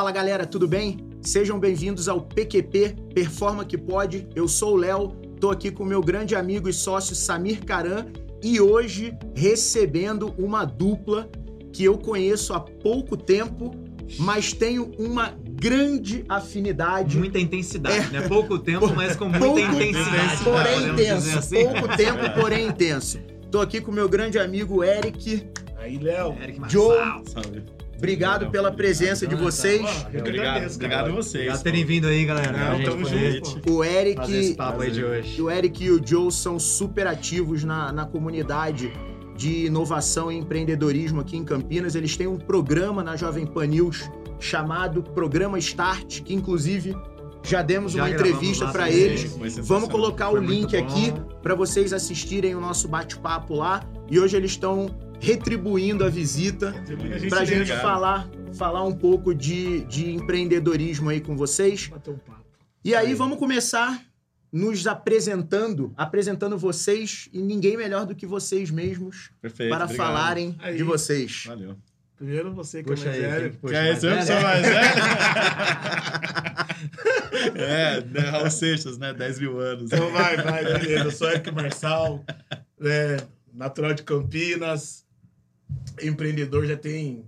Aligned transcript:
Fala 0.00 0.12
galera, 0.12 0.46
tudo 0.46 0.66
bem? 0.66 0.96
Sejam 1.20 1.60
bem-vindos 1.60 2.08
ao 2.08 2.22
PQP 2.22 2.96
Performa 3.14 3.66
que 3.66 3.76
Pode. 3.76 4.26
Eu 4.34 4.48
sou 4.48 4.72
o 4.72 4.76
Léo, 4.76 5.08
tô 5.38 5.50
aqui 5.50 5.70
com 5.70 5.84
meu 5.84 6.00
grande 6.00 6.34
amigo 6.34 6.70
e 6.70 6.72
sócio 6.72 7.14
Samir 7.14 7.62
Caran 7.66 8.06
e 8.42 8.58
hoje 8.62 9.12
recebendo 9.34 10.34
uma 10.38 10.64
dupla 10.64 11.28
que 11.70 11.84
eu 11.84 11.98
conheço 11.98 12.54
há 12.54 12.60
pouco 12.60 13.14
tempo, 13.14 13.72
mas 14.18 14.54
tenho 14.54 14.90
uma 14.98 15.34
grande 15.50 16.24
afinidade. 16.30 17.18
Muita 17.18 17.38
intensidade, 17.38 18.06
é. 18.16 18.20
né? 18.20 18.26
Pouco 18.26 18.58
tempo, 18.58 18.90
mas 18.96 19.16
com 19.16 19.26
muita 19.26 19.44
pouco, 19.44 19.60
intensidade. 19.60 20.42
Porém 20.42 20.88
intenso. 20.88 21.38
Assim. 21.38 21.62
Pouco 21.62 21.88
tempo, 21.94 22.40
porém 22.40 22.68
intenso. 22.68 23.18
Tô 23.50 23.60
aqui 23.60 23.82
com 23.82 23.92
meu 23.92 24.08
grande 24.08 24.38
amigo 24.38 24.82
Eric. 24.82 25.46
Aí, 25.76 25.98
Léo. 25.98 26.34
Joe. 26.70 26.96
Salve. 27.26 27.79
Obrigado 28.00 28.50
pela 28.50 28.72
presença 28.72 29.26
de 29.26 29.34
vocês. 29.34 29.82
Eu 30.10 30.20
obrigado, 30.20 30.74
obrigado 30.74 31.08
a 31.08 31.12
vocês. 31.12 31.34
Obrigado 31.34 31.56
por 31.58 31.62
terem 31.62 31.84
vindo 31.84 32.06
aí, 32.06 32.24
galera. 32.24 32.78
Não, 32.78 32.82
tamo 32.82 33.04
junto. 33.04 33.70
O 33.70 33.84
Eric, 33.84 34.32
esse 34.32 34.54
papo 34.54 34.80
aí 34.80 34.90
de 34.90 35.04
hoje. 35.04 35.42
o 35.42 35.50
Eric 35.50 35.84
e 35.84 35.90
o 35.90 36.00
Joe 36.04 36.32
são 36.32 36.58
super 36.58 37.06
ativos 37.06 37.62
na, 37.62 37.92
na 37.92 38.06
comunidade 38.06 38.90
de 39.36 39.66
inovação 39.66 40.32
e 40.32 40.38
empreendedorismo 40.38 41.20
aqui 41.20 41.36
em 41.36 41.44
Campinas. 41.44 41.94
Eles 41.94 42.16
têm 42.16 42.26
um 42.26 42.38
programa 42.38 43.04
na 43.04 43.16
Jovem 43.16 43.46
Pan 43.46 43.66
News 43.66 44.10
chamado 44.38 45.02
Programa 45.02 45.58
Start, 45.58 46.22
que 46.22 46.32
inclusive 46.32 46.96
já 47.42 47.60
demos 47.60 47.92
já 47.92 48.04
uma 48.04 48.10
entrevista 48.10 48.68
para 48.68 48.90
eles. 48.90 49.36
Vamos 49.58 49.90
colocar 49.90 50.30
o 50.30 50.36
link 50.36 50.74
aqui 50.74 51.12
para 51.42 51.54
vocês 51.54 51.92
assistirem 51.92 52.54
o 52.54 52.60
nosso 52.60 52.88
bate-papo 52.88 53.54
lá. 53.54 53.82
E 54.10 54.18
hoje 54.18 54.38
eles 54.38 54.52
estão 54.52 54.90
retribuindo 55.20 56.04
a 56.04 56.08
visita 56.08 56.74
para 57.28 57.40
a 57.40 57.44
gente 57.44 57.70
falar, 57.76 58.28
falar 58.54 58.82
um 58.84 58.92
pouco 58.92 59.34
de, 59.34 59.84
de 59.84 60.10
empreendedorismo 60.10 61.10
aí 61.10 61.20
com 61.20 61.36
vocês. 61.36 61.90
E 62.82 62.94
aí 62.94 63.14
vamos 63.14 63.38
começar 63.38 64.02
nos 64.52 64.86
apresentando, 64.86 65.92
apresentando 65.96 66.58
vocês 66.58 67.28
e 67.32 67.40
ninguém 67.40 67.76
melhor 67.76 68.04
do 68.06 68.14
que 68.14 68.26
vocês 68.26 68.70
mesmos 68.70 69.30
Perfeito, 69.40 69.70
para 69.70 69.84
obrigado. 69.84 70.06
falarem 70.06 70.56
aí. 70.58 70.76
de 70.76 70.82
vocês. 70.82 71.44
Valeu. 71.46 71.76
Primeiro 72.16 72.52
você 72.52 72.82
que 72.82 72.90
Puxa 72.90 73.04
é 73.04 73.12
mais 73.12 73.24
aí, 73.24 73.30
velho. 73.30 73.54
puxa, 73.54 73.88
esse 73.88 74.06
eu 74.06 74.10
velho, 74.10 74.26
sou 74.26 74.40
mais 74.42 74.62
velho? 74.62 74.90
é, 77.56 78.04
né, 78.04 78.20
Raul 78.28 78.50
Seixas, 78.50 78.98
né? 78.98 79.14
10 79.14 79.38
mil 79.38 79.58
anos. 79.58 79.84
Então 79.90 80.10
vai, 80.10 80.36
vai, 80.36 80.64
beleza. 80.64 81.04
Eu 81.04 81.10
sou 81.10 81.30
Eric 81.30 81.50
Marçal, 81.50 82.22
né, 82.78 83.16
natural 83.54 83.94
de 83.94 84.02
Campinas, 84.02 85.06
empreendedor 86.02 86.66
já 86.66 86.76
tem 86.76 87.24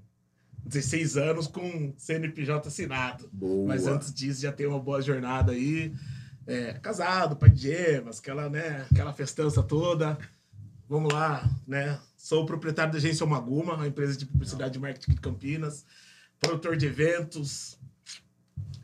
16 0.64 1.16
anos 1.16 1.46
com 1.46 1.92
CNPJ 1.96 2.68
assinado. 2.68 3.28
Boa. 3.32 3.68
Mas 3.68 3.86
antes 3.86 4.12
disso 4.12 4.42
já 4.42 4.52
tem 4.52 4.66
uma 4.66 4.80
boa 4.80 5.02
jornada 5.02 5.52
aí. 5.52 5.92
É, 6.46 6.72
casado, 6.74 7.36
pai 7.36 7.50
de 7.50 7.62
gêmeas, 7.62 8.18
aquela, 8.18 8.48
né, 8.48 8.86
aquela 8.90 9.12
festança 9.12 9.62
toda. 9.62 10.18
Vamos 10.88 11.12
lá, 11.12 11.48
né? 11.66 11.98
Sou 12.16 12.44
proprietário 12.44 12.92
da 12.92 12.98
agência 12.98 13.24
Maguma, 13.24 13.74
uma 13.74 13.86
empresa 13.86 14.16
de 14.16 14.26
publicidade 14.26 14.76
e 14.76 14.80
marketing 14.80 15.12
de 15.12 15.20
Campinas, 15.20 15.86
produtor 16.38 16.76
de 16.76 16.86
eventos. 16.86 17.78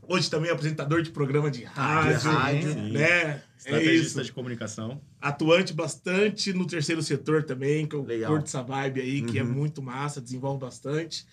Hoje 0.02 0.30
também 0.30 0.50
apresentador 0.50 1.02
de 1.02 1.11
programa 1.11 1.50
de 1.50 1.64
rádio, 1.64 2.30
rádio, 2.30 2.73
sim. 2.73 2.92
né? 2.92 3.42
É 3.64 3.70
Estrategista 3.70 4.20
isso. 4.20 4.25
de 4.25 4.33
comunicação. 4.33 5.01
Atuante 5.20 5.73
bastante 5.73 6.53
no 6.53 6.67
terceiro 6.67 7.03
setor 7.03 7.42
também, 7.42 7.87
que 7.87 7.97
eu 7.97 8.05
Legal. 8.05 8.31
curto 8.33 8.47
essa 8.47 8.62
vibe 8.62 9.01
aí, 9.01 9.23
que 9.23 9.39
é 9.39 9.42
Uhum. 9.42 9.51
muito 9.51 9.83
massa, 9.83 10.20
desenvolve 10.20 10.61
bastante. 10.61 11.27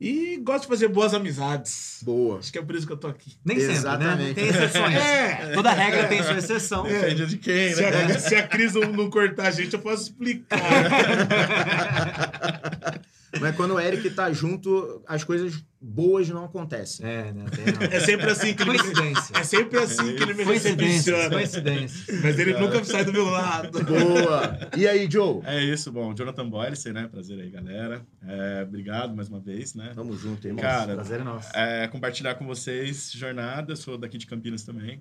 E 0.00 0.36
gosto 0.44 0.62
de 0.62 0.68
fazer 0.68 0.86
boas 0.86 1.12
amizades. 1.12 1.98
Boa. 2.04 2.38
Acho 2.38 2.52
que 2.52 2.58
é 2.58 2.62
por 2.62 2.76
isso 2.76 2.86
que 2.86 2.92
eu 2.92 2.96
tô 2.96 3.08
aqui. 3.08 3.32
Nem 3.44 3.58
sempre, 3.58 3.74
Exatamente. 3.74 4.28
né? 4.28 4.34
Tem 4.34 4.46
exceções. 4.48 4.94
É. 4.96 5.52
Toda 5.54 5.72
regra 5.72 6.06
tem 6.06 6.22
sua 6.22 6.38
exceção. 6.38 6.84
Depende 6.84 7.26
de 7.26 7.36
quem, 7.36 7.74
Se 7.74 7.82
né? 7.82 8.04
a, 8.04 8.18
se 8.18 8.36
a 8.36 8.46
Cris 8.46 8.74
não, 8.74 8.92
não 8.92 9.10
cortar 9.10 9.48
a 9.48 9.50
gente, 9.50 9.74
eu 9.74 9.80
posso 9.80 10.04
explicar. 10.04 10.60
Mas 13.40 13.56
quando 13.56 13.74
o 13.74 13.80
Eric 13.80 14.10
tá 14.10 14.32
junto, 14.32 15.02
as 15.06 15.24
coisas 15.24 15.64
boas 15.80 16.28
não 16.28 16.44
acontecem. 16.44 17.06
É, 17.06 17.32
né? 17.32 17.44
É 17.90 18.00
sempre 18.00 18.30
assim 18.30 18.54
que 18.54 18.62
ele 18.62 18.72
me, 18.72 18.78
Coincidência. 18.78 19.36
é 19.36 19.44
sempre 19.44 19.78
assim 19.78 20.16
que 20.16 20.22
ele 20.22 20.34
me 20.34 20.44
Coincidência. 20.44 21.30
Coincidência. 21.30 22.20
Mas 22.22 22.38
ele 22.38 22.54
nunca 22.58 22.82
sai 22.84 23.04
do 23.04 23.12
meu 23.12 23.26
lado. 23.26 23.82
Boa. 23.84 24.58
E 24.76 24.86
aí, 24.86 25.08
Joe? 25.10 25.40
É 25.44 25.62
isso, 25.62 25.92
bom. 25.92 26.14
Jonathan 26.14 26.48
Boyce, 26.48 26.92
né? 26.92 27.08
Prazer 27.08 27.38
aí, 27.40 27.50
galera. 27.50 28.04
É, 28.26 28.62
obrigado 28.62 29.14
mais 29.14 29.28
uma 29.28 29.40
vez, 29.40 29.74
né? 29.74 29.92
Tamo 29.94 30.16
junto, 30.16 30.46
irmão. 30.46 30.62
Cara, 30.62 30.94
Prazer 30.94 31.20
é 31.20 31.24
nosso. 31.24 31.48
é, 31.54 31.86
compartilhar 31.88 32.34
com 32.34 32.46
vocês 32.46 33.12
jornada. 33.12 33.76
Sou 33.76 33.96
daqui 33.96 34.18
de 34.18 34.26
Campinas 34.26 34.62
também. 34.64 35.00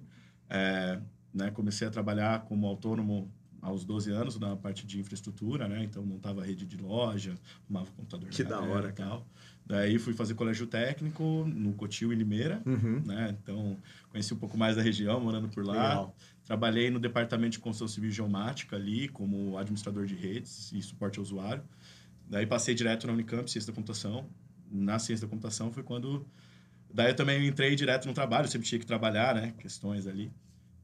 É, 0.50 1.00
né, 1.34 1.52
comecei 1.52 1.88
a 1.88 1.92
trabalhar 1.92 2.42
como 2.46 2.66
autônomo 2.68 3.32
aos 3.68 3.84
12 3.86 4.12
anos 4.12 4.40
na 4.40 4.56
parte 4.56 4.86
de 4.88 5.00
infraestrutura, 5.00 5.68
né? 5.68 5.84
Então 5.84 6.06
montava 6.06 6.44
rede 6.44 6.66
de 6.66 6.78
loja, 6.78 7.36
arrumava 7.66 7.92
computador 7.92 8.30
Que 8.30 8.44
da 8.44 8.60
hora, 8.62 8.92
tal. 8.92 9.26
Daí 9.66 10.00
fui 10.00 10.14
fazer 10.14 10.34
colégio 10.34 10.66
técnico 10.66 11.44
no 11.46 11.74
Cotil 11.74 12.14
e 12.14 12.16
Limeira, 12.16 12.62
Uhum. 12.66 13.02
né? 13.06 13.36
Então 13.42 13.78
conheci 14.10 14.34
um 14.34 14.38
pouco 14.38 14.58
mais 14.58 14.76
da 14.78 14.82
região, 14.82 15.20
morando 15.20 15.50
por 15.50 15.66
lá. 15.66 15.74
Legal. 15.74 16.16
Trabalhei 16.46 16.90
no 16.90 17.00
departamento 17.00 17.52
de 17.52 17.60
construção 17.60 17.88
civil 17.90 18.10
e 18.10 18.14
geomática 18.14 18.78
ali, 18.78 19.10
como 19.10 19.58
administrador 19.58 20.06
de 20.06 20.16
redes 20.16 20.72
e 20.72 20.82
suporte 20.82 21.20
ao 21.20 21.24
usuário. 21.24 21.62
Daí 22.30 22.46
passei 22.48 22.74
direto 22.74 23.06
na 23.08 23.14
Unicamp, 23.14 23.50
ciência 23.52 23.72
da 23.72 23.76
computação. 23.76 24.26
Na 24.72 24.98
ciência 25.00 25.26
da 25.28 25.30
computação 25.30 25.72
foi 25.72 25.84
quando. 25.84 26.26
Daí 26.94 27.10
eu 27.12 27.16
também 27.16 27.46
entrei 27.46 27.76
direto 27.76 28.08
no 28.08 28.14
trabalho, 28.14 28.48
sempre 28.48 28.66
tinha 28.68 28.80
que 28.80 28.86
trabalhar, 28.86 29.36
né? 29.36 29.54
Questões 29.58 30.08
ali. 30.08 30.32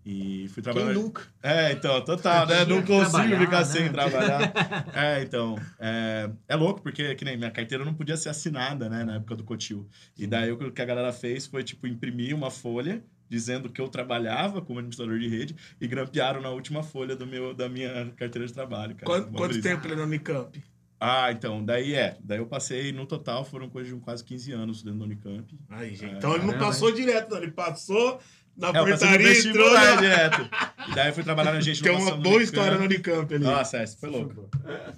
E 0.06 0.50
fui 0.50 0.62
Quem 0.62 0.74
trabalhar. 0.74 0.94
nunca? 0.94 1.24
É, 1.41 1.72
então, 1.72 2.03
total, 2.03 2.46
né? 2.46 2.66
Não 2.66 2.81
consigo 2.81 3.38
ficar 3.38 3.59
né? 3.59 3.66
sem 3.66 3.91
trabalhar. 3.91 4.53
É, 4.94 5.22
então. 5.22 5.58
É, 5.80 6.30
é 6.47 6.56
louco, 6.56 6.81
porque 6.81 7.16
que 7.16 7.24
nem 7.24 7.38
minha 7.38 7.52
carteira 7.52 7.86
não 7.86 7.94
podia 7.94 8.18
ser 8.18 8.30
assinada, 8.30 8.90
né? 8.90 9.03
Na 9.03 9.16
época 9.16 9.36
do 9.36 9.44
Cotil. 9.44 9.88
E 10.18 10.28
daí 10.28 10.52
o 10.52 10.72
que 10.72 10.81
a 10.81 10.86
galera 10.86 11.13
fez 11.13 11.47
foi, 11.47 11.63
tipo, 11.63 11.88
imprimir 11.88 12.36
uma 12.36 12.52
folha 12.52 13.03
dizendo 13.30 13.69
que 13.69 13.81
eu 13.81 13.88
trabalhava 13.88 14.62
como 14.62 14.80
administrador 14.80 15.18
de 15.18 15.28
rede 15.28 15.56
e 15.81 15.88
grampearam 15.88 16.42
na 16.42 16.50
última 16.50 16.84
folha 16.84 17.16
do 17.16 17.25
meu, 17.25 17.53
da 17.53 17.68
minha 17.68 18.12
carteira 18.16 18.46
de 18.46 18.53
trabalho, 18.53 18.96
cara. 18.96 19.06
Quanto, 19.06 19.31
quanto 19.31 19.62
tempo 19.62 19.88
ele 19.88 19.94
é 19.94 19.97
na 19.97 20.03
Unicamp? 20.03 20.63
Ah, 21.00 21.31
então, 21.31 21.66
daí 21.66 21.96
é. 21.96 22.16
Daí 22.24 22.38
eu 22.38 22.46
passei, 22.46 22.94
no 22.94 23.06
total, 23.06 23.44
foram 23.44 23.68
coisa 23.69 23.94
de 23.94 24.00
quase 24.00 24.24
15 24.24 24.52
anos 24.53 24.84
dentro 24.84 25.00
da 25.00 25.06
Unicamp. 25.06 25.59
Aí, 25.69 25.96
gente. 25.96 26.13
É, 26.13 26.18
então 26.18 26.34
ele 26.36 26.46
não 26.46 26.58
passou 26.58 26.94
direto, 26.94 27.31
não. 27.31 27.44
Ele 27.44 27.52
passou 27.52 28.22
na 28.56 28.69
É, 28.69 28.72
portaria 28.74 29.40
entrou 29.40 29.74
na... 29.74 29.96
direto. 29.96 30.50
E 30.90 30.96
daí 30.96 31.09
eu 31.09 31.14
fui 31.14 31.24
trabalhar 31.24 31.52
na 31.52 31.58
agência 31.59 31.84
de 31.84 31.90
Tem 31.90 31.91
uma 31.97 32.12
boa 32.18 32.36
Unicamp. 32.38 32.44
história 32.44 32.78
no 32.78 32.84
Unicamp 32.86 33.34
ali. 33.34 33.44
Nossa, 33.44 33.78
essa 33.78 33.97
foi 33.97 34.09
louco. 34.09 34.50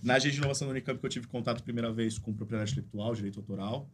Na 0.04 0.16
agência 0.16 0.32
de 0.34 0.38
inovação 0.40 0.68
da 0.68 0.72
Unicamp 0.72 1.00
que 1.00 1.06
eu 1.06 1.10
tive 1.10 1.28
contato 1.28 1.60
a 1.60 1.64
primeira 1.64 1.92
vez 1.92 2.18
com 2.18 2.34
propriedade 2.34 2.72
intelectual, 2.72 3.14
direito 3.16 3.40
autoral. 3.40 3.90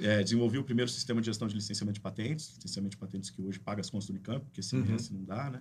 É, 0.00 0.22
desenvolvi 0.22 0.58
o 0.58 0.64
primeiro 0.64 0.90
sistema 0.90 1.20
de 1.20 1.26
gestão 1.26 1.46
de 1.46 1.54
licenciamento 1.54 1.94
de 1.96 2.00
patentes, 2.00 2.54
licenciamento 2.56 2.92
de 2.92 2.96
patentes 2.96 3.30
que 3.30 3.40
hoje 3.42 3.60
paga 3.60 3.80
as 3.82 3.90
contas 3.90 4.06
do 4.08 4.12
Unicamp, 4.12 4.40
porque 4.44 4.62
sem 4.62 4.80
Uhum. 4.80 4.96
esse 4.96 5.12
não 5.12 5.22
dá, 5.24 5.50
né? 5.50 5.60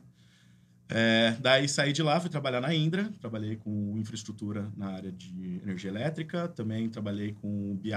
É, 0.94 1.36
daí 1.40 1.70
saí 1.70 1.94
de 1.94 2.02
lá, 2.04 2.20
fui 2.20 2.30
trabalhar 2.30 2.60
na 2.60 2.74
Indra, 2.74 3.10
trabalhei 3.20 3.56
com 3.56 3.98
infraestrutura 3.98 4.72
na 4.76 4.88
área 4.90 5.12
de 5.12 5.62
energia 5.64 5.90
elétrica, 5.90 6.48
também 6.50 6.90
trabalhei 6.90 7.32
com 7.34 7.76
BI, 7.76 7.92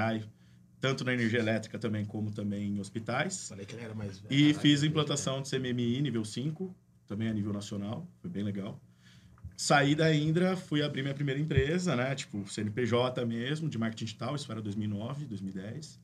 tanto 0.88 1.02
na 1.04 1.14
energia 1.14 1.38
elétrica 1.38 1.78
também 1.78 2.04
como 2.04 2.30
também 2.30 2.76
em 2.76 2.78
hospitais. 2.80 3.48
Falei 3.48 3.64
que 3.64 3.74
ele 3.74 3.84
era 3.84 3.94
mais 3.94 4.18
velho. 4.18 4.34
E 4.34 4.52
fiz 4.52 4.80
a 4.80 4.84
ele- 4.84 4.90
implantação 4.90 5.40
de 5.40 5.48
CMMI 5.48 6.02
nível 6.02 6.24
5, 6.24 6.74
também 7.06 7.28
a 7.28 7.32
nível 7.32 7.52
nacional, 7.54 8.06
foi 8.20 8.28
bem 8.30 8.42
legal. 8.42 8.78
Saí 9.56 9.94
da 9.94 10.14
Indra, 10.14 10.56
fui 10.56 10.82
abrir 10.82 11.02
minha 11.02 11.14
primeira 11.14 11.40
empresa, 11.40 11.96
né? 11.96 12.14
Tipo, 12.14 12.44
CNPJ 12.50 13.24
mesmo, 13.24 13.68
de 13.68 13.78
marketing 13.78 14.04
digital, 14.04 14.34
isso 14.34 14.50
era 14.52 14.60
2009, 14.60 15.24
2010. 15.24 15.98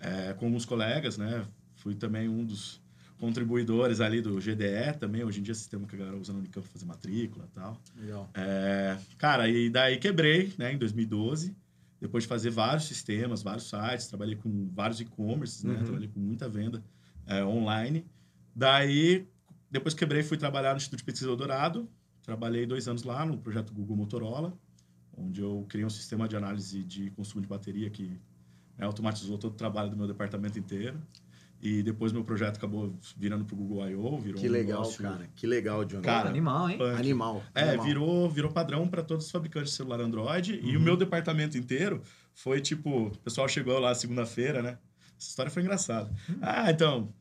É, 0.00 0.32
com 0.34 0.46
alguns 0.46 0.64
colegas, 0.66 1.16
né? 1.16 1.46
Fui 1.76 1.94
também 1.94 2.28
um 2.28 2.44
dos 2.44 2.80
contribuidores 3.18 4.00
ali 4.00 4.20
do 4.20 4.38
GDE 4.40 4.98
também, 5.00 5.24
hoje 5.24 5.40
em 5.40 5.42
dia 5.42 5.54
sistema 5.54 5.86
que 5.86 5.94
a 5.96 5.98
galera 5.98 6.16
usa 6.16 6.32
no 6.32 6.38
Unicamp 6.40 6.66
fazer 6.68 6.84
matrícula 6.86 7.48
e 7.50 7.54
tal. 7.54 7.80
Legal. 7.96 8.30
É, 8.34 8.96
cara, 9.16 9.48
e 9.48 9.70
daí 9.70 9.96
quebrei, 9.96 10.52
né, 10.58 10.72
em 10.72 10.78
2012. 10.78 11.56
Depois 12.00 12.24
de 12.24 12.28
fazer 12.28 12.50
vários 12.50 12.84
sistemas, 12.84 13.42
vários 13.42 13.68
sites, 13.68 14.06
trabalhei 14.06 14.36
com 14.36 14.68
vários 14.72 15.00
e-commerces, 15.00 15.64
né? 15.64 15.74
Uhum. 15.74 15.84
Trabalhei 15.84 16.08
com 16.08 16.20
muita 16.20 16.48
venda 16.48 16.82
é, 17.26 17.44
online. 17.44 18.06
Daí, 18.54 19.28
depois 19.70 19.94
que 19.94 20.00
quebrei, 20.00 20.22
fui 20.22 20.36
trabalhar 20.36 20.70
no 20.72 20.76
Instituto 20.76 20.98
de 20.98 21.04
Pesquisa 21.04 21.30
Eldorado. 21.30 21.88
Trabalhei 22.22 22.66
dois 22.66 22.86
anos 22.86 23.02
lá 23.02 23.24
no 23.24 23.38
projeto 23.38 23.72
Google 23.72 23.96
Motorola, 23.96 24.56
onde 25.16 25.40
eu 25.40 25.64
criei 25.68 25.84
um 25.84 25.90
sistema 25.90 26.28
de 26.28 26.36
análise 26.36 26.84
de 26.84 27.10
consumo 27.10 27.40
de 27.40 27.48
bateria 27.48 27.90
que 27.90 28.20
né, 28.76 28.84
automatizou 28.84 29.38
todo 29.38 29.52
o 29.52 29.56
trabalho 29.56 29.90
do 29.90 29.96
meu 29.96 30.06
departamento 30.06 30.58
inteiro. 30.58 31.00
E 31.60 31.82
depois 31.82 32.12
meu 32.12 32.22
projeto 32.22 32.56
acabou 32.56 32.94
virando 33.16 33.44
para 33.44 33.54
o 33.54 33.58
Google 33.58 33.88
I.O., 33.90 34.18
virou 34.18 34.40
Que 34.40 34.48
um 34.48 34.52
legal, 34.52 34.80
negócio- 34.82 35.02
cara. 35.02 35.28
Que 35.34 35.46
legal, 35.46 35.84
John. 35.84 36.00
Cara, 36.00 36.28
Animal, 36.28 36.70
hein? 36.70 36.78
punk. 36.78 36.96
Animal. 37.00 37.42
É, 37.54 37.62
animal. 37.70 37.84
virou, 37.86 38.30
virou 38.30 38.52
padrão 38.52 38.86
para 38.86 39.02
todos 39.02 39.24
os 39.26 39.30
fabricantes 39.32 39.70
de 39.72 39.76
celular 39.76 40.00
Android. 40.00 40.60
E 40.62 40.76
Uhum. 40.76 40.82
o 40.82 40.84
meu 40.84 40.96
departamento 40.96 41.58
inteiro 41.58 42.00
foi 42.32 42.60
tipo: 42.60 43.06
o 43.08 43.18
pessoal 43.18 43.48
chegou 43.48 43.78
lá 43.80 43.92
segunda-feira, 43.94 44.62
né? 44.62 44.78
Essa 45.18 45.30
história 45.30 45.50
foi 45.50 45.62
engraçada. 45.62 46.08
Ah, 46.40 46.70
então, 46.70 47.12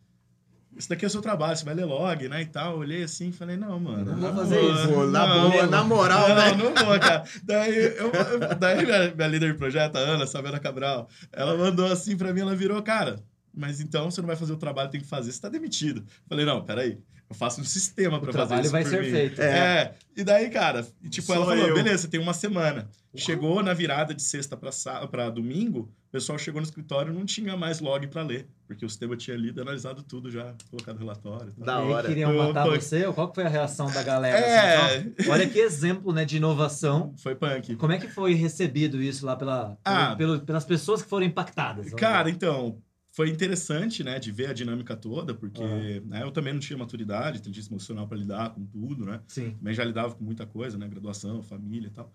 isso 0.77 0.87
daqui 0.87 1.03
é 1.03 1.07
o 1.07 1.09
seu 1.09 1.19
trabalho, 1.23 1.57
você 1.57 1.65
vai 1.65 1.73
ler 1.73 1.85
log, 1.85 2.27
né, 2.29 2.43
e 2.43 2.45
tal. 2.45 2.73
Eu 2.73 2.77
olhei 2.81 3.01
assim 3.01 3.29
e 3.29 3.33
falei, 3.33 3.57
não, 3.57 3.79
mano. 3.79 4.05
Não 4.05 4.17
vou 4.19 4.35
fazer 4.35 4.59
boa, 4.61 4.71
isso. 4.75 4.87
Pô, 4.89 5.05
na 5.07 5.25
não, 5.27 5.49
boa, 5.49 5.65
na 5.65 5.83
moral, 5.83 6.29
não, 6.29 6.35
né? 6.35 6.51
não 6.51 6.85
vou, 6.85 6.99
cara. 6.99 7.23
Daí, 7.43 7.75
eu, 7.75 8.11
daí 8.59 8.85
minha, 8.85 9.15
minha 9.15 9.27
líder 9.27 9.51
de 9.53 9.57
projeto, 9.57 9.95
a 9.95 9.99
Ana, 9.99 10.27
Sabrina 10.27 10.59
Cabral, 10.59 11.09
ela 11.31 11.57
mandou 11.57 11.87
assim 11.91 12.15
pra 12.15 12.31
mim, 12.31 12.41
ela 12.41 12.55
virou, 12.55 12.79
cara, 12.83 13.15
mas 13.57 13.81
então 13.81 14.09
você 14.09 14.21
não 14.21 14.27
vai 14.27 14.35
fazer 14.35 14.53
o 14.53 14.57
trabalho 14.57 14.87
que 14.89 14.93
tem 14.93 15.01
que 15.01 15.07
fazer, 15.07 15.31
você 15.31 15.41
tá 15.41 15.49
demitido. 15.49 16.05
Falei, 16.29 16.45
não, 16.45 16.63
peraí. 16.63 16.97
Eu 17.29 17.35
faço 17.35 17.59
um 17.59 17.63
sistema 17.65 18.21
pra 18.21 18.31
fazer 18.31 18.37
trabalho 18.47 18.61
isso 18.63 18.71
vai 18.71 18.83
por 18.83 18.89
ser 18.89 19.01
mim. 19.03 19.11
feito. 19.11 19.41
É. 19.41 19.93
E 20.15 20.23
daí, 20.23 20.49
cara, 20.49 20.87
e, 21.03 21.09
tipo, 21.09 21.27
Sou 21.27 21.35
ela 21.35 21.45
falou, 21.45 21.67
eu. 21.67 21.75
beleza, 21.75 22.03
você 22.03 22.07
tem 22.07 22.21
uma 22.21 22.33
semana. 22.33 22.87
Chegou 23.13 23.61
na 23.61 23.73
virada 23.73 24.13
de 24.13 24.21
sexta 24.21 24.55
pra 24.55 25.29
domingo, 25.29 25.91
o 26.07 26.11
pessoal 26.11 26.37
chegou 26.39 26.61
no 26.61 26.65
escritório 26.65 27.11
e 27.11 27.15
não 27.17 27.25
tinha 27.25 27.57
mais 27.57 27.81
log 27.81 28.07
pra 28.07 28.21
ler. 28.21 28.47
Porque 28.65 28.85
o 28.85 28.89
sistema 28.89 29.17
tinha 29.17 29.35
lido, 29.35 29.59
analisado 29.61 30.03
tudo 30.03 30.31
já, 30.31 30.53
colocado 30.69 30.97
relatório. 30.99 31.53
e 31.57 31.63
tal. 31.63 31.65
Da 31.65 31.81
e 31.89 31.91
hora. 31.93 32.07
queriam 32.07 32.31
Pô, 32.31 32.37
matar 32.47 32.65
você? 32.69 33.11
Qual 33.11 33.27
que 33.29 33.35
foi 33.35 33.43
a 33.45 33.49
reação 33.49 33.91
da 33.91 34.03
galera? 34.03 34.37
É. 34.37 34.75
assim, 34.97 35.13
olha 35.29 35.49
que 35.49 35.59
exemplo 35.59 36.13
né, 36.13 36.23
de 36.23 36.37
inovação. 36.37 37.13
Foi 37.17 37.35
punk. 37.35 37.75
Como 37.75 37.91
é 37.91 37.97
que 37.97 38.07
foi 38.07 38.35
recebido 38.35 39.01
isso 39.01 39.25
lá 39.25 39.35
pela, 39.35 39.77
Ah. 39.83 40.15
pelo- 40.15 40.35
pelo- 40.35 40.45
pelas 40.45 40.63
pessoas 40.63 41.01
que 41.01 41.09
foram 41.09 41.25
impactadas? 41.25 41.93
Cara, 41.95 42.29
então, 42.29 42.77
foi 43.17 43.29
interessante, 43.31 44.03
né, 44.03 44.19
de 44.19 44.31
ver 44.31 44.47
a 44.51 44.53
dinâmica 44.53 44.95
toda, 44.95 45.33
porque 45.33 45.63
Aham. 45.63 46.01
né, 46.05 46.21
eu 46.21 46.29
também 46.31 46.53
não 46.53 46.59
tinha 46.59 46.77
maturidade, 46.77 47.39
inteligência 47.39 47.71
emocional 47.71 48.07
para 48.07 48.15
lidar 48.15 48.51
com 48.51 48.63
tudo, 48.63 49.07
né? 49.07 49.19
Sim. 49.27 49.55
Também 49.57 49.73
já 49.73 49.83
lidava 49.83 50.13
com 50.13 50.23
muita 50.23 50.45
coisa, 50.45 50.77
né, 50.77 50.87
graduação, 50.87 51.41
família 51.41 51.87
e 51.87 51.89
tal. 51.89 52.13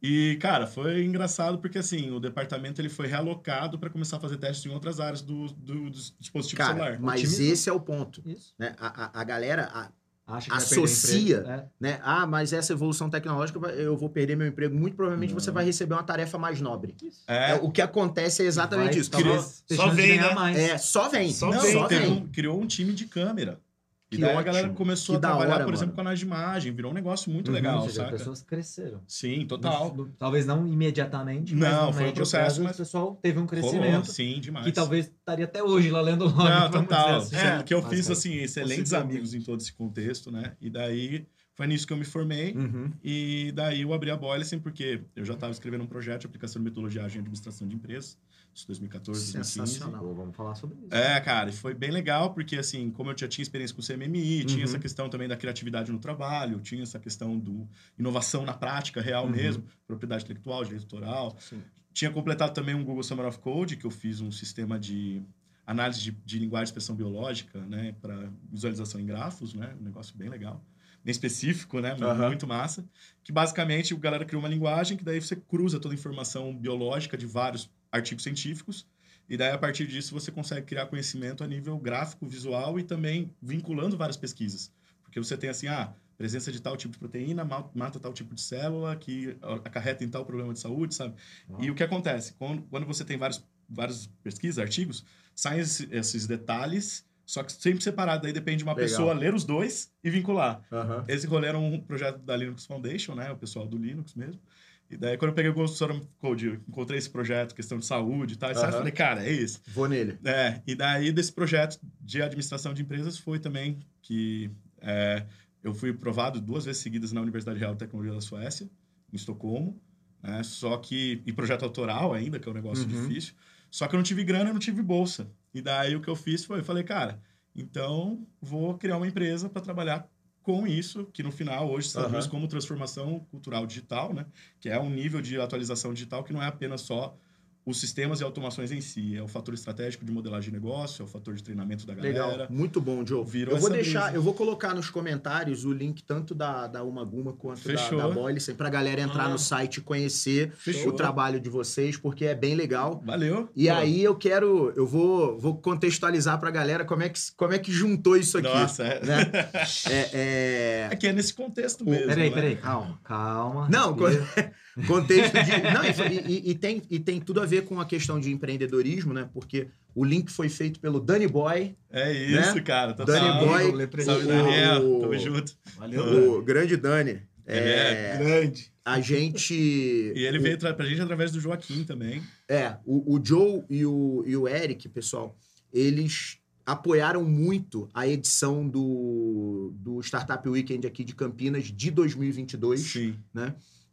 E, 0.00 0.38
cara, 0.40 0.68
foi 0.68 1.02
engraçado 1.04 1.58
porque, 1.58 1.78
assim, 1.78 2.12
o 2.12 2.20
departamento 2.20 2.80
ele 2.80 2.88
foi 2.88 3.08
realocado 3.08 3.76
para 3.76 3.90
começar 3.90 4.18
a 4.18 4.20
fazer 4.20 4.36
testes 4.36 4.64
em 4.70 4.72
outras 4.72 5.00
áreas 5.00 5.20
do, 5.20 5.48
do, 5.48 5.90
do 5.90 6.00
dispositivo 6.20 6.58
Cara, 6.58 6.74
celular. 6.74 7.00
mas 7.00 7.40
esse 7.40 7.68
é 7.68 7.72
o 7.72 7.80
ponto. 7.80 8.22
Isso. 8.24 8.54
Né? 8.56 8.72
A, 8.78 9.18
a, 9.18 9.20
a 9.20 9.24
galera, 9.24 9.64
a- 9.72 9.90
Acha 10.26 10.46
que 10.46 10.56
vai 10.56 10.58
perder 10.66 10.82
Associa. 10.84 11.36
emprego. 11.38 11.50
É. 11.50 11.66
né? 11.80 12.00
Ah, 12.02 12.26
mas 12.26 12.52
essa 12.52 12.72
evolução 12.72 13.08
tecnológica, 13.08 13.60
eu 13.70 13.96
vou 13.96 14.08
perder 14.10 14.36
meu 14.36 14.46
emprego. 14.48 14.74
Muito 14.74 14.96
provavelmente 14.96 15.32
Não. 15.32 15.38
você 15.40 15.52
vai 15.52 15.64
receber 15.64 15.94
uma 15.94 16.02
tarefa 16.02 16.36
mais 16.36 16.60
nobre. 16.60 16.96
É, 17.28 17.52
É, 17.52 17.54
o 17.54 17.70
que 17.70 17.80
acontece 17.80 18.42
é 18.42 18.46
exatamente 18.46 18.90
Vai, 18.92 19.00
isso. 19.38 19.64
ter 19.68 19.76
Só 19.76 19.88
vem, 19.90 20.18
né? 20.20 20.34
mais. 20.34 20.56
É, 20.58 20.78
só 20.78 21.08
vem. 21.08 21.32
Só 21.32 21.50
não, 21.50 21.60
vem, 21.60 21.72
só 21.72 21.86
vem. 21.86 22.10
um- 22.10 22.26
criou 22.28 22.60
um 22.60 22.66
time 22.66 22.92
de 22.92 23.06
câmera. 23.06 23.60
E 24.08 24.14
Que 24.16 24.22
daí 24.22 24.30
a 24.30 24.34
ótimo. 24.34 24.44
galera 24.46 24.68
começou 24.70 25.14
Que 25.14 25.16
a 25.16 25.20
da 25.20 25.28
trabalhar, 25.30 25.54
hora, 25.56 25.64
por 25.64 25.74
exemplo, 25.74 25.86
mano. 25.88 25.96
com 25.96 25.96
canais 26.04 26.18
de 26.20 26.24
imagem. 26.24 26.72
Virou 26.72 26.92
um 26.92 26.94
negócio 26.94 27.28
muito 27.28 27.48
Uhum. 27.48 27.54
legal, 27.54 27.82
seja, 27.88 28.04
as 28.04 28.10
pessoas 28.12 28.40
cresceram. 28.42 29.02
Sim, 29.08 29.44
total. 29.46 29.88
No- 29.96 30.04
no- 30.04 30.12
talvez 30.16 30.46
não 30.46 30.64
imediatamente, 30.66 31.54
Não, 31.56 31.60
mas 31.68 31.86
no 31.86 31.92
foi 31.92 32.08
um 32.10 32.12
processo, 32.12 32.40
prazo, 32.44 32.62
mas 32.62 32.74
o 32.76 32.78
pessoal 32.78 33.18
teve 33.20 33.38
um 33.40 33.46
Rolou, 33.46 33.48
crescimento 33.48 34.06
sim, 34.12 34.40
demais. 34.40 34.64
que 34.64 34.70
talvez 34.72 35.06
estaria 35.06 35.44
até 35.44 35.60
hoje 35.60 35.90
lá 35.90 36.00
lendo 36.00 36.24
log. 36.24 36.36
Não, 36.36 36.70
vamos 36.70 36.88
total. 36.88 37.16
assim. 37.16 37.36
Sendo 37.36 37.64
que 37.64 37.74
eu 37.74 37.82
Mas, 37.82 37.90
fiz, 37.90 38.02
cara, 38.06 38.12
assim, 38.12 38.34
excelentes 38.34 38.92
amigos 38.92 39.34
em 39.34 39.40
todo 39.40 39.60
esse 39.60 39.72
contexto, 39.72 40.30
né? 40.30 40.52
E 40.60 40.70
daí, 40.70 41.26
foi 41.56 41.66
nisso 41.66 41.84
que 41.86 41.92
eu 41.92 41.96
me 41.96 42.04
formei. 42.04 42.52
Uhum. 42.54 42.92
E 43.02 43.50
daí 43.56 43.82
eu 43.82 43.92
abri 43.92 44.10
a 44.12 44.16
Boylicen 44.16 44.60
porque 44.60 45.00
eu 45.16 45.24
já 45.24 45.34
estava 45.34 45.50
escrevendo 45.52 45.82
um 45.82 45.86
projeto 45.88 46.20
de 46.20 46.26
aplicação 46.28 46.60
de 46.60 46.64
metodologia 46.64 47.02
em 47.02 47.04
administração 47.06 47.66
de 47.66 47.74
empresas. 47.74 48.16
Isso 48.56 48.66
2014, 48.68 49.32
2015. 49.34 49.52
Sensacional. 49.74 50.00
Pô, 50.02 50.14
vamos 50.14 50.34
falar 50.34 50.54
sobre 50.54 50.76
isso. 50.78 50.86
É, 50.90 51.20
cara, 51.20 51.50
e 51.50 51.52
foi 51.52 51.74
bem 51.74 51.90
legal, 51.90 52.32
porque 52.32 52.56
assim, 52.56 52.90
como 52.90 53.10
eu 53.10 53.18
já 53.18 53.28
tinha 53.28 53.42
experiência 53.42 53.76
com 53.76 53.82
CMMI, 53.82 54.44
tinha 54.46 54.58
Uhum. 54.60 54.64
essa 54.64 54.78
questão 54.78 55.10
também 55.10 55.28
da 55.28 55.36
criatividade 55.36 55.92
no 55.92 55.98
trabalho, 55.98 56.58
tinha 56.60 56.82
essa 56.82 56.98
questão 56.98 57.38
do 57.38 57.68
inovação 57.98 58.46
na 58.46 58.54
prática 58.54 59.00
real 59.02 59.26
Uhum. 59.26 59.32
mesmo, 59.32 59.64
propriedade 59.86 60.24
intelectual, 60.24 60.64
direito 60.64 60.84
autoral. 60.84 61.36
Sim. 61.38 61.62
Tinha 61.92 62.10
completado 62.10 62.54
também 62.54 62.74
um 62.74 62.82
Google 62.82 63.02
Summer 63.02 63.26
of 63.26 63.38
Code, 63.40 63.76
que 63.76 63.84
eu 63.86 63.90
fiz 63.90 64.22
um 64.22 64.32
sistema 64.32 64.78
de 64.78 65.22
análise 65.66 66.00
de, 66.00 66.10
de 66.24 66.38
linguagem 66.38 66.64
de 66.64 66.68
expressão 66.70 66.94
biológica, 66.96 67.58
né, 67.66 67.94
para 68.00 68.30
visualização 68.50 68.98
em 69.00 69.04
grafos, 69.04 69.52
né, 69.52 69.74
um 69.78 69.82
negócio 69.84 70.16
bem 70.16 70.28
legal. 70.30 70.64
Bem 71.04 71.12
específico, 71.12 71.78
né? 71.80 71.96
Aham. 72.00 72.26
Muito 72.28 72.48
massa. 72.48 72.84
Que 73.22 73.30
basicamente 73.30 73.94
o 73.94 73.96
galera 73.96 74.24
criou 74.24 74.42
uma 74.42 74.48
linguagem 74.48 74.96
que 74.96 75.04
daí 75.04 75.20
você 75.20 75.36
cruza 75.36 75.78
toda 75.78 75.94
a 75.94 75.98
informação 75.98 76.52
biológica 76.56 77.16
de 77.16 77.24
vários 77.26 77.70
artigos 77.96 78.22
científicos 78.22 78.86
e 79.28 79.36
daí, 79.36 79.50
a 79.50 79.58
partir 79.58 79.86
disso, 79.86 80.14
você 80.14 80.30
consegue 80.30 80.64
criar 80.66 80.86
conhecimento 80.86 81.42
a 81.42 81.46
nível 81.46 81.76
gráfico, 81.78 82.26
visual 82.26 82.78
e 82.78 82.84
também 82.84 83.30
vinculando 83.42 83.96
várias 83.96 84.16
pesquisas. 84.16 84.70
Porque 85.02 85.18
você 85.18 85.36
tem 85.36 85.50
assim, 85.50 85.66
ah, 85.66 85.92
presença 86.16 86.52
de 86.52 86.60
tal 86.62 86.76
tipo 86.76 86.92
de 86.92 86.98
proteína 86.98 87.44
ma- 87.44 87.68
mata 87.74 87.98
tal 87.98 88.12
tipo 88.12 88.34
de 88.34 88.40
célula 88.40 88.94
que 88.94 89.36
acarreta 89.64 90.04
em 90.04 90.08
tal 90.08 90.24
problema 90.24 90.52
de 90.52 90.60
saúde, 90.60 90.94
sabe? 90.94 91.14
E 91.58 91.70
o 91.70 91.74
que 91.74 91.82
acontece? 91.82 92.34
Quando, 92.34 92.62
quando 92.70 92.86
você 92.86 93.04
tem 93.04 93.16
vários, 93.18 93.44
várias 93.68 94.06
pesquisas, 94.22 94.58
artigos, 94.60 95.04
saem 95.34 95.60
esse- 95.60 95.88
esses 95.90 96.26
detalhes, 96.28 97.04
só 97.26 97.42
que 97.42 97.52
sempre 97.52 97.82
separado. 97.82 98.22
Daí 98.22 98.32
depende 98.32 98.58
de 98.58 98.64
uma 98.64 98.74
Legal. 98.74 98.88
pessoa 98.88 99.12
ler 99.12 99.34
os 99.34 99.42
dois 99.42 99.92
e 100.04 100.08
vincular. 100.08 100.62
Aham. 100.70 101.04
Esse 101.08 101.26
rolê 101.26 101.48
era 101.48 101.58
um 101.58 101.80
projeto 101.80 102.18
da 102.20 102.36
Linux 102.36 102.64
Foundation, 102.64 103.16
né? 103.16 103.32
O 103.32 103.36
pessoal 103.36 103.66
do 103.66 103.76
Linux 103.76 104.14
mesmo. 104.14 104.40
E 104.88 104.96
daí, 104.96 105.16
quando 105.18 105.30
eu 105.30 105.34
peguei 105.34 105.50
o 105.50 105.54
Ghost 105.54 105.82
Code, 106.20 106.60
encontrei 106.68 106.98
esse 106.98 107.10
projeto, 107.10 107.54
questão 107.54 107.78
de 107.78 107.84
saúde 107.84 108.34
e 108.34 108.36
tal. 108.36 108.50
E 108.52 108.54
falei, 108.54 108.92
cara, 108.92 109.26
é 109.26 109.32
isso. 109.32 109.60
Vou 109.68 109.88
nele. 109.88 110.16
É, 110.24 110.60
e 110.66 110.74
daí 110.74 111.10
desse 111.10 111.32
projeto 111.32 111.78
de 112.00 112.22
administração 112.22 112.72
de 112.72 112.82
empresas 112.82 113.18
foi 113.18 113.38
também 113.40 113.80
que 114.00 114.50
é, 114.80 115.26
eu 115.64 115.74
fui 115.74 115.92
provado 115.92 116.40
duas 116.40 116.64
vezes 116.64 116.82
seguidas 116.82 117.10
na 117.10 117.20
Universidade 117.20 117.58
Real 117.58 117.72
de 117.72 117.78
Tecnologia 117.80 118.14
da 118.14 118.20
Suécia, 118.20 118.70
em 119.12 119.16
Estocolmo, 119.16 119.80
né? 120.22 120.42
Só 120.44 120.76
que 120.76 121.20
e 121.26 121.32
projeto 121.32 121.64
autoral 121.64 122.14
ainda, 122.14 122.38
que 122.38 122.48
é 122.48 122.50
um 122.52 122.54
negócio 122.54 122.84
Uhum. 122.84 123.08
difícil. 123.08 123.34
Só 123.70 123.88
que 123.88 123.94
eu 123.94 123.98
não 123.98 124.04
tive 124.04 124.22
grana, 124.22 124.50
eu 124.50 124.54
não 124.54 124.60
tive 124.60 124.80
bolsa. 124.82 125.28
E 125.52 125.60
daí 125.60 125.96
o 125.96 126.00
que 126.00 126.08
eu 126.08 126.14
fiz 126.16 126.44
foi, 126.44 126.60
eu 126.60 126.64
falei, 126.64 126.84
cara, 126.84 127.20
então 127.54 128.24
vou 128.40 128.78
criar 128.78 128.96
uma 128.98 129.08
empresa 129.08 129.48
para 129.48 129.60
trabalhar 129.62 130.08
com 130.46 130.64
isso, 130.64 131.06
que 131.12 131.24
no 131.24 131.32
final 131.32 131.68
hoje 131.68 131.88
se 131.88 131.94
traduz 131.94 132.26
Aham. 132.26 132.30
como 132.30 132.46
transformação 132.46 133.18
cultural 133.32 133.66
digital, 133.66 134.14
né? 134.14 134.26
Que 134.60 134.68
é 134.68 134.78
um 134.78 134.88
nível 134.88 135.20
de 135.20 135.40
atualização 135.40 135.92
digital 135.92 136.22
que 136.22 136.32
não 136.32 136.40
é 136.40 136.46
apenas 136.46 136.82
só 136.82 137.18
os 137.66 137.80
sistemas 137.80 138.20
e 138.20 138.24
automações 138.24 138.70
em 138.70 138.80
si, 138.80 139.16
é 139.16 139.20
o 139.22 139.26
fator 139.26 139.52
estratégico 139.52 140.04
de 140.04 140.12
modelagem 140.12 140.50
de 140.50 140.56
negócio, 140.56 141.02
é 141.02 141.04
o 141.04 141.08
fator 141.08 141.34
de 141.34 141.42
treinamento 141.42 141.84
da 141.84 141.94
galera. 141.94 142.26
Legal. 142.26 142.46
Muito 142.48 142.80
bom, 142.80 143.04
Joe. 143.04 143.24
Virou 143.26 143.56
eu 143.56 143.60
vou 143.60 143.68
deixar, 143.68 144.02
brisa. 144.04 144.16
eu 144.16 144.22
vou 144.22 144.34
colocar 144.34 144.72
nos 144.72 144.88
comentários 144.88 145.64
o 145.64 145.72
link 145.72 146.04
tanto 146.04 146.32
da, 146.32 146.68
da 146.68 146.84
Uma 146.84 147.04
Guma 147.04 147.32
quanto 147.32 147.66
da, 147.66 147.76
Fechou. 147.76 147.98
da 147.98 148.08
Boylicen 148.08 148.54
pra 148.54 148.70
galera 148.70 149.00
entrar 149.00 149.24
Ah. 149.24 149.28
no 149.30 149.38
site 149.38 149.78
e 149.78 149.80
conhecer 149.80 150.52
Fechou. 150.56 150.90
o 150.90 150.92
trabalho 150.92 151.40
de 151.40 151.48
vocês, 151.50 151.96
porque 151.96 152.24
é 152.26 152.36
bem 152.36 152.54
legal. 152.54 153.02
Valeu. 153.04 153.50
E 153.56 153.66
Pô, 153.66 153.72
aí 153.74 154.00
eu 154.04 154.14
quero, 154.14 154.72
eu 154.76 154.86
vou, 154.86 155.36
vou 155.36 155.56
contextualizar 155.56 156.38
pra 156.38 156.52
galera 156.52 156.84
como 156.84 157.02
é 157.02 157.08
que, 157.08 157.18
como 157.36 157.52
é 157.52 157.58
que 157.58 157.72
juntou 157.72 158.16
isso 158.16 158.38
aqui. 158.38 158.46
Nossa, 158.48 158.84
é. 158.84 159.04
né? 159.04 159.16
É, 159.90 160.10
é- 160.12 160.88
É 160.92 160.96
que 160.96 161.08
é 161.08 161.12
nesse 161.12 161.34
contexto 161.34 161.84
mesmo. 161.84 162.06
Peraí, 162.06 162.28
né? 162.28 162.34
peraí, 162.34 162.56
calma, 162.56 163.00
calma. 163.02 163.68
Não, 163.68 163.92
respira. 163.94 164.52
contexto 164.86 165.32
de. 165.32 165.50
Não, 165.72 165.84
e, 165.84 166.32
e- 166.32 166.50
e 166.50 166.54
tem, 166.54 166.82
e 166.90 166.98
tem 166.98 167.20
tudo 167.20 167.40
a 167.40 167.46
ver 167.46 167.64
com 167.64 167.80
a 167.80 167.84
questão 167.86 168.18
de 168.20 168.30
empreendedorismo, 168.30 169.12
né? 169.14 169.28
Porque 169.32 169.68
o 169.94 170.04
link 170.04 170.30
foi 170.30 170.48
feito 170.48 170.78
pelo 170.80 171.00
Danny 171.00 171.26
Boy, 171.26 171.74
É 171.90 172.12
isso, 172.12 172.54
Né? 172.56 172.60
cara. 172.62 172.92
Total. 172.94 173.14
Danny 173.14 173.46
Boy, 173.72 173.82
é. 173.82 174.02
Salve, 174.02 174.24
o- 174.24 174.28
Daniel. 174.28 174.82
o- 174.96 175.00
Tamo 175.00 175.18
junto. 175.18 175.52
Valeu. 175.78 176.38
o 176.38 176.42
grande 176.42 176.76
Dani. 176.76 177.22
Ele 177.48 177.60
É, 177.70 178.16
Grande. 178.18 178.72
a 178.84 179.00
gente. 179.00 179.54
E 179.54 180.26
ele 180.26 180.38
veio 180.40 180.58
tra- 180.58 180.74
pra 180.74 180.84
gente 180.84 181.00
através 181.00 181.30
do 181.30 181.38
Joaquim 181.40 181.84
também. 181.84 182.20
É, 182.48 182.74
o, 182.84 183.14
o 183.16 183.24
Joe 183.24 183.62
e 183.70 183.86
o, 183.86 184.24
e 184.26 184.36
o 184.36 184.48
Eric, 184.48 184.88
pessoal, 184.88 185.38
eles 185.72 186.38
apoiaram 186.66 187.22
muito 187.24 187.88
a 187.94 188.08
edição 188.08 188.68
do, 188.68 189.72
do 189.76 190.00
Startup 190.00 190.48
Weekend 190.48 190.84
aqui 190.88 191.04
de 191.04 191.14
Campinas 191.14 191.66
de 191.66 191.90
2022. 191.92 192.80
Sim. 192.80 193.14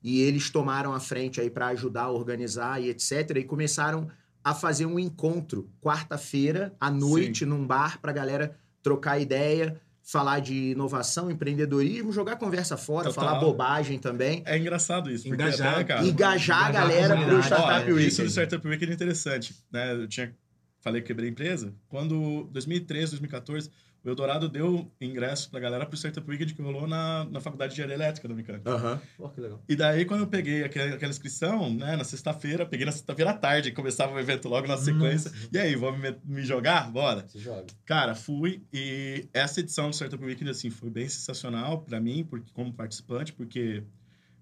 E 0.04 0.22
eles 0.22 0.50
tomaram 0.50 0.94
a 0.94 1.00
frente 1.00 1.40
aí 1.40 1.50
para 1.50 1.68
ajudar 1.68 2.04
a 2.04 2.12
organizar 2.12 2.82
e 2.82 2.90
etc. 2.90 3.38
E 3.38 3.44
começaram 3.44 4.10
a 4.44 4.54
fazer 4.54 4.86
um 4.86 5.00
encontro 5.00 5.70
quarta-feira 5.82 6.76
à 6.80 6.92
noite 6.92 7.46
num 7.46 7.66
bar 7.66 8.00
para 8.02 8.12
galera 8.12 8.58
trocar 8.82 9.18
ideia, 9.18 9.80
falar 10.04 10.42
de 10.42 10.72
inovação, 10.72 11.32
empreendedorismo, 11.32 12.12
jogar 12.12 12.36
conversa 12.36 12.76
fora, 12.76 13.08
Total. 13.08 13.24
falar 13.24 13.40
bobagem 13.40 13.98
também. 13.98 14.44
É 14.46 14.58
engraçado 14.58 15.10
isso. 15.10 15.24
Porque 15.24 15.42
Engajar. 15.42 15.74
até, 15.76 15.84
cara, 15.86 16.06
Engajar 16.06 16.66
a 16.66 16.68
engajar 16.68 16.68
a 16.68 16.72
galera 16.72 17.16
pro 17.16 17.26
comunidade. 17.26 17.48
Startup 17.48 17.92
Ó, 17.92 17.96
Weekend. 17.96 18.08
Isso 18.08 18.22
do 18.24 18.30
Startup 18.30 18.68
Weekend 18.68 18.92
é 18.92 18.96
interessante. 18.96 19.56
Né? 19.72 19.94
Eu 19.94 20.08
tinha 20.08 20.36
falei 20.82 21.02
que 21.02 21.08
quebrei 21.08 21.30
a 21.30 21.32
empresa. 21.32 21.74
Quando 21.88 22.44
2013, 22.52 23.12
2014, 23.12 23.72
o 24.04 24.10
Eldorado 24.10 24.50
deu 24.50 24.92
ingresso 25.00 25.50
pra 25.50 25.60
galera 25.60 25.86
pro 25.86 25.96
Startup 25.98 26.30
Weekend 26.30 26.54
que 26.54 26.62
rolou 26.62 26.86
na, 26.88 27.24
na 27.26 27.40
Faculdade 27.40 27.74
de 27.74 27.82
Engenharia 27.82 27.96
Elétrica 28.04 28.28
da 28.28 28.34
Unicamp. 28.34 28.62
Aham. 28.68 29.02
Pô, 29.18 29.30
que 29.30 29.40
legal. 29.40 29.64
E 29.70 29.76
daí, 29.76 30.04
quando 30.06 30.22
eu 30.22 30.28
peguei 30.28 30.64
aquela, 30.64 30.96
aquela 30.96 31.10
inscrição, 31.12 31.74
né, 31.74 31.96
na 31.96 32.04
sexta-feira, 32.04 32.66
peguei 32.66 32.86
na 32.86 32.92
sexta-feira 32.92 33.32
à 33.32 33.34
tarde, 33.34 33.72
começava 33.72 34.14
o 34.14 34.20
evento 34.20 34.50
logo 34.50 34.68
na 34.68 34.78
sequência. 34.78 35.32
E 35.52 35.58
aí, 35.58 35.76
vamos 35.76 36.02
me, 36.02 36.16
me 36.26 36.44
jogar? 36.44 36.92
Bora. 36.92 37.26
Se 37.28 37.40
joga. 37.40 37.66
Cara, 37.86 38.14
fui 38.14 38.62
e 38.74 39.28
essa 39.34 39.60
edição 39.62 39.90
do 39.90 39.96
Startup 39.96 40.24
Weekend, 40.24 40.52
assim, 40.52 40.70
foi 40.70 40.90
bem 40.90 41.08
sensacional 41.08 41.82
pra 41.82 42.00
mim, 42.00 42.26
porque, 42.30 42.52
como 42.54 42.74
participante, 42.74 43.32
porque 43.32 43.84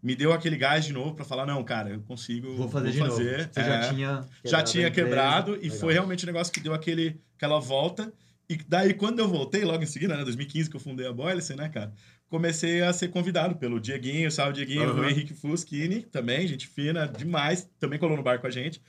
me 0.02 0.16
deu 0.16 0.34
aquele 0.34 0.58
gás 0.58 0.84
de 0.86 0.94
novo 0.94 1.14
pra 1.14 1.24
falar, 1.24 1.46
não, 1.46 1.64
cara, 1.64 1.92
eu 1.92 2.02
consigo. 2.02 2.56
Vou 2.56 2.68
fazer 2.68 2.92
de 2.92 2.98
novo. 3.00 3.12
Você 3.16 3.48
É, 3.56 3.64
já 3.64 3.90
tinha. 3.94 4.26
já 4.44 4.64
quebrado 4.64 4.72
tinha 4.72 4.90
quebrado 4.92 5.56
e 5.58 5.60
Legal. 5.66 5.78
foi 5.78 5.94
realmente 5.94 6.26
um 6.26 6.28
negócio 6.28 6.52
que 6.52 6.60
deu 6.60 6.74
aquele, 6.74 7.22
aquela 7.38 7.60
volta. 7.60 8.12
E 8.52 8.58
daí, 8.68 8.94
quando 8.94 9.20
eu 9.20 9.30
voltei, 9.30 9.64
logo 9.64 9.82
em 9.82 9.86
seguida, 9.86 10.18
né, 10.18 10.26
2015, 10.26 10.70
que 10.70 10.76
eu 10.76 10.80
fundei 10.82 11.08
a 11.08 11.14
Boylice, 11.14 11.56
né, 11.56 11.70
cara, 11.70 11.94
comecei 12.28 12.82
a 12.82 12.92
ser 12.92 13.08
convidado 13.08 13.56
pelo 13.56 13.80
Dieguinho, 13.80 14.30
salve 14.30 14.52
Dieguinho, 14.56 14.90
Aham. 14.90 15.00
o 15.00 15.10
Henrique 15.10 15.34
Fuschini, 15.34 16.02
também, 16.02 16.46
gente 16.46 16.68
fina, 16.68 17.08
demais, 17.08 17.70
também 17.80 17.98
colou 17.98 18.18
no 18.18 18.24
bar 18.24 18.42
com 18.42 18.48
a 18.48 18.50
gente. 18.50 18.82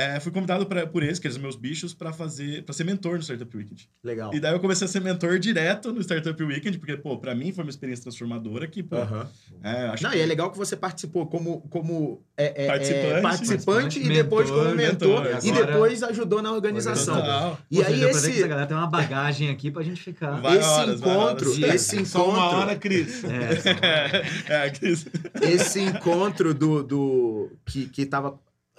É, 0.00 0.18
fui 0.18 0.32
convidado 0.32 0.64
pra, 0.64 0.86
por 0.86 1.02
eles, 1.02 1.18
que 1.18 1.26
eles 1.26 1.34
são 1.34 1.42
meus 1.42 1.56
bichos, 1.56 1.92
pra 1.92 2.12
fazer, 2.12 2.62
para 2.64 2.72
ser 2.72 2.84
mentor 2.84 3.16
no 3.16 3.22
Startup 3.22 3.54
Weekend. 3.56 3.88
Legal. 4.02 4.32
E 4.34 4.40
daí 4.40 4.52
eu 4.54 4.60
comecei 4.60 4.86
a 4.86 4.88
ser 4.88 5.00
mentor 5.00 5.38
direto 5.38 5.92
no 5.92 6.00
Startup 6.00 6.42
Weekend, 6.42 6.78
porque, 6.78 6.96
pô, 6.96 7.18
pra 7.18 7.34
mim 7.34 7.52
foi 7.52 7.64
uma 7.64 7.70
experiência 7.70 8.04
transformadora 8.04 8.66
que, 8.66 8.82
pô, 8.82 8.96
Aham. 8.96 9.28
é, 9.62 9.70
acho 9.88 10.02
Não, 10.02 10.10
que 10.10 10.16
e 10.16 10.20
é 10.20 10.26
legal 10.26 10.50
que 10.50 10.56
você 10.56 10.74
participou 10.74 11.26
como, 11.26 11.60
como 11.68 12.22
é, 12.36 12.62
é, 12.62 12.64
é, 12.64 12.66
Participante. 12.68 13.22
participante 13.22 13.98
e 13.98 14.02
Mentor, 14.04 14.14
depois 14.22 14.50
como 14.50 14.74
mentor, 14.74 15.22
mentor, 15.24 15.44
e 15.44 15.50
agora- 15.50 15.66
depois 15.66 16.02
ajudou 16.02 16.40
na 16.40 16.52
organização. 16.52 17.16
Total. 17.16 17.58
E 17.70 17.78
Ou 17.78 17.84
aí 17.84 18.04
esse, 18.04 18.30
essa 18.38 18.48
galera 18.48 18.66
tem 18.66 18.76
uma 18.76 18.86
bagagem 18.86 19.50
aqui 19.50 19.70
pra 19.70 19.82
gente 19.82 20.00
ficar. 20.02 20.40
Vai 20.40 20.58
esse 20.58 20.66
horas, 20.68 21.00
encontro, 21.00 21.50
horas. 21.52 21.74
esse 21.74 22.06
Só 22.06 22.24
uma 22.28 22.38
encontro, 22.38 22.56
hora, 22.58 22.76
Cris. 22.76 23.22
É, 24.48 24.64
é, 24.66 24.70
Cris. 24.70 25.06
esse 25.42 25.80
encontro 25.80 26.54
do, 26.54 26.82
do 26.82 27.52
que, 27.66 27.86
que 27.86 28.06
tava 28.06 28.38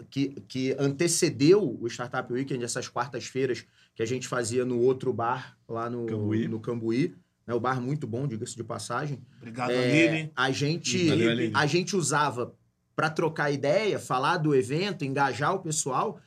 que, 0.09 0.29
que 0.47 0.75
antecedeu 0.79 1.77
o 1.79 1.87
Startup 1.87 2.31
Weekend, 2.31 2.63
essas 2.63 2.87
quartas-feiras 2.87 3.65
que 3.95 4.01
a 4.01 4.05
gente 4.05 4.27
fazia 4.27 4.63
no 4.65 4.79
outro 4.79 5.11
bar 5.13 5.57
lá 5.67 5.89
no 5.89 6.05
Cambuí. 6.05 6.47
no 6.47 6.59
Cambuí, 6.59 7.15
né? 7.45 7.53
O 7.53 7.59
bar 7.59 7.81
muito 7.81 8.07
bom, 8.07 8.27
diga-se 8.27 8.55
de 8.55 8.63
passagem. 8.63 9.19
Obrigado, 9.37 9.71
É, 9.71 10.07
Aline. 10.09 10.31
a 10.35 10.51
gente 10.51 11.07
Valeu, 11.09 11.31
Aline. 11.31 11.53
a 11.55 11.65
gente 11.65 11.95
usava 11.95 12.55
para 12.95 13.09
trocar 13.09 13.51
ideia, 13.51 13.97
falar 13.99 14.37
do 14.37 14.55
evento, 14.55 15.03
engajar 15.03 15.53
o 15.55 15.59
pessoal. 15.59 16.19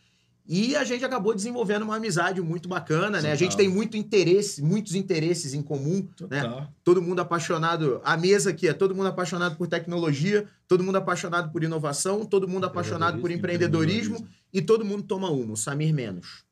E 0.46 0.76
a 0.76 0.84
gente 0.84 1.02
acabou 1.02 1.34
desenvolvendo 1.34 1.84
uma 1.84 1.96
amizade 1.96 2.40
muito 2.42 2.68
bacana, 2.68 3.22
né? 3.22 3.32
A 3.32 3.34
gente 3.34 3.56
tem 3.56 3.66
muito 3.66 3.96
interesse, 3.96 4.62
muitos 4.62 4.94
interesses 4.94 5.54
em 5.54 5.62
comum, 5.62 6.06
né? 6.28 6.42
Total. 6.42 6.68
Todo 6.84 7.00
mundo 7.00 7.20
apaixonado, 7.20 8.00
a 8.04 8.14
mesa 8.14 8.50
aqui 8.50 8.68
é 8.68 8.74
todo 8.74 8.94
mundo 8.94 9.06
apaixonado 9.06 9.56
por 9.56 9.66
tecnologia, 9.66 10.46
todo 10.68 10.84
mundo 10.84 10.96
apaixonado 10.96 11.50
por 11.50 11.64
inovação, 11.64 12.26
todo 12.26 12.46
mundo 12.46 12.66
apaixonado 12.66 13.20
por 13.20 13.30
empreendedorismo 13.30 14.26
e 14.52 14.60
todo 14.60 14.84
mundo 14.84 15.04
toma 15.04 15.30
uma, 15.30 15.54
o 15.54 15.56
Samir 15.56 15.94
menos. 15.94 16.44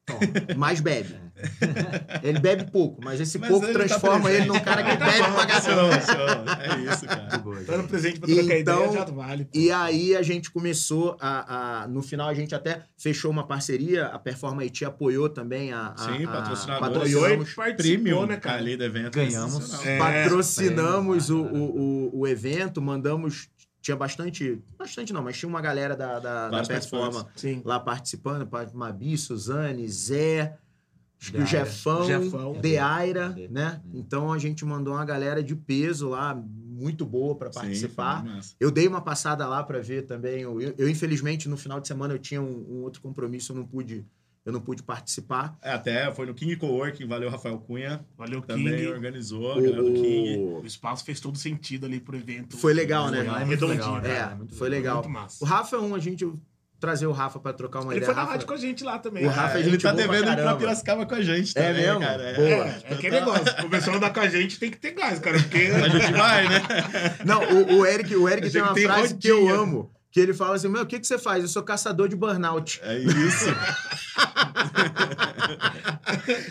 Mas 0.57 0.81
bebe. 0.81 1.21
Ele 2.23 2.38
bebe 2.38 2.71
pouco, 2.71 3.00
mas 3.02 3.21
esse 3.21 3.37
Mas 3.37 3.49
pouco 3.50 3.66
ele 3.66 3.73
tá 3.73 3.78
transforma 3.81 4.31
ele 4.31 4.45
presente. 4.45 4.49
num 4.59 4.61
cara 4.64 4.83
que 4.85 4.97
Tá 4.97 5.07
bebe 5.07 5.33
pra 5.33 5.47
caramba. 5.47 6.59
É 6.62 6.92
isso, 6.92 7.07
cara. 7.07 7.38
boa. 7.38 7.61
Dando 7.64 7.88
presente 7.88 8.21
pra 8.21 8.28
trocar 8.33 8.59
Então, 8.59 8.85
ideia, 8.85 8.92
já 8.92 9.04
vale. 9.07 9.45
pô. 9.47 9.50
E 9.59 9.73
aí 9.73 10.14
a 10.14 10.23
gente 10.23 10.50
começou 10.52 11.16
a, 11.21 11.83
a- 11.83 11.88
No 11.88 12.00
final 12.00 12.28
a 12.28 12.35
gente 12.35 12.54
até 12.54 12.83
fechou 12.97 13.28
uma 13.31 13.45
parceria, 13.45 14.07
a 14.07 14.19
Performa 14.21 14.62
IT 14.62 14.85
apoiou 14.85 15.28
também 15.28 15.73
a. 15.73 15.88
a 15.88 15.99
Sim, 15.99 16.23
e 16.23 16.26
Patrocinamos, 16.26 17.54
Premium, 17.76 18.26
né, 18.26 18.37
cara? 18.37 18.59
ali 18.59 18.76
do 18.76 18.85
evento. 18.85 19.14
Ganhamos. 19.14 19.85
É, 19.85 19.99
patrocinamos 19.99 21.26
cara. 21.26 21.38
o, 21.38 22.11
o, 22.12 22.21
o 22.21 22.26
evento, 22.28 22.81
mandamos. 22.81 23.49
Tinha 23.82 23.96
bastante. 23.96 24.62
Bastante 24.78 25.12
não, 25.12 25.22
mas 25.22 25.36
tinha 25.36 25.48
uma 25.48 25.60
galera 25.60 25.94
da, 25.96 26.14
da, 26.20 26.44
da 26.44 26.48
Vários 26.50 26.68
Performa 26.68 27.28
Sim. 27.36 27.60
lá 27.64 27.78
participando, 27.80 28.46
pa- 28.46 28.66
Mabi, 28.72 29.18
Suzane, 29.18 29.86
Zé, 29.88 30.56
o. 31.20 31.44
Jefão, 31.46 32.04
Jefão. 32.06 32.52
Deaira, 32.60 33.36
né? 33.50 33.80
Então 33.92 34.32
a 34.32 34.38
gente 34.38 34.64
mandou 34.64 34.94
uma 34.94 35.04
galera 35.04 35.42
de 35.42 35.54
peso 35.54 36.08
lá, 36.10 36.34
muito 36.34 37.04
boa 37.04 37.34
para 37.36 37.52
Sim, 37.52 37.60
participar. 37.60 38.24
massa. 38.24 38.54
Eu 38.58 38.70
dei 38.70 38.88
uma 38.88 39.00
passada 39.00 39.46
lá 39.46 39.62
para 39.62 39.80
ver 39.80 40.02
também. 40.02 40.40
Eu, 40.42 40.60
eu, 40.60 40.88
infelizmente, 40.88 41.48
no 41.48 41.56
final 41.56 41.80
de 41.80 41.86
semana 41.86 42.14
eu 42.14 42.18
tinha 42.18 42.40
um, 42.40 42.66
um 42.70 42.82
outro 42.82 43.00
compromisso, 43.02 43.52
eu 43.52 43.56
não 43.56 43.64
pude, 43.66 44.04
eu 44.44 44.52
não 44.52 44.61
pude 44.61 44.82
participar. 44.82 45.56
É, 45.62 45.72
até 45.72 46.12
foi 46.12 46.26
no 46.26 46.34
King 46.34 46.56
Coworking, 46.56 47.06
valeu 47.06 47.30
Rafael 47.30 47.58
Cunha, 47.58 48.04
Valeu, 48.18 48.40
também 48.42 48.76
King. 48.76 48.87
organizou, 48.88 49.52
a 49.52 49.61
galera 49.61 49.82
do 49.82 49.92
King. 49.92 50.37
O, 50.38 50.61
O 50.62 50.66
espaço 50.66 51.04
fez 51.04 51.20
todo 51.20 51.38
sentido 51.38 51.87
ali 51.87 52.00
pro 52.00 52.16
evento. 52.16 52.56
Foi 52.56 52.72
legal, 52.75 53.11
né? 53.11 53.18
Foi 53.18 53.26
lá, 53.28 53.42
é 53.42 53.44
muito 53.44 53.66
Redondinho. 53.66 53.94
legal, 54.00 54.12
É, 54.12 54.18
cara, 54.20 54.34
muito 54.37 54.54
foi 54.56 54.68
legal. 54.68 54.96
legal. 54.96 55.11
Muito 55.11 55.22
massa. 55.22 55.44
o 55.44 55.46
Rafa 55.46 55.76
é 55.76 55.78
um, 55.78 55.94
a 55.94 55.99
gente 55.99 56.28
trazer 56.80 57.06
o 57.06 57.12
Rafa 57.12 57.38
para 57.38 57.52
trocar 57.52 57.78
uma 57.78 57.92
Ele 57.92 57.99
ideia. 57.99 58.06
foi 58.06 58.14
na 58.16 58.20
Rafa- 58.22 58.32
rádio 58.32 58.46
com 58.49 58.54
a 58.54 58.56
gente 58.56 58.82
lá 58.82 58.99
também. 58.99 59.25
O? 59.25 59.28
Rafa 59.28 59.56
é 59.56 59.61
ele 59.61 59.70
gente 59.70 59.82
tá 59.82 59.92
devendo 59.92 60.28
ir 60.28 60.34
pra. 60.34 60.56
Piracicaba 60.56 61.06
com 61.06 61.14
a 61.14 61.22
gente 61.22 61.56
É 61.56 61.68
também, 61.68 61.87
mesmo? 61.87 62.00
cara. 62.00 62.22
É. 62.25 62.34
Boa. 62.34 62.49
É, 62.66 62.82
é 62.88 62.94
aquele 62.94 63.20
negócio. 63.20 63.56
Começou 63.62 63.92
a 63.92 63.96
andar 63.99 64.12
com 64.12 64.18
a 64.18 64.28
gente, 64.28 64.58
tem 64.58 64.68
que 64.68 64.78
ter 64.78 64.90
gás, 64.90 65.20
cara. 65.20 65.38
Porque 65.38 65.58
A 65.58 65.88
gente 65.88 66.12
vai, 66.12 66.49
né? 66.49 66.61
Não, 67.25 67.40
o, 67.44 67.78
o 67.78 67.87
Eric, 67.87 68.16
o 68.16 68.28
Eric 68.28 68.49
A 68.49 68.50
tem 68.50 68.61
gente 68.61 68.62
uma 68.62 68.75
tem 68.75 68.84
frase 68.87 69.14
que 69.14 69.28
eu 69.28 69.37
rodinha. 69.42 69.54
amo. 69.61 69.90
Que 70.12 70.21
ele 70.21 70.35
fala 70.35 70.57
assim: 70.57 70.69
Meu, 70.69 70.83
o 70.83 70.87
que, 70.87 71.00
que 71.00 71.07
você 71.07 71.16
faz? 71.19 71.42
Eu 71.42 71.49
sou 71.49 71.62
caçador 71.62 72.07
de 72.07 72.14
burnout. 72.14 72.81
É 72.85 72.99
isso. 72.99 73.47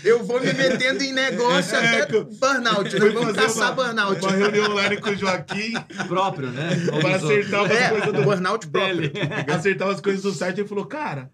Eu 0.03 0.23
vou 0.25 0.39
me 0.39 0.51
metendo 0.53 1.03
em 1.03 1.13
negócio 1.13 1.75
É, 1.75 2.01
até 2.01 2.23
burnout. 2.23 2.93
Né? 2.93 2.99
Foi 2.99 3.09
Vamos 3.11 3.35
fazer 3.35 3.47
caçar 3.47 3.73
uma- 3.73 3.83
burnout. 3.85 4.21
uma 4.21 4.31
reunião 4.31 4.71
online 4.71 4.97
com 4.97 5.09
o 5.11 5.15
Joaquim 5.15 5.73
Próprio, 6.07 6.49
né? 6.49 6.69
Para 7.01 7.15
acertar 7.15 7.61
umas 7.63 7.71
É, 7.71 7.89
coisas 7.89 8.05
do 8.07 8.13
do 8.13 8.23
burnout 8.23 8.67
próprio. 8.67 9.11
acertar 9.55 9.87
umas 9.87 10.01
coisas 10.01 10.21
do 10.23 10.31
site. 10.33 10.59
Ele 10.61 10.67
falou, 10.67 10.85
cara, 10.85 11.29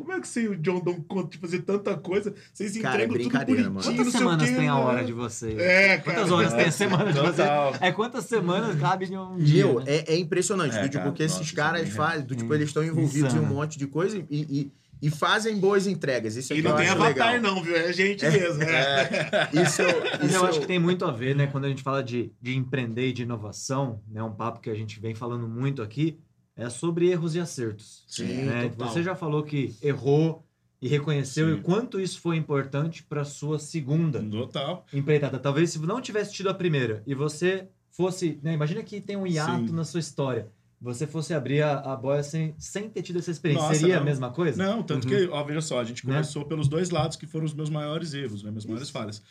como 0.00 0.12
é 0.12 0.20
que 0.20 0.26
você 0.28 0.42
e 0.42 0.48
o 0.48 0.56
John 0.56 0.80
dão 0.80 0.94
conta 1.02 1.28
de 1.30 1.38
fazer 1.38 1.60
tanta 1.62 1.96
coisa? 1.96 2.34
Vocês 2.52 2.76
Cara, 2.78 3.02
é 3.02 3.04
entregam 3.04 3.16
tudo 3.16 3.18
brincadeira, 3.30 3.70
bonitinho, 3.70 3.74
mano. 3.74 3.84
Quantas 3.84 4.04
não 4.06 4.10
sei 4.12 4.20
o 4.20 4.22
semanas 4.22 4.48
quê, 4.50 4.56
tem 4.56 4.68
a 4.68 4.74
né? 4.74 4.80
hora 4.80 5.04
de 5.04 5.12
vocês? 5.12 5.58
É, 5.58 5.88
cara. 5.98 6.02
Quantas 6.02 6.30
horas 6.32 6.52
tem 6.54 6.64
a 6.66 6.72
semana 6.72 7.12
de 7.12 7.18
vocês? 7.18 7.36
Total. 7.36 7.74
É 7.80 7.92
quantas 7.92 8.24
semanas 8.24 8.80
cabe 8.80 9.04
em 9.06 9.16
um 9.16 9.36
dia? 9.38 9.64
Meu, 9.66 9.80
né? 9.80 9.84
é, 9.86 10.14
é 10.14 10.18
impressionante, 10.18 10.76
É, 10.76 10.82
do 10.82 10.84
tipo, 10.84 10.94
cara, 10.98 11.10
porque 11.10 11.22
esses 11.22 11.38
nossa, 11.38 11.54
caras 11.54 11.82
isso 11.82 11.92
é 11.92 11.94
fazem, 11.96 12.26
do 12.26 12.34
tipo, 12.34 12.54
eles 12.54 12.68
estão 12.68 12.82
envolvidos 12.84 13.34
em 13.34 13.38
um 13.38 13.46
monte 13.46 13.78
de 13.78 13.86
coisa 13.86 14.16
e, 14.18 14.24
e, 14.30 14.72
e 15.02 15.10
fazem 15.10 15.56
boas 15.58 15.86
entregas. 15.86 16.36
Isso 16.36 16.52
é 16.52 16.56
E 16.56 16.62
não 16.62 16.76
tem 16.76 16.88
avatar, 16.88 17.34
legal. 17.34 17.54
não, 17.54 17.62
viu? 17.62 17.74
É 17.76 17.92
gente 17.92 18.24
mesmo. 18.28 18.62
É. 18.62 19.48
Isso, 19.62 19.82
eu- 19.82 20.26
isso 20.26 20.36
eu 20.36 20.44
acho 20.46 20.60
que 20.60 20.66
tem 20.66 20.78
muito 20.78 21.04
a 21.04 21.10
ver, 21.10 21.34
né? 21.34 21.46
Quando 21.46 21.64
a 21.64 21.68
gente 21.68 21.82
fala 21.82 22.02
de, 22.02 22.30
de 22.40 22.56
empreender 22.56 23.08
e 23.08 23.12
de 23.12 23.22
inovação, 23.22 24.00
né? 24.10 24.22
Um 24.22 24.32
papo 24.32 24.60
que 24.60 24.68
a 24.70 24.74
gente 24.74 25.00
vem 25.00 25.14
falando 25.14 25.48
muito 25.48 25.82
aqui, 25.82 26.18
é 26.60 26.68
sobre 26.70 27.08
erros 27.10 27.34
e 27.34 27.40
acertos. 27.40 28.04
Sim, 28.06 28.24
né? 28.44 28.68
total. 28.68 28.88
Você 28.88 29.02
já 29.02 29.14
falou 29.16 29.42
que 29.42 29.74
errou 29.82 30.44
e 30.80 30.88
reconheceu 30.88 31.46
Sim. 31.46 31.52
e 31.52 31.54
o 31.56 31.62
quanto 31.62 32.00
isso 32.00 32.20
foi 32.20 32.36
importante 32.36 33.02
para 33.02 33.24
sua 33.24 33.58
segunda 33.58 34.22
Total. 34.22 34.86
empreitada. 34.92 35.38
Talvez 35.38 35.70
se 35.70 35.78
não 35.80 36.00
tivesse 36.00 36.32
tido 36.32 36.48
a 36.48 36.54
primeira 36.54 37.02
e 37.06 37.14
você 37.14 37.68
fosse, 37.90 38.38
né? 38.42 38.52
Imagina 38.54 38.82
que 38.82 39.00
tem 39.00 39.16
um 39.16 39.26
hiato 39.26 39.66
Sim. 39.68 39.72
na 39.74 39.84
sua 39.84 40.00
história. 40.00 40.48
Você 40.82 41.06
fosse 41.06 41.34
abrir 41.34 41.60
a, 41.60 41.78
a 41.80 41.94
boia 41.96 42.22
sem, 42.22 42.54
sem 42.58 42.88
ter 42.88 43.02
tido 43.02 43.18
essa 43.18 43.30
experiência. 43.30 43.66
Nossa, 43.68 43.78
Seria 43.80 43.96
a 43.96 43.98
não. 43.98 44.06
mesma 44.06 44.30
coisa? 44.30 44.62
Não, 44.66 44.82
tanto 44.82 45.06
Uhum. 45.06 45.10
que, 45.14 45.28
ó, 45.28 45.44
veja 45.44 45.60
só, 45.60 45.78
a 45.78 45.84
gente 45.84 46.06
Né? 46.06 46.14
começou 46.14 46.46
pelos 46.46 46.68
dois 46.68 46.88
lados 46.88 47.18
que 47.18 47.26
foram 47.26 47.44
os 47.44 47.52
meus 47.52 47.68
maiores 47.68 48.14
erros, 48.14 48.42
né? 48.42 48.50
Minhas 48.50 48.64
maiores 48.64 48.88
falhas. 48.88 49.22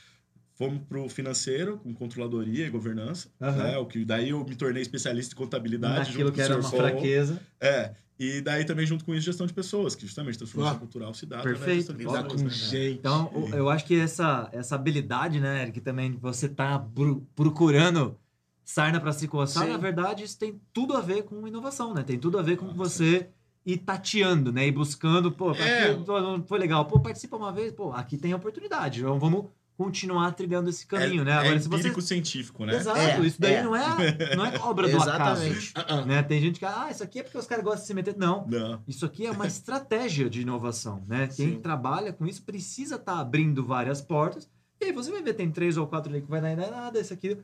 Fomos 0.59 0.81
pro 0.89 1.07
financeiro, 1.07 1.77
com 1.77 1.93
controladoria 1.93 2.67
e 2.67 2.69
governança, 2.69 3.29
Aham. 3.41 3.63
né? 3.63 3.77
O 3.77 3.85
que 3.85 4.03
daí 4.03 4.31
eu 4.31 4.43
me 4.43 4.55
tornei 4.57 4.81
especialista 4.81 5.33
em 5.33 5.37
contabilidade. 5.37 5.99
Naquilo 6.09 6.19
junto 6.25 6.33
que 6.33 6.41
o 6.41 6.43
era 6.43 6.59
uma 6.59 6.69
fraqueza. 6.69 7.39
É. 7.61 7.91
E 8.19 8.41
daí 8.41 8.65
também, 8.65 8.85
junto 8.85 9.05
com 9.05 9.15
isso, 9.15 9.21
gestão 9.27 9.47
de 9.47 9.53
pessoas, 9.53 9.95
que 9.95 10.01
justamente 10.05 10.37
transformação 10.37 10.75
Ah, 10.75 10.79
cultural 10.79 11.13
se 11.13 11.25
dá 11.25 11.41
perfeito. 11.41 11.93
de 11.93 11.99
Lidar 12.03 12.25
com 12.25 12.35
né? 12.35 12.49
gente. 12.49 12.97
Então, 12.99 13.31
o- 13.33 13.55
eu 13.55 13.69
acho 13.69 13.85
que 13.85 13.97
essa, 13.97 14.49
essa 14.51 14.75
habilidade, 14.75 15.39
né, 15.39 15.61
Eric, 15.61 15.79
também 15.79 16.11
você 16.21 16.49
tá 16.49 16.85
procurando 17.33 18.17
sarna 18.65 18.99
para 18.99 19.13
se 19.13 19.29
coçar, 19.29 19.63
Sim. 19.63 19.71
na 19.71 19.77
verdade, 19.77 20.25
isso 20.25 20.37
tem 20.37 20.59
tudo 20.73 20.93
a 20.97 20.99
ver 20.99 21.23
com 21.23 21.47
inovação, 21.47 21.93
né? 21.93 22.03
Tem 22.03 22.19
tudo 22.19 22.37
a 22.37 22.41
ver 22.41 22.57
com 22.57 22.73
você 22.73 23.29
ir 23.65 23.77
tateando, 23.77 24.51
né? 24.51 24.67
E 24.67 24.71
buscando, 24.73 25.31
pô, 25.31 25.53
pra 25.53 25.65
É. 25.65 25.97
foi 26.45 26.59
legal. 26.59 26.83
Pô, 26.85 26.99
participa 26.99 27.37
uma 27.37 27.53
vez, 27.53 27.71
pô, 27.71 27.93
aqui 27.93 28.17
tem 28.17 28.33
oportunidade. 28.33 28.99
Então 28.99 29.17
vamos 29.17 29.45
continuar 29.79 30.33
trilhando 30.33 30.69
esse 30.69 30.85
caminho, 30.85 31.21
é, 31.21 31.25
né? 31.25 31.33
Agora, 31.35 31.55
é 31.55 31.59
se 31.59 31.69
você. 31.69 31.79
empírico 31.79 32.01
científico, 32.01 32.65
né? 32.65 32.75
Exato, 32.75 32.99
É, 32.99 33.25
isso 33.25 33.39
daí 33.39 33.53
é. 33.53 33.63
não 33.63 33.73
é, 33.73 34.35
não 34.35 34.45
é 34.45 34.59
obra 34.59 34.89
do 34.89 34.97
acaso. 34.97 35.41
Exatamente. 35.41 35.71
Ah, 35.73 35.85
ah. 35.87 36.05
Né? 36.05 36.21
Tem 36.21 36.41
gente 36.41 36.59
que, 36.59 36.65
ah, 36.65 36.89
isso 36.91 37.01
aqui 37.01 37.19
é 37.19 37.23
porque 37.23 37.37
os 37.37 37.47
caras 37.47 37.63
gostam 37.63 37.81
de 37.83 37.87
se 37.87 37.93
meter. 37.93 38.17
Não. 38.17 38.45
Não. 38.45 38.83
Isso 38.85 39.05
aqui 39.05 39.25
é 39.25 39.31
uma 39.31 39.47
estratégia 39.47 40.29
de 40.29 40.41
inovação, 40.41 41.01
né? 41.07 41.27
Quem 41.27 41.53
Sim. 41.53 41.61
trabalha 41.61 42.11
com 42.11 42.27
isso 42.27 42.43
precisa 42.43 42.95
estar 42.95 43.21
abrindo 43.21 43.65
várias 43.65 44.01
portas. 44.01 44.49
E 44.81 44.85
aí 44.85 44.91
você 44.91 45.09
vai 45.11 45.23
ver, 45.23 45.33
tem 45.33 45.49
três 45.49 45.77
ou 45.77 45.87
quatro 45.87 46.11
ali 46.11 46.21
que 46.21 46.29
vai 46.29 46.41
dar 46.41 46.57
nada, 46.57 46.99
esse 46.99 47.13
aqui... 47.13 47.37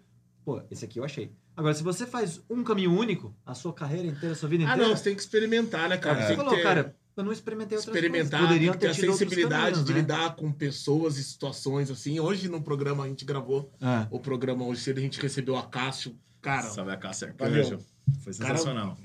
Pô, 0.43 0.61
esse 0.69 0.83
aqui 0.83 0.99
eu 0.99 1.05
achei. 1.05 1.31
Agora, 1.55 1.73
se 1.73 1.83
você 1.83 2.05
faz 2.05 2.41
um 2.49 2.65
caminho 2.65 2.91
único, 2.91 3.33
a 3.45 3.53
sua 3.53 3.71
carreira 3.71 4.07
inteira, 4.07 4.33
a 4.33 4.35
sua 4.37 4.49
vida 4.49 4.65
Ah, 4.65 4.73
inteira... 4.73 4.89
não, 4.89 4.95
você 4.97 5.05
tem 5.05 5.15
que 5.15 5.21
experimentar, 5.21 5.87
né, 5.87 5.97
cara? 5.97 6.19
É. 6.19 6.27
Você 6.27 6.35
falou, 6.35 6.53
ter, 6.53 6.63
cara, 6.63 6.95
eu 7.15 7.23
não 7.23 7.31
experimentei 7.31 7.77
outras 7.77 7.95
experimentar, 7.95 8.39
coisas. 8.39 8.47
Poderiam 8.47 8.73
que 8.73 8.79
ter 8.79 8.87
a 8.87 8.93
tido 8.93 9.03
outros 9.11 9.19
sensibilidade 9.19 9.63
caminhos, 9.65 9.85
de 9.85 9.93
né? 9.93 9.99
lidar 9.99 10.35
com 10.35 10.51
pessoas 10.51 11.17
e 11.17 11.23
situações 11.23 11.89
assim. 11.89 12.19
Hoje 12.19 12.49
no 12.49 12.61
programa 12.61 13.05
a 13.05 13.07
gente 13.07 13.23
gravou 13.23 13.71
É. 13.81 14.07
o 14.11 14.19
programa 14.19 14.65
hoje 14.65 14.81
cedo, 14.81 14.97
a 14.97 15.01
gente 15.01 15.19
recebeu 15.21 15.55
a 15.55 15.63
Cássio. 15.63 16.15
Cara, 16.41 16.69
Salve 16.69 16.91
a 16.91 16.97
Valeu. 16.97 17.63
Arcanjo. 17.63 17.79
Foi 18.21 18.33
sensacional. 18.33 18.97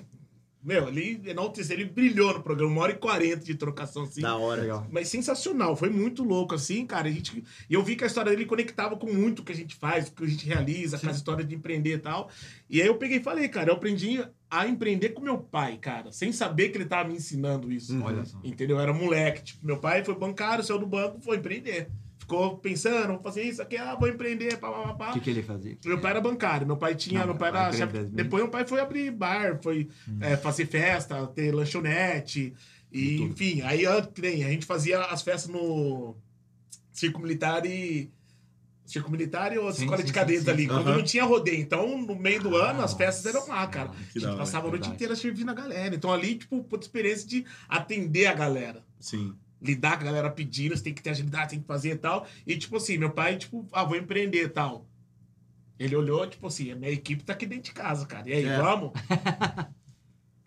Meu, 0.62 0.88
ele 0.88 1.22
enalteceu, 1.24 1.74
ele 1.74 1.86
brilhou 1.86 2.34
no 2.34 2.42
programa, 2.42 2.70
uma 2.70 2.82
hora 2.82 2.92
e 2.92 2.96
quarenta 2.96 3.44
de 3.44 3.54
trocação, 3.54 4.02
assim. 4.02 4.20
Da 4.20 4.36
hora. 4.36 4.60
Legal. 4.60 4.86
Mas 4.90 5.08
sensacional, 5.08 5.74
foi 5.74 5.88
muito 5.88 6.22
louco, 6.22 6.54
assim, 6.54 6.84
cara. 6.86 7.08
A 7.08 7.10
gente, 7.10 7.42
e 7.68 7.72
eu 7.72 7.82
vi 7.82 7.96
que 7.96 8.04
a 8.04 8.06
história 8.06 8.30
dele 8.30 8.44
conectava 8.44 8.94
com 8.96 9.10
muito 9.10 9.38
o 9.40 9.44
que 9.44 9.52
a 9.52 9.56
gente 9.56 9.74
faz, 9.74 10.08
o 10.08 10.12
que 10.12 10.24
a 10.24 10.26
gente 10.26 10.46
realiza, 10.46 10.98
com 10.98 11.08
as 11.08 11.16
histórias 11.16 11.48
de 11.48 11.54
empreender 11.54 11.94
e 11.94 11.98
tal. 11.98 12.28
E 12.68 12.80
aí 12.82 12.86
eu 12.86 12.96
peguei 12.96 13.18
e 13.18 13.22
falei, 13.22 13.48
cara, 13.48 13.70
eu 13.70 13.74
aprendi 13.74 14.22
a 14.50 14.66
empreender 14.66 15.10
com 15.10 15.22
meu 15.22 15.38
pai, 15.38 15.78
cara, 15.78 16.12
sem 16.12 16.30
saber 16.30 16.68
que 16.68 16.76
ele 16.76 16.84
tava 16.84 17.08
me 17.08 17.14
ensinando 17.14 17.72
isso. 17.72 17.98
Olha 18.02 18.24
só. 18.24 18.38
Entendeu? 18.44 18.76
Eu 18.76 18.82
era 18.82 18.92
moleque. 18.92 19.42
Tipo, 19.42 19.66
meu 19.66 19.78
pai 19.78 20.04
foi 20.04 20.14
bancário, 20.14 20.62
saiu 20.62 20.78
do 20.78 20.86
banco, 20.86 21.20
foi 21.20 21.38
empreender. 21.38 21.88
Ficou 22.30 22.58
pensando, 22.58 23.08
vou 23.14 23.22
fazer 23.22 23.42
isso 23.42 23.60
aqui, 23.60 23.76
ah, 23.76 23.96
vou 23.96 24.08
empreender, 24.08 24.56
pá, 24.58 24.70
pá, 24.70 24.94
pá. 24.94 25.10
O 25.10 25.12
que, 25.14 25.20
que 25.20 25.30
ele 25.30 25.42
fazia? 25.42 25.76
Meu 25.84 26.00
pai 26.00 26.12
era 26.12 26.20
bancário, 26.20 26.64
meu 26.64 26.76
pai 26.76 26.94
tinha, 26.94 27.18
Não, 27.18 27.26
meu 27.26 27.36
pai 27.36 27.48
era 27.48 27.72
chefe-. 27.72 28.04
Depois 28.04 28.42
meu 28.42 28.50
pai 28.50 28.64
foi 28.64 28.80
abrir 28.80 29.10
bar, 29.10 29.58
foi 29.60 29.88
é, 30.20 30.36
fazer 30.36 30.66
festa, 30.66 31.26
ter 31.26 31.52
lanchonete, 31.52 32.54
e 32.92 33.20
enfim, 33.22 33.62
aí 33.62 33.82
que 34.14 34.22
nem, 34.22 34.44
a 34.44 34.48
gente 34.50 34.64
fazia 34.64 35.00
as 35.00 35.22
festas 35.22 35.50
no 35.52 36.16
Circo 36.92 37.20
Militar 37.20 37.66
e. 37.66 38.12
Circo 38.84 39.10
Militar 39.10 39.52
e 39.52 39.58
outra 39.58 39.74
Sim, 39.74 39.84
escola 39.84 39.98
sim, 39.98 40.04
de 40.04 40.40
sim, 40.40 40.50
ali. 40.50 40.62
sim. 40.62 40.68
Quando 40.68 40.86
não 40.92 41.02
tinha 41.02 41.24
rodeio. 41.24 41.60
Então, 41.60 41.96
no 41.96 42.16
meio 42.16 42.42
do 42.42 42.56
Ah, 42.56 42.70
ano, 42.70 42.82
as 42.82 42.92
festas 42.92 43.24
eram 43.26 43.46
lá, 43.46 43.64
cara. 43.68 43.90
A 43.90 44.18
gente 44.18 44.36
passava 44.36 44.66
a 44.66 44.70
noite 44.70 44.88
inteira 44.88 45.14
servindo 45.14 45.48
a 45.48 45.54
galera. 45.54 45.94
Então 45.94 46.12
ali, 46.12 46.34
tipo, 46.34 46.62
puta 46.64 46.84
experiência 46.84 47.28
de 47.28 47.44
atender 47.68 48.26
a 48.26 48.34
galera 48.34 48.84
Sim. 48.98 49.32
Lidar 49.62 49.96
com 49.96 50.02
a 50.02 50.06
galera 50.06 50.30
pedindo, 50.30 50.76
você 50.76 50.82
tem 50.82 50.94
que 50.94 51.02
ter 51.02 51.10
agilidade, 51.10 51.50
tem 51.50 51.60
que 51.60 51.66
fazer 51.66 51.90
e 51.92 51.96
tal. 51.96 52.26
E, 52.46 52.56
tipo 52.56 52.76
assim, 52.76 52.96
meu 52.98 53.10
pai, 53.10 53.36
tipo, 53.36 53.66
ah, 53.72 53.84
vou 53.84 53.96
empreender 53.96 54.44
e 54.44 54.48
tal. 54.48 54.86
Ele 55.78 55.96
olhou, 55.96 56.26
tipo 56.26 56.46
assim, 56.46 56.70
a 56.72 56.76
minha 56.76 56.90
equipe 56.92 57.24
tá 57.24 57.32
aqui 57.32 57.46
dentro 57.46 57.64
de 57.64 57.72
casa, 57.72 58.04
cara. 58.06 58.28
E 58.28 58.32
aí, 58.32 58.44
É. 58.44 58.56
vamos? 58.58 58.92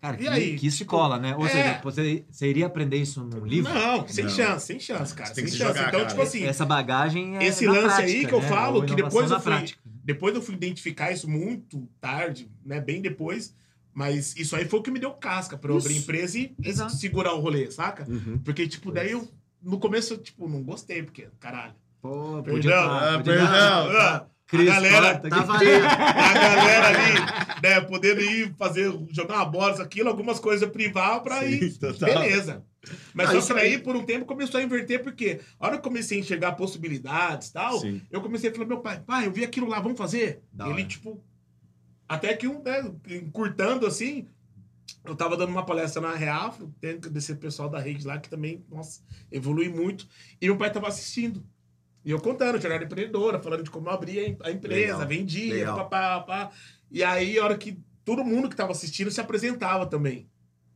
Cara, 0.02 0.18
E 0.18 0.20
que, 0.20 0.28
aí, 0.28 0.56
que 0.58 0.68
escola, 0.68 1.18
né? 1.18 1.34
Ou 1.38 1.46
é. 1.46 1.50
seja, 1.50 1.80
você, 1.82 2.26
você 2.30 2.50
iria 2.50 2.66
aprender 2.66 2.98
isso 2.98 3.24
num 3.24 3.46
livro? 3.46 3.74
Não, 3.74 4.06
sem 4.06 4.26
Não. 4.26 4.32
chance, 4.32 4.66
sem 4.66 4.78
chance, 4.78 5.14
cara. 5.16 5.30
Você 5.30 5.36
tem 5.36 5.46
sem 5.48 5.54
que 5.54 5.58
chance. 5.64 5.78
jogar, 5.78 5.88
então, 5.88 6.00
cara. 6.02 6.10
tipo 6.12 6.22
assim, 6.22 6.44
Essa 6.44 6.66
bagagem 6.66 7.38
é 7.38 7.46
Esse 7.46 7.66
na 7.66 7.72
lance 7.72 7.86
prática, 7.86 8.04
aí 8.12 8.26
que 8.28 8.34
eu 8.34 8.42
né? 8.42 8.50
falo, 8.50 8.86
que 8.86 8.96
depois 8.96 9.32
eu 9.32 9.40
fui- 9.40 9.52
prática. 9.54 9.80
depois 9.86 10.36
eu 10.36 10.42
fui 10.42 10.56
identificar 10.56 11.14
isso 11.14 11.30
muito 11.30 11.88
tarde, 12.02 12.52
né? 12.66 12.82
Bem 12.82 13.02
depois. 13.02 13.56
Mas 13.94 14.36
isso 14.36 14.56
aí 14.56 14.66
foi 14.66 14.80
o 14.80 14.84
que 14.84 14.90
me 14.92 15.00
deu 15.00 15.12
casca 15.12 15.58
pra 15.58 15.72
eu 15.72 15.78
abrir 15.78 15.98
empresa 15.98 16.38
e 16.40 16.56
Exato. 16.64 16.94
segurar 16.96 17.34
o 17.34 17.40
rolê, 17.40 17.70
saca? 17.70 18.06
Uhum. 18.10 18.40
Porque, 18.44 18.68
tipo, 18.68 18.92
daí 18.92 19.12
eu, 19.12 19.28
no 19.62 19.80
começo, 19.80 20.14
eu, 20.14 20.18
tipo, 20.18 20.48
não 20.50 20.64
gostei, 20.64 21.04
porque, 21.04 21.28
caralho. 21.40 21.74
Pô, 22.02 22.42
Perdão, 22.44 22.54
podia 22.56 22.72
tá- 22.72 23.14
ah, 23.14 23.18
podia 23.18 23.34
perdão. 23.34 23.48
tá- 23.48 24.16
Ah, 24.16 24.26
Cris, 24.46 24.70
a 24.70 24.74
galera 24.74 25.18
Tá 25.20 25.42
valendo. 25.44 25.86
a 25.88 26.34
galera 26.34 26.88
ali, 26.90 27.62
né, 27.64 27.82
podendo 27.82 28.22
ir 28.22 28.54
fazer, 28.58 28.92
jogar 29.10 29.36
uma 29.38 29.46
bola, 29.46 29.82
aquilo, 29.82 30.10
algumas 30.10 30.40
coisas 30.40 30.70
privar 30.70 31.22
pra 31.22 31.40
Sim, 31.42 31.46
ir. 31.50 31.78
total. 31.78 32.10
Beleza. 32.14 32.64
Mas 33.14 33.30
Ah, 33.30 33.32
só 33.32 33.38
isso 33.40 33.48
que 33.48 33.54
daí, 33.54 33.72
aí- 33.76 33.78
por 33.80 33.96
um 33.96 34.04
tempo, 34.04 34.26
começou 34.26 34.60
a 34.60 34.64
inverter, 34.64 35.02
porque 35.02 35.40
a 35.60 35.66
hora 35.66 35.78
que 35.78 35.80
eu 35.80 35.84
comecei 35.92 36.18
a 36.18 36.22
enxergar 36.22 36.52
possibilidades 36.54 37.48
e 37.48 37.54
tal, 37.54 37.80
Sim. 37.80 38.02
eu 38.12 38.22
comecei 38.22 38.50
a 38.50 38.54
falar, 38.54 38.66
meu 38.66 38.80
pai, 38.82 39.00
pai, 39.00 39.26
eu 39.28 39.32
vi 39.32 39.44
aquilo 39.46 39.68
lá, 39.70 39.80
vamos 39.80 39.98
fazer? 39.98 40.42
Da 40.52 40.66
Ele, 40.66 40.74
hora. 40.74 40.84
tipo, 40.86 41.24
até 42.08 42.36
que 42.36 42.48
um, 42.48 42.62
né, 42.62 42.92
encurtando 43.10 43.86
assim, 43.86 44.28
eu 45.04 45.16
tava 45.16 45.36
dando 45.36 45.50
uma 45.50 45.66
palestra 45.66 46.02
na 46.02 46.16
Reafro, 46.16 46.74
tem 46.80 47.00
desse 47.00 47.36
pessoal 47.36 47.70
da 47.70 47.80
rede 47.80 48.06
lá 48.06 48.18
que 48.18 48.30
também, 48.30 48.66
nossa, 48.70 49.02
evolui 49.32 49.70
muito. 49.70 50.08
E 50.42 50.46
meu 50.46 50.58
pai 50.58 50.72
tava 50.72 50.88
assistindo. 50.88 51.46
E 52.06 52.12
eu 52.12 52.20
contando, 52.20 52.60
jornada 52.60 52.84
empreendedora, 52.84 53.42
falando 53.42 53.64
de 53.64 53.70
como 53.70 53.88
eu 53.88 53.94
abria 53.94 54.38
a 54.44 54.52
empresa, 54.52 54.94
Legal. 54.94 55.08
vendia, 55.08 55.54
Legal. 55.54 55.78
papá, 55.78 56.20
papá. 56.20 56.52
E 56.92 57.04
aí, 57.04 57.40
a 57.40 57.44
hora 57.44 57.58
que 57.58 57.82
todo 58.04 58.24
mundo 58.24 58.50
que 58.50 58.56
tava 58.56 58.72
assistindo 58.72 59.10
se 59.10 59.22
apresentava 59.22 59.86
também. 59.86 60.30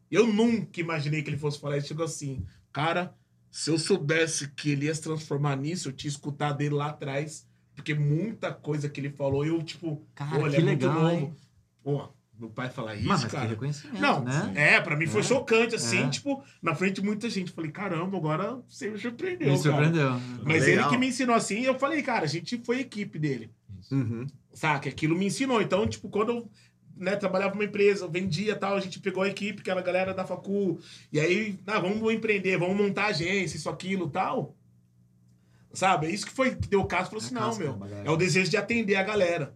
Eu 0.09 0.25
nunca 0.25 0.79
imaginei 0.79 1.21
que 1.21 1.29
ele 1.29 1.37
fosse 1.37 1.59
falar. 1.59 1.77
Ele 1.77 1.85
chegou 1.85 2.05
assim, 2.05 2.45
cara, 2.71 3.13
se 3.51 3.69
eu 3.69 3.77
soubesse 3.77 4.49
que 4.51 4.71
ele 4.71 4.85
ia 4.85 4.95
se 4.95 5.01
transformar 5.01 5.57
nisso, 5.57 5.89
eu 5.89 5.93
tinha 5.93 6.09
escutado 6.09 6.57
dele 6.57 6.75
lá 6.75 6.87
atrás. 6.87 7.45
Porque 7.77 7.93
muita 7.93 8.51
coisa 8.51 8.89
que 8.89 8.99
ele 8.99 9.11
falou, 9.11 9.45
eu, 9.45 9.61
tipo, 9.61 10.01
Cara, 10.15 10.35
ele 10.41 10.49
que 10.49 10.55
é 10.57 10.59
muito 10.63 10.85
legal, 10.87 10.93
novo. 11.03 11.09
hein? 11.15 11.33
Pô, 11.83 12.09
meu 12.37 12.49
pai 12.49 12.69
falar 12.69 12.95
isso, 12.95 13.07
Mas, 13.07 13.21
mas 13.21 13.31
que 13.31 13.37
cara. 13.37 13.47
reconhecimento, 13.49 14.01
Não, 14.01 14.23
né? 14.23 14.51
é, 14.55 14.81
pra 14.81 14.95
mim 14.97 15.05
foi 15.07 15.21
É. 15.21 15.23
chocante, 15.23 15.75
assim, 15.75 15.99
É. 16.05 16.09
tipo, 16.09 16.43
na 16.61 16.73
frente 16.75 16.95
de 16.95 17.03
muita 17.03 17.29
gente. 17.29 17.51
Falei, 17.51 17.71
caramba, 17.71 18.17
agora 18.17 18.59
você 18.67 18.89
me 18.89 18.97
surpreendeu, 18.97 19.47
Me 19.53 19.57
cara. 19.63 19.75
surpreendeu. 19.75 20.11
Mas 20.43 20.65
Legal. 20.65 20.85
ele 20.85 20.89
que 20.89 20.97
me 20.97 21.07
ensinou 21.07 21.35
assim, 21.35 21.61
eu 21.61 21.77
falei, 21.79 22.01
cara, 22.01 22.25
a 22.25 22.27
gente 22.27 22.57
foi 22.65 22.79
equipe 22.79 23.17
dele. 23.19 23.49
Uhum. 23.91 24.25
Saca? 24.53 24.89
Aquilo 24.89 25.15
me 25.15 25.25
ensinou. 25.27 25.61
Então, 25.61 25.87
tipo, 25.87 26.09
quando 26.09 26.29
eu 26.31 26.49
né, 26.95 27.15
trabalhava 27.15 27.53
numa 27.53 27.63
empresa, 27.63 28.07
vendia 28.07 28.55
tal, 28.55 28.75
a 28.75 28.79
gente 28.79 28.99
pegou 28.99 29.21
a 29.21 29.27
equipe, 29.29 29.61
aquela 29.61 29.83
galera 29.83 30.15
da 30.15 30.25
facu, 30.25 30.79
e 31.13 31.19
aí, 31.19 31.57
ah, 31.67 31.79
vamos 31.79 32.11
empreender, 32.11 32.57
vamos 32.57 32.75
montar 32.75 33.05
agência, 33.05 33.55
isso, 33.55 33.69
aquilo 33.69 34.09
tal. 34.09 34.55
Sabe? 35.73 36.07
É 36.07 36.09
isso 36.11 36.25
que 36.25 36.31
foi 36.31 36.55
que 36.55 36.67
deu 36.67 36.81
o 36.81 36.85
caso. 36.85 37.09
Falou 37.09 37.23
assim, 37.23 37.35
É 37.35 37.39
não, 37.39 37.47
casca, 37.49 37.63
meu, 37.63 38.05
é 38.05 38.09
o 38.09 38.15
desejo 38.17 38.49
de 38.49 38.57
atender 38.57 38.95
a 38.95 39.03
galera. 39.03 39.55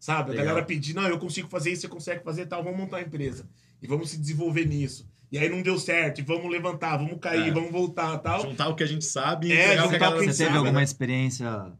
Sabe? 0.00 0.28
A 0.30 0.32
Legal. 0.32 0.46
galera 0.46 0.64
pedir, 0.66 0.94
não, 0.94 1.02
eu 1.08 1.18
consigo 1.18 1.48
fazer 1.48 1.72
isso, 1.72 1.82
você 1.82 1.88
consegue 1.88 2.22
fazer 2.22 2.46
tal, 2.46 2.62
vamos 2.62 2.78
montar 2.78 2.98
uma 2.98 3.02
empresa. 3.02 3.48
E 3.82 3.86
vamos 3.86 4.10
se 4.10 4.18
desenvolver 4.18 4.64
nisso. 4.66 5.08
E 5.30 5.36
aí 5.38 5.48
não 5.48 5.60
deu 5.60 5.78
certo, 5.78 6.20
e 6.20 6.22
vamos 6.22 6.50
levantar, 6.50 6.96
vamos 6.96 7.18
cair, 7.20 7.48
É. 7.48 7.50
vamos 7.50 7.70
voltar 7.72 8.16
tal. 8.18 8.42
Juntar 8.42 8.68
o 8.68 8.74
que 8.76 8.82
a 8.82 8.86
gente 8.86 9.04
sabe 9.04 9.48
e 9.48 9.52
É, 9.52 9.74
entregar 9.74 9.84
o 9.84 9.88
que 9.88 9.94
a 9.96 9.98
juntar 9.98 9.98
galera 10.10 10.20
Você 10.20 10.26
teve 10.38 10.44
sabe, 10.46 10.56
alguma 10.58 10.78
né? 10.78 10.84
experiência 10.84 11.72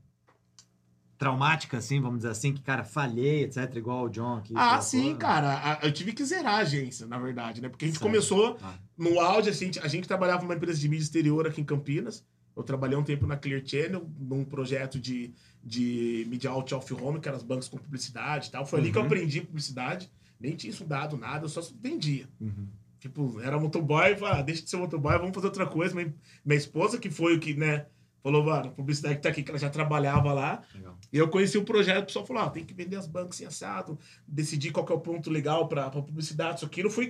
traumática, 1.17 1.79
assim, 1.79 2.01
vamos 2.01 2.19
dizer 2.19 2.31
assim, 2.31 2.53
que, 2.55 2.61
cara, 2.63 2.85
falhei, 2.85 3.43
etc., 3.45 3.75
igual 3.77 4.05
o 4.05 4.09
John 4.09 4.37
aqui. 4.37 4.53
Ah, 4.57 4.81
sim, 4.81 5.13
né? 5.15 5.19
cara. 5.19 5.79
A- 5.81 5.87
Eu 5.87 5.93
tive 5.93 6.13
que 6.13 6.25
zerar 6.25 6.55
a 6.55 6.59
agência, 6.59 7.07
na 7.07 7.19
verdade, 7.19 7.61
né? 7.61 7.69
Porque 7.69 7.85
a 7.85 7.89
gente 7.89 7.99
Sério? 7.99 8.13
começou 8.13 8.57
Ah. 8.63 8.75
no 8.97 9.19
áudio, 9.19 9.51
a 9.51 9.55
gente, 9.55 9.81
a 9.81 9.89
gente 9.89 10.07
trabalhava 10.07 10.43
numa 10.43 10.55
empresa 10.55 10.79
de 10.79 10.89
mídia 10.89 11.03
exterior 11.05 11.47
aqui 11.47 11.61
em 11.61 11.65
Campinas. 11.65 12.25
Eu 12.59 12.65
trabalhei 12.65 12.99
um 12.99 13.05
tempo 13.05 13.27
na 13.27 13.37
Clear 13.37 13.63
Channel, 13.65 14.05
num 14.19 14.45
projeto 14.45 14.99
de, 14.99 15.33
de 15.63 16.27
mídia 16.29 16.51
out 16.51 16.75
of 16.75 16.93
home, 16.95 17.21
que 17.21 17.29
eram 17.29 17.39
os 17.39 17.45
bancos 17.45 17.69
com 17.69 17.79
publicidade 17.79 18.49
e 18.49 18.51
tal. 18.51 18.67
Foi 18.67 18.81
ali 18.81 18.91
que 18.91 18.99
eu 18.99 19.03
Uhum. 19.03 19.07
aprendi 19.07 19.41
publicidade. 19.41 20.11
Nem 20.41 20.55
tinha 20.57 20.71
estudado 20.71 21.17
nada, 21.17 21.45
eu 21.45 21.49
só 21.49 21.61
vendia. 21.81 22.29
Uhum. 22.41 22.67
Tipo, 22.99 23.41
era 23.41 23.59
motoboy, 23.61 24.17
falei, 24.17 24.41
ah, 24.41 24.43
deixa 24.43 24.63
de 24.63 24.71
ser 24.71 24.77
motoboy, 24.77 25.17
vamos 25.19 25.35
fazer 25.35 25.47
outra 25.47 25.67
coisa. 25.67 25.95
Minha, 25.95 26.13
minha 26.45 26.59
esposa, 26.59 26.99
que 26.99 27.09
foi 27.11 27.37
o 27.37 27.41
que, 27.41 27.55
né, 27.55 27.87
falou, 28.25 28.45
mano, 28.45 28.73
publicidade 28.73 29.15
que 29.17 29.23
tá 29.23 29.29
aqui, 29.29 29.43
que 29.45 29.51
ela 29.51 29.59
já 29.59 29.71
trabalhava 29.71 30.33
lá. 30.33 30.63
Legal. 30.75 30.99
E 31.13 31.17
eu 31.17 31.29
conheci 31.29 31.57
o 31.59 31.65
projeto, 31.65 32.03
o 32.03 32.07
pessoal 32.07 32.27
falou, 32.27 32.43
ah, 32.43 32.51
tem 32.51 32.65
que 32.65 32.75
vender 32.75 32.97
as 32.97 33.07
bancas 33.07 33.37
sem 33.37 33.47
assado, 33.47 33.97
decidir 34.27 34.73
qual 34.73 34.85
que 34.85 34.93
é 34.93 34.97
o 34.97 35.01
ponto 35.01 35.31
legal 35.31 35.69
pra, 35.69 35.89
pra 35.91 36.03
publicidade, 36.03 36.57
isso 36.57 36.67
aqui. 36.67 36.81
Eu 36.81 36.91
fui... 36.91 37.09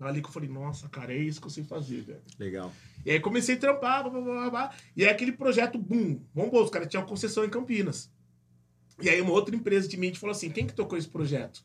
Ali 0.00 0.20
que 0.20 0.28
eu 0.28 0.32
falei, 0.32 0.48
nossa, 0.48 0.88
cara, 0.88 1.12
é 1.12 1.18
isso 1.18 1.40
que 1.40 1.46
eu 1.46 1.50
sei 1.50 1.64
fazer, 1.64 2.02
velho. 2.02 2.22
Legal. 2.38 2.72
E 3.04 3.10
aí 3.10 3.20
comecei 3.20 3.54
a 3.54 3.58
trampar, 3.58 4.02
blá, 4.02 4.10
blá, 4.10 4.22
blá, 4.22 4.50
blá, 4.50 4.74
e 4.96 5.04
aí 5.04 5.10
aquele 5.10 5.32
projeto, 5.32 5.78
boom, 5.78 6.20
vamos 6.34 6.52
os 6.52 6.70
caras 6.70 6.88
tinham 6.88 7.02
uma 7.02 7.08
concessão 7.08 7.44
em 7.44 7.50
Campinas. 7.50 8.10
E 9.00 9.08
aí 9.08 9.20
uma 9.20 9.32
outra 9.32 9.54
empresa 9.54 9.88
de 9.88 9.96
mídia 9.96 10.20
falou 10.20 10.32
assim, 10.32 10.50
quem 10.50 10.66
que 10.66 10.74
tocou 10.74 10.98
esse 10.98 11.08
projeto? 11.08 11.64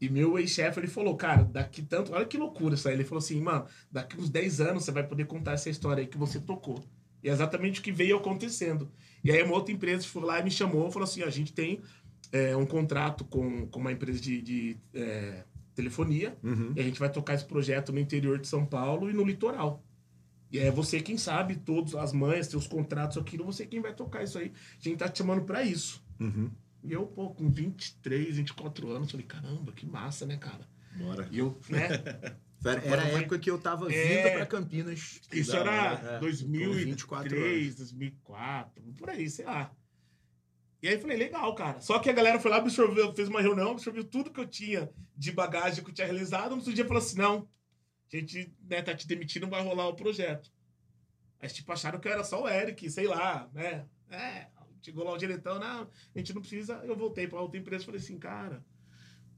E 0.00 0.08
meu 0.08 0.38
ex-chefe, 0.38 0.80
ele 0.80 0.86
falou, 0.86 1.16
cara, 1.16 1.44
daqui 1.44 1.80
tanto... 1.80 2.12
Olha 2.12 2.26
que 2.26 2.36
loucura 2.36 2.74
isso 2.74 2.88
aí. 2.88 2.94
Ele 2.94 3.04
falou 3.04 3.20
assim, 3.20 3.40
mano, 3.40 3.66
daqui 3.90 4.20
uns 4.20 4.28
10 4.28 4.60
anos 4.60 4.84
você 4.84 4.92
vai 4.92 5.06
poder 5.06 5.26
contar 5.26 5.52
essa 5.52 5.70
história 5.70 6.02
aí 6.02 6.06
que 6.06 6.18
você 6.18 6.38
tocou. 6.40 6.84
E 7.22 7.28
é 7.28 7.32
exatamente 7.32 7.80
o 7.80 7.82
que 7.82 7.90
veio 7.90 8.18
acontecendo. 8.18 8.90
E 9.22 9.30
aí 9.30 9.42
uma 9.42 9.54
outra 9.54 9.72
empresa 9.72 10.06
foi 10.06 10.22
lá 10.22 10.40
e 10.40 10.44
me 10.44 10.50
chamou, 10.50 10.90
falou 10.90 11.08
assim, 11.08 11.22
a 11.22 11.30
gente 11.30 11.54
tem 11.54 11.80
é, 12.30 12.54
um 12.54 12.66
contrato 12.66 13.24
com, 13.24 13.66
com 13.68 13.78
uma 13.78 13.92
empresa 13.92 14.20
de, 14.20 14.42
de 14.42 14.76
é, 14.92 15.44
telefonia, 15.74 16.36
Uhum. 16.42 16.72
e 16.76 16.80
a 16.80 16.82
gente 16.82 16.98
vai 17.00 17.10
tocar 17.10 17.34
esse 17.34 17.44
projeto 17.44 17.92
no 17.92 17.98
interior 17.98 18.38
de 18.38 18.46
São 18.48 18.64
Paulo 18.64 19.10
e 19.10 19.12
no 19.12 19.24
litoral. 19.24 19.82
E 20.50 20.58
é 20.58 20.70
você 20.70 21.00
quem 21.00 21.18
sabe, 21.18 21.56
todas 21.56 21.94
as 21.96 22.12
mães, 22.12 22.46
seus 22.46 22.66
contratos, 22.66 23.18
aquilo, 23.18 23.44
você 23.44 23.66
quem 23.66 23.80
vai 23.80 23.92
tocar 23.92 24.22
isso 24.22 24.38
aí. 24.38 24.52
A 24.80 24.82
gente 24.88 24.98
tá 24.98 25.08
te 25.08 25.18
chamando 25.18 25.42
pra 25.44 25.62
isso. 25.64 26.02
Uhum. 26.20 26.50
E 26.84 26.92
eu, 26.92 27.06
pô, 27.06 27.30
com 27.30 27.50
23, 27.50 28.36
24 28.36 28.90
anos, 28.90 29.10
falei, 29.10 29.26
caramba, 29.26 29.72
que 29.72 29.84
massa, 29.86 30.26
né, 30.26 30.36
cara? 30.36 30.68
Bora. 30.96 31.26
E 31.32 31.38
eu, 31.38 31.58
né? 31.68 31.88
Era, 32.64 33.02
a 33.02 33.08
época 33.08 33.38
que 33.38 33.50
eu 33.50 33.58
tava 33.58 33.92
É. 33.92 34.22
vindo 34.24 34.36
pra 34.36 34.46
Campinas. 34.46 35.20
Isso 35.30 35.54
era 35.54 35.70
hora. 35.70 36.08
É, 36.08 36.14
com 36.14 36.20
2003, 36.20 36.84
24 36.86 37.36
2004, 37.36 38.82
por 38.98 39.10
aí, 39.10 39.28
sei 39.28 39.44
lá. 39.44 39.70
E 40.84 40.86
aí 40.86 40.96
eu 40.96 41.00
falei, 41.00 41.16
legal, 41.16 41.54
cara. 41.54 41.80
Só 41.80 41.98
que 41.98 42.10
a 42.10 42.12
galera 42.12 42.38
foi 42.38 42.50
lá, 42.50 42.58
absorveu, 42.58 43.14
fez 43.14 43.26
uma 43.26 43.40
reunião, 43.40 43.70
absorveu 43.70 44.04
tudo 44.04 44.30
que 44.30 44.38
eu 44.38 44.46
tinha 44.46 44.92
de 45.16 45.32
bagagem 45.32 45.82
que 45.82 45.88
eu 45.88 45.94
tinha 45.94 46.06
realizado. 46.06 46.50
No 46.50 46.56
outro 46.56 46.74
dia 46.74 46.84
falou 46.84 47.02
assim: 47.02 47.16
não, 47.16 47.48
a 48.12 48.16
gente 48.16 48.54
né, 48.68 48.82
tá 48.82 48.94
te 48.94 49.06
demitindo, 49.06 49.46
não 49.46 49.50
vai 49.50 49.62
rolar 49.62 49.88
o 49.88 49.96
projeto. 49.96 50.52
Aí, 51.40 51.48
tipo, 51.48 51.72
acharam 51.72 51.98
que 51.98 52.06
eu 52.06 52.12
era 52.12 52.22
só 52.22 52.42
o 52.42 52.46
Eric, 52.46 52.90
sei 52.90 53.06
lá, 53.06 53.48
né? 53.54 53.86
É, 54.10 54.48
chegou 54.82 55.04
lá 55.04 55.12
o 55.14 55.16
diretor, 55.16 55.58
não, 55.58 55.90
a 56.14 56.18
gente 56.18 56.34
não 56.34 56.42
precisa. 56.42 56.74
Eu 56.84 56.94
voltei 56.94 57.26
pra 57.26 57.40
outra 57.40 57.58
empresa 57.58 57.82
e 57.82 57.86
falei 57.86 58.00
assim, 58.02 58.18
cara, 58.18 58.62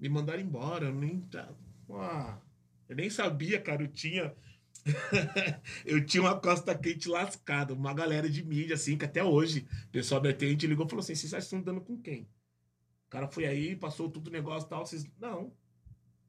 me 0.01 0.09
mandaram 0.09 0.43
embora, 0.43 0.87
eu 0.87 0.95
nem. 0.97 1.25
Ah, 1.93 2.41
eu 2.89 2.97
nem 2.97 3.09
sabia, 3.09 3.61
cara, 3.61 3.85
eu 3.85 3.89
tinha. 3.93 4.35
eu 5.85 6.05
tinha 6.05 6.23
uma 6.23 6.39
costa 6.39 6.75
quente 6.77 7.09
lascada, 7.09 7.75
uma 7.75 7.93
galera 7.93 8.29
de 8.29 8.45
mídia, 8.45 8.75
assim, 8.75 8.97
que 8.97 9.05
até 9.05 9.23
hoje, 9.23 9.67
o 9.87 9.91
pessoal 9.91 10.21
da 10.21 10.33
TNT 10.33 10.67
ligou 10.67 10.87
e 10.87 10.89
falou 10.89 11.03
assim: 11.03 11.15
vocês 11.15 11.33
estão 11.33 11.61
dando 11.61 11.81
com 11.81 11.97
quem? 12.01 12.23
O 13.07 13.11
cara 13.11 13.29
foi 13.29 13.47
aí, 13.47 13.77
passou 13.77 14.11
tudo 14.11 14.29
o 14.29 14.33
negócio 14.33 14.67
e 14.67 14.71
tal, 14.71 14.85
vocês. 14.87 15.07
Não. 15.21 15.53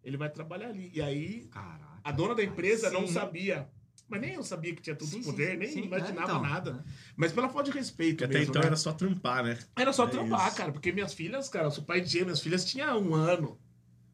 ele 0.04 0.18
vai 0.18 0.30
trabalhar 0.30 0.70
ali. 0.70 0.92
E 0.94 1.02
aí, 1.02 1.48
Caraca. 1.48 2.00
a 2.04 2.12
dona 2.12 2.36
da 2.36 2.44
empresa 2.44 2.90
não 2.90 3.08
sabia. 3.08 3.68
Mas 4.08 4.22
nem 4.22 4.34
eu 4.36 4.44
sabia 4.44 4.74
que 4.74 4.82
tinha 4.82 4.96
tanto 4.96 5.12
Sim, 5.12 5.22
sim, 5.22 5.30
poder, 5.32 5.52
sim, 5.52 5.58
nem 5.58 5.68
sim. 5.70 5.82
imaginava 5.84 6.20
É, 6.20 6.24
então, 6.24 6.42
nada. 6.42 6.74
né? 6.76 6.84
Mas 7.18 7.34
pela 7.34 7.50
falta 7.50 7.70
de 7.70 7.78
respeito 7.78 8.24
até 8.24 8.36
mesmo, 8.36 8.52
então 8.52 8.62
né? 8.62 8.68
era 8.68 8.76
só 8.78 8.94
trampar, 8.94 9.44
né? 9.44 9.60
Era 9.76 9.92
só 9.92 10.06
É 10.06 10.10
trampar, 10.10 10.48
isso. 10.48 10.56
cara, 10.56 10.72
porque 10.72 10.94
minhas 10.94 11.14
filhas, 11.14 11.50
cara, 11.50 11.66
eu 11.66 11.72
sou 11.72 11.84
pai 11.84 12.00
de 12.00 12.08
gêmeas, 12.08 12.26
minhas 12.28 12.42
filhas 12.42 12.64
tinham 12.66 13.02
um 13.02 13.14
ano. 13.14 13.60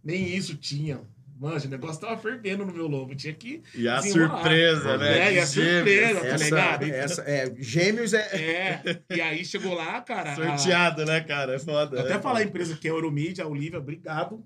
Nem 0.03 0.25
isso 0.36 0.58
tinham. 0.58 1.08
Mano, 1.39 1.57
o 1.63 1.67
negócio 1.67 1.99
tava 1.99 2.15
fervendo 2.17 2.65
no 2.65 2.73
meu 2.73 2.87
lobo. 2.87 3.15
Tinha 3.15 3.33
que. 3.33 3.61
E 3.75 3.87
a 3.87 4.01
surpresa, 4.01 4.97
né? 4.97 5.17
É, 5.29 5.33
e 5.33 5.39
a 5.39 5.45
surpresa, 5.45 6.19
tá 6.21 6.27
Essa, 6.27 6.43
ligado? 6.45 6.83
essa, 6.85 7.21
é, 7.23 7.55
gêmeos 7.57 8.13
é. 8.13 8.19
É, 8.35 9.01
e 9.15 9.19
aí 9.21 9.43
chegou 9.43 9.73
lá, 9.73 9.99
cara. 10.01 10.31
a- 10.31 10.35
Sorteado, 10.35 11.05
né, 11.05 11.21
cara? 11.21 11.55
É 11.55 11.59
foda. 11.59 11.97
Eu 11.97 12.01
até 12.05 12.15
né? 12.15 12.21
falar 12.21 12.39
a 12.39 12.43
empresa 12.43 12.77
que 12.77 12.87
é 12.87 12.91
a 12.91 12.93
Euromídia, 12.93 13.43
a 13.43 13.47
Olivia, 13.47 13.79
obrigado 13.79 14.45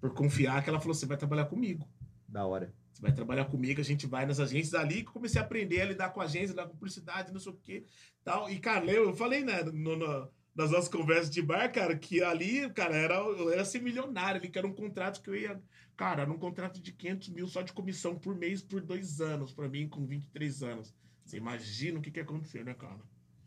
por 0.00 0.12
confiar, 0.14 0.62
que 0.64 0.70
ela 0.70 0.80
falou: 0.80 0.94
você 0.94 1.06
vai 1.06 1.16
trabalhar 1.16 1.44
comigo. 1.44 1.86
Da 2.28 2.44
hora. 2.46 2.72
Você 2.92 3.02
vai 3.02 3.12
trabalhar 3.12 3.44
comigo, 3.46 3.80
a 3.80 3.84
gente 3.84 4.06
vai 4.06 4.24
nas 4.24 4.38
agências 4.40 4.74
ali 4.74 4.96
que 5.02 5.12
comecei 5.12 5.40
a 5.40 5.44
aprender 5.44 5.80
a 5.82 5.84
lidar 5.86 6.08
com 6.10 6.20
agência, 6.20 6.48
lidar 6.52 6.66
com 6.66 6.74
publicidade, 6.76 7.32
não 7.32 7.40
sei 7.40 7.52
o 7.52 7.56
quê. 7.62 7.84
Tal. 8.24 8.48
E, 8.48 8.58
cara, 8.58 8.84
eu 8.86 9.12
falei, 9.14 9.44
né, 9.44 9.62
no- 9.64 9.96
no- 9.96 10.28
nas 10.54 10.70
nossas 10.70 10.88
conversas 10.88 11.30
de 11.30 11.42
bar, 11.42 11.72
cara, 11.72 11.96
que 11.98 12.22
ali, 12.22 12.70
cara, 12.72 12.94
era, 12.96 13.14
eu 13.16 13.50
era 13.52 13.64
ser 13.64 13.82
milionário 13.82 14.40
ali, 14.40 14.48
que 14.48 14.58
era 14.58 14.66
um 14.66 14.74
contrato 14.74 15.20
que 15.20 15.28
eu 15.28 15.34
ia. 15.36 15.62
Cara, 15.96 16.22
era 16.22 16.32
um 16.32 16.38
contrato 16.38 16.80
de 16.80 16.92
500 16.92 17.28
mil 17.30 17.46
só 17.48 17.62
de 17.62 17.72
comissão 17.72 18.18
por 18.18 18.34
mês 18.36 18.62
por 18.62 18.80
dois 18.80 19.20
anos, 19.20 19.52
pra 19.52 19.68
mim, 19.68 19.88
com 19.88 20.06
23 20.06 20.62
anos. 20.62 20.94
Você 21.24 21.36
imagina 21.38 21.98
o 21.98 22.02
que 22.02 22.10
que 22.10 22.18
ia 22.18 22.24
acontecer, 22.24 22.64
né, 22.64 22.74
cara? 22.74 23.00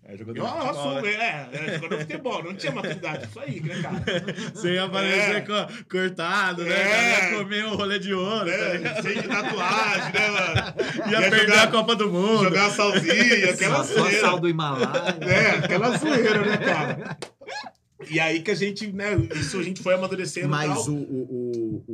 É, 0.10 0.16
jogador 0.16 0.40
Eu, 0.40 0.46
de 0.46 0.50
eu 0.50 0.58
futebol, 0.58 0.70
assumo, 0.70 1.02
né? 1.02 1.12
é, 1.14 1.50
é, 1.52 1.74
jogador 1.76 1.98
de 1.98 2.02
futebol, 2.06 2.44
não 2.44 2.54
tinha 2.56 2.72
maturidade, 2.72 3.28
isso 3.28 3.40
aí, 3.42 3.60
né, 3.60 3.82
cara? 3.82 4.04
Você 4.56 4.74
ia 4.76 4.84
aparecer 4.86 5.36
É. 5.36 5.42
co- 5.42 5.68
cortado, 5.92 6.64
né? 6.64 6.72
É. 6.82 7.32
Ia 7.34 7.38
comer 7.38 7.66
o 7.66 7.76
rolê 7.76 8.00
de 8.00 8.14
ouro, 8.14 8.46
tá 8.46 8.52
É, 8.54 9.02
cheio 9.02 9.22
de 9.22 9.28
tatuagem, 9.28 10.14
né, 10.14 10.30
mano? 10.32 11.12
Ia, 11.12 11.22
Ia 11.22 11.30
perder 11.30 11.48
jogar- 11.50 11.64
a 11.64 11.68
Copa 11.68 11.96
do 11.98 12.10
Mundo. 12.10 12.44
Jogar 12.46 12.70
salzinha, 12.72 13.50
aquela 13.52 13.84
Só, 13.84 13.94
só 13.96 14.00
zoeira. 14.04 14.22
sal 14.22 14.40
do 14.40 14.48
Himalaia. 14.50 15.18
É, 15.22 15.50
aquela 15.66 15.98
zoeira, 15.98 16.40
né, 16.46 16.58
cara? 16.58 17.18
E 18.10 18.20
aí 18.22 18.42
que 18.42 18.52
a 18.52 18.56
gente, 18.56 18.88
né, 18.94 19.18
isso 19.36 19.60
a 19.60 19.64
gente 19.64 19.82
foi 19.84 19.94
amadurecendo 19.96 20.48
Mas 20.48 20.72
tal. 20.86 20.94
o, 20.94 20.96
o, 20.96 21.84
o, 21.88 21.94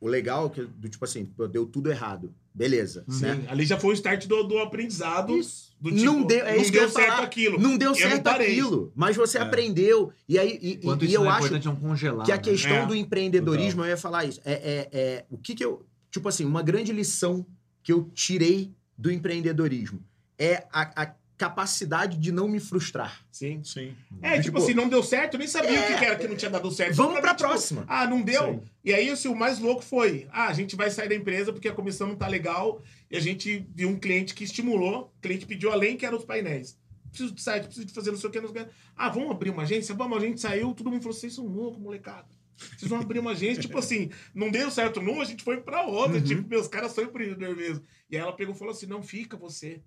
o, 0.00 0.08
legal 0.08 0.46
é 0.46 0.50
que, 0.50 0.62
do 0.62 0.88
tipo 0.88 1.04
assim, 1.04 1.24
pô, 1.24 1.46
deu 1.46 1.66
tudo 1.66 1.90
errado. 1.90 2.34
Beleza, 2.52 3.04
Sim, 3.08 3.26
né? 3.26 3.44
ali 3.48 3.64
já 3.64 3.78
foi 3.78 3.90
o 3.90 3.92
start 3.94 4.26
do, 4.26 4.42
do 4.42 4.58
aprendizado. 4.58 5.36
Isso. 5.36 5.70
Do 5.80 5.90
tipo, 5.90 6.04
não 6.04 6.22
deu, 6.24 6.44
é 6.44 6.56
não 6.56 6.70
deu 6.70 6.88
certo 6.90 7.06
falar. 7.10 7.22
aquilo. 7.22 7.58
Não 7.60 7.78
deu 7.78 7.90
Eu 7.90 7.94
certo 7.94 8.24
não 8.24 8.32
aquilo, 8.32 8.92
mas 8.94 9.16
você 9.16 9.38
É. 9.38 9.40
aprendeu. 9.40 10.12
E 10.28 10.38
aí, 10.38 10.58
e, 10.60 10.80
e 10.82 11.04
isso 11.06 11.14
eu 11.14 11.20
não 11.24 11.30
é 11.30 11.34
acho 11.34 11.76
congelar. 11.76 12.26
que 12.26 12.32
a 12.32 12.36
né? 12.36 12.42
questão 12.42 12.72
É, 12.76 12.86
do 12.86 12.94
empreendedorismo, 12.94 13.82
eu 13.82 13.88
ia 13.88 13.96
falar 13.96 14.24
isso. 14.24 14.40
É, 14.44 14.52
é, 14.52 14.88
é, 14.92 15.24
o 15.30 15.38
que 15.38 15.54
que 15.54 15.64
eu. 15.64 15.86
Tipo 16.10 16.28
assim, 16.28 16.44
uma 16.44 16.62
grande 16.62 16.92
lição 16.92 17.46
que 17.82 17.92
eu 17.92 18.10
tirei 18.12 18.74
do 18.98 19.10
empreendedorismo 19.10 20.02
é 20.36 20.66
a, 20.72 21.02
a 21.04 21.14
capacidade 21.40 22.18
de 22.18 22.30
não 22.30 22.46
me 22.46 22.60
frustrar. 22.60 23.24
Sim. 23.32 23.64
Sim. 23.64 23.94
É, 24.20 24.32
tipo, 24.32 24.50
Tipo, 24.50 24.58
assim, 24.58 24.74
não 24.74 24.90
deu 24.90 25.02
certo, 25.02 25.34
eu 25.34 25.38
nem 25.38 25.48
sabia 25.48 25.78
é, 25.78 25.94
o 25.94 25.98
que 25.98 26.04
era 26.04 26.16
que 26.16 26.28
não 26.28 26.36
tinha 26.36 26.50
dado 26.50 26.70
certo. 26.70 26.94
Vamos 26.96 27.18
pra 27.18 27.34
tipo, 27.34 27.48
próxima. 27.48 27.82
Ah, 27.88 28.06
não 28.06 28.20
deu? 28.20 28.42
Sim. 28.42 28.60
E 28.84 28.92
aí, 28.92 29.08
assim, 29.08 29.28
o 29.28 29.34
mais 29.34 29.58
louco 29.58 29.82
foi: 29.82 30.28
ah, 30.30 30.48
a 30.48 30.52
gente 30.52 30.76
vai 30.76 30.90
sair 30.90 31.08
da 31.08 31.14
empresa 31.14 31.50
porque 31.50 31.68
a 31.68 31.72
comissão 31.72 32.08
não 32.08 32.14
tá 32.14 32.28
legal. 32.28 32.82
E 33.10 33.16
a 33.16 33.20
gente 33.20 33.66
viu 33.74 33.88
um 33.88 33.98
cliente 33.98 34.34
que 34.34 34.44
estimulou, 34.44 35.10
o 35.16 35.20
cliente 35.22 35.46
pediu 35.46 35.72
além 35.72 35.96
que 35.96 36.04
eram 36.04 36.18
os 36.18 36.26
painéis. 36.26 36.78
Preciso 37.08 37.34
de 37.34 37.40
site, 37.40 37.64
preciso 37.64 37.86
de 37.86 37.92
fazer 37.94 38.10
não 38.10 38.18
sei 38.18 38.28
o 38.28 38.32
que, 38.32 38.40
não 38.40 38.52
sei 38.52 38.62
o 38.62 38.66
que. 38.66 38.72
Ah, 38.94 39.08
vamos 39.08 39.30
abrir 39.30 39.48
uma 39.48 39.62
agência? 39.62 39.94
Vamos, 39.94 40.18
a 40.18 40.20
gente 40.20 40.40
saiu, 40.40 40.74
todo 40.74 40.90
mundo 40.90 41.02
falou: 41.02 41.16
vocês 41.16 41.34
são 41.34 41.46
loucos, 41.46 41.80
molecada. 41.80 42.28
Vocês 42.76 42.90
vão 42.90 43.00
abrir 43.00 43.18
uma 43.18 43.30
agência, 43.30 43.62
tipo 43.62 43.78
assim, 43.78 44.10
não 44.34 44.50
deu 44.50 44.70
certo 44.70 45.00
numa, 45.00 45.22
a 45.22 45.26
gente 45.26 45.42
foi 45.42 45.56
pra 45.62 45.86
outra. 45.86 46.18
Uhum. 46.18 46.22
Tipo, 46.24 46.46
meus 46.46 46.68
caras 46.68 46.92
são 46.92 47.04
empreendedor 47.04 47.56
mesmo. 47.56 47.82
E 48.10 48.16
aí 48.16 48.22
ela 48.22 48.34
pegou 48.34 48.54
e 48.54 48.58
falou 48.58 48.72
assim: 48.74 48.84
não, 48.84 49.02
fica 49.02 49.38
você. 49.38 49.80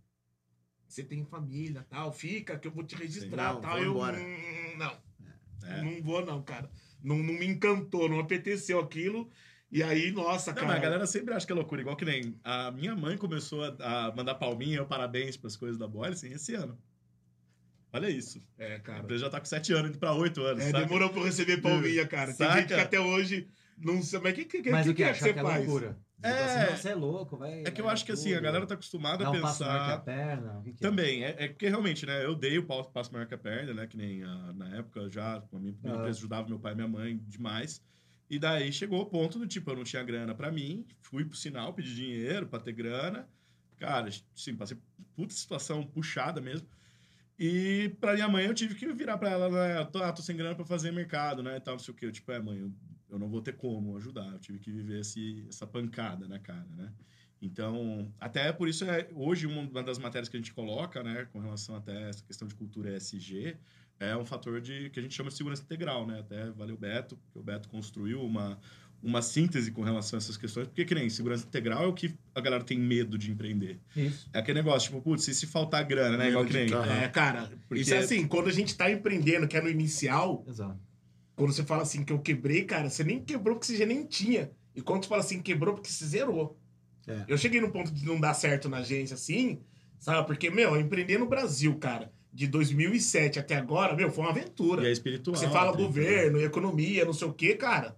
Você 0.93 1.03
tem 1.03 1.25
família, 1.25 1.83
tal, 1.89 2.11
fica, 2.13 2.57
que 2.59 2.67
eu 2.67 2.71
vou 2.71 2.83
te 2.83 2.95
registrar, 2.95 3.53
Não, 3.55 3.61
tal. 3.61 3.79
Eu, 3.79 3.91
embora. 3.91 4.15
"Hum, 4.19 4.77
não. 4.77 4.95
É. 5.67 5.81
Não 5.81 6.03
vou, 6.03 6.23
não, 6.23 6.43
cara. 6.43 6.69
Não, 7.03 7.17
não 7.17 7.33
me 7.33 7.47
encantou, 7.47 8.07
não 8.07 8.19
apeteceu 8.19 8.79
aquilo. 8.79 9.27
E 9.71 9.81
aí, 9.81 10.11
nossa, 10.11 10.51
Não, 10.51 10.55
cara. 10.55 10.67
mas 10.67 10.77
a 10.77 10.81
galera 10.81 11.07
sempre 11.07 11.33
acha 11.33 11.47
que 11.47 11.51
é 11.51 11.55
loucura. 11.55 11.81
Igual 11.81 11.95
que 11.95 12.05
nem 12.05 12.39
a 12.43 12.69
minha 12.69 12.95
mãe 12.95 13.17
começou 13.17 13.63
a, 13.63 14.09
a 14.09 14.15
mandar 14.15 14.35
palminha 14.35 14.81
ou 14.81 14.87
parabéns 14.87 15.35
pras 15.35 15.55
coisas 15.57 15.79
da 15.79 15.87
Boyle, 15.87 16.13
assim, 16.13 16.31
esse 16.31 16.53
ano. 16.53 16.77
Olha 17.91 18.07
isso. 18.09 18.39
É, 18.59 18.75
A 18.75 18.79
cara. 18.79 18.99
empresa 18.99 19.23
já 19.25 19.29
tá 19.31 19.39
com 19.39 19.45
7 19.47 19.73
anos, 19.73 19.89
indo 19.89 19.97
pra 19.99 20.13
8 20.13 20.41
anos, 20.43 20.63
É, 20.63 20.69
sabe? 20.69 20.85
demorou 20.85 21.09
pra 21.09 21.21
eu 21.21 21.25
receber 21.25 21.57
palminha, 21.59 22.05
cara. 22.07 22.27
Tem 22.27 22.35
Saca? 22.47 22.59
gente 22.59 22.67
que 22.67 22.73
até 22.79 22.99
hoje 22.99 23.47
não 23.77 23.99
sabe. 24.03 24.25
Mas 24.25 24.33
o 24.33 24.35
que, 24.35 24.45
que, 24.45 24.61
que, 24.61 24.69
Mas 24.71 24.85
que, 24.85 24.91
o 24.91 24.95
que? 24.95 25.03
é 25.03 25.05
que 25.07 25.11
Achar 25.11 25.25
você 25.25 25.33
que 25.33 25.39
é 25.39 25.41
faz? 25.43 25.65
loucura. 25.65 25.97
É. 26.23 26.31
Tipo 26.31 26.43
assim, 26.43 26.69
não, 26.71 26.77
você 26.77 26.89
é 26.89 26.95
louco, 26.95 27.37
vai. 27.37 27.61
É 27.65 27.71
que 27.71 27.81
eu 27.81 27.89
acho 27.89 28.05
que 28.05 28.11
tudo. 28.11 28.19
assim, 28.19 28.33
a 28.33 28.39
galera 28.39 28.65
tá 28.65 28.73
acostumada 28.73 29.25
a 29.25 29.31
um 29.31 29.41
passo 29.41 29.63
maior 29.63 29.73
que 29.85 29.91
a 29.91 29.97
pensar. 29.97 30.03
perna. 30.03 30.61
Que 30.63 30.73
que 30.73 30.85
é? 30.85 30.89
Também, 30.89 31.23
é, 31.23 31.35
é 31.37 31.47
porque 31.49 31.67
realmente, 31.67 32.05
né? 32.05 32.23
Eu 32.25 32.33
dei 32.35 32.57
o 32.57 32.65
passo, 32.65 33.11
maior 33.11 33.27
que 33.27 33.33
a 33.33 33.37
perna, 33.37 33.73
né? 33.73 33.87
Que 33.87 33.97
nem 33.97 34.23
ah, 34.23 34.51
na 34.55 34.77
época 34.77 35.09
já, 35.09 35.41
com 35.41 35.57
a 35.57 35.59
minha 35.59 35.73
primeira 35.73 35.97
Ah. 35.97 36.01
empresa, 36.01 36.19
ajudava 36.19 36.47
meu 36.47 36.59
pai 36.59 36.71
e 36.71 36.75
minha 36.75 36.87
mãe 36.87 37.17
demais. 37.27 37.81
E 38.29 38.39
daí 38.39 38.71
chegou 38.73 39.01
o 39.01 39.05
ponto 39.05 39.37
do 39.37 39.45
tipo, 39.45 39.69
eu 39.69 39.75
não 39.75 39.83
tinha 39.83 40.01
grana 40.03 40.33
pra 40.33 40.51
mim, 40.51 40.85
fui 41.01 41.23
pro 41.25 41.37
sinal, 41.37 41.73
pedi 41.73 41.93
dinheiro 41.93 42.47
pra 42.47 42.59
ter 42.59 42.71
grana. 42.71 43.27
Cara, 43.77 44.09
sim, 44.35 44.55
passei 44.55 44.77
puta 45.15 45.33
situação 45.33 45.83
puxada 45.85 46.39
mesmo. 46.39 46.67
E 47.37 47.89
pra 47.99 48.13
minha 48.13 48.29
mãe 48.29 48.45
eu 48.45 48.53
tive 48.53 48.75
que 48.75 48.91
virar 48.93 49.17
pra 49.17 49.29
ela, 49.31 49.49
né? 49.49 49.89
Ah, 50.03 50.11
tô 50.13 50.21
sem 50.21 50.37
grana 50.37 50.55
pra 50.55 50.63
fazer 50.65 50.91
mercado, 50.91 51.43
né? 51.43 51.57
E 51.57 51.59
tal, 51.59 51.73
não 51.73 51.79
sei 51.79 51.93
o 51.93 51.97
quê. 51.97 52.05
Eu, 52.05 52.11
tipo, 52.11 52.31
é, 52.31 52.39
mãe, 52.39 52.57
eu, 52.59 52.71
eu 53.13 53.19
não 53.19 53.29
vou 53.29 53.41
ter 53.41 53.53
como 53.53 53.95
ajudar. 53.97 54.27
Eu 54.33 54.39
tive 54.39 54.59
que 54.59 54.71
viver 54.71 55.01
esse, 55.01 55.45
essa 55.47 55.67
pancada 55.67 56.27
na 56.27 56.39
cara, 56.39 56.67
né? 56.75 56.91
Então, 57.41 58.11
até 58.19 58.51
por 58.53 58.67
isso, 58.67 58.85
é, 58.85 59.07
hoje, 59.13 59.45
uma 59.45 59.83
das 59.83 59.97
matérias 59.99 60.29
que 60.29 60.37
a 60.37 60.39
gente 60.39 60.53
coloca, 60.53 61.03
né, 61.03 61.27
com 61.31 61.39
relação 61.39 61.75
até 61.75 62.09
essa 62.09 62.23
questão 62.23 62.47
de 62.47 62.55
cultura 62.55 62.95
ESG, 62.95 63.57
é 63.99 64.15
um 64.15 64.25
fator 64.25 64.59
de 64.61 64.89
que 64.89 64.99
a 64.99 65.03
gente 65.03 65.13
chama 65.13 65.29
de 65.29 65.35
segurança 65.35 65.61
integral, 65.61 66.07
né? 66.07 66.19
Até 66.21 66.49
valeu 66.51 66.75
o 66.75 66.77
Beto, 66.77 67.17
que 67.31 67.37
o 67.39 67.43
Beto 67.43 67.69
construiu 67.69 68.21
uma, 68.23 68.57
uma 69.01 69.21
síntese 69.21 69.71
com 69.71 69.83
relação 69.83 70.17
a 70.17 70.19
essas 70.19 70.37
questões, 70.37 70.67
porque 70.67 70.85
que 70.85 70.95
nem 70.95 71.09
segurança 71.09 71.45
integral 71.45 71.83
é 71.83 71.87
o 71.87 71.93
que 71.93 72.15
a 72.33 72.41
galera 72.41 72.63
tem 72.63 72.79
medo 72.79 73.17
de 73.17 73.29
empreender. 73.29 73.79
Isso. 73.95 74.29
É 74.33 74.39
aquele 74.39 74.59
negócio, 74.59 74.89
tipo, 74.89 75.01
putz, 75.01 75.27
e 75.27 75.35
se 75.35 75.45
faltar 75.45 75.83
grana, 75.85 76.17
né? 76.17 76.29
Igual 76.29 76.45
que 76.45 76.53
nem. 76.53 76.73
É, 76.73 77.07
cara. 77.09 77.51
Porque- 77.67 77.81
Isso 77.83 77.93
é 77.93 77.97
assim, 77.99 78.25
quando 78.27 78.47
a 78.47 78.53
gente 78.53 78.75
tá 78.75 78.89
empreendendo, 78.89 79.47
que 79.47 79.55
é 79.57 79.61
no 79.61 79.69
inicial, 79.69 80.43
Exato. 80.47 80.79
Quando 81.35 81.51
você 81.53 81.63
fala 81.63 81.81
assim 81.83 82.03
que 82.03 82.13
eu 82.13 82.19
quebrei, 82.19 82.63
cara, 82.63 82.89
você 82.89 83.03
nem 83.03 83.19
quebrou 83.23 83.55
porque 83.55 83.67
você 83.67 83.77
já 83.77 83.85
nem 83.85 84.05
tinha. 84.05 84.51
E 84.75 84.81
quando 84.81 85.03
você 85.03 85.09
fala 85.09 85.21
assim, 85.21 85.41
quebrou 85.41 85.73
porque 85.75 85.89
você 85.89 86.05
zerou. 86.05 86.57
É. 87.07 87.25
Eu 87.27 87.37
cheguei 87.37 87.59
no 87.61 87.69
ponto 87.71 87.91
de 87.91 88.05
não 88.05 88.19
dar 88.19 88.33
certo 88.33 88.69
na 88.69 88.77
agência 88.77 89.13
assim, 89.15 89.59
sabe? 89.99 90.25
Porque, 90.25 90.49
meu, 90.49 90.79
empreender 90.79 91.17
no 91.17 91.25
Brasil, 91.27 91.75
cara, 91.77 92.11
de 92.31 92.47
2007 92.47 93.39
até 93.39 93.55
agora, 93.55 93.95
meu, 93.95 94.09
foi 94.11 94.23
uma 94.23 94.31
aventura. 94.31 94.83
E 94.83 94.87
é 94.87 94.91
espiritual. 94.91 95.35
Você 95.35 95.49
fala 95.49 95.75
tem- 95.75 95.85
governo, 95.85 96.39
economia, 96.41 97.05
não 97.05 97.13
sei 97.13 97.27
o 97.27 97.33
quê, 97.33 97.55
cara. 97.55 97.95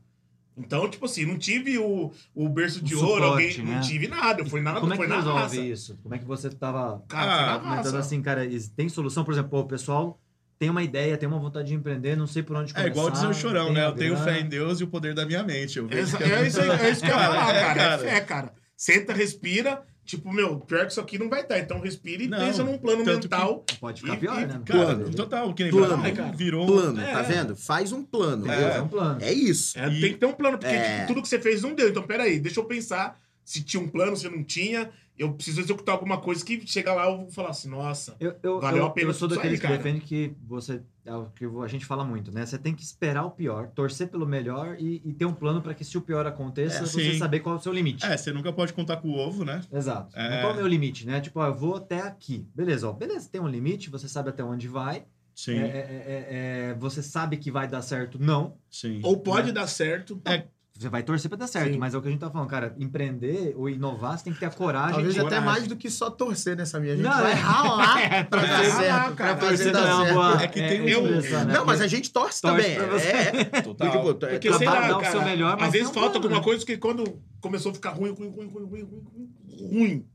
Então, 0.58 0.89
tipo 0.89 1.06
assim, 1.06 1.26
não 1.26 1.38
tive 1.38 1.78
o, 1.78 2.12
o 2.34 2.48
berço 2.48 2.82
de 2.82 2.95
O 2.95 3.00
ouro, 3.06 3.24
suporte, 3.26 3.60
alguém. 3.60 3.63
né? 3.65 3.76
Não 3.76 3.82
tive 3.82 4.08
nada, 4.08 4.41
eu 4.41 4.45
fui 4.45 4.62
nada, 4.62 4.80
Como 4.80 4.93
é 4.93 4.95
foi 4.95 5.06
que 5.06 5.10
na 5.12 5.17
resolve 5.17 5.39
raça. 5.41 5.56
isso? 5.58 6.00
Como 6.02 6.15
é 6.15 6.17
que 6.17 6.24
você 6.26 6.50
tava 6.50 7.04
Cara, 7.10 7.32
Ah, 7.56 7.60
foi 7.60 7.69
comentando 7.69 7.95
assim, 7.98 8.21
cara, 8.21 8.41
tem 8.76 8.88
solução? 8.88 9.26
Por 9.26 9.34
exemplo, 9.34 9.60
o 9.60 9.65
pessoal 9.65 10.17
tem 10.57 10.69
uma 10.69 10.81
ideia, 10.83 11.17
tem 11.17 11.27
uma 11.27 11.39
vontade 11.39 11.67
de 11.67 11.73
empreender, 11.75 12.15
não 12.15 12.27
sei 12.27 12.41
por 12.43 12.55
onde 12.55 12.71
É 12.71 12.73
começar. 12.73 12.89
igual 12.91 13.09
dizer 13.11 13.27
o 13.27 13.33
chorão, 13.33 13.73
né? 13.73 13.85
Eu 13.85 13.91
tenho 13.93 14.15
fé 14.17 14.39
em 14.39 14.47
Deus 14.47 14.79
e 14.79 14.83
o 14.83 14.87
poder 14.87 15.13
da 15.13 15.25
minha 15.25 15.43
mente. 15.43 15.77
Eu 15.77 15.87
vejo 15.87 16.17
que 16.17 16.23
É 16.23 16.47
isso, 16.47 16.61
é 16.61 16.89
isso 16.89 17.01
que 17.01 17.07
eu 17.11 17.15
ia 17.15 17.19
falar, 17.23 17.55
É, 17.55 17.59
cara. 17.61 17.71
É 17.71 17.75
cara. 17.85 17.97
fé, 17.99 18.21
cara. 18.21 18.53
Senta, 18.77 19.13
respira. 19.13 19.81
Tipo, 20.05 20.31
meu, 20.31 20.59
pior 20.59 20.85
que 20.85 20.91
isso 20.91 21.01
aqui 21.01 21.17
não 21.17 21.27
vai 21.27 21.47
dar. 21.47 21.57
Então 21.57 21.79
respira 21.79 22.21
e 22.21 22.27
Não, 22.27 22.37
pensa 22.37 22.63
num 22.63 22.77
plano 22.77 23.03
mental. 23.03 23.65
Pode 23.79 24.01
ficar 24.01 24.13
E- 24.13 24.17
pior, 24.17 24.37
e- 24.39 24.45
né? 24.45 24.61
Cara, 24.63 24.85
Plano. 24.85 25.09
total, 25.15 25.53
que 25.53 25.63
nem 25.63 25.71
Plano. 25.71 25.97
vai, 25.97 26.11
cara. 26.11 26.31
virou. 26.31 26.67
Plano, 26.67 27.01
É. 27.01 27.11
tá 27.11 27.21
vendo? 27.23 27.55
Faz 27.55 27.91
um 27.91 28.03
plano. 28.03 28.51
É, 28.51 28.77
é 28.77 28.81
um 28.81 28.87
plano. 28.87 29.17
É 29.19 29.33
isso. 29.33 29.79
É, 29.79 29.87
E- 29.89 30.01
Tem 30.01 30.13
que 30.13 30.19
ter 30.19 30.25
um 30.27 30.33
plano, 30.33 30.59
porque 30.59 30.75
É. 30.75 30.95
tipo, 30.97 31.07
tudo 31.07 31.21
que 31.23 31.27
você 31.27 31.39
fez 31.39 31.63
não 31.63 31.73
deu. 31.73 31.89
Então, 31.89 32.03
peraí, 32.03 32.39
deixa 32.39 32.59
eu 32.59 32.65
pensar 32.65 33.19
se 33.45 33.63
tinha 33.63 33.81
um 33.81 33.88
plano, 33.88 34.17
se 34.17 34.27
não 34.27 34.43
tinha. 34.43 34.89
Eu 35.17 35.31
preciso 35.31 35.62
executar 35.62 35.95
alguma 35.95 36.17
coisa 36.19 36.43
que 36.43 36.67
chega 36.67 36.93
lá 36.93 37.05
eu 37.10 37.19
vou 37.19 37.31
falar 37.31 37.51
assim, 37.51 37.69
nossa. 37.69 38.17
Eu, 38.19 38.36
eu, 38.43 38.60
Valeu 38.60 38.79
eu, 38.79 38.86
a 38.88 38.89
pena 38.89 39.12
eu 39.12 39.13
sou 39.13 39.29
daqueles 39.29 39.62
que 39.62 39.67
defende 39.67 40.01
que 40.01 40.36
você. 40.45 40.81
É 41.05 41.15
o 41.15 41.27
que 41.27 41.45
a 41.63 41.67
gente 41.67 41.86
fala 41.86 42.03
muito, 42.03 42.34
né? 42.34 42.45
Você 42.45 42.58
tem 42.58 42.73
que 42.73 42.84
esperar 42.84 43.23
o 43.23 43.31
pior, 43.31 43.67
torcer 43.69 44.10
pelo 44.10 44.25
melhor 44.27 44.75
e, 44.77 45.01
e 45.05 45.13
ter 45.13 45.23
um 45.25 45.34
plano 45.34 45.62
para 45.62 45.73
que 45.73 45.86
se 45.86 45.97
o 45.97 46.01
pior 46.01 46.25
aconteça, 46.27 46.79
É, 46.79 46.81
você 46.81 47.12
sim. 47.13 47.17
saber 47.17 47.39
qual 47.39 47.55
é 47.55 47.60
o 47.60 47.62
seu 47.62 47.71
limite. 47.71 48.05
É, 48.05 48.17
você 48.17 48.34
nunca 48.34 48.51
pode 48.51 48.73
contar 48.73 48.97
com 48.97 49.08
o 49.10 49.17
ovo, 49.17 49.45
né? 49.45 49.62
Exato. 49.71 50.13
É. 50.17 50.29
Mas 50.29 50.41
Qual 50.41 50.51
é 50.51 50.53
o 50.55 50.58
meu 50.58 50.67
limite, 50.67 51.05
né? 51.05 51.21
Tipo, 51.21 51.39
ó, 51.39 51.45
eu 51.47 51.55
vou 51.55 51.75
até 51.75 52.01
aqui. 52.01 52.45
Beleza, 52.53 52.89
ó. 52.89 52.91
Beleza, 52.91 53.29
tem 53.31 53.39
um 53.39 53.47
limite, 53.47 53.89
você 53.89 54.10
sabe 54.10 54.29
até 54.29 54.43
onde 54.43 54.67
vai. 54.67 55.05
Sim, 55.34 55.60
É, 55.60 55.65
é, 55.65 55.67
é, 55.67 56.27
é, 56.71 56.73
você 56.75 57.03
sabe 57.03 57.38
que 57.38 57.51
vai 57.51 57.67
dar 57.67 57.81
certo, 57.81 58.17
não. 58.19 58.58
sim. 58.69 58.99
Ou 59.03 59.17
pode 59.19 59.51
dar 59.51 59.67
certo. 59.67 60.19
É, 60.25 60.45
você 60.77 60.89
vai 60.89 61.03
torcer 61.03 61.29
para 61.29 61.38
dar 61.38 61.47
certo, 61.47 61.71
Sim. 61.71 61.77
mas 61.77 61.93
é 61.93 61.97
o 61.97 62.01
que 62.01 62.09
a 62.09 62.11
gente 62.11 62.19
tá 62.19 62.29
falando, 62.29 62.49
cara. 62.49 62.75
Empreender 62.77 63.53
ou 63.55 63.69
inovar, 63.69 64.17
você 64.17 64.25
tem 64.25 64.33
que 64.33 64.39
ter 64.39 64.47
a 64.47 64.51
coragem. 64.51 64.95
Talvez 64.95 65.17
até 65.17 65.23
coragem. 65.23 65.45
mais 65.45 65.67
do 65.67 65.77
que 65.77 65.89
só 65.89 66.09
torcer 66.09 66.57
né, 66.57 66.63
nessa 66.63 66.81
minha. 66.81 66.93
A 66.93 66.95
gente 66.97 67.05
não, 67.05 67.17
vai 67.17 67.31
é... 67.31 67.35
ralar 67.35 68.01
é, 68.01 68.23
pra 68.25 68.41
fazer 68.41 68.71
certo. 68.71 69.15
Cara, 69.15 69.38
fazer 69.38 69.71
dar 69.71 69.79
é 69.79 70.03
certo. 70.03 70.13
Boa, 70.13 70.43
é 70.43 70.47
que 70.49 70.59
tem 70.59 70.81
é, 70.81 70.89
é 70.89 70.95
eu... 70.95 71.03
Né? 71.03 71.53
Não, 71.53 71.65
mas 71.65 71.79
a 71.79 71.88
gente 71.88 72.11
torce, 72.11 72.41
torce 72.41 72.61
também. 72.61 72.75
É, 72.75 73.61
total. 73.61 73.89
Tipo, 73.89 74.03
tipo, 74.03 74.15
porque, 74.15 74.27
porque, 74.27 74.53
sei 74.53 74.67
lá, 74.67 74.88
dar 74.88 74.97
o 74.97 75.05
seu 75.05 75.21
melhor, 75.21 75.55
mas 75.57 75.67
às 75.67 75.71
vezes 75.71 75.91
falta 75.91 76.17
alguma 76.17 76.43
coisa 76.43 76.65
que 76.65 76.77
quando 76.77 77.21
começou 77.39 77.71
a 77.71 77.75
ficar 77.75 77.91
ruim, 77.91 78.11
ruim, 78.11 78.29
ruim, 78.29 78.47
ruim, 78.47 78.65
ruim, 78.65 79.69
ruim. 79.71 80.09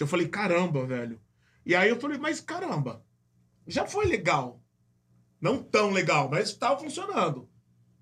Eu 0.00 0.06
falei, 0.06 0.28
caramba, 0.28 0.86
velho. 0.86 1.20
E 1.66 1.74
aí 1.74 1.90
eu 1.90 2.00
falei, 2.00 2.16
mas 2.16 2.40
caramba, 2.40 3.02
já 3.66 3.84
foi 3.84 4.06
legal. 4.06 4.62
Não 5.38 5.62
tão 5.62 5.90
legal, 5.90 6.30
mas 6.30 6.54
tava 6.54 6.80
funcionando. 6.80 7.46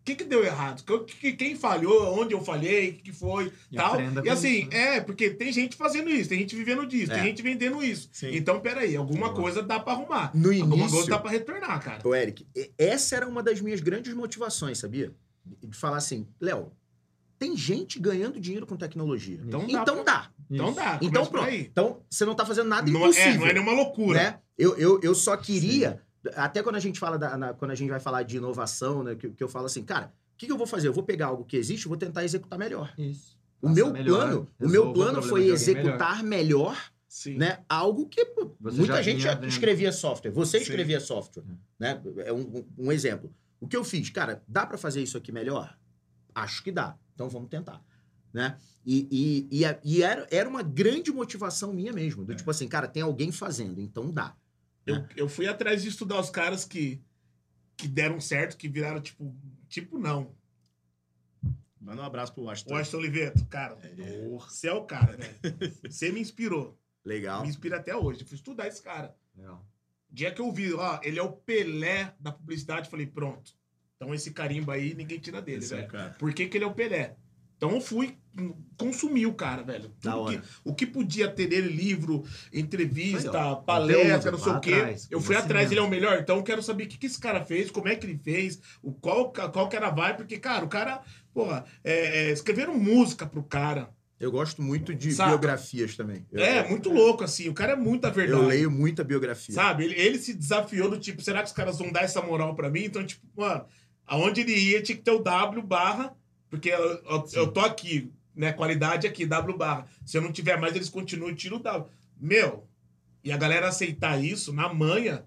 O 0.03 0.05
que, 0.05 0.17
que 0.17 0.25
deu 0.25 0.45
errado? 0.45 0.83
Que- 0.83 1.15
que- 1.15 1.33
Quem 1.35 1.55
falhou? 1.55 2.19
Onde 2.21 2.35
eu 2.35 2.43
falhei? 2.43 2.91
O 2.91 2.95
que, 2.95 3.03
que 3.05 3.13
foi? 3.13 3.53
E 3.71 3.77
tal. 3.77 3.95
E 4.25 4.29
assim, 4.29 4.63
isso, 4.63 4.71
né? 4.71 4.97
é, 4.97 5.01
porque 5.01 5.31
tem 5.31 5.53
gente 5.53 5.77
fazendo 5.77 6.11
isso, 6.11 6.29
tem 6.29 6.41
gente 6.41 6.57
vivendo 6.57 6.85
disso, 6.85 7.13
É. 7.13 7.15
tem 7.15 7.25
gente 7.27 7.41
vendendo 7.41 7.83
isso. 7.85 8.09
Sim. 8.13 8.31
Então, 8.35 8.59
peraí, 8.59 8.97
alguma 8.97 9.29
Boa. 9.29 9.41
coisa 9.43 9.63
dá 9.63 9.79
pra 9.79 9.93
arrumar. 9.93 10.33
No 10.35 10.51
Alguma 10.51 10.75
início, 10.77 10.91
coisa 10.91 11.09
dá 11.11 11.19
pra 11.21 11.31
retornar, 11.31 11.81
cara. 11.81 12.01
Ô, 12.07 12.13
Eric, 12.17 12.45
essa 12.77 13.15
era 13.15 13.29
uma 13.29 13.45
das 13.45 13.61
minhas 13.61 13.81
grandes 13.81 14.13
motivações, 14.13 14.79
sabia? 14.79 15.13
De 15.63 15.77
falar 15.77 15.99
assim, 15.99 16.27
Léo, 16.41 16.73
tem 17.39 17.57
gente 17.57 18.01
ganhando 18.01 18.41
dinheiro 18.41 18.67
com 18.67 18.77
tecnologia. 18.77 19.41
Então 19.47 19.65
Então, 19.69 20.03
dá 20.03 20.03
dá. 20.03 20.31
Então 20.51 20.73
dá. 20.75 20.99
Então 21.01 21.27
pronto. 21.27 21.47
aí. 21.47 21.61
Então 21.71 22.01
você 22.11 22.25
não 22.25 22.35
tá 22.35 22.45
fazendo 22.45 22.69
nada 22.69 22.91
Não 22.91 23.01
é, 23.01 23.05
impossível. 23.05 23.41
não 23.41 23.47
é 23.47 23.53
nenhuma 23.53 23.73
loucura. 23.73 24.19
né? 24.21 24.39
Eu, 24.59 24.77
eu, 24.77 25.01
eu 25.03 25.15
só 25.15 25.37
queria, 25.37 26.03
até 26.35 26.63
quando 26.63 26.77
a 26.77 26.81
gente 26.81 26.99
fala 26.99 27.19
da, 27.19 27.37
na- 27.37 27.55
quando 27.55 27.71
a 27.71 27.75
gente 27.75 27.91
vai 27.91 28.01
falar 28.01 28.23
de 28.23 28.37
inovação, 28.37 29.03
né, 29.03 29.15
que, 29.15 29.31
que 29.31 29.43
eu 29.43 29.49
falo 29.49 29.67
assim, 29.67 29.83
cara, 29.85 30.07
o 30.35 30.37
que, 30.39 30.47
que 30.47 30.53
eu 30.53 30.59
vou 30.59 30.67
fazer? 30.67 30.89
Eu 30.89 30.93
vou 30.93 31.05
pegar 31.05 31.27
algo 31.27 31.45
que 31.45 31.57
existe 31.57 31.85
e 31.85 31.89
vou 31.89 31.97
tentar 31.97 32.25
executar 32.25 32.59
melhor. 32.59 32.93
Isso. 32.99 33.37
O 33.61 33.69
meu 33.69 33.93
melhor, 33.93 34.17
plano, 34.27 34.49
o 34.59 34.69
meu 34.69 34.93
plano 34.93 35.23
foi 35.23 35.47
executar 35.49 36.23
melhor, 36.25 36.77
Sim. 37.09 37.37
né, 37.37 37.59
algo 37.69 38.09
que 38.09 38.25
Você 38.61 38.79
muita 38.79 38.95
já 38.97 39.03
gente 39.03 39.21
já 39.21 39.35
escrevia 39.47 39.93
software. 39.93 40.31
Você 40.33 40.59
Sim. 40.59 40.65
escrevia 40.65 40.99
software, 41.01 41.45
Hum. 41.45 41.57
né? 41.79 42.01
É 42.25 42.33
um, 42.33 42.65
um- 42.79 42.91
exemplo. 42.93 43.33
O 43.61 43.69
que 43.69 43.77
eu 43.77 43.85
fiz, 43.85 44.11
cara, 44.11 44.43
dá 44.49 44.67
para 44.67 44.77
fazer 44.79 45.01
isso 45.03 45.17
aqui 45.17 45.31
melhor? 45.31 45.79
Acho 46.35 46.63
que 46.65 46.73
dá. 46.73 46.97
Então 47.15 47.29
vamos 47.29 47.49
tentar, 47.49 47.81
né? 48.33 48.57
E, 48.85 49.07
e, 49.53 49.61
e, 49.63 49.79
e 49.85 50.03
era, 50.03 50.27
era 50.31 50.49
uma 50.49 50.63
grande 50.63 51.13
motivação 51.13 51.73
minha 51.73 51.93
mesmo, 51.93 52.25
do 52.25 52.33
É. 52.33 52.35
tipo 52.35 52.51
assim, 52.51 52.67
cara, 52.67 52.89
tem 52.89 53.03
alguém 53.03 53.31
fazendo, 53.31 53.81
então 53.81 54.11
dá. 54.11 54.35
Eu, 54.87 55.07
eu 55.17 55.29
fui 55.29 55.47
atrás 55.47 55.83
de 55.83 55.89
estudar 55.89 56.19
os 56.21 56.31
caras 56.31 56.65
que, 56.65 57.01
que 57.77 57.87
deram 57.87 58.21
certo, 58.21 58.57
que 58.57 58.69
viraram 58.69 59.01
tipo. 59.01 59.35
Tipo, 59.69 59.99
não. 59.99 60.35
Manda 61.81 62.03
um 62.03 62.05
abraço 62.05 62.33
pro 62.33 62.45
Washington. 62.45 62.75
Washington 62.75 62.97
Oliveto, 62.99 63.47
cara. 63.47 63.77
Você 64.39 64.69
é 64.69 64.73
o 64.73 64.85
cara, 64.85 65.17
velho. 65.17 65.35
Você 65.91 66.13
me 66.13 66.21
inspirou. 66.21 66.79
Legal. 67.05 67.43
Me 67.43 67.49
inspira 67.49 67.77
até 67.77 67.95
hoje. 67.97 68.21
Eu 68.21 68.27
fui 68.27 68.37
estudar 68.37 68.69
esse 68.69 68.81
cara. 68.81 69.17
Legal. 69.37 69.67
O 70.11 70.15
dia 70.15 70.33
que 70.33 70.41
eu 70.41 70.53
vi, 70.53 70.73
ó, 70.75 71.01
ele 71.03 71.19
é 71.19 71.23
o 71.23 71.33
Pelé 71.33 72.15
da 72.21 72.31
publicidade, 72.31 72.89
falei, 72.89 73.07
pronto. 73.07 73.57
Então 73.97 74.15
esse 74.15 74.31
carimbo 74.33 74.71
aí, 74.71 74.95
ninguém 74.95 75.19
tira 75.19 75.41
dele, 75.41 75.65
Esse 75.65 75.75
é. 75.75 75.87
Por 76.19 76.33
que, 76.35 76.49
que 76.49 76.57
ele 76.57 76.65
é 76.65 76.67
o 76.67 76.75
Pelé? 76.75 77.17
Então 77.63 77.77
eu 77.77 77.81
fui 77.81 78.17
consumir 78.77 79.27
o 79.27 79.35
cara, 79.35 79.63
velho. 79.63 79.89
Da 80.03 80.17
hora. 80.17 80.37
que- 80.39 80.49
o 80.65 80.75
que 80.75 80.85
podia 80.85 81.29
ter 81.29 81.47
dele, 81.47 81.69
livro, 81.69 82.25
entrevista, 82.53 83.31
ó, 83.39 83.55
palestra, 83.55 84.33
não 84.33 84.39
sei 84.39 84.53
o 84.53 84.59
quê. 84.61 84.73
atrás, 84.75 85.07
eu 85.09 85.21
fui 85.21 85.37
atrás, 85.37 85.69
conhecimento. 85.69 85.73
ele 85.73 85.79
é 85.81 85.83
o 85.85 85.89
melhor. 85.89 86.19
Então 86.21 86.37
eu 86.39 86.43
quero 86.43 86.61
saber 86.61 86.85
o 86.85 86.89
que, 86.89 86.99
que 86.99 87.07
esse 87.07 87.21
cara 87.21 87.45
fez, 87.45 87.71
como 87.71 87.87
é 87.87 87.95
que 87.95 88.05
ele 88.05 88.19
fez, 88.19 88.59
o 88.83 88.91
qual, 88.93 89.33
qual 89.33 89.69
que 89.69 89.77
era 89.77 89.87
a 89.87 89.91
vibe, 89.91 90.17
porque, 90.17 90.39
cara, 90.41 90.65
o 90.65 90.69
cara, 90.69 91.03
porra, 91.33 91.65
é, 91.85 92.31
é, 92.31 92.33
escreveram 92.33 92.77
música 92.77 93.27
pro 93.27 93.45
cara. 93.45 93.91
Eu 94.19 94.33
gosto 94.33 94.61
muito 94.61 94.93
de 94.93 95.13
Saca? 95.13 95.31
biografias 95.31 95.97
também. 95.97 96.27
Eu, 96.33 96.43
É, 96.43 96.69
muito 96.69 96.91
louco, 96.93 97.23
assim. 97.23 97.49
O 97.49 97.55
cara 97.55 97.75
é 97.75 97.77
muita 97.77 98.11
verdade. 98.11 98.41
eu 98.43 98.49
leio 98.49 98.71
muita 98.73 99.05
biografia. 99.05 99.55
Sabe? 99.55 99.85
Ele, 99.85 99.95
ele 99.95 100.19
se 100.19 100.35
desafiou 100.35 100.91
do 100.91 100.99
tipo, 100.99 101.23
será 101.23 101.41
que 101.43 101.47
os 101.47 101.53
caras 101.53 101.79
vão 101.79 101.93
dar 101.93 102.03
essa 102.03 102.21
moral 102.21 102.57
pra 102.57 102.69
mim? 102.69 102.85
Então, 102.85 103.05
tipo, 103.07 103.25
mano, 103.37 103.65
aonde 104.05 104.41
ele 104.41 104.53
ia 104.57 104.83
tinha 104.83 104.97
que 104.97 105.03
ter 105.05 105.13
o 105.13 105.21
W 105.21 105.63
barra, 105.65 106.13
porque 106.53 106.69
eu, 106.69 107.03
eu, 107.05 107.25
eu 107.33 107.47
tô 107.51 107.61
aqui, 107.61 108.13
né? 108.37 108.53
Qualidade 108.53 109.07
aqui, 109.07 109.25
W 109.25 109.57
barra. 109.57 109.87
Se 110.05 110.19
eu 110.19 110.21
não 110.21 110.31
tiver 110.31 110.61
mais, 110.61 110.77
eles 110.77 110.91
continuam 110.91 111.31
e 111.31 111.35
tiram 111.35 111.57
o 111.57 111.61
W. 111.61 111.91
Meu, 112.21 112.69
e 113.25 113.33
a 113.33 113.39
galera 113.39 113.69
aceitar 113.69 114.23
isso 114.23 114.53
na 114.53 114.71
manha, 114.73 115.25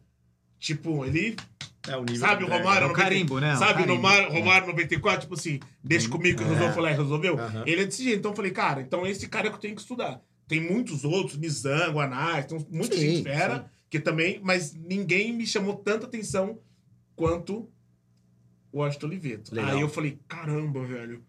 tipo, 0.60 1.04
ele. 1.04 1.36
É 1.88 1.98
o 1.98 2.02
nível. 2.04 2.18
Sabe 2.18 2.44
o 2.44 2.48
é, 2.48 2.58
Romário? 2.60 2.84
É 2.84 2.86
o 2.86 2.90
90 2.90 2.94
carimbo, 3.04 3.40
né? 3.40 3.56
O 3.56 3.58
Sabe, 3.58 3.88
no 3.88 4.00
Mar- 4.00 4.30
Romário 4.30 4.68
94, 4.68 5.22
tipo 5.22 5.34
assim, 5.34 5.60
deixa 5.84 6.08
comigo 6.10 6.38
que 6.38 6.44
É. 6.44 6.48
resolveu, 6.48 6.74
falar, 6.74 6.92
resolveu. 6.92 7.40
Aham. 7.40 7.64
Ele 7.66 7.82
é 7.82 7.86
desse 7.86 8.04
jeito. 8.04 8.20
Então 8.20 8.32
eu 8.32 8.36
falei, 8.36 8.52
cara, 8.52 8.82
então 8.82 9.06
esse 9.08 9.28
cara 9.28 9.48
é 9.48 9.50
que 9.50 9.56
eu 9.56 9.62
tenho 9.62 9.74
que 9.76 9.82
estudar. 9.82 10.22
Tem 10.48 10.62
muitos 10.62 11.04
outros, 11.04 11.38
Nizango, 11.40 12.00
Anais, 12.00 12.46
tem 12.46 12.64
muita 12.70 12.96
Sim, 12.96 13.02
gente 13.02 13.24
fera, 13.24 13.58
sim. 13.60 13.64
que 13.90 14.00
também, 14.00 14.40
mas 14.44 14.76
ninguém 14.76 15.34
me 15.34 15.46
chamou 15.48 15.76
tanta 15.76 16.06
atenção 16.06 16.60
quanto 17.16 17.68
o 18.76 18.80
Washington 18.80 19.08
Oliveto. 19.08 19.56
Legal. 19.56 19.72
Aí 19.76 19.82
eu 19.82 19.90
falei, 19.90 20.20
caramba, 20.28 20.84
velho. 20.84 21.24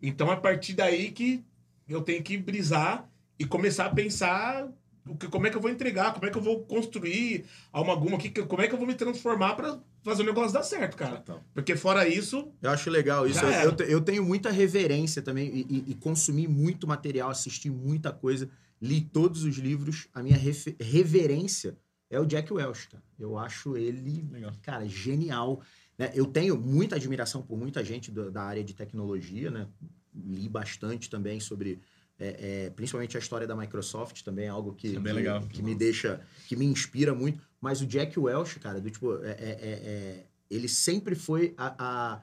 Então 0.00 0.30
a 0.30 0.36
partir 0.36 0.72
daí 0.74 1.10
que 1.10 1.44
eu 1.88 2.00
tenho 2.02 2.22
que 2.22 2.36
brisar 2.38 3.08
e 3.38 3.44
começar 3.44 3.86
a 3.86 3.90
pensar 3.90 4.68
o 5.06 5.16
que, 5.16 5.26
como 5.28 5.46
é 5.46 5.50
que 5.50 5.56
eu 5.56 5.60
vou 5.60 5.70
entregar, 5.70 6.12
como 6.14 6.26
é 6.26 6.30
que 6.30 6.36
eu 6.36 6.42
vou 6.42 6.64
construir 6.64 7.44
alguma 7.72 8.16
aqui, 8.16 8.28
que- 8.30 8.42
como 8.44 8.62
é 8.62 8.68
que 8.68 8.74
eu 8.74 8.78
vou 8.78 8.86
me 8.86 8.94
transformar 8.94 9.54
pra 9.54 9.78
fazer 10.02 10.22
o 10.22 10.26
negócio 10.26 10.52
dar 10.52 10.62
certo, 10.62 10.96
cara. 10.96 11.16
Total. 11.16 11.42
Porque 11.54 11.76
fora 11.76 12.06
isso, 12.06 12.50
Eu 12.62 12.70
acho 12.70 12.88
legal 12.90 13.26
isso. 13.26 13.44
Eu, 13.44 13.70
eu, 13.70 13.86
eu 13.86 14.00
tenho 14.00 14.24
muita 14.24 14.50
reverência 14.50 15.20
também 15.22 15.48
e, 15.48 15.60
e- 15.68 15.84
e 15.88 15.94
consumi 15.94 16.46
muito 16.46 16.86
material, 16.86 17.30
assisti 17.30 17.68
muita 17.70 18.12
coisa, 18.12 18.48
li 18.80 19.00
todos 19.00 19.44
os 19.44 19.56
livros. 19.56 20.08
A 20.14 20.22
minha 20.22 20.36
refe- 20.36 20.76
reverência 20.80 21.76
é 22.10 22.18
o 22.20 22.24
Jack 22.26 22.52
Welch, 22.52 22.88
cara. 22.88 23.02
Eu 23.18 23.36
acho 23.38 23.76
ele, 23.76 24.26
Legal. 24.30 24.52
cara, 24.62 24.86
genial. 24.86 25.60
Né? 25.98 26.12
Eu 26.14 26.26
tenho 26.26 26.56
muita 26.56 26.96
admiração 26.96 27.42
por 27.42 27.58
muita 27.58 27.84
gente 27.84 28.10
do- 28.10 28.30
da 28.30 28.42
área 28.42 28.62
de 28.62 28.72
tecnologia, 28.74 29.50
né? 29.50 29.66
Li 30.14 30.48
bastante 30.48 31.10
também 31.10 31.40
sobre, 31.40 31.80
é, 32.18 32.66
é, 32.66 32.70
principalmente 32.70 33.16
a 33.16 33.20
história 33.20 33.46
da 33.46 33.56
Microsoft, 33.56 34.22
também 34.22 34.46
é 34.46 34.48
algo 34.48 34.74
que, 34.74 34.88
Isso 34.88 34.98
é 34.98 35.02
que- 35.02 35.12
legal. 35.12 35.42
que 35.48 35.62
me 35.62 35.74
deixa, 35.74 36.20
que 36.46 36.54
me 36.56 36.64
inspira 36.64 37.12
muito. 37.14 37.40
Mas 37.60 37.80
o 37.80 37.86
Jack 37.86 38.18
Welch, 38.18 38.58
cara, 38.60 38.80
do 38.80 38.88
tipo, 38.90 39.16
é- 39.24 39.30
é- 39.30 39.34
é- 39.34 39.90
é- 39.90 40.26
ele 40.48 40.68
sempre 40.68 41.14
foi 41.16 41.52
a, 41.56 41.74
a, 42.16 42.22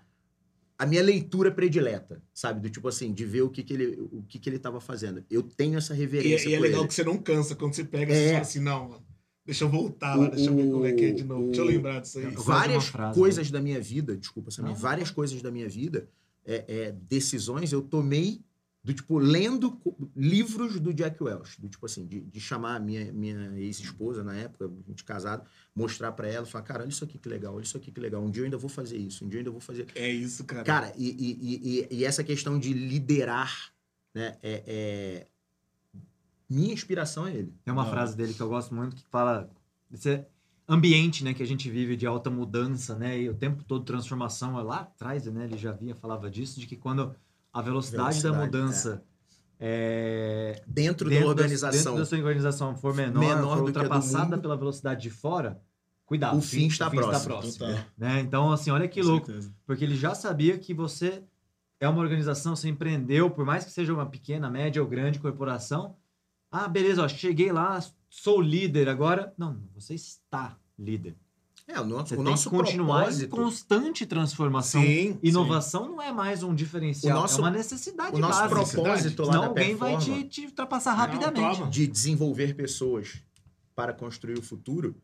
a 0.80 0.86
minha 0.86 1.04
leitura 1.04 1.52
predileta, 1.52 2.22
sabe? 2.34 2.62
Do 2.62 2.70
tipo 2.70 2.88
assim, 2.88 3.14
de 3.14 3.26
ver 3.26 3.42
o 3.44 3.50
que, 3.50 3.62
que 3.64 3.74
ele 3.74 4.00
o 4.12 4.24
que, 4.28 4.40
que 4.40 4.50
ele 4.50 4.58
tava 4.60 4.80
fazendo. 4.82 5.24
Eu 5.30 5.44
tenho 5.44 5.78
essa 5.78 5.94
e, 5.94 5.98
reverência 5.98 6.50
e 6.50 6.54
é 6.54 6.58
por 6.58 6.64
legal 6.64 6.80
ele. 6.82 6.88
que 6.88 6.94
você 6.94 7.04
não 7.04 7.18
cansa 7.18 7.56
quando 7.56 7.74
você 7.76 7.84
pega 7.84 8.14
e 8.14 8.18
É. 8.18 8.28
fala 8.32 8.42
assim, 8.42 8.60
não, 8.60 8.90
mano, 8.90 9.06
deixa 9.46 9.64
eu 9.64 9.70
voltar 9.70 10.16
lá, 10.16 10.28
deixa 10.30 10.50
eu 10.50 10.56
ver 10.56 10.72
como 10.72 10.86
é 10.86 10.92
que 10.94 11.06
é 11.06 11.12
de 11.12 11.24
novo. 11.24 11.46
Deixa 11.48 11.62
eu 11.62 11.66
lembrar 11.66 12.02
disso 12.02 12.20
aí. 12.20 12.26
Várias 12.32 12.88
frase, 12.88 13.18
coisas 13.20 13.52
da 13.52 13.62
minha 13.62 13.80
vida, 13.80 14.18
desculpa, 14.18 14.52
Samir, 14.52 14.72
Não. 14.72 14.78
várias 14.78 15.12
coisas 15.12 15.42
da 15.42 15.52
minha 15.52 15.70
vida, 15.70 16.08
é, 16.46 16.66
é, 16.68 16.92
decisões 16.92 17.72
eu 17.72 17.82
tomei 17.82 18.42
do 18.84 18.94
tipo 18.94 19.18
lendo 19.18 19.82
livros 20.16 20.80
do 20.80 20.94
Jack 20.94 21.22
Welch, 21.24 21.60
do 21.60 21.68
tipo 21.68 21.84
assim, 21.88 22.06
de, 22.06 22.22
de 22.22 22.40
chamar 22.40 22.76
a 22.76 22.80
minha, 22.80 23.12
minha 23.12 23.52
ex-esposa 23.58 24.24
na 24.24 24.36
época, 24.36 24.66
a 24.68 24.90
gente 24.90 25.04
casado, 25.04 25.44
mostrar 25.74 26.12
pra 26.12 26.28
ela, 26.28 26.46
falar, 26.46 26.64
cara, 26.64 26.84
olha 26.84 26.90
isso 26.90 27.04
aqui 27.04 27.18
que 27.18 27.28
legal, 27.28 27.56
olha 27.56 27.64
isso 27.64 27.76
aqui 27.76 27.92
que 27.92 28.00
legal, 28.00 28.24
um 28.24 28.30
dia 28.30 28.42
eu 28.42 28.46
ainda 28.46 28.58
vou 28.60 28.70
fazer 28.70 28.98
isso, 28.98 29.26
um 29.26 29.28
dia 29.28 29.38
eu 29.38 29.42
ainda 29.42 29.50
vou 29.50 29.60
fazer 29.60 29.88
É 29.96 30.08
isso, 30.08 30.44
cara. 30.44 30.64
Cara, 30.64 30.94
e, 30.96 31.10
e- 31.10 31.40
e- 31.42 31.80
e- 31.80 31.88
e 32.00 32.06
essa 32.06 32.24
questão 32.24 32.60
de 32.60 32.74
liderar, 32.74 33.72
né? 34.14 34.38
É, 34.44 34.64
é- 34.68 35.28
Minha 36.50 36.74
inspiração 36.74 37.26
é 37.28 37.32
ele. 37.34 37.54
Tem 37.64 37.74
uma 37.74 37.84
Não. 37.84 37.90
frase 37.90 38.16
dele 38.16 38.34
que 38.34 38.42
eu 38.42 38.50
gosto 38.50 38.74
muito 38.76 38.96
que 38.96 39.04
fala 39.08 39.50
desse 39.90 40.24
ambiente, 40.68 41.24
né, 41.24 41.34
que 41.34 41.44
a 41.44 41.46
gente 41.48 41.70
vive 41.70 41.96
de 41.96 42.06
alta 42.08 42.30
mudança, 42.30 42.96
né, 42.96 43.20
e 43.20 43.30
o 43.30 43.34
tempo 43.36 43.64
todo 43.64 43.84
transformação. 43.86 44.56
Lá 44.64 44.80
atrás, 44.82 45.26
né, 45.28 45.46
ele 45.46 45.58
já 45.58 45.72
via 45.72 45.94
falava 45.96 46.30
disso 46.30 46.60
de 46.60 46.66
que 46.68 46.76
quando 46.76 47.16
a 47.54 47.62
velocidade, 47.62 48.22
da 48.24 48.32
Velocidade, 48.32 48.46
mudança 48.46 49.04
é, 49.60 50.62
Dentro, 50.68 51.10
dentro 51.10 51.10
da 51.10 51.20
da- 51.20 51.28
organização, 51.28 51.72
dentro 51.94 51.98
da 52.00 52.06
sua 52.06 52.18
organização 52.18 52.76
for 52.76 52.94
menor, 52.94 53.20
Menor 53.20 53.58
for 53.58 53.66
do 53.68 53.72
que 53.72 53.78
a 53.80 53.82
do 53.82 53.86
ultrapassada 53.86 54.38
pela 54.38 54.58
velocidade 54.58 55.02
de 55.02 55.10
fora, 55.10 55.62
cuidado. 56.06 56.38
o 56.38 56.42
fim 56.42 56.68
está 56.68 56.90
próximo. 56.90 57.42
Total. 57.42 57.76
né? 57.98 58.20
Então, 58.20 58.52
assim, 58.52 58.70
olha 58.72 58.88
que 58.88 59.02
Com 59.02 59.08
louco. 59.08 59.26
certeza. 59.28 59.54
Porque 59.66 59.84
ele 59.84 59.96
já 59.96 60.14
sabia 60.14 60.58
que 60.58 60.74
você 60.74 61.24
é 61.80 61.88
uma 61.88 62.02
organização, 62.02 62.56
você 62.56 62.68
empreendeu, 62.70 63.30
por 63.30 63.46
mais 63.46 63.64
que 63.64 63.72
seja 63.72 63.94
uma 63.94 64.06
pequena, 64.06 64.50
média 64.50 64.82
ou 64.82 64.88
grande 64.88 65.20
corporação. 65.20 65.96
Ah, 66.58 66.70
beleza, 66.70 67.04
ó, 67.04 67.08
cheguei 67.08 67.52
lá, 67.52 67.84
sou 68.10 68.40
líder 68.40 68.88
agora. 68.88 69.34
Não, 69.38 69.60
você 69.74 69.94
está 69.94 70.58
líder. 70.80 71.16
É, 71.68 71.82
o 71.82 71.86
nosso, 71.86 72.10
Você 72.10 72.14
o 72.14 72.18
tem 72.18 72.26
nosso 72.32 72.50
que 72.50 72.56
continuar 72.56 73.00
em 73.00 73.04
propósito, 73.06 73.30
constante 73.36 74.06
transformação. 74.06 74.82
Sim, 74.82 75.20
Inovação 75.22 75.88
não 75.90 76.02
é 76.02 76.14
mais 76.14 76.44
um 76.44 76.54
diferencial, 76.56 77.18
O 77.18 77.22
nosso- 77.24 77.40
é 77.40 77.44
uma 77.44 77.50
necessidade 77.52 78.16
o 78.16 78.20
nosso 78.20 78.40
básica. 78.40 78.82
propósito 78.82 79.22
lá 79.24 79.26
Senão 79.26 79.42
da 79.42 79.48
alguém 79.48 79.76
vai 79.76 79.98
te, 79.98 80.24
te 80.26 80.46
ultrapassar 80.46 80.92
Não, 80.92 80.98
rapidamente. 80.98 81.58
toma. 81.58 81.70
de 81.72 81.88
desenvolver 81.88 82.56
pessoas 82.56 83.22
para 83.76 83.92
construir 83.94 84.38
o 84.38 84.44
futuro 84.44 84.96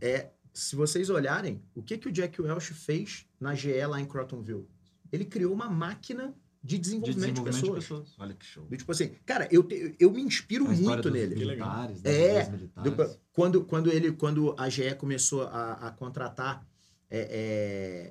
é, 0.00 0.30
se 0.52 0.74
vocês 0.74 1.08
olharem, 1.10 1.62
o 1.74 1.82
que, 1.82 1.98
que 1.98 2.08
o 2.08 2.12
Jack 2.12 2.40
Welch 2.42 2.72
fez 2.74 3.26
na 3.38 3.54
GE 3.54 3.84
lá 3.86 4.00
em 4.00 4.06
Crotonville? 4.06 4.66
Ele 5.12 5.24
criou 5.24 5.52
uma 5.52 5.68
máquina 5.70 6.34
de 6.66 6.76
De 6.76 6.78
desenvolvimento, 6.78 7.20
desenvolvimento 7.44 7.54
de 7.54 7.60
de 7.70 7.74
pessoas. 7.74 8.04
pessoas. 8.04 8.14
Olha 8.18 8.34
que 8.34 8.44
show. 8.44 8.64
Do 8.66 8.76
Tipo 8.76 8.92
assim, 8.92 9.08
cara, 9.24 9.48
eu, 9.50 9.62
te- 9.62 9.94
eu 9.98 10.10
me 10.10 10.20
inspiro 10.22 10.66
A 10.66 10.72
muito 10.72 11.10
nele. 11.10 11.34
Militares, 11.36 12.00
das 12.02 12.12
É, 12.14 12.50
militares. 12.50 12.92
Do- 12.96 13.16
quando, 13.32 13.64
quando 13.64 13.92
ele, 13.92 14.12
quando 14.12 14.54
a 14.58 14.68
GE 14.68 14.94
começou 14.96 15.42
a, 15.44 15.72
a 15.74 15.90
contratar 15.92 16.66
é, 17.10 17.20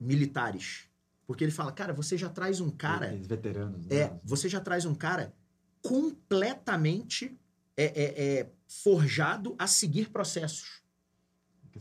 militares, 0.00 0.88
porque 1.26 1.44
ele 1.44 1.52
fala, 1.52 1.70
cara, 1.72 1.92
você 1.92 2.18
já 2.18 2.28
traz 2.28 2.60
um 2.60 2.70
cara, 2.70 3.06
Aqueles 3.06 3.26
veteranos. 3.26 3.86
né? 3.86 3.96
é, 3.96 4.20
você 4.24 4.48
já 4.48 4.60
traz 4.60 4.84
um 4.84 4.94
cara 4.94 5.32
completamente 5.80 7.38
é, 7.76 7.84
é, 7.84 8.24
é, 8.40 8.50
forjado 8.66 9.54
a 9.58 9.66
seguir 9.66 10.10
processos. 10.10 10.79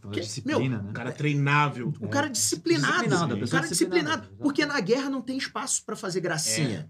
Da 0.01 0.09
que- 0.12 0.19
disciplina, 0.21 0.81
né? 0.81 0.89
O 0.89 0.93
cara 0.93 1.12
treinável. 1.12 1.93
O 1.99 2.07
cara 2.07 2.27
disciplinado, 2.29 2.93
Disciplinado, 3.03 3.33
a 3.33 3.45
o 3.45 3.49
cara 3.49 3.67
disciplinado, 3.67 4.29
porque 4.39 4.65
na 4.65 4.79
guerra 4.79 5.09
não 5.09 5.21
tem 5.21 5.38
espaço 5.38 5.83
pra 5.85 5.95
fazer 5.95 6.21
gracinha. 6.21 6.89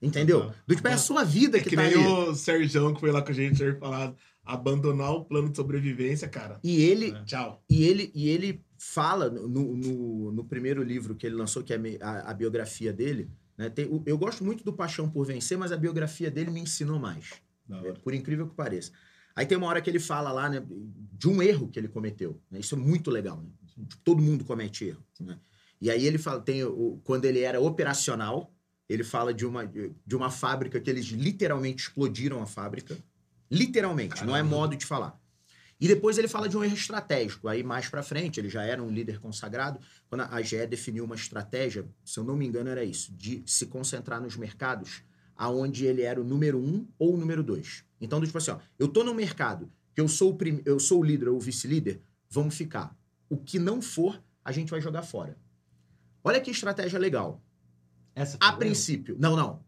Entendeu? 0.00 0.40
Total. 0.40 0.54
Do 0.66 0.76
tipo, 0.76 0.88
é 0.88 0.92
a 0.92 0.98
sua 0.98 1.24
vida 1.24 1.56
É 1.58 1.60
que, 1.62 1.70
que 1.70 1.76
tá 1.76 1.82
nem 1.82 1.94
ali. 1.94 2.04
o 2.06 2.34
Sérgio 2.34 2.94
que 2.94 3.00
foi 3.00 3.10
lá 3.10 3.22
com 3.22 3.30
a 3.30 3.34
gente 3.34 3.58
ter 3.58 3.78
falado. 3.78 4.14
Abandonar 4.44 5.10
o 5.10 5.24
plano 5.24 5.48
de 5.50 5.56
sobrevivência, 5.56 6.28
cara. 6.28 6.60
E 6.62 6.82
ele, 6.84 7.10
É. 7.10 7.24
Tchau. 7.24 7.64
E 7.68 7.82
ele, 7.84 8.12
e 8.14 8.28
ele 8.28 8.62
fala 8.78 9.28
no, 9.30 9.48
no, 9.76 10.32
no 10.32 10.44
primeiro 10.44 10.82
livro 10.82 11.14
que 11.16 11.26
ele 11.26 11.34
lançou, 11.34 11.62
que 11.64 11.72
é 11.72 11.80
a, 12.00 12.30
a 12.30 12.34
biografia 12.34 12.92
dele. 12.92 13.28
Né, 13.58 13.70
tem, 13.70 13.88
eu 14.04 14.18
gosto 14.18 14.44
muito 14.44 14.62
do 14.62 14.72
Paixão 14.72 15.08
por 15.10 15.26
Vencer, 15.26 15.58
mas 15.58 15.72
a 15.72 15.76
biografia 15.76 16.30
dele 16.30 16.50
me 16.50 16.60
ensinou 16.60 16.98
mais. 16.98 17.30
É, 17.68 17.92
por 17.94 18.14
incrível 18.14 18.46
que 18.46 18.54
pareça. 18.54 18.92
Aí 19.36 19.44
tem 19.44 19.58
uma 19.58 19.66
hora 19.66 19.82
que 19.82 19.90
ele 19.90 20.00
fala 20.00 20.32
lá 20.32 20.48
né, 20.48 20.64
de 21.12 21.28
um 21.28 21.42
erro 21.42 21.68
que 21.68 21.78
ele 21.78 21.88
cometeu. 21.88 22.40
né, 22.50 22.58
isso 22.58 22.74
é 22.74 22.78
muito 22.78 23.10
legal. 23.10 23.42
né, 23.42 23.50
todo 24.02 24.22
mundo 24.22 24.44
comete 24.44 24.86
erro. 24.86 25.04
né. 25.20 25.38
E 25.78 25.90
aí 25.90 26.06
ele 26.06 26.16
fala, 26.16 26.40
tem 26.40 26.64
o, 26.64 26.98
quando 27.04 27.26
ele 27.26 27.40
era 27.40 27.60
operacional, 27.60 28.50
ele 28.88 29.04
fala 29.04 29.34
de 29.34 29.44
uma, 29.44 29.66
de 29.66 30.16
uma 30.16 30.30
fábrica 30.30 30.80
que 30.80 30.88
eles 30.88 31.06
literalmente 31.06 31.82
explodiram 31.82 32.40
a 32.42 32.46
fábrica. 32.46 32.96
Literalmente, 33.50 34.24
não 34.24 34.34
é 34.34 34.38
Caramba. 34.38 34.56
modo 34.56 34.76
de 34.76 34.86
falar. 34.86 35.20
E 35.78 35.86
depois 35.86 36.16
ele 36.16 36.28
fala 36.28 36.48
de 36.48 36.56
um 36.56 36.64
erro 36.64 36.74
estratégico. 36.74 37.48
Aí 37.48 37.62
mais 37.62 37.88
pra 37.88 38.02
frente, 38.02 38.40
ele 38.40 38.48
já 38.48 38.62
era 38.62 38.82
um 38.82 38.90
líder 38.90 39.20
consagrado, 39.20 39.78
quando 40.08 40.22
a 40.22 40.40
GE 40.40 40.66
definiu 40.66 41.04
uma 41.04 41.14
estratégia, 41.14 41.86
se 42.04 42.18
eu 42.18 42.24
não 42.24 42.36
me 42.36 42.46
engano 42.46 42.70
era 42.70 42.82
isso, 42.82 43.12
de 43.12 43.42
se 43.46 43.66
concentrar 43.66 44.20
nos 44.20 44.36
mercados 44.36 45.02
aonde 45.36 45.84
ele 45.84 46.00
era 46.00 46.18
o 46.18 46.24
número 46.24 46.58
um 46.58 46.88
ou 46.98 47.14
o 47.14 47.18
número 47.18 47.42
dois. 47.42 47.84
Então, 48.00 48.20
tipo 48.20 48.38
assim, 48.38 48.50
ó, 48.50 48.58
eu 48.78 48.88
tô 48.88 49.02
no 49.02 49.14
mercado, 49.14 49.70
que 49.94 50.00
eu 50.00 50.08
sou 50.08 50.32
o, 50.32 50.34
prim... 50.36 50.60
eu 50.64 50.78
sou 50.78 51.00
o 51.00 51.04
líder 51.04 51.28
ou 51.28 51.40
vice-líder, 51.40 52.00
vamos 52.28 52.54
ficar. 52.54 52.96
O 53.28 53.36
que 53.36 53.58
não 53.58 53.80
for, 53.80 54.22
a 54.44 54.52
gente 54.52 54.70
vai 54.70 54.80
jogar 54.80 55.02
fora. 55.02 55.36
Olha 56.22 56.40
que 56.40 56.50
estratégia 56.50 56.98
legal. 56.98 57.42
Essa 58.14 58.36
A 58.40 58.48
foi 58.48 58.54
o 58.54 58.58
princípio. 58.58 59.16
Não, 59.18 59.36
não. 59.36 59.64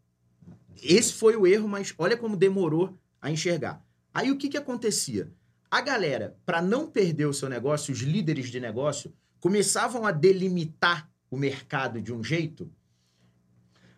Esse 0.83 1.13
foi 1.13 1.37
o 1.37 1.47
erro, 1.47 1.69
mas 1.69 1.95
olha 1.99 2.17
como 2.17 2.37
demorou 2.37 2.99
a 3.21 3.31
enxergar. 3.31 3.85
Aí 4.13 4.31
o 4.31 4.37
que, 4.37 4.49
que 4.49 4.57
acontecia? 4.57 5.33
A 5.71 5.81
galera, 5.81 6.37
para 6.47 6.63
não 6.63 6.87
perder 6.91 7.27
o 7.27 7.35
seu 7.35 7.49
negócio, 7.49 7.93
os 7.93 8.01
líderes 8.01 8.51
de 8.51 8.59
negócio, 8.59 9.13
começavam 9.39 10.07
a 10.07 10.13
delimitar 10.13 11.11
o 11.31 11.37
mercado 11.37 12.01
de 12.01 12.13
um 12.13 12.25
jeito 12.25 12.71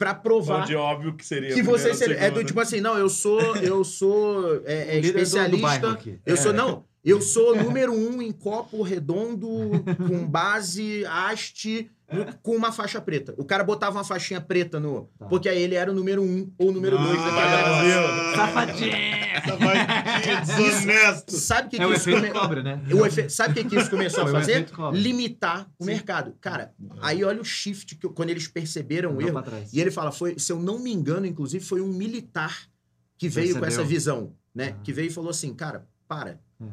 para 0.00 0.14
provar 0.14 0.62
Onde 0.62 0.74
óbvio 0.74 1.12
que 1.14 1.24
seria. 1.26 1.52
que 1.54 1.62
você 1.62 1.92
seria, 1.92 2.16
é 2.16 2.30
do 2.30 2.42
tipo 2.42 2.58
assim, 2.58 2.80
não, 2.80 2.96
eu 2.96 3.10
sou 3.10 3.54
eu 3.56 3.84
sou 3.84 4.62
é, 4.64 4.96
é, 4.96 4.98
especialista, 4.98 5.98
eu 6.24 6.32
É. 6.32 6.36
sou 6.36 6.54
não, 6.54 6.84
eu 7.04 7.20
sou 7.20 7.54
número 7.54 7.92
um 7.92 8.22
em 8.22 8.32
copo 8.32 8.80
redondo 8.82 9.46
com 10.08 10.26
base 10.26 11.04
haste 11.04 11.90
no- 12.10 12.26
com 12.42 12.56
uma 12.56 12.72
faixa 12.72 12.98
preta. 12.98 13.34
O 13.36 13.44
cara 13.44 13.62
botava 13.62 13.98
uma 13.98 14.04
faixinha 14.04 14.40
preta 14.40 14.80
no, 14.80 15.08
Tá. 15.18 15.26
porque 15.26 15.48
aí 15.50 15.60
ele 15.62 15.74
era 15.74 15.90
o 15.90 15.94
número 15.94 16.22
um 16.22 16.50
ou 16.58 16.70
o 16.70 16.72
número 16.72 16.96
dois 16.96 17.18
Ah, 17.20 18.64
daquele 18.66 19.19
desonesto. 20.46 21.32
Sabe 21.36 21.66
o 21.66 21.70
que, 21.70 21.76
É 21.76 21.78
que 21.80 21.84
o 21.86 21.94
isso 21.94 22.08
efeito 22.10 22.32
come- 22.32 22.40
cobra, 22.40 22.62
né? 22.62 22.82
o 22.92 23.06
efe- 23.06 23.28
Sabe 23.30 23.52
o 23.52 23.54
que, 23.62 23.70
que 23.70 23.76
isso 23.80 23.90
começou 23.90 24.24
a 24.24 24.28
fazer? 24.28 24.68
Limitar 24.92 25.70
o 25.78 25.84
Sim. 25.84 25.90
mercado. 25.90 26.34
Cara, 26.40 26.74
aí 27.00 27.22
olha 27.24 27.40
o 27.40 27.44
shift 27.44 27.96
que 27.96 28.06
eu- 28.06 28.10
quando 28.12 28.30
eles 28.30 28.46
perceberam 28.48 29.16
o 29.16 29.22
erro. 29.22 29.42
E 29.72 29.80
ele 29.80 29.90
fala, 29.90 30.10
foi, 30.12 30.38
se 30.38 30.52
eu 30.52 30.58
não 30.58 30.78
me 30.78 30.92
engano, 30.92 31.26
inclusive, 31.26 31.64
foi 31.64 31.80
um 31.80 31.92
militar 31.92 32.68
que 33.18 33.28
veio 33.28 33.58
com 33.58 33.64
essa 33.64 33.84
visão, 33.84 34.32
né? 34.54 34.74
Ah. 34.76 34.80
Que 34.82 34.92
veio 34.92 35.08
e 35.08 35.12
falou 35.12 35.30
assim, 35.30 35.54
cara, 35.54 35.86
para. 36.08 36.40
Hum. 36.60 36.70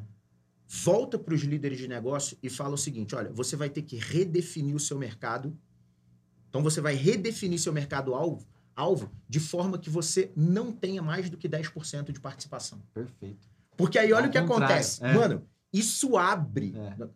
Volta 0.70 1.18
para 1.18 1.34
os 1.34 1.42
líderes 1.44 1.78
de 1.78 1.88
negócio 1.88 2.38
e 2.44 2.50
fala 2.50 2.74
o 2.74 2.78
seguinte, 2.78 3.16
olha, 3.16 3.32
você 3.34 3.56
vai 3.56 3.70
ter 3.70 3.82
que 3.84 3.96
redefinir 3.98 4.76
o 4.76 4.80
seu 4.80 4.98
mercado. 4.98 5.58
Então 6.50 6.62
você 6.62 6.82
vai 6.82 6.94
redefinir 6.96 7.60
seu 7.60 7.72
mercado 7.72 8.14
alvo, 8.78 9.12
de 9.28 9.40
forma 9.40 9.78
que 9.78 9.90
você 9.90 10.32
não 10.36 10.72
tenha 10.72 11.02
mais 11.02 11.30
do 11.30 11.36
que 11.38 11.50
10% 11.50 12.12
de 12.14 12.20
participação. 12.20 12.80
Perfeito. 12.94 13.48
Porque 13.76 13.98
aí 13.98 14.14
olha 14.14 14.26
Ao 14.26 14.30
o 14.30 14.32
que 14.32 14.40
contrário, 14.42 14.66
acontece. 14.66 15.04
é. 15.04 15.14
Mano, 15.14 15.44
isso 15.74 16.16
abre 16.16 16.74
É. 16.78 17.10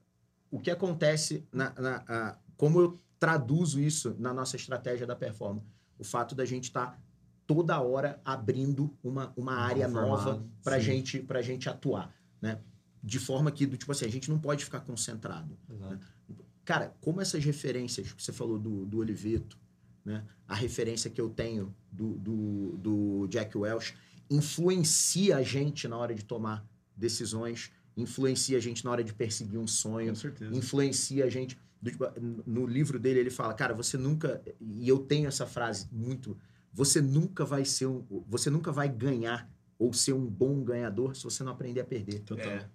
o 0.50 0.60
que 0.60 0.69
acontece 0.71 1.47
na, 1.54 1.71
na- 1.80 2.04
a- 2.08 2.38
como 2.58 2.80
eu 2.82 3.00
traduzo 3.19 3.80
isso 3.80 4.15
na 4.19 4.34
nossa 4.34 4.56
estratégia 4.56 5.06
da 5.08 5.15
performance. 5.15 5.65
O 5.97 6.04
fato 6.04 6.34
da 6.36 6.43
gente 6.45 6.65
estar 6.65 7.00
toda 7.45 7.80
hora 7.80 8.19
abrindo 8.26 8.95
uma, 9.04 9.32
uma 9.38 9.54
área 9.54 9.88
nova 9.88 10.43
para 10.63 10.80
gente, 10.80 11.19
pra 11.19 11.41
gente 11.41 11.69
atuar, 11.69 12.13
né? 12.41 12.60
De 13.04 13.19
forma 13.19 13.52
que, 13.52 13.65
do 13.65 13.78
tipo 13.78 13.91
assim, 13.91 14.06
a 14.06 14.10
gente 14.12 14.30
não 14.30 14.39
pode 14.39 14.63
ficar 14.65 14.80
concentrado. 14.82 15.58
Exato. 15.69 16.00
Cara, 16.63 16.95
como 17.02 17.19
essas 17.21 17.43
referências 17.43 18.13
que 18.13 18.21
você 18.24 18.32
falou 18.32 18.58
do, 18.60 18.86
do 18.86 19.00
Oliveto, 19.00 19.58
né? 20.03 20.23
A 20.47 20.55
referência 20.55 21.09
que 21.09 21.19
eu 21.19 21.29
tenho 21.29 21.73
do, 21.91 22.15
do, 22.15 22.77
do 22.77 23.27
Jack 23.27 23.57
Welch 23.57 23.95
influencia 24.29 25.37
a 25.37 25.43
gente 25.43 25.87
na 25.87 25.97
hora 25.97 26.15
de 26.15 26.23
tomar 26.23 26.65
decisões, 26.95 27.71
influencia 27.95 28.57
a 28.57 28.61
gente 28.61 28.83
na 28.85 28.91
hora 28.91 29.03
de 29.03 29.13
perseguir 29.13 29.59
um 29.59 29.67
sonho, 29.67 30.13
influencia 30.53 31.25
a 31.25 31.29
gente. 31.29 31.57
tipo, 31.83 32.05
no 32.45 32.65
livro 32.65 32.97
dele, 32.97 33.19
ele 33.19 33.29
fala, 33.29 33.53
cara, 33.53 33.73
você 33.73 33.97
nunca. 33.97 34.41
E 34.59 34.87
eu 34.87 34.99
tenho 34.99 35.27
essa 35.27 35.45
frase 35.45 35.87
muito. 35.91 36.37
Você 36.73 37.01
nunca 37.01 37.43
vai 37.43 37.65
ser 37.65 37.87
um. 37.87 38.05
Você 38.27 38.49
nunca 38.49 38.71
vai 38.71 38.87
ganhar 38.87 39.49
ou 39.77 39.91
ser 39.91 40.13
um 40.13 40.25
bom 40.25 40.63
ganhador 40.63 41.15
se 41.15 41.23
você 41.23 41.43
não 41.43 41.51
aprender 41.51 41.81
a 41.81 41.85
perder. 41.85 42.19
Total. 42.19 42.51
É. 42.51 42.69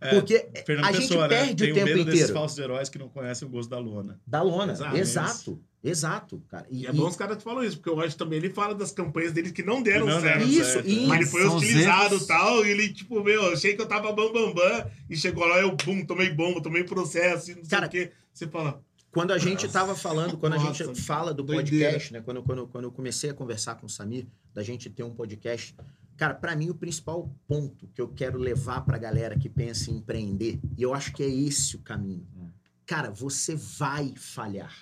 É, 0.00 0.10
Porque 0.10 0.50
Fernando 0.66 0.84
a 0.86 0.92
gente 0.92 1.08
Pessoa, 1.08 1.28
né? 1.28 1.46
perde 1.46 1.64
o 1.64 1.74
tempo 1.74 1.86
medo 1.86 2.00
inteiro. 2.10 2.32
falsos 2.32 2.58
heróis 2.58 2.88
que 2.88 2.98
não 2.98 3.08
conhecem 3.08 3.48
o 3.48 3.50
gosto 3.50 3.70
da 3.70 3.78
lona. 3.78 4.20
Da 4.26 4.42
lona. 4.42 4.72
Exato. 4.72 4.96
Exato. 4.96 5.60
Exato, 5.84 6.42
cara. 6.48 6.66
E 6.70 6.86
é 6.86 6.92
bom 6.92 7.06
os 7.06 7.14
caras 7.14 7.36
que 7.36 7.42
falam 7.42 7.62
isso, 7.62 7.76
porque 7.76 7.90
eu 7.90 8.00
acho 8.00 8.16
também 8.16 8.38
ele 8.38 8.48
fala 8.48 8.74
das 8.74 8.90
campanhas 8.90 9.32
dele 9.32 9.52
que 9.52 9.62
não 9.62 9.82
deram 9.82 10.06
não 10.06 10.20
certo. 10.20 10.38
deram 10.38 10.50
Isso, 10.50 10.64
certo, 10.72 10.88
isso. 10.88 11.06
Mas 11.06 11.20
ele 11.20 11.30
foi 11.30 11.42
São 11.42 11.56
utilizado 11.58 12.16
e 12.16 12.26
tal, 12.26 12.64
e 12.66 12.70
ele, 12.70 12.92
tipo, 12.92 13.22
meu, 13.22 13.42
eu 13.42 13.52
achei 13.52 13.76
que 13.76 13.82
eu 13.82 13.86
tava 13.86 14.10
bam, 14.12 14.32
bam, 14.32 14.54
bam, 14.54 14.90
e 15.10 15.16
chegou 15.16 15.44
lá, 15.46 15.58
eu, 15.60 15.76
bum, 15.76 16.04
tomei 16.06 16.30
bomba, 16.32 16.62
tomei 16.62 16.84
processo, 16.84 17.50
e 17.50 17.54
não 17.54 17.62
Cara, 17.64 17.90
sei 17.90 18.04
o 18.04 18.06
quê. 18.08 18.12
Você 18.32 18.48
fala, 18.48 18.82
Quando 19.12 19.32
a 19.32 19.38
gente 19.38 19.68
tava 19.68 19.94
falando, 19.94 20.38
quando 20.38 20.54
a 20.54 20.58
Nossa, 20.58 20.84
gente 20.86 21.00
fala 21.02 21.34
do 21.34 21.42
doideira. 21.42 21.84
podcast, 21.84 22.12
né? 22.14 22.20
Quando, 22.22 22.42
quando, 22.42 22.66
quando 22.66 22.84
eu 22.84 22.90
comecei 22.90 23.28
a 23.30 23.34
conversar 23.34 23.74
com 23.76 23.86
o 23.86 23.90
Samir, 23.90 24.26
da 24.54 24.62
gente 24.62 24.88
ter 24.88 25.02
um 25.02 25.14
podcast, 25.14 25.74
cara, 26.16 26.32
pra 26.34 26.56
mim 26.56 26.70
o 26.70 26.74
principal 26.74 27.30
ponto 27.46 27.86
que 27.94 28.00
eu 28.00 28.08
quero 28.08 28.38
levar 28.38 28.80
pra 28.86 28.96
galera 28.96 29.38
que 29.38 29.48
pensa 29.50 29.90
em 29.90 29.96
empreender, 29.98 30.58
e 30.78 30.82
eu 30.82 30.94
acho 30.94 31.12
que 31.12 31.22
é 31.22 31.28
esse 31.28 31.76
o 31.76 31.80
caminho. 31.80 32.26
É. 32.40 32.46
Cara, 32.86 33.10
você 33.10 33.54
vai 33.54 34.14
falhar. 34.16 34.74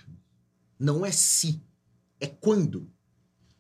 Não 0.82 1.06
é 1.06 1.12
se, 1.12 1.62
é 2.20 2.26
quando. 2.26 2.90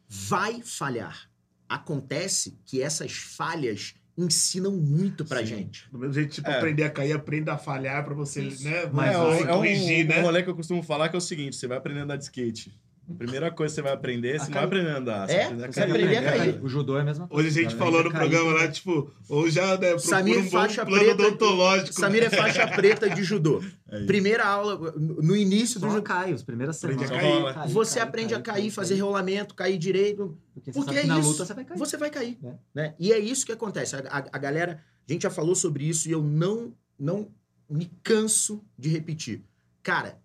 Vai 0.08 0.60
falhar. 0.60 1.30
Acontece 1.68 2.58
que 2.66 2.82
essas 2.82 3.12
falhas 3.12 3.94
ensinam 4.18 4.72
muito 4.72 5.24
pra 5.24 5.38
Sim. 5.40 5.46
gente. 5.46 5.88
do 5.90 5.98
mesmo 5.98 6.12
jeito, 6.14 6.34
tipo, 6.34 6.50
É. 6.50 6.56
aprender 6.58 6.82
a 6.82 6.90
cair, 6.90 7.12
aprenda 7.12 7.52
a 7.54 7.58
falhar 7.58 8.04
pra 8.04 8.12
você, 8.12 8.42
Isso. 8.46 8.64
né? 8.64 8.86
Mas 8.92 9.12
é, 9.14 9.16
vai 9.16 9.24
um- 9.26 9.32
é 9.48 9.52
um, 9.52 9.56
corrigir, 9.56 10.04
um 10.04 10.08
né? 10.08 10.20
rolê 10.20 10.42
que 10.42 10.50
eu 10.50 10.54
costumo 10.56 10.82
falar 10.82 11.08
que 11.08 11.14
é 11.14 11.18
o 11.18 11.20
seguinte: 11.22 11.56
você 11.56 11.66
vai 11.66 11.78
aprender 11.78 12.00
a 12.00 12.02
andar 12.02 12.16
de 12.16 12.24
skate. 12.24 12.76
A 13.10 13.14
primeira 13.14 13.50
coisa 13.50 13.72
que 13.72 13.74
você 13.76 13.82
vai 13.82 13.92
aprender, 13.92 14.38
você 14.38 14.44
A 14.44 14.46
não 14.46 14.52
vai 14.52 14.52
cair. 14.54 14.66
aprender 14.66 14.90
a 14.90 14.98
andar. 14.98 15.26
Você 15.28 15.32
É? 15.34 15.36
vai 15.36 15.44
aprender 15.46 15.64
a 15.64 15.72
Você 15.72 15.80
cair. 15.80 15.90
aprender 15.90 16.16
a 16.16 16.22
cair. 16.22 16.64
O 16.64 16.68
judô 16.68 16.96
é 16.96 17.00
a 17.00 17.04
mesma 17.04 17.28
coisa. 17.28 17.48
Hoje 17.48 17.48
a 17.58 17.62
gente 17.62 17.74
Aprende 17.74 17.78
falou 17.92 18.02
no 18.04 18.08
a 18.08 18.12
cair 18.12 18.30
programa 18.30 18.52
lá, 18.58 18.68
tipo, 18.68 19.10
ou 19.28 19.50
já, 19.50 19.76
né, 19.76 19.98
Samir, 19.98 20.38
um 20.38 20.42
bom 20.44 20.50
faixa 20.50 20.86
plano 20.86 21.04
preta- 21.04 21.22
odontológico. 21.26 21.92
Samir 21.92 22.22
é 22.22 22.30
faixa 22.30 22.66
preta 22.68 23.10
de 23.10 23.24
judô. 23.24 23.62
É. 23.90 24.04
Primeira 24.06 24.44
aula, 24.46 24.92
no 24.96 25.36
início 25.36 25.78
do 25.80 25.86
Só 25.86 25.92
judô, 25.94 26.02
cai, 26.02 26.32
os 26.32 26.42
primeiras 26.42 26.82
Aprende 26.82 27.06
semanas. 27.06 27.26
a 27.26 27.30
cair. 27.30 27.54
Cair, 27.54 27.72
você 27.72 27.98
cair, 27.98 28.08
aprende 28.08 28.34
a 28.34 28.40
cair, 28.40 28.54
cair, 28.56 28.70
fazer 28.70 28.98
rolamento, 29.00 29.54
cair 29.54 29.78
direito. 29.78 30.38
Porque, 30.54 30.72
você 30.72 30.78
Porque 30.84 30.98
é 30.98 31.02
isso. 31.02 31.28
luta 31.28 31.44
você 31.44 31.54
vai 31.54 31.64
cair. 31.64 31.78
Você 31.78 31.96
vai 31.96 32.10
cair. 32.10 32.38
É. 32.44 32.52
Né? 32.74 32.94
E 32.98 33.12
é 33.12 33.18
isso 33.18 33.44
que 33.44 33.52
acontece. 33.52 33.96
A, 33.96 33.98
a- 34.08 34.28
a 34.32 34.38
galera, 34.38 34.80
a 35.08 35.12
gente 35.12 35.22
já 35.22 35.30
falou 35.30 35.54
sobre 35.56 35.84
isso 35.84 36.08
e 36.08 36.12
eu 36.12 36.22
não, 36.22 36.72
não 36.98 37.28
me 37.68 37.90
canso 38.02 38.64
de 38.78 38.88
repetir. 38.88 39.42
Cara, 39.82 40.18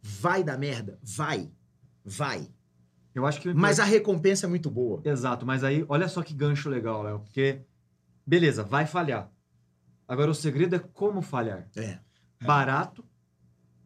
vai 0.00 0.42
dar 0.44 0.56
merda? 0.56 0.98
Vai. 1.02 1.50
Vai. 2.04 2.48
Eu 3.14 3.26
acho 3.26 3.40
que 3.40 3.48
o 3.48 3.56
Mas 3.56 3.80
a 3.80 3.84
recompensa 3.84 4.46
é 4.46 4.48
muito 4.48 4.70
boa. 4.70 5.00
Exato, 5.04 5.44
mas 5.44 5.64
aí, 5.64 5.84
olha 5.88 6.08
só 6.08 6.22
que 6.22 6.32
gancho 6.32 6.68
legal, 6.68 7.02
Léo. 7.02 7.20
Porque, 7.20 7.60
beleza, 8.26 8.62
vai 8.62 8.86
falhar. 8.86 9.30
Agora, 10.06 10.30
o 10.30 10.34
segredo 10.34 10.76
é 10.76 10.78
como 10.78 11.20
falhar. 11.22 11.68
É. 11.76 11.98
Barato 12.42 13.04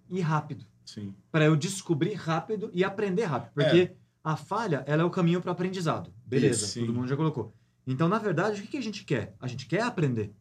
e 0.08 0.20
rápido. 0.20 0.64
Sim. 0.84 1.14
Para 1.30 1.44
eu 1.46 1.56
descobrir 1.56 2.14
rápido 2.14 2.70
e 2.72 2.84
aprender 2.84 3.24
rápido. 3.24 3.52
Porque 3.54 3.94
A 4.22 4.36
falha, 4.36 4.82
ela 4.86 5.02
é 5.02 5.04
o 5.04 5.10
caminho 5.10 5.40
para 5.42 5.52
aprendizado. 5.52 6.10
Beleza, 6.24 6.64
Isso, 6.64 6.80
todo 6.80 6.94
mundo 6.94 7.08
já 7.08 7.16
colocou. 7.16 7.54
Então, 7.86 8.08
na 8.08 8.18
verdade, 8.18 8.62
o 8.62 8.66
que 8.66 8.78
a 8.78 8.82
gente 8.82 9.04
quer? 9.04 9.34
A 9.38 9.46
gente 9.46 9.66
quer 9.66 9.82
aprender. 9.82 10.32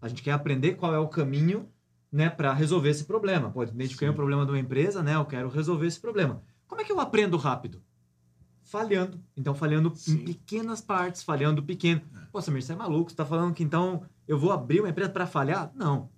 A 0.00 0.06
gente 0.06 0.22
quer 0.22 0.30
aprender 0.30 0.74
qual 0.74 0.94
é 0.94 0.98
o 0.98 1.08
caminho 1.08 1.68
né, 2.12 2.30
para 2.30 2.52
resolver 2.52 2.90
esse 2.90 3.04
problema. 3.04 3.52
Identifiquei 3.62 4.06
Sim. 4.06 4.12
um 4.12 4.16
problema 4.16 4.44
de 4.44 4.52
uma 4.52 4.58
empresa, 4.58 5.02
né? 5.02 5.16
Eu 5.16 5.24
quero 5.24 5.48
resolver 5.48 5.86
esse 5.86 6.00
problema. 6.00 6.40
Como 6.66 6.80
é 6.80 6.84
que 6.84 6.92
eu 6.92 7.00
aprendo 7.00 7.36
rápido? 7.36 7.82
Falhando. 8.64 9.20
Então, 9.36 9.54
falhando 9.54 9.90
em 9.92 9.94
Sim. 9.96 10.18
pequenas 10.18 10.80
partes, 10.80 11.22
falhando 11.22 11.62
pequeno. 11.62 12.00
Pô, 12.32 12.42
Samir, 12.42 12.62
você 12.62 12.72
é 12.72 12.76
maluco? 12.76 13.10
Você 13.10 13.16
tá 13.16 13.24
falando 13.24 13.54
que 13.54 13.62
então 13.62 14.02
eu 14.26 14.36
vou 14.38 14.50
abrir 14.52 14.80
uma 14.80 14.88
empresa 14.88 15.10
para 15.10 15.26
falhar? 15.26 15.70
Não. 15.74 16.08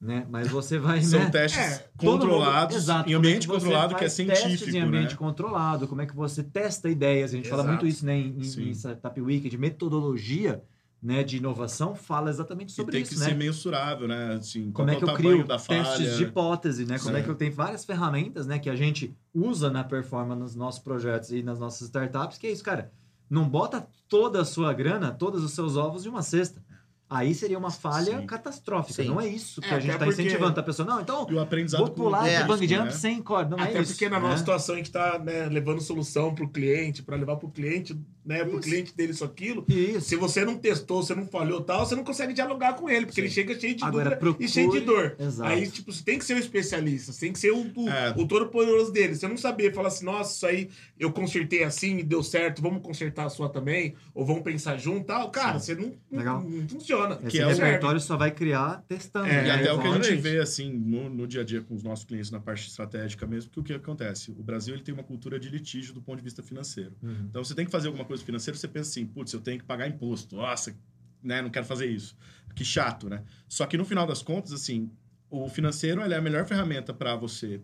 Né? 0.00 0.24
Mas 0.30 0.48
você 0.48 0.78
vai. 0.78 1.02
São 1.02 1.18
né? 1.20 1.28
testes 1.30 1.58
É, 1.60 1.78
Todo 1.98 2.12
mundo- 2.12 2.20
controlados, 2.20 2.76
Exato, 2.76 3.10
em 3.10 3.12
é 3.12 3.16
ambiente 3.16 3.46
que 3.46 3.52
você 3.52 3.66
controlado, 3.66 3.94
que 3.96 4.04
é 4.04 4.08
faz 4.08 4.14
testes 4.16 4.38
científico, 4.38 4.76
em 4.76 4.80
ambiente 4.80 5.10
né? 5.10 5.16
controlado, 5.16 5.88
como 5.88 6.00
é 6.00 6.06
que 6.06 6.14
você 6.14 6.42
testa 6.42 6.88
ideias. 6.88 7.32
A 7.32 7.36
gente 7.36 7.48
fala 7.48 7.62
Exato. 7.62 7.74
muito 7.74 7.86
isso 7.86 8.06
né, 8.06 8.16
em, 8.16 8.38
em- 8.38 8.68
em 8.68 8.70
Startup 8.74 9.20
Week, 9.20 9.48
de 9.50 9.58
metodologia 9.58 10.62
né, 11.02 11.22
de 11.22 11.36
inovação, 11.36 11.94
fala 11.94 12.28
exatamente 12.28 12.70
E 12.70 12.72
sobre 12.72 12.92
tem 12.92 13.02
isso, 13.02 13.14
que 13.14 13.20
né? 13.20 13.26
ser 13.26 13.34
mensurável, 13.34 14.08
né? 14.08 14.34
Assim, 14.34 14.72
Como 14.72 14.90
é 14.90 14.94
é 14.94 14.96
que 14.96 15.04
o 15.04 15.08
eu 15.10 15.14
crio 15.14 15.46
da 15.46 15.58
falha. 15.58 15.84
testes 15.84 16.16
de 16.16 16.24
hipótese, 16.24 16.84
né? 16.86 16.98
Como 16.98 17.14
é 17.16 17.18
Sim. 17.20 17.24
que 17.24 17.30
eu 17.30 17.34
tenho 17.36 17.52
várias 17.52 17.84
ferramentas, 17.84 18.46
né, 18.46 18.58
que 18.58 18.68
a 18.68 18.74
gente 18.74 19.14
usa 19.32 19.70
na 19.70 19.84
performance 19.84 20.40
nos 20.40 20.54
nossos 20.56 20.80
projetos 20.80 21.30
e 21.30 21.42
nas 21.42 21.58
nossas 21.60 21.82
startups, 21.82 22.36
que 22.38 22.46
é 22.48 22.50
isso, 22.50 22.64
cara. 22.64 22.90
Não 23.30 23.48
bota 23.48 23.86
toda 24.08 24.40
a 24.40 24.44
sua 24.44 24.72
grana, 24.72 25.12
todos 25.12 25.44
os 25.44 25.52
seus 25.52 25.76
ovos 25.76 26.02
de 26.02 26.08
uma 26.08 26.22
cesta. 26.22 26.60
Aí 27.10 27.34
seria 27.34 27.56
uma 27.58 27.70
falha 27.70 28.20
Sim. 28.20 28.26
catastrófica. 28.26 29.02
Sim. 29.02 29.08
Não 29.08 29.18
é 29.18 29.26
isso 29.26 29.62
que 29.62 29.68
É, 29.68 29.74
a 29.76 29.80
gente 29.80 29.92
até 29.92 29.94
está 29.94 30.04
porque- 30.06 30.22
incentivando 30.22 30.60
a 30.60 30.62
pessoa. 30.62 30.86
Não, 30.86 31.00
então 31.00 31.26
E 31.30 31.34
o 31.34 31.40
aprendizado 31.40 31.80
vou 31.80 31.90
pular 31.90 32.28
É, 32.28 32.42
de 32.42 32.48
bang 32.48 32.68
jump 32.68 32.84
né? 32.84 32.90
sem 32.90 33.22
corda. 33.22 33.56
Não 33.56 33.62
Até 33.64 33.78
é 33.78 33.80
isso. 33.80 33.92
porque 33.92 34.10
na 34.10 34.18
nossa 34.20 34.32
né? 34.32 34.38
situação 34.38 34.74
a 34.74 34.78
gente 34.78 34.90
tá 34.90 35.18
né, 35.18 35.46
levando 35.46 35.80
solução 35.80 36.34
pro 36.34 36.46
cliente, 36.50 37.02
para 37.02 37.16
levar 37.16 37.36
pro 37.36 37.48
cliente, 37.48 37.98
né, 38.28 38.44
pro 38.44 38.58
Isso. 38.58 38.68
cliente 38.68 38.94
dele 38.94 39.12
isso 39.12 39.24
aquilo. 39.24 39.64
Isso. 39.66 40.02
Se 40.02 40.16
você 40.16 40.44
não 40.44 40.56
testou, 40.58 41.02
você 41.02 41.14
não 41.14 41.26
falhou 41.26 41.62
tal, 41.62 41.86
você 41.86 41.96
não 41.96 42.04
consegue 42.04 42.32
dialogar 42.34 42.74
com 42.74 42.88
ele, 42.90 43.06
porque 43.06 43.20
Sim. 43.20 43.26
ele 43.26 43.30
chega 43.34 43.58
cheio 43.58 43.74
de 43.74 43.82
Agora, 43.84 44.04
dúvida 44.04 44.20
procure- 44.20 44.44
e 44.44 44.48
cheio 44.48 44.70
de 44.70 44.80
dor. 44.80 45.16
Exato. 45.18 45.48
Aí, 45.50 45.66
tipo, 45.68 45.92
você 45.92 46.04
tem 46.04 46.18
que 46.18 46.24
ser 46.24 46.34
um 46.34 46.38
especialista, 46.38 47.12
você 47.12 47.20
tem 47.20 47.32
que 47.32 47.38
ser 47.38 47.50
o, 47.52 47.60
o, 47.74 47.88
É. 47.88 48.14
o 48.16 48.26
todo 48.26 48.46
poderoso 48.48 48.92
dele. 48.92 49.14
Você 49.16 49.26
não 49.26 49.36
saber 49.36 49.72
falar 49.72 49.88
assim, 49.88 50.04
nossa, 50.04 50.34
isso 50.34 50.46
aí 50.46 50.68
eu 51.00 51.10
consertei 51.10 51.64
assim 51.64 51.98
e 51.98 52.02
deu 52.02 52.22
certo, 52.22 52.60
vamos 52.60 52.82
consertar 52.82 53.24
a 53.26 53.30
sua 53.30 53.48
também, 53.48 53.94
ou 54.14 54.26
vamos 54.26 54.42
pensar 54.42 54.76
junto 54.76 55.06
tal. 55.06 55.30
Cara, 55.30 55.58
você 55.58 55.74
não, 55.74 55.94
não, 56.10 56.18
Legal. 56.18 56.42
não 56.42 56.68
funciona. 56.68 57.18
Esse 57.22 57.30
que 57.30 57.40
é 57.40 57.46
o- 57.46 57.48
repertório 57.48 58.00
só 58.00 58.16
vai 58.16 58.30
criar 58.30 58.84
testando. 58.86 59.26
É, 59.28 59.46
E 59.46 59.50
até 59.50 59.72
o 59.72 59.80
que 59.80 59.86
a 59.88 59.92
gente 60.02 60.14
vê, 60.16 60.38
assim, 60.38 60.70
no, 60.72 61.08
no 61.08 61.26
dia 61.26 61.40
a 61.40 61.44
dia 61.44 61.62
com 61.62 61.74
os 61.74 61.82
nossos 61.82 62.04
clientes 62.04 62.30
na 62.30 62.40
parte 62.40 62.68
estratégica 62.68 63.26
mesmo, 63.26 63.50
que 63.50 63.60
o 63.60 63.62
que 63.62 63.72
acontece? 63.72 64.30
O 64.32 64.42
Brasil 64.42 64.74
ele 64.74 64.82
tem 64.82 64.92
uma 64.92 65.02
cultura 65.02 65.38
de 65.40 65.48
litígio 65.48 65.94
do 65.94 66.02
ponto 66.02 66.18
de 66.18 66.24
vista 66.24 66.42
financeiro. 66.42 66.92
Uhum. 67.02 67.26
Então, 67.30 67.42
você 67.42 67.54
tem 67.54 67.64
que 67.64 67.70
fazer 67.70 67.86
alguma 67.88 68.04
coisa 68.04 68.17
financeira, 68.24 68.58
você 68.58 68.68
pensa 68.68 68.90
assim, 68.90 69.06
putz, 69.06 69.32
eu 69.32 69.40
tenho 69.40 69.58
que 69.58 69.64
pagar 69.64 69.88
imposto. 69.88 70.36
Nossa, 70.36 70.74
né, 71.22 71.42
não 71.42 71.50
quero 71.50 71.66
fazer 71.66 71.86
isso. 71.86 72.16
Que 72.54 72.64
chato, 72.64 73.08
né? 73.08 73.22
Só 73.48 73.66
que 73.66 73.76
no 73.76 73.84
final 73.84 74.06
das 74.06 74.22
contas, 74.22 74.52
assim, 74.52 74.90
o 75.30 75.48
financeiro 75.48 76.00
é 76.00 76.16
a 76.16 76.20
melhor 76.20 76.44
ferramenta 76.46 76.92
para 76.94 77.14
você 77.16 77.60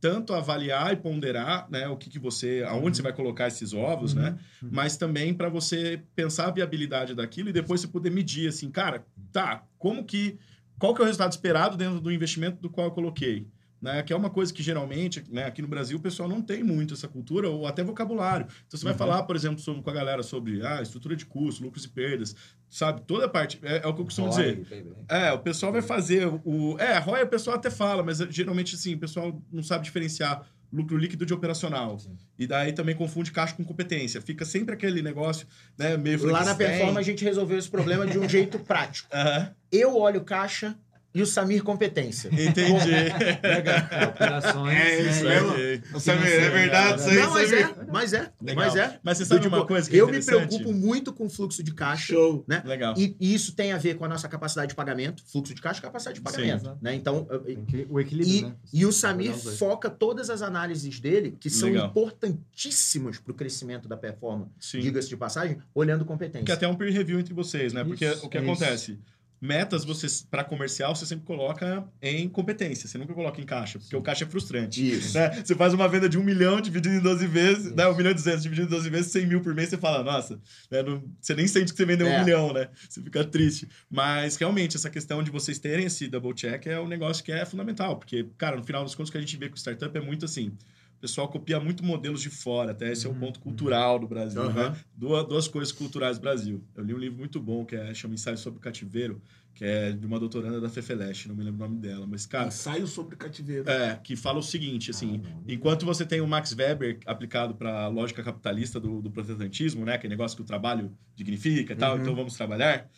tanto 0.00 0.32
avaliar 0.32 0.92
e 0.92 0.96
ponderar, 0.96 1.68
né, 1.68 1.88
o 1.88 1.96
que, 1.96 2.08
que 2.08 2.20
você, 2.20 2.64
aonde 2.68 2.96
você 2.96 3.02
vai 3.02 3.12
colocar 3.12 3.48
esses 3.48 3.72
ovos, 3.72 4.14
Uhum. 4.14 4.20
né? 4.22 4.38
Mas 4.62 4.96
também 4.96 5.34
para 5.34 5.48
você 5.48 6.00
pensar 6.14 6.46
a 6.46 6.50
viabilidade 6.52 7.16
daquilo 7.16 7.48
e 7.48 7.52
depois 7.52 7.80
você 7.80 7.88
poder 7.88 8.10
medir 8.10 8.48
assim, 8.48 8.70
cara, 8.70 9.04
tá, 9.32 9.64
como 9.76 10.04
que 10.04 10.38
qual 10.78 10.94
que 10.94 11.00
é 11.00 11.02
o 11.02 11.06
resultado 11.06 11.32
esperado 11.32 11.76
dentro 11.76 12.00
do 12.00 12.12
investimento 12.12 12.62
do 12.62 12.70
qual 12.70 12.86
eu 12.86 12.90
coloquei? 12.92 13.48
Né, 13.80 14.02
que 14.02 14.12
é 14.12 14.16
uma 14.16 14.28
coisa 14.28 14.52
que 14.52 14.60
geralmente, 14.60 15.22
né, 15.30 15.44
aqui 15.44 15.62
no 15.62 15.68
Brasil, 15.68 15.98
o 15.98 16.00
pessoal 16.00 16.28
não 16.28 16.42
tem 16.42 16.64
muito 16.64 16.94
essa 16.94 17.06
cultura 17.06 17.48
ou 17.48 17.64
até 17.64 17.84
vocabulário. 17.84 18.44
Então, 18.66 18.76
você 18.76 18.82
vai 18.82 18.92
Uhum. 18.92 18.98
falar, 18.98 19.22
por 19.22 19.36
exemplo, 19.36 19.60
sobre, 19.60 19.82
com 19.82 19.90
a 19.90 19.92
galera 19.92 20.20
sobre 20.24 20.66
ah, 20.66 20.82
estrutura 20.82 21.14
de 21.14 21.24
custo, 21.24 21.62
lucros 21.62 21.84
e 21.84 21.88
perdas, 21.88 22.34
sabe? 22.68 23.02
Toda 23.02 23.26
a 23.26 23.28
parte. 23.28 23.60
É, 23.62 23.76
é 23.84 23.86
o 23.86 23.94
que 23.94 24.00
eu 24.00 24.04
costumo 24.04 24.30
dizer. 24.30 24.66
É, 25.08 25.30
o 25.32 25.38
pessoal 25.38 25.70
vai 25.70 25.80
fazer 25.82 26.26
o. 26.44 26.76
É, 26.80 26.98
ROI 26.98 27.22
o 27.22 27.28
pessoal 27.28 27.56
até 27.56 27.70
fala, 27.70 28.02
mas 28.02 28.18
geralmente, 28.30 28.74
assim, 28.74 28.94
o 28.94 28.98
pessoal 28.98 29.40
não 29.52 29.62
sabe 29.62 29.84
diferenciar 29.84 30.44
lucro 30.72 30.96
líquido 30.98 31.24
de 31.24 31.32
operacional. 31.32 31.98
Sim. 32.00 32.18
E 32.36 32.46
daí 32.48 32.72
também 32.72 32.96
confunde 32.96 33.30
caixa 33.30 33.54
com 33.54 33.64
competência. 33.64 34.20
Fica 34.20 34.44
sempre 34.44 34.74
aquele 34.74 35.00
negócio, 35.02 35.46
né, 35.78 35.96
meio 35.96 36.18
Lá 36.26 36.40
na 36.40 36.46
Frankenstein. 36.46 36.78
Performa 36.78 37.00
a 37.00 37.02
gente 37.02 37.24
resolveu 37.24 37.56
esse 37.56 37.70
problema 37.70 38.06
de 38.06 38.18
um 38.18 38.28
jeito 38.28 38.58
prático. 38.58 39.08
Aham, 39.14 39.54
Eu 39.72 39.96
olho 39.96 40.20
caixa 40.24 40.76
e 41.18 41.22
o 41.22 41.26
Samir 41.26 41.62
competência. 41.64 42.28
entendi. 42.28 42.92
É, 42.92 44.04
operações. 44.06 44.76
É 44.76 45.00
isso 45.10 45.24
né, 45.24 45.30
mesmo. 45.40 45.48
Ok. 45.50 46.00
Samir, 46.00 46.26
é 46.26 46.50
verdade 46.50 47.00
isso 47.00 47.08
aí, 47.10 47.16
Não, 47.16 47.30
mas 47.32 47.50
Samir? 47.50 47.64
é, 47.64 47.74
mas 47.92 48.12
é, 48.12 48.32
Legal. 48.40 48.64
mas 48.64 48.76
é. 48.76 48.98
Mas 49.02 49.18
você 49.18 49.24
sabe 49.24 49.40
Do 49.40 49.48
uma 49.48 49.66
coisa 49.66 49.90
que 49.90 49.96
é 49.96 50.00
eu 50.00 50.08
me 50.08 50.22
preocupo 50.24 50.72
muito 50.72 51.12
com 51.12 51.26
o 51.26 51.30
fluxo 51.30 51.62
de 51.62 51.72
caixa, 51.74 52.14
Show. 52.14 52.44
né? 52.46 52.62
Legal. 52.64 52.94
E, 52.96 53.16
e 53.20 53.34
isso 53.34 53.52
tem 53.54 53.72
a 53.72 53.78
ver 53.78 53.96
com 53.96 54.04
a 54.04 54.08
nossa 54.08 54.28
capacidade 54.28 54.68
de 54.70 54.74
pagamento, 54.74 55.22
fluxo 55.26 55.54
de 55.54 55.60
caixa 55.60 55.80
capacidade 55.80 56.18
de 56.18 56.22
pagamento, 56.22 56.64
Sim. 56.66 56.76
né? 56.80 56.94
Então, 56.94 57.26
que- 57.66 57.86
o 57.90 57.98
equilíbrio, 57.98 58.38
e, 58.38 58.42
né? 58.42 58.54
e 58.72 58.86
o 58.86 58.92
Samir 58.92 59.32
os 59.32 59.42
dois. 59.42 59.58
foca 59.58 59.90
todas 59.90 60.30
as 60.30 60.40
análises 60.42 61.00
dele, 61.00 61.36
que 61.40 61.50
são 61.50 61.68
Legal. 61.70 61.88
importantíssimas 61.88 63.18
para 63.18 63.32
o 63.32 63.34
crescimento 63.34 63.88
da 63.88 63.96
performance, 63.96 64.48
diga-se 64.80 65.08
de 65.08 65.16
passagem, 65.16 65.58
olhando 65.74 66.04
competência. 66.04 66.44
Que 66.44 66.52
é 66.52 66.54
até 66.54 66.68
um 66.68 66.74
peer 66.76 66.92
review 66.92 67.18
entre 67.18 67.34
vocês, 67.34 67.72
né? 67.72 67.82
Porque 67.84 68.04
Isso, 68.04 68.26
o 68.26 68.28
que 68.28 68.38
é 68.38 68.40
acontece? 68.40 68.98
Metas, 69.40 69.84
você 69.84 70.06
para 70.30 70.42
comercial, 70.42 70.94
você 70.96 71.06
sempre 71.06 71.24
coloca 71.24 71.84
em 72.02 72.28
competência. 72.28 72.88
Você 72.88 72.98
nunca 72.98 73.14
coloca 73.14 73.40
em 73.40 73.44
caixa, 73.44 73.78
porque 73.78 73.94
o 73.94 74.02
caixa 74.02 74.24
é 74.24 74.26
frustrante. 74.28 74.94
Isso. 74.96 75.16
né? 75.16 75.42
Você 75.44 75.54
faz 75.54 75.72
uma 75.72 75.86
venda 75.88 76.08
de 76.08 76.18
um 76.18 76.24
milhão 76.24 76.60
dividido 76.60 76.94
em 76.96 77.00
12 77.00 77.26
vezes, 77.26 77.72
né? 77.74 77.86
Um 77.86 77.94
milhão 77.96 78.10
e 78.10 78.14
duzentos 78.14 78.42
dividido 78.42 78.66
em 78.66 78.70
12 78.70 78.90
vezes, 78.90 79.12
100 79.12 79.26
mil 79.26 79.40
por 79.40 79.54
mês, 79.54 79.68
você 79.68 79.76
fala, 79.78 80.02
nossa, 80.02 80.40
né? 80.70 80.82
Não- 80.82 81.04
você 81.20 81.34
nem 81.34 81.46
sente 81.46 81.70
que 81.72 81.76
você 81.76 81.84
vendeu 81.84 82.08
É. 82.08 82.16
um 82.20 82.24
milhão, 82.24 82.52
né? 82.52 82.68
Você 82.88 83.00
fica 83.00 83.24
triste. 83.24 83.68
Mas, 83.90 84.36
realmente, 84.36 84.76
essa 84.76 84.90
questão 84.90 85.22
de 85.22 85.30
vocês 85.30 85.58
terem 85.58 85.86
esse 85.86 86.08
double 86.08 86.34
check 86.34 86.66
é 86.66 86.80
um 86.80 86.88
negócio 86.88 87.22
que 87.22 87.30
é 87.30 87.44
fundamental, 87.44 87.96
porque, 87.96 88.26
cara, 88.36 88.56
no 88.56 88.64
final 88.64 88.82
das 88.82 88.94
contas, 88.94 89.08
o 89.08 89.12
que 89.12 89.18
a 89.18 89.20
gente 89.20 89.36
vê 89.36 89.48
com 89.48 89.56
startup 89.56 89.96
é 89.96 90.00
muito 90.00 90.24
assim. 90.24 90.52
O 90.98 91.00
pessoal 91.00 91.28
copia 91.28 91.60
muito 91.60 91.84
modelos 91.84 92.20
de 92.20 92.28
fora, 92.28 92.72
até 92.72 92.90
esse 92.90 93.06
é 93.06 93.08
o 93.08 93.12
Uhum. 93.12 93.20
ponto 93.20 93.38
cultural 93.38 94.00
do 94.00 94.08
Brasil, 94.08 94.42
Aham. 94.42 94.70
né? 94.70 94.76
Duas, 94.92 95.28
duas 95.28 95.46
coisas 95.46 95.70
culturais 95.72 96.18
do 96.18 96.22
Brasil. 96.22 96.64
Eu 96.74 96.82
li 96.82 96.92
um 96.92 96.98
livro 96.98 97.16
muito 97.16 97.40
bom 97.40 97.64
que 97.64 97.76
é, 97.76 97.94
chama 97.94 98.14
Ensaio 98.14 98.36
sobre 98.36 98.58
o 98.58 98.60
Cativeiro, 98.60 99.22
que 99.54 99.64
é 99.64 99.92
de 99.92 100.04
uma 100.04 100.18
doutoranda 100.18 100.60
da 100.60 100.68
Fefeleche, 100.68 101.28
não 101.28 101.36
me 101.36 101.44
lembro 101.44 101.64
o 101.64 101.68
nome 101.68 101.80
dela, 101.80 102.04
mas, 102.04 102.26
cara, 102.26 102.48
Ensaio 102.48 102.84
sobre 102.88 103.14
cativeiro. 103.14 103.70
é, 103.70 103.94
que 104.02 104.16
fala 104.16 104.40
o 104.40 104.42
seguinte, 104.42 104.90
assim, 104.90 105.22
Ah, 105.24 105.40
enquanto 105.46 105.86
você 105.86 106.04
tem 106.04 106.20
o 106.20 106.26
Max 106.26 106.52
Weber 106.52 106.98
aplicado 107.06 107.54
para 107.54 107.84
a 107.84 107.88
lógica 107.88 108.20
capitalista 108.22 108.80
do, 108.80 109.00
do 109.00 109.08
protestantismo, 109.10 109.84
né, 109.84 109.98
que 109.98 110.06
é 110.08 110.10
negócio 110.10 110.36
que 110.36 110.42
o 110.42 110.46
trabalho 110.46 110.92
dignifica 111.14 111.74
e 111.74 111.76
tal, 111.76 111.94
Uhum. 111.94 112.02
então 112.02 112.14
vamos 112.16 112.34
trabalhar. 112.34 112.88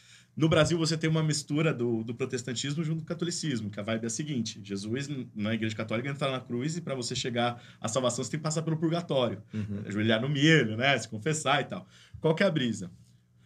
No 0.40 0.48
Brasil, 0.48 0.78
você 0.78 0.96
tem 0.96 1.10
uma 1.10 1.22
mistura 1.22 1.70
do, 1.74 2.02
do 2.02 2.14
protestantismo 2.14 2.82
junto 2.82 3.00
com 3.00 3.02
o 3.02 3.06
catolicismo, 3.06 3.68
que 3.68 3.78
a 3.78 3.82
vibe 3.82 4.04
é 4.04 4.06
a 4.06 4.10
seguinte: 4.10 4.58
Jesus, 4.64 5.06
na 5.34 5.52
Igreja 5.52 5.76
Católica, 5.76 6.08
entra 6.08 6.32
na 6.32 6.40
cruz 6.40 6.78
e 6.78 6.80
para 6.80 6.94
você 6.94 7.14
chegar 7.14 7.62
à 7.78 7.88
salvação, 7.88 8.24
você 8.24 8.30
tem 8.30 8.40
que 8.40 8.44
passar 8.44 8.62
pelo 8.62 8.78
purgatório 8.78 9.42
Uhum. 9.52 9.82
ajoelhar 9.86 10.18
no 10.18 10.30
milho, 10.30 10.78
né? 10.78 10.96
Se 10.96 11.06
confessar 11.06 11.60
e 11.60 11.64
tal. 11.64 11.86
Qual 12.22 12.34
que 12.34 12.42
é 12.42 12.46
a 12.46 12.50
brisa? 12.50 12.90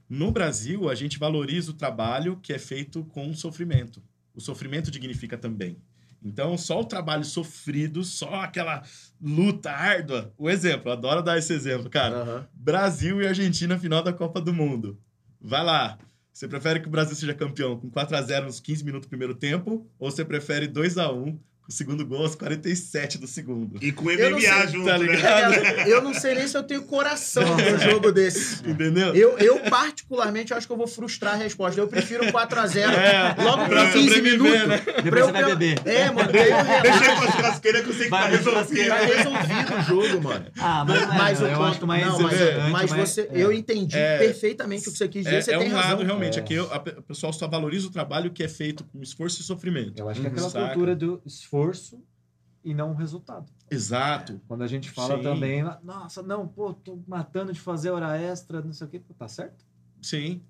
No 0.09 0.30
Brasil, 0.30 0.88
a 0.88 0.95
gente 0.95 1.18
valoriza 1.18 1.72
o 1.72 1.74
trabalho 1.74 2.38
que 2.40 2.53
é 2.53 2.61
feito 2.61 3.03
com 3.07 3.34
sofrimento. 3.34 4.01
O 4.32 4.40
sofrimento 4.40 4.88
dignifica 4.88 5.36
também. 5.36 5.78
Então, 6.22 6.57
só 6.57 6.80
o 6.80 6.84
trabalho 6.84 7.24
sofrido, 7.24 8.05
só 8.05 8.36
aquela 8.36 8.84
luta 9.20 9.72
árdua. 9.72 10.32
O 10.38 10.49
exemplo, 10.49 10.92
adoro 10.92 11.22
dar 11.22 11.38
esse 11.38 11.53
exemplo, 11.53 11.90
cara. 11.90 12.14
Aham. 12.18 12.49
Brasil 12.55 13.20
e 13.20 13.26
Argentina 13.26 13.76
final 13.80 14.01
da 14.01 14.12
Copa 14.12 14.40
do 14.40 14.55
Mundo. 14.55 14.97
Vai 15.40 15.64
lá. 15.64 15.99
Você 16.35 16.49
prefere 16.49 16.80
que 16.80 16.89
o 16.89 16.91
Brasil 16.91 17.14
seja 17.14 17.32
campeão 17.32 17.78
com 17.78 17.89
4 17.89 18.16
a 18.16 18.20
0 18.20 18.47
nos 18.47 18.59
15 18.59 18.85
minutos 18.85 19.07
do 19.07 19.09
primeiro 19.09 19.37
tempo? 19.37 19.89
Ou 20.01 20.11
você 20.11 20.24
prefere 20.24 20.66
2 20.66 20.99
a 20.99 21.12
1 21.12 21.26
com 21.26 21.39
o 21.69 21.73
segundo 21.73 22.05
gol 22.07 22.23
aos 22.23 22.35
47 22.35 23.19
do 23.19 23.27
segundo? 23.27 23.79
E 23.83 23.91
com 23.93 24.11
Eu 24.11 24.31
MMA 24.33 24.41
sei, 24.41 24.69
junto, 24.69 24.85
tá 24.87 24.99
né? 24.99 25.07
ligado? 25.07 25.53
É, 25.55 25.89
eu 25.93 26.03
não 26.03 26.12
sei 26.15 26.35
nem 26.35 26.47
se 26.47 26.57
eu 26.57 26.62
tenho 26.62 26.83
coração 26.83 27.43
num 27.57 27.79
jogo 27.79 28.12
desse. 28.12 28.69
Entendeu? 28.69 29.15
Eu, 29.15 29.39
eu, 29.39 29.59
particularmente, 29.71 30.53
acho 30.53 30.67
que 30.67 30.73
eu 30.73 30.77
vou 30.77 30.87
frustrar 30.87 31.35
a 31.35 31.37
resposta. 31.37 31.81
Eu 31.81 31.89
prefiro 31.89 32.25
4x0 32.27 32.77
É, 32.93 33.43
logo 33.43 33.67
pra 33.67 33.87
com 33.87 33.93
15 33.93 34.15
sobreviver, 34.15 34.39
minutos. 34.39 34.69
né? 34.69 34.79
pra 34.79 35.21
eu 35.21 35.27
você 35.27 35.33
vai 35.33 35.45
pe- 35.45 35.51
beber. 35.57 35.83
É, 35.87 36.11
mano, 36.11 36.29
eu 36.31 36.83
Deixa 36.83 37.05
eu 37.05 37.17
com 37.17 37.23
a 37.25 37.31
churrasqueira 37.33 37.83
que 37.83 37.89
eu 37.89 37.95
sei 37.95 38.05
que 38.05 38.11
Vai, 38.11 38.23
tá 38.31 38.37
resolvido. 38.37 38.89
Tá 38.89 38.97
resolvido 38.99 39.75
o 39.79 39.83
jogo, 39.83 40.23
mano. 40.23 40.47
Ah, 40.59 40.85
mas, 40.87 41.07
Mas 41.09 41.41
é, 41.41 41.45
o 41.45 41.49
eu 41.49 41.57
ponto- 41.59 41.87
mais 41.87 42.07
não, 42.07 42.21
mas, 42.21 42.91
mas 42.91 42.91
você, 42.93 43.23
é. 43.23 43.29
eu 43.33 43.51
entendi 43.53 43.97
É. 43.97 44.19
perfeitamente 44.19 44.89
o 44.89 44.93
que 44.93 44.99
você 44.99 45.09
quis 45.09 45.25
dizer. 45.25 45.37
É, 45.37 45.41
você 45.41 45.55
é 45.55 45.59
tem 45.59 45.69
um 45.73 45.75
razão. 45.75 45.91
lado, 45.91 46.05
realmente. 46.05 46.39
É. 46.39 46.43
Aqui 46.43 46.59
o 46.59 47.03
pessoal 47.03 47.33
só 47.33 47.47
valoriza 47.49 47.87
o 47.87 47.91
trabalho 47.91 48.31
que 48.31 48.43
é 48.43 48.49
feito 48.49 48.85
com 48.85 49.01
esforço 49.03 49.41
e 49.41 49.45
sofrimento. 49.45 49.95
Eu 49.97 50.09
acho 50.09 50.21
que 50.21 50.27
é 50.27 50.31
aquela 50.31 50.51
Saca? 50.51 50.67
cultura 50.69 50.95
do 50.95 51.23
esforço 51.25 51.53
e 52.64 52.72
não 52.74 52.92
o 52.92 52.94
resultado. 52.94 53.52
Exato. 53.70 54.40
Quando 54.48 54.62
a 54.62 54.66
gente 54.66 54.90
fala 54.90 55.16
Sim. 55.16 55.22
também, 55.22 55.62
nossa, 55.82 56.22
não, 56.22 56.48
pô, 56.48 56.72
tô 56.72 56.98
matando 57.07 57.52
de 57.52 57.61
fazer 57.61 57.90
hora 57.90 58.16
extra, 58.16 58.62
não 58.62 58.72
sei 58.72 58.86
o 58.86 58.90
quê, 58.90 58.98
pô, 58.98 59.12
tá 59.14 59.28
certo? 59.28 59.64
Sim. 60.00 60.42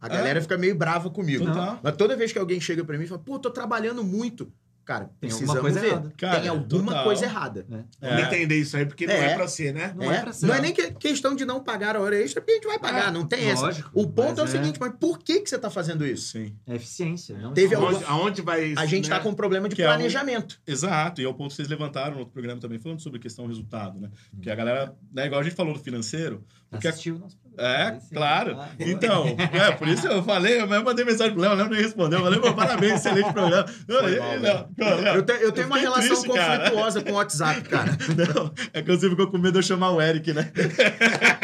A 0.00 0.08
galera 0.08 0.40
fica 0.40 0.56
meio 0.56 0.76
brava 0.76 1.10
comigo. 1.10 1.44
Total. 1.44 1.80
Mas 1.82 1.96
toda 1.96 2.16
vez 2.16 2.32
que 2.32 2.38
alguém 2.38 2.60
chega 2.60 2.84
pra 2.84 2.96
mim 2.96 3.04
e 3.04 3.06
fala, 3.06 3.20
pô, 3.20 3.38
tô 3.38 3.50
trabalhando 3.50 4.04
muito. 4.04 4.52
Cara, 4.86 5.04
Tem 5.20 5.28
precisamos 5.28 5.50
alguma 5.56 5.62
coisa 5.62 5.80
ver. 5.80 5.86
errada. 5.88 6.12
Cara, 6.16 6.40
Tem 6.40 6.48
alguma 6.48 6.86
total. 6.86 7.04
coisa 7.04 7.24
errada. 7.26 7.66
Vamos 8.00 8.22
entender 8.24 8.56
isso 8.58 8.76
aí, 8.76 8.86
porque 8.86 9.06
não 9.06 9.12
É. 9.14 9.32
é 9.32 9.34
pra 9.34 9.48
ser, 9.48 9.74
né? 9.74 9.92
Não 9.94 10.10
é 10.10 10.16
é, 10.16 10.20
pra 10.22 10.32
ser. 10.32 10.46
não 10.46 10.54
é 10.54 10.60
nem 10.62 10.72
que- 10.72 10.92
questão 10.92 11.34
de 11.36 11.44
não 11.44 11.62
pagar 11.62 11.96
a 11.96 12.00
hora 12.00 12.16
extra, 12.16 12.40
porque 12.40 12.52
a 12.52 12.54
gente 12.54 12.66
vai 12.66 12.78
pagar, 12.78 13.08
É, 13.08 13.10
não 13.10 13.26
tem 13.26 13.50
essa. 13.50 13.62
lógico, 13.62 13.90
O 13.92 14.06
ponto 14.08 14.40
é 14.40 14.44
o 14.44 14.46
é- 14.46 14.50
seguinte, 14.50 14.78
mas 14.80 14.92
por 14.98 15.18
que, 15.18 15.40
que 15.40 15.50
você 15.50 15.58
tá 15.58 15.68
fazendo 15.68 16.06
isso? 16.06 16.32
Sim. 16.32 16.54
É 16.66 16.76
eficiência. 16.76 17.36
Não 17.36 17.52
Teve 17.52 17.76
só- 17.76 17.86
algum- 17.86 18.06
Aonde, 18.06 18.40
vai 18.40 18.64
isso, 18.66 18.80
A 18.80 18.86
gente 18.86 19.10
né? 19.10 19.16
tá 19.16 19.22
com 19.22 19.30
um 19.30 19.34
problema 19.34 19.68
de 19.68 19.74
Que 19.74 19.82
é 19.82 19.86
o- 19.86 19.88
planejamento. 19.88 20.60
Exato, 20.66 21.20
e 21.20 21.24
é 21.24 21.28
o 21.28 21.34
ponto 21.34 21.50
que 21.50 21.56
vocês 21.56 21.68
levantaram 21.68 22.12
no 22.12 22.18
outro 22.20 22.32
programa 22.32 22.60
também, 22.60 22.78
falando 22.78 23.00
sobre 23.00 23.18
questão 23.18 23.46
resultado, 23.46 23.98
né? 24.00 24.08
Porque 24.32 24.48
a 24.48 24.54
galera, 24.54 24.94
né, 25.12 25.26
igual 25.26 25.40
a 25.40 25.44
gente 25.44 25.56
falou 25.56 25.74
do 25.74 25.80
financeiro, 25.80 26.44
porque 26.70 26.88
Assistiu 26.88 27.16
o 27.16 27.18
nosso 27.18 27.36
programa. 27.38 27.46
É, 27.58 27.98
sim. 28.00 28.14
claro. 28.14 28.56
Ah. 28.60 28.68
Então, 28.78 29.24
é, 29.52 29.70
por 29.72 29.88
isso 29.88 30.06
eu 30.06 30.22
falei, 30.22 30.60
eu 30.60 30.66
mandei 30.66 31.04
mensagem 31.06 31.32
pro 31.32 31.40
Léo, 31.40 31.52
o 31.52 31.54
Léo 31.54 31.68
nem 31.70 31.80
respondeu. 31.80 32.18
Eu 32.18 32.24
falei, 32.26 32.40
pô, 32.40 32.52
parabéns, 32.52 32.94
excelente 32.94 33.32
programa. 33.32 33.64
Não, 33.88 34.00
Foi 34.00 34.18
mal, 34.18 34.36
Léo, 34.38 34.68
pô, 34.76 34.84
Léo, 34.84 35.14
Eu, 35.16 35.22
te- 35.22 35.42
eu 35.42 35.52
tenho 35.52 35.66
uma 35.68 35.78
relação 35.78 36.08
triste, 36.20 36.28
cara. 36.34 36.58
conflituosa 36.64 37.02
com 37.02 37.12
o 37.12 37.14
WhatsApp, 37.14 37.62
cara. 37.62 37.92
Não, 38.34 38.52
é 38.74 38.82
que 38.82 38.90
você 38.90 39.08
ficou 39.08 39.28
com 39.30 39.38
medo 39.38 39.52
de 39.52 39.58
eu 39.58 39.62
chamar 39.62 39.90
o 39.92 40.02
Eric, 40.02 40.32
né? 40.34 40.52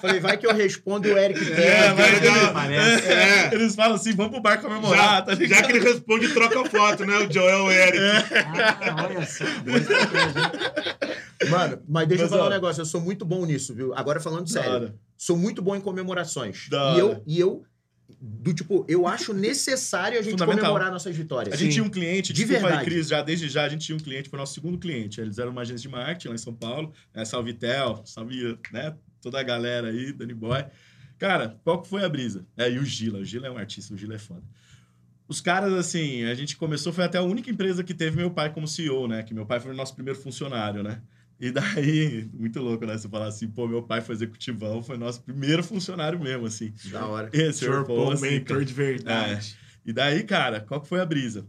Falei, 0.00 0.20
vai 0.20 0.36
que 0.36 0.46
eu 0.46 0.54
respondo 0.54 1.06
e 1.08 1.12
o 1.12 1.18
Eric 1.18 1.44
tem. 1.44 1.54
É, 1.54 1.92
mas 1.92 2.06
ele 2.16 2.26
eles, 2.26 2.42
aparece. 2.44 3.06
é, 3.06 3.54
eles 3.54 3.74
falam 3.74 3.94
assim, 3.96 4.14
vamos 4.14 4.32
pro 4.32 4.40
bar 4.40 4.60
comemorar, 4.60 5.16
Já, 5.16 5.22
tá 5.22 5.34
ligado? 5.34 5.58
já 5.60 5.66
que 5.66 5.72
ele 5.72 5.80
responde, 5.84 6.28
troca 6.34 6.64
foto, 6.68 7.04
né? 7.04 7.18
O 7.18 7.32
Joel 7.32 7.64
o 7.64 7.70
Eric. 7.72 7.98
Ah, 7.98 9.06
olha 9.08 9.26
só. 9.26 9.44
Mano, 11.50 11.82
mas 11.88 12.08
deixa 12.08 12.24
eu 12.24 12.26
Mas, 12.26 12.30
falar 12.30 12.44
ó. 12.44 12.46
um 12.48 12.50
negócio, 12.50 12.80
eu 12.80 12.86
sou 12.86 13.00
muito 13.00 13.24
bom 13.24 13.44
nisso, 13.46 13.74
viu? 13.74 13.94
Agora 13.94 14.20
falando 14.20 14.48
sério. 14.48 14.70
hora. 14.70 14.94
Sou 15.16 15.36
muito 15.36 15.62
bom 15.62 15.74
em 15.76 15.80
comemorações. 15.80 16.68
Da 16.68 16.94
E 16.94 16.98
eu, 16.98 17.22
e 17.26 17.38
eu, 17.40 17.64
do 18.20 18.52
tipo, 18.52 18.84
eu 18.88 19.06
acho 19.06 19.32
necessário 19.32 20.18
a 20.18 20.22
gente 20.22 20.36
comemorar 20.44 20.90
nossas 20.90 21.14
vitórias. 21.14 21.54
A 21.54 21.56
gente 21.56 21.68
Sim. 21.68 21.74
tinha 21.74 21.84
um 21.84 21.90
cliente, 21.90 22.32
De 22.32 22.40
desculpa 22.44 22.66
aí, 22.66 22.72
verdade. 22.72 22.90
Cris, 22.90 23.08
já 23.08 23.22
desde 23.22 23.48
já 23.48 23.64
a 23.64 23.68
gente 23.68 23.86
tinha 23.86 23.96
um 23.96 24.00
cliente, 24.00 24.28
foi 24.28 24.38
nosso 24.38 24.54
segundo 24.54 24.78
cliente. 24.78 25.20
Eles 25.20 25.38
eram 25.38 25.52
uma 25.52 25.62
agência 25.62 25.82
de 25.82 25.88
marketing 25.88 26.28
lá 26.28 26.34
em 26.34 26.38
São 26.38 26.54
Paulo. 26.54 26.92
É, 27.14 27.24
salve 27.24 27.52
Tel, 27.52 28.02
salve 28.04 28.58
né, 28.72 28.94
toda 29.20 29.40
a 29.40 29.42
galera 29.42 29.88
aí, 29.88 30.12
Danny 30.12 30.34
Boy. 30.34 30.64
Cara, 31.18 31.58
qual 31.64 31.82
que 31.82 31.88
foi 31.88 32.04
a 32.04 32.08
brisa? 32.08 32.46
É, 32.56 32.70
e 32.70 32.78
o 32.78 32.84
Gila, 32.84 33.18
o 33.18 33.24
Gila 33.24 33.48
é 33.48 33.50
um 33.50 33.58
artista, 33.58 33.92
o 33.92 33.96
Gila 33.96 34.14
é 34.14 34.18
foda. 34.18 34.42
Os 35.26 35.40
caras, 35.40 35.72
assim, 35.74 36.24
a 36.24 36.34
gente 36.34 36.56
começou, 36.56 36.92
foi 36.92 37.04
até 37.04 37.18
a 37.18 37.22
única 37.22 37.50
empresa 37.50 37.84
que 37.84 37.92
teve 37.92 38.16
meu 38.16 38.30
pai 38.30 38.52
como 38.52 38.66
CEO, 38.66 39.06
né? 39.06 39.22
Que 39.22 39.34
meu 39.34 39.44
pai 39.44 39.60
foi 39.60 39.72
o 39.72 39.76
nosso 39.76 39.94
primeiro 39.94 40.18
funcionário, 40.18 40.82
né? 40.82 41.02
E 41.40 41.50
daí, 41.50 42.28
muito 42.32 42.60
louco, 42.60 42.86
né? 42.86 42.96
Você 42.96 43.08
falar 43.08 43.26
assim, 43.26 43.48
pô, 43.48 43.68
meu 43.68 43.82
pai 43.82 44.00
foi 44.00 44.14
executivão, 44.14 44.82
foi 44.82 44.96
nosso 44.96 45.22
primeiro 45.22 45.62
funcionário 45.62 46.18
mesmo, 46.18 46.46
assim. 46.46 46.72
Da 46.90 47.04
hora. 47.06 47.28
Esse 47.32 47.66
Paul, 47.66 48.12
assim, 48.12 48.22
mentor 48.22 48.56
cara. 48.56 48.64
de 48.64 48.72
verdade. 48.72 49.56
E 49.84 49.92
daí, 49.92 50.22
cara, 50.22 50.60
qual 50.60 50.80
que 50.80 50.88
foi 50.88 51.00
a 51.00 51.04
brisa? 51.04 51.46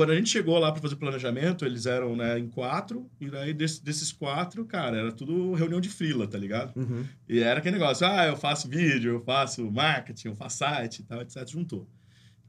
Quando 0.00 0.12
a 0.12 0.16
gente 0.16 0.30
chegou 0.30 0.58
lá 0.58 0.72
para 0.72 0.80
fazer 0.80 0.94
o 0.94 0.96
planejamento, 0.96 1.66
eles 1.66 1.84
eram 1.84 2.16
né, 2.16 2.38
em 2.38 2.48
quatro, 2.48 3.06
e 3.20 3.28
daí 3.28 3.52
desse- 3.52 3.84
desses 3.84 4.10
quatro, 4.10 4.64
cara, 4.64 4.96
era 4.96 5.12
tudo 5.12 5.52
reunião 5.52 5.78
de 5.78 5.90
frila, 5.90 6.26
tá 6.26 6.38
ligado? 6.38 6.72
Uhum. 6.74 7.04
E 7.28 7.40
era 7.40 7.58
aquele 7.60 7.76
negócio, 7.76 8.06
ah, 8.06 8.24
eu 8.24 8.34
faço 8.34 8.66
vídeo, 8.66 9.12
eu 9.12 9.20
faço 9.20 9.70
marketing, 9.70 10.28
eu 10.28 10.36
faço 10.36 10.56
site 10.56 11.00
e 11.00 11.02
tal, 11.02 11.20
etc. 11.20 11.46
Juntou. 11.46 11.86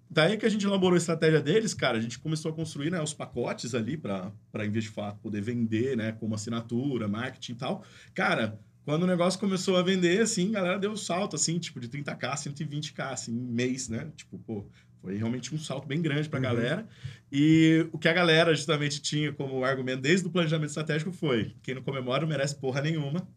Daí 0.10 0.38
que 0.38 0.46
a 0.46 0.50
gente 0.50 0.66
elaborou 0.66 0.96
a 0.96 0.98
estratégia 0.98 1.42
deles, 1.42 1.74
cara, 1.74 1.98
a 1.98 2.02
gente 2.02 2.20
começou 2.20 2.52
a 2.52 2.56
construir 2.56 2.90
né, 2.90 3.02
os 3.02 3.14
pacotes 3.14 3.76
ali 3.76 3.98
para, 3.98 4.32
em 4.56 4.72
vez 4.72 4.86
de 4.86 4.90
fato, 4.92 5.20
poder 5.20 5.42
vender, 5.42 5.98
né, 5.98 6.14
como 6.14 6.34
assinatura, 6.34 7.06
marketing 7.10 7.52
e 7.52 7.56
tal. 7.56 7.84
Cara, 8.14 8.58
quando 8.86 9.04
o 9.04 9.08
negócio 9.08 9.38
começou 9.38 9.76
a 9.76 9.84
vender, 9.84 10.22
assim, 10.22 10.52
a 10.52 10.62
galera 10.62 10.80
deu 10.80 10.92
um 10.92 10.96
salto, 10.96 11.36
assim, 11.36 11.60
tipo, 11.60 11.82
de 11.82 11.90
30k, 11.90 12.34
120k, 12.38 13.12
assim, 13.12 13.34
em 13.34 13.52
mês, 13.52 13.90
né? 13.90 14.10
Tipo, 14.16 14.40
pô, 14.40 14.66
foi 15.02 15.18
realmente 15.18 15.54
um 15.54 15.58
salto 15.60 15.88
bem 15.88 16.02
grande 16.02 16.30
pra 16.30 16.38
Uhum. 16.40 16.44
galera. 16.44 16.88
E 17.32 17.88
o 17.92 17.98
que 17.98 18.08
a 18.08 18.14
galera 18.14 18.54
justamente 18.54 19.02
tinha 19.02 19.32
como 19.34 19.64
argumento 19.64 20.02
desde 20.02 20.28
o 20.28 20.30
planejamento 20.30 20.70
estratégico 20.70 21.12
foi: 21.12 21.56
quem 21.64 21.76
não 21.76 21.82
comemora 21.82 22.22
não 22.22 22.28
merece 22.30 22.56
porra 22.56 22.82
nenhuma. 22.82 23.28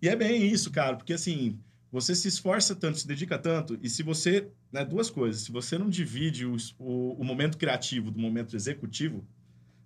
E 0.00 0.08
é 0.08 0.16
bem 0.16 0.46
isso, 0.46 0.70
cara, 0.70 0.96
porque 0.96 1.12
assim, 1.12 1.58
você 1.92 2.14
se 2.14 2.28
esforça 2.28 2.74
tanto, 2.74 2.98
se 2.98 3.06
dedica 3.06 3.38
tanto, 3.38 3.78
e 3.82 3.88
se 3.90 4.02
você. 4.02 4.48
Né, 4.72 4.84
duas 4.84 5.10
coisas. 5.10 5.42
Se 5.42 5.50
você 5.50 5.76
não 5.76 5.90
divide 5.90 6.46
os- 6.46 6.74
o, 6.78 7.14
o 7.20 7.24
momento 7.24 7.58
criativo 7.58 8.10
do 8.12 8.20
momento 8.20 8.54
executivo, 8.54 9.26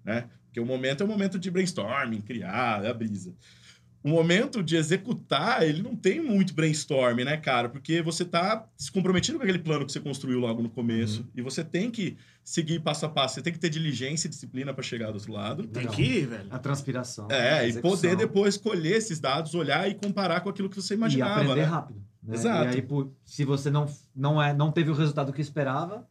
né? 0.05 0.29
Porque 0.45 0.61
o 0.61 0.67
momento 0.67 1.03
é 1.03 1.05
o 1.07 1.09
momento 1.09 1.39
de 1.39 1.51
brainstorming, 1.51 2.21
criar, 2.21 2.85
é 2.85 2.91
a 2.91 2.95
brisa. 2.95 3.35
O 4.05 4.09
momento 4.11 4.63
de 4.63 4.77
executar, 4.77 5.67
ele 5.67 5.83
não 5.83 5.97
tem 5.97 6.21
muito 6.23 6.53
brainstorm, 6.53 7.25
né, 7.25 7.39
cara? 7.39 7.71
Porque 7.71 8.03
você 8.03 8.23
tá 8.23 8.69
se 8.77 8.93
comprometido 8.93 9.39
com 9.39 9.45
aquele 9.45 9.59
plano 9.59 9.87
que 9.87 9.93
você 9.93 9.99
construiu 9.99 10.39
logo 10.39 10.61
no 10.61 10.69
começo. 10.69 11.27
E 11.35 11.41
você 11.41 11.65
tem 11.65 11.91
que 11.91 12.15
seguir 12.45 12.81
passo 12.81 13.07
a 13.07 13.09
passo. 13.09 13.37
Você 13.37 13.41
tem 13.43 13.51
que 13.51 13.59
ter 13.59 13.71
diligência 13.71 14.27
e 14.27 14.31
disciplina 14.31 14.75
para 14.75 14.83
chegar 14.83 15.07
do 15.07 15.15
outro 15.15 15.33
lado. 15.33 15.67
Tem 15.67 15.87
que 15.87 16.03
ir, 16.03 16.27
velho. 16.27 16.49
A 16.51 16.59
transpiração. 16.59 17.29
É, 17.31 17.61
a 17.61 17.67
e 17.67 17.81
poder 17.81 18.15
depois 18.15 18.59
colher 18.59 18.99
esses 18.99 19.19
dados, 19.19 19.55
olhar 19.55 19.89
e 19.89 19.95
comparar 19.95 20.43
com 20.43 20.51
aquilo 20.51 20.69
que 20.69 20.77
você 20.77 20.93
imaginava. 20.93 21.41
E 21.41 21.45
aprender 21.45 21.61
né? 21.63 21.67
rápido. 21.67 22.03
né? 22.23 22.35
Exato. 22.35 22.65
E 22.65 22.75
aí, 22.75 22.83
por- 22.83 23.11
se 23.25 23.43
você 23.47 23.71
não, 23.71 23.89
não, 24.15 24.43
é, 24.43 24.53
não 24.53 24.71
teve 24.71 24.91
o 24.91 24.95
resultado 24.95 25.33
que 25.33 25.41
esperava, 25.41 26.07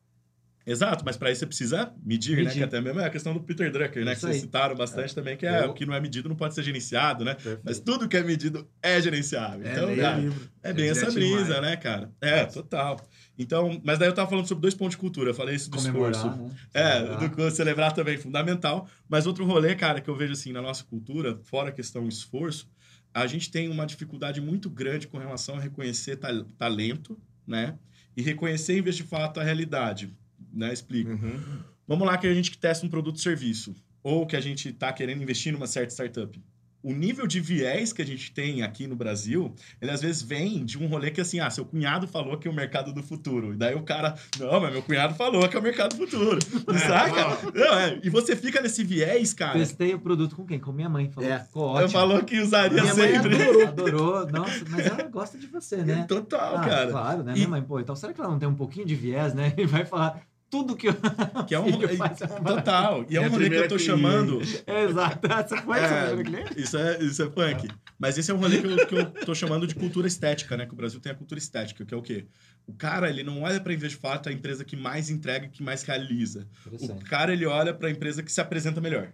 Exato, 0.66 1.03
mas 1.05 1.18
para 1.18 1.30
isso 1.30 1.39
você 1.39 1.45
precisa 1.45 1.93
medir, 2.05 2.38
né? 2.38 2.43
Medir. 2.43 2.57
Que 2.59 2.64
até 2.64 2.80
mesmo 2.80 2.99
é 3.01 3.05
a 3.05 3.09
questão 3.09 3.34
do 3.34 3.41
Peter 3.41 3.70
Drucker, 3.72 4.05
né? 4.05 4.14
Que 4.16 4.22
vocês 4.22 4.36
aí. 4.36 4.39
citaram 4.41 4.76
bastante 4.76 5.14
também, 5.14 5.36
que 5.36 5.45
é 5.45 5.66
o 5.66 5.74
que 5.74 5.86
não 5.86 5.93
é 5.93 5.99
medido 5.99 6.30
não 6.30 6.36
pode 6.38 6.55
ser 6.55 6.64
gerenciado, 6.64 7.26
né? 7.26 7.34
Perfeito. 7.34 7.61
Mas 7.66 7.80
tudo 7.82 8.07
que 8.07 8.16
é 8.16 8.24
medido 8.24 8.66
é 8.82 9.01
gerenciável. 9.01 9.70
então, 9.70 9.88
leia 9.88 10.01
cara, 10.01 10.32
é 10.64 10.72
bem 10.74 10.86
É 10.86 10.89
essa 10.89 11.11
brisa, 11.11 11.59
vai. 11.59 11.61
né, 11.61 11.76
cara? 11.76 12.11
É, 12.22 12.45
total. 12.45 12.99
Então, 13.38 13.82
mas 13.84 13.99
daí 13.99 14.07
eu 14.07 14.14
tava 14.14 14.30
falando 14.30 14.47
sobre 14.47 14.61
dois 14.61 14.74
pontos 14.74 14.91
de 14.91 14.97
cultura. 14.99 15.32
Eu 15.32 15.34
falei 15.36 15.55
isso 15.55 15.70
do 15.70 15.78
esforço. 15.78 16.22
comemorar, 16.22 16.38
né? 16.38 16.55
É, 16.74 17.28
do 17.28 17.51
celebrar 17.51 17.91
também, 17.91 18.18
fundamental. 18.18 18.88
Mas 19.09 19.26
outro 19.28 19.43
rolê, 19.45 19.76
cara, 19.76 19.99
que 19.99 20.09
eu 20.09 20.16
vejo 20.16 20.34
assim 20.34 20.53
na 20.53 20.61
nossa 20.61 20.84
cultura, 20.86 21.38
fora 21.43 21.70
a 21.70 21.72
questão 21.74 22.07
esforço, 22.07 22.70
a 23.14 23.28
gente 23.28 23.51
tem 23.51 23.70
uma 23.70 23.86
dificuldade 23.86 24.39
muito 24.39 24.70
grande 24.70 25.07
com 25.07 25.18
relação 25.18 25.55
a 25.55 25.59
reconhecer 25.59 26.16
tal- 26.16 26.45
talento, 26.57 27.20
né? 27.45 27.76
E 28.16 28.22
reconhecer, 28.22 28.78
em 28.78 28.82
vez 28.82 28.95
de 28.95 29.03
fato, 29.03 29.39
a 29.39 29.43
realidade. 29.43 30.14
Né? 30.54 30.72
Explico. 30.72 31.12
Uhum. 31.12 31.39
Vamos 31.88 32.08
lá 32.08 32.18
que 32.18 32.28
a 32.28 32.34
gente 32.34 32.51
que 32.51 32.58
testa 32.58 32.86
um 32.86 32.89
produto 32.89 33.16
ou 33.16 33.22
serviço, 33.22 33.76
ou 34.04 34.26
que 34.26 34.36
a 34.36 34.41
gente 34.41 34.70
está 34.70 34.91
querendo 34.93 35.22
investir 35.24 35.51
numa 35.51 35.68
certa 35.68 35.91
startup. 35.93 36.39
O 36.86 36.91
nível 36.93 37.26
de 37.26 37.39
viés 37.39 37.93
que 37.93 38.01
a 38.01 38.06
gente 38.06 38.34
tem 38.34 38.62
aqui 38.62 38.88
no 38.88 38.93
Brasil, 38.95 39.56
ele 39.82 39.89
às 39.89 40.01
vezes 40.01 40.22
vem 40.22 40.66
de 40.66 40.78
um 40.78 40.86
rolê 40.88 41.12
que 41.12 41.22
assim, 41.22 41.39
ah, 41.39 41.49
seu 41.49 41.64
cunhado 41.64 42.06
falou 42.06 42.38
que 42.38 42.45
é 42.45 42.51
o 42.51 42.54
mercado 42.54 42.91
do 42.91 43.01
futuro. 43.01 43.54
E 43.54 43.56
daí 43.56 43.74
o 43.74 43.84
cara, 43.84 44.16
não, 44.38 44.60
mas 44.60 44.74
meu 44.74 44.82
cunhado 44.84 45.16
falou 45.16 45.47
que 45.47 45.56
é 45.56 45.60
o 45.62 45.64
mercado 45.64 45.95
do 45.95 46.06
futuro. 46.06 46.39
Saca? 46.78 47.51
Não, 47.58 47.80
é, 47.80 47.99
E 48.04 48.10
você 48.10 48.36
fica 48.36 48.60
nesse 48.62 48.84
viés, 48.84 49.34
cara. 49.34 49.58
Testei 49.58 49.93
o 49.93 49.99
produto 49.99 50.36
com 50.36 50.45
quem? 50.45 50.60
Com 50.60 50.74
minha 50.74 50.89
mãe. 50.89 51.10
Falou, 51.10 51.30
É. 51.30 51.39
ficou 51.39 51.64
Eu 51.64 51.70
ótimo. 51.86 51.89
falou 51.89 52.22
que 52.24 52.39
usaria 52.41 52.82
Minha 52.82 52.95
mãe 52.95 53.14
sempre. 53.14 53.41
adorou. 53.41 53.64
Adorou. 53.68 54.28
Nossa, 54.32 54.66
mas 54.70 54.86
ela 54.86 55.04
gosta 55.04 55.38
de 55.38 55.47
você, 55.47 55.78
né? 55.78 56.06
Total, 56.06 56.58
Ah, 56.58 56.66
cara. 56.68 56.91
Claro, 56.91 57.24
né? 57.24 57.32
E- 57.32 57.36
Minha 57.36 57.47
mãe, 57.47 57.62
pô, 57.62 57.80
então 57.80 57.95
será 57.95 58.12
que 58.14 58.20
ela 58.20 58.30
não 58.30 58.39
tem 58.39 58.49
um 58.49 58.56
pouquinho 58.56 58.86
de 58.86 58.93
viés, 58.95 59.34
né? 59.34 59.54
E 59.58 59.66
vai 59.66 59.86
falar 59.86 60.22
tudo 60.54 60.76
que 60.76 60.88
eu... 60.88 60.93
Que 61.47 61.56
é 61.56 61.60
um 61.60 61.97
faz 61.97 62.22
é 62.22 62.28
Total. 62.28 63.06
E 63.10 63.18
é 63.18 63.20
Minha 63.20 63.28
um 63.28 63.32
rolê 63.32 63.49
que 63.49 63.56
eu 63.56 63.62
tô 63.64 63.76
cliente. 63.76 63.84
chamando. 63.84 64.39
É, 64.68 64.84
Exato. 64.84 65.26
Essa 65.34 65.58
foi 65.64 65.80
É. 65.80 66.16
Isso 66.56 66.78
é, 66.78 67.01
isso 67.01 67.24
é 67.24 67.28
punk. 67.28 67.68
Mas 67.97 68.20
esse 68.20 68.30
é 68.30 68.34
um 68.36 68.38
rolê 68.38 68.62
que 68.62 68.68
eu, 68.68 68.86
que 68.86 68.95
eu 68.95 69.06
tô 69.26 69.34
chamando 69.34 69.66
de 69.66 69.74
cultura 69.74 70.08
estética, 70.08 70.56
né? 70.56 70.68
Que 70.68 70.74
o 70.74 70.76
Brasil 70.76 70.99
tem 70.99 71.12
a 71.12 71.16
cultura 71.16 71.39
estética, 71.39 71.84
que 71.84 71.91
é 71.91 71.97
o 71.97 72.04
quê? 72.04 72.28
O 72.68 72.74
cara, 72.74 73.10
ele 73.10 73.24
não 73.24 73.41
olha 73.41 73.60
vez 73.60 73.91
de 73.91 73.97
fato, 73.97 74.30
a 74.30 74.32
empresa 74.32 74.64
que 74.64 74.76
mais 74.76 75.10
entrega 75.10 75.47
e 75.47 75.49
que 75.49 75.64
mais 75.64 75.82
realiza. 75.82 76.47
O 76.72 77.04
cara, 77.06 77.34
ele 77.34 77.47
olha 77.47 77.74
pra 77.74 77.89
empresa 77.89 78.22
que 78.22 78.32
se 78.32 78.39
apresenta 78.39 78.80
melhor. 78.80 79.12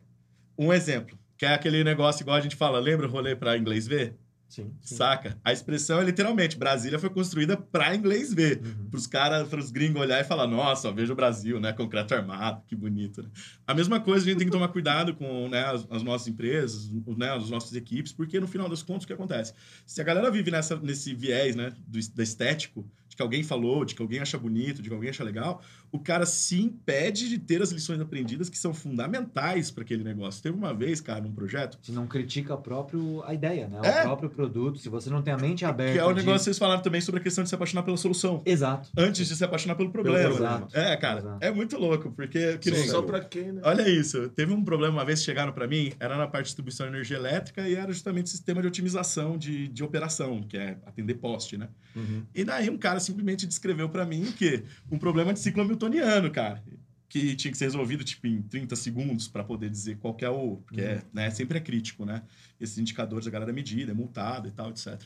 Um 0.58 0.74
exemplo, 0.74 1.18
que 1.38 1.46
é 1.46 1.54
aquele 1.54 1.86
negócio 1.86 2.22
igual 2.22 2.36
a 2.36 2.42
gente 2.42 2.58
fala, 2.58 2.80
lembra 2.80 3.08
o 3.08 3.10
rolê 3.10 3.34
pra 3.34 3.58
inglês 3.58 3.88
ver? 3.88 4.18
Sim, 4.50 4.74
sim. 4.82 4.96
Saca? 4.96 5.38
A 5.46 5.54
expressão 5.54 6.02
é 6.02 6.04
literalmente, 6.04 6.58
Brasília 6.58 6.98
foi 6.98 7.12
construída 7.12 7.56
pra 7.56 7.96
inglês 7.96 8.34
ver. 8.34 8.60
Uhum. 8.66 8.90
Pros 8.90 9.06
caras, 9.06 9.48
pros 9.48 9.70
gringos 9.70 10.02
olhar 10.02 10.20
e 10.20 10.24
falar, 10.24 10.48
nossa, 10.48 10.92
veja 10.92 11.14
o 11.14 11.16
Brasil, 11.16 11.60
né? 11.60 11.72
Concreto 11.72 12.16
armado, 12.16 12.64
que 12.68 12.76
bonito, 12.76 13.22
né? 13.22 13.30
A 13.68 13.76
mesma 13.76 14.00
coisa, 14.00 14.26
a 14.26 14.28
gente 14.28 14.40
tem 14.40 14.48
que 14.48 14.52
tomar 14.52 14.70
cuidado 14.70 15.14
com 15.14 15.48
né, 15.48 15.64
as, 15.66 15.86
as 15.92 16.02
nossas 16.02 16.28
empresas, 16.28 16.92
os, 17.06 17.16
né, 17.16 17.30
as 17.32 17.48
nossas 17.52 17.76
equipes, 17.76 18.12
porque 18.12 18.40
no 18.40 18.48
final 18.48 18.68
das 18.68 18.82
contas, 18.82 19.04
o 19.04 19.08
que 19.08 19.14
acontece? 19.14 19.54
Se 19.86 20.02
a 20.02 20.04
galera 20.04 20.32
vive 20.32 20.50
nessa, 20.50 20.76
nesse 20.78 21.14
viés, 21.14 21.56
né, 21.56 21.72
do, 21.88 22.00
da 22.16 22.24
estético, 22.24 22.90
que 23.20 23.24
alguém 23.24 23.44
falou, 23.44 23.84
de 23.84 23.94
que 23.96 24.02
alguém 24.02 24.20
acha 24.20 24.38
bonito, 24.38 24.82
de 24.82 24.88
que 24.88 24.96
alguém 24.96 25.10
acha 25.10 25.26
legal, 25.26 25.62
o 25.92 26.00
cara 26.00 26.26
se 26.26 26.58
impede 26.62 27.28
de 27.28 27.38
ter 27.38 27.62
as 27.62 27.70
lições 27.70 28.00
aprendidas 28.00 28.50
que 28.50 28.58
são 28.58 28.74
fundamentais 28.74 29.70
para 29.72 29.84
aquele 29.84 30.04
negócio. 30.06 30.42
Teve 30.42 30.56
uma 30.58 30.74
vez, 30.74 31.02
cara, 31.02 31.20
num 31.20 31.32
projeto, 31.34 31.78
Se 31.82 31.92
não 31.92 32.08
critica 32.08 32.54
a, 32.54 32.58
próprio, 32.58 33.22
a 33.26 33.34
ideia, 33.34 33.68
né? 33.68 33.80
É. 33.84 34.00
O 34.00 34.04
próprio 34.04 34.30
produto. 34.30 34.80
Se 34.80 34.88
você 34.88 35.10
não 35.10 35.22
tem 35.22 35.34
a 35.34 35.38
mente 35.38 35.66
aberta. 35.66 35.94
que 35.94 36.00
é 36.00 36.06
o 36.06 36.10
de- 36.14 36.20
negócio 36.20 36.40
que 36.40 36.44
vocês 36.46 36.58
falaram 36.58 36.82
também 36.82 37.02
sobre 37.02 37.20
a 37.20 37.24
questão 37.24 37.44
de 37.44 37.50
se 37.50 37.56
apaixonar 37.56 37.84
pela 37.84 37.98
solução. 37.98 38.42
Exato. 38.46 38.90
Antes 38.98 39.28
de 39.28 39.36
se 39.36 39.44
apaixonar 39.44 39.76
pelo 39.76 39.90
problema. 39.92 40.30
Exato. 40.34 40.78
É, 40.78 40.96
cara, 40.96 41.20
Exato. 41.20 41.38
é 41.44 41.52
muito 41.52 41.78
louco, 41.78 42.12
porque... 42.12 42.58
que 42.60 42.72
nem- 42.72 42.88
Só 42.88 43.02
pra 43.02 43.20
quem, 43.20 43.52
né? 43.52 43.62
Olha 43.66 43.90
isso, 43.90 44.30
teve 44.30 44.54
um 44.54 44.64
problema 44.64 44.94
uma 44.94 45.06
vez 45.06 45.20
que 45.20 45.26
chegaram 45.26 45.52
para 45.52 45.68
mim, 45.68 45.92
era 46.00 46.16
na 46.16 46.26
parte 46.28 46.44
de 46.46 46.48
distribuição 46.50 46.86
de 46.88 46.94
energia 46.94 47.18
elétrica 47.18 47.68
e 47.68 47.76
era 47.76 47.92
justamente 47.92 48.30
sistema 48.30 48.62
de 48.62 48.68
otimização 48.68 49.38
de, 49.38 49.68
de 49.68 49.84
operação, 49.84 50.42
que 50.42 50.56
é 50.58 50.78
atender 50.86 51.16
poste, 51.16 51.58
né? 51.58 51.68
Uhum. 51.96 52.24
E 52.36 52.44
daí 52.46 52.70
um 52.70 52.78
cara 52.78 53.00
simplesmente 53.10 53.46
descreveu 53.46 53.90
para 53.90 54.06
mim 54.06 54.32
que 54.32 54.64
um 54.92 54.98
problema 54.98 55.34
de 55.34 55.40
ciclo 55.40 55.62
hamiltoniano, 55.62 56.32
cara. 56.32 56.64
que 57.10 57.36
tinha 57.36 57.52
que 57.52 57.58
ser 57.58 57.66
resolvido 57.66 58.04
tipo 58.04 58.28
em 58.28 58.42
30 58.42 58.76
segundos 58.76 59.28
para 59.28 59.44
poder 59.44 59.70
dizer 59.70 59.98
qual 59.98 60.14
que 60.14 60.24
é 60.24 60.30
o, 60.30 60.58
porque 60.58 60.80
é, 60.82 61.02
né, 61.12 61.30
sempre 61.32 61.58
é 61.58 61.62
crítico, 61.62 62.06
né? 62.06 62.22
Esses 62.60 62.78
indicadores 62.78 63.28
a 63.28 63.32
galera 63.32 63.52
é 63.52 63.54
medida, 63.54 63.92
é 63.92 63.96
multada 63.96 64.48
e 64.48 64.52
tal, 64.52 64.70
etc. 64.70 65.02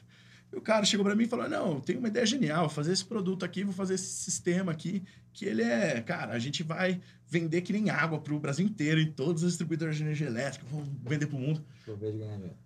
E 0.51 0.55
o 0.57 0.61
cara 0.61 0.85
chegou 0.85 1.05
para 1.05 1.15
mim 1.15 1.23
e 1.23 1.27
falou: 1.27 1.47
"Não, 1.49 1.75
eu 1.75 1.81
tenho 1.81 1.99
uma 1.99 2.09
ideia 2.09 2.25
genial, 2.25 2.67
vou 2.67 2.69
fazer 2.69 2.91
esse 2.91 3.05
produto 3.05 3.45
aqui, 3.45 3.63
vou 3.63 3.73
fazer 3.73 3.95
esse 3.95 4.21
sistema 4.23 4.71
aqui, 4.71 5.01
que 5.31 5.45
ele 5.45 5.63
é, 5.63 6.01
cara, 6.01 6.33
a 6.33 6.39
gente 6.39 6.61
vai 6.61 6.99
vender 7.27 7.61
que 7.61 7.73
nem 7.73 7.89
água 7.89 8.19
pro 8.19 8.39
Brasil 8.39 8.65
inteiro 8.65 8.99
em 8.99 9.11
todos 9.11 9.43
os 9.43 9.49
distribuidores 9.49 9.95
de 9.97 10.03
energia 10.03 10.27
elétrica, 10.27 10.65
vamos 10.69 10.87
vender 11.03 11.27
pro 11.27 11.37
mundo". 11.37 11.63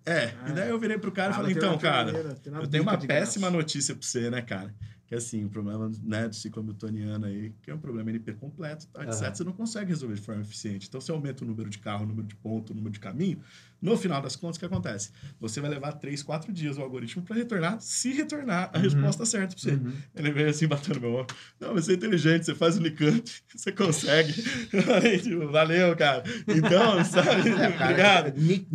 É, 0.06 0.34
e 0.48 0.54
daí 0.54 0.70
eu 0.70 0.80
virei 0.80 0.98
pro 0.98 1.12
cara 1.12 1.32
e 1.32 1.34
Ah, 1.34 1.36
falei: 1.38 1.52
"Então, 1.54 1.78
cara, 1.78 2.12
tem 2.36 2.54
eu 2.54 2.68
tenho 2.68 2.84
uma 2.84 2.98
péssima 2.98 3.48
graça." 3.48 3.58
notícia 3.58 3.96
pra 3.96 4.06
você, 4.06 4.30
né, 4.30 4.42
cara? 4.42 4.74
Que 5.08 5.16
assim, 5.16 5.46
o 5.46 5.50
problema 5.50 5.90
né, 6.04 6.28
do 6.28 6.36
ciclo 6.36 6.62
hamiltoniano 6.62 7.26
aí, 7.28 7.54
que 7.62 7.72
é 7.72 7.74
um 7.74 7.78
problema 7.80 8.10
NP 8.10 8.34
completo, 8.34 8.88
tá, 8.88 9.04
etc., 9.06 9.34
você 9.34 9.44
não 9.46 9.54
consegue 9.54 9.90
resolver 9.90 10.16
de 10.16 10.22
forma 10.22 10.42
eficiente. 10.42 10.86
Então, 10.90 11.00
você 11.00 11.14
aumenta 11.14 11.46
o 11.46 11.48
número 11.48 11.70
de 11.70 11.78
carro, 11.80 12.04
o 12.04 12.08
número 12.08 12.28
de 12.28 12.36
ponto, 12.36 12.74
o 12.74 12.76
número 12.76 12.92
de 12.92 13.00
caminho. 13.00 13.40
No 13.82 13.96
final 13.96 14.22
das 14.22 14.36
contas, 14.36 14.58
o 14.58 14.60
que 14.60 14.66
acontece? 14.66 15.12
Você 15.40 15.62
vai 15.62 15.70
levar 15.70 15.94
três, 15.94 16.22
quatro 16.22 16.52
dias 16.52 16.78
o 16.78 16.82
algoritmo 16.82 17.24
para 17.24 17.38
retornar, 17.38 17.80
se 17.80 18.12
retornar 18.12 18.70
a 18.74 18.78
Uhum. 18.78 18.84
resposta 18.84 19.26
certa 19.26 19.56
pra 19.56 19.64
você. 19.64 19.72
Uhum. 19.76 19.94
Ele 20.14 20.32
veio 20.32 20.50
assim, 20.50 20.68
batendo 20.68 21.00
meu 21.00 21.14
ombro. 21.14 21.34
Não, 21.58 21.74
mas 21.74 21.86
você 21.86 21.94
é 21.94 21.96
inteligente, 21.96 22.46
você 22.46 22.54
faz 22.56 22.76
o 22.76 22.80
Unicamp, 22.82 23.24
você 23.56 23.72
consegue. 23.72 24.34
Tipo, 25.22 25.48
valeu, 25.52 25.96
cara. 25.96 26.24
Então, 26.48 27.04
sabe? 27.06 27.50
É, 27.50 27.72
cara, 27.72 28.30
obrigado. 28.30 28.34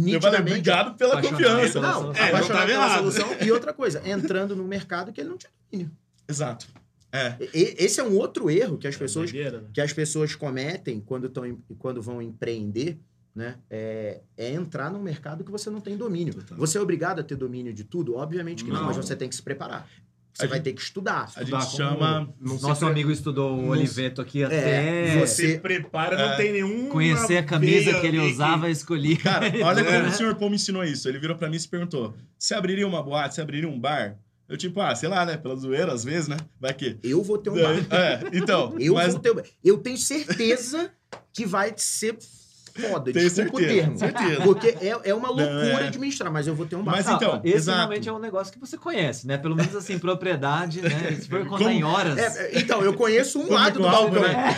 Eu 0.08 0.20
falei, 0.20 0.40
obrigado 0.40 0.96
pela 0.96 1.20
confiança. 1.20 1.80
Não. 1.80 1.90
É, 1.90 2.02
não 2.02 2.10
apaixonado 2.10 2.46
tava 2.48 2.66
pela 2.66 2.84
errado. 2.84 2.98
solução. 2.98 3.28
E 3.40 3.52
outra 3.52 3.72
coisa, 3.72 4.02
entrando 4.08 4.54
num 4.56 4.66
mercado 4.66 5.12
que 5.12 5.20
ele 5.20 5.30
não 5.30 5.36
tinha 5.38 5.50
domínio. 5.70 5.92
Exato. 6.28 6.66
É. 7.12 7.36
E- 7.52 7.74
Esse 7.78 8.00
é 8.00 8.04
um 8.04 8.16
outro 8.16 8.50
erro 8.50 8.78
que 8.78 8.88
as 8.88 8.96
pessoas 8.96 9.30
Doideira, 9.30 9.60
né? 9.60 9.68
que 9.72 9.80
as 9.80 9.92
pessoas 9.92 10.34
cometem 10.34 11.00
quando, 11.00 11.28
tão, 11.28 11.58
quando 11.78 12.00
vão 12.00 12.22
empreender, 12.22 12.98
né? 13.34 13.56
É, 13.70 14.20
é 14.36 14.50
entrar 14.52 14.90
num 14.90 15.02
mercado 15.02 15.44
que 15.44 15.50
você 15.50 15.68
não 15.70 15.80
tem 15.80 15.96
domínio. 15.96 16.34
Total. 16.34 16.56
Você 16.58 16.78
é 16.78 16.80
obrigado 16.80 17.18
a 17.20 17.22
ter 17.22 17.36
domínio 17.36 17.72
de 17.72 17.84
tudo? 17.84 18.16
Obviamente 18.16 18.64
que 18.64 18.70
não, 18.70 18.80
Não. 18.80 18.86
mas 18.86 18.96
você 18.96 19.14
tem 19.14 19.28
que 19.28 19.34
se 19.34 19.42
preparar. 19.42 19.86
Você 20.34 20.46
A 20.46 20.48
vai 20.48 20.56
gente- 20.58 20.64
ter 20.64 20.72
que 20.72 20.80
estudar. 20.80 21.30
A 21.36 21.40
gente 21.44 21.50
como- 21.50 21.62
chama. 21.70 22.34
Se 22.44 22.62
Nosso 22.62 22.80
pre- 22.80 22.88
amigo 22.90 23.10
estudou 23.10 23.54
o 23.58 23.68
Oliveto 23.68 24.20
aqui 24.22 24.42
É, 24.42 24.46
até 24.46 25.18
você- 25.20 25.52
se 25.52 25.58
prepara, 25.58 26.16
não 26.16 26.32
É. 26.32 26.36
tem 26.36 26.52
nenhum. 26.52 26.88
conhecer 26.88 27.36
a 27.36 27.42
camisa 27.42 28.00
que 28.00 28.06
ele 28.06 28.18
usava 28.18 28.68
e 28.68 28.72
escolher. 28.72 29.18
Cara, 29.18 29.46
olha 29.62 29.80
É. 29.86 29.98
como 30.00 30.08
o 30.08 30.12
senhor 30.12 30.34
Paul 30.36 30.48
me 30.50 30.56
ensinou 30.56 30.82
isso. 30.84 31.06
Ele 31.08 31.18
virou 31.18 31.36
pra 31.36 31.50
mim 31.50 31.56
e 31.56 31.60
se 31.60 31.68
perguntou: 31.68 32.14
você 32.38 32.54
abriria 32.54 32.86
uma 32.88 33.02
boate, 33.02 33.34
você 33.34 33.42
abriria 33.42 33.68
um 33.68 33.78
bar? 33.78 34.16
Eu, 34.48 34.56
tipo, 34.56 34.80
ah, 34.80 34.94
sei 34.94 35.08
lá, 35.08 35.24
né? 35.24 35.36
Pela 35.36 35.54
zoeira, 35.56 35.92
às 35.92 36.02
vezes, 36.04 36.28
né? 36.28 36.36
Vai 36.60 36.72
que. 36.74 36.98
Eu 37.02 37.22
vou 37.22 37.36
ter 37.38 37.50
um 37.50 37.54
bar. 37.54 37.74
É, 37.90 38.20
então. 38.32 38.74
Eu 38.78 38.94
mas 38.94 39.12
vou 39.12 39.20
ter 39.22 39.30
um 39.32 39.34
bar. 39.34 39.44
Eu 39.64 39.78
tenho 39.78 39.96
certeza 39.98 40.90
que 41.32 41.44
vai 41.46 41.72
ser 41.76 42.16
foda. 42.74 43.12
Tenho 43.12 43.28
Desculpa 43.28 43.58
certeza, 43.58 43.80
o 43.80 43.82
termo. 43.82 43.98
certeza. 43.98 44.40
Porque 44.42 44.68
é, 44.80 44.96
é 45.10 45.14
uma 45.14 45.28
loucura 45.28 45.82
é. 45.82 45.86
administrar, 45.88 46.32
mas 46.32 46.46
eu 46.46 46.54
vou 46.54 46.66
ter 46.66 46.76
um 46.76 46.82
bar. 46.82 46.92
Mas 46.92 47.06
Ah, 47.08 47.12
então, 47.14 47.40
esse 47.44 47.56
exato. 47.56 47.78
realmente 47.78 48.08
é 48.08 48.12
um 48.12 48.18
negócio 48.18 48.52
que 48.52 48.58
você 48.58 48.76
conhece, 48.78 49.26
né? 49.26 49.36
Pelo 49.38 49.54
menos 49.56 49.74
assim, 49.76 49.98
propriedade, 49.98 50.80
né? 50.82 51.16
Se 51.20 51.28
for 51.28 51.40
contar 51.44 51.58
Como- 51.64 51.70
em 51.70 51.84
horas. 51.84 52.18
É, 52.18 52.46
é, 52.54 52.58
então, 52.58 52.82
eu 52.82 52.94
conheço 52.94 53.38
um 53.38 53.42
Como 53.42 53.54
lado 53.54 53.74
do 53.74 53.86
igual, 53.86 54.10
balcão. 54.10 54.22
né? 54.22 54.56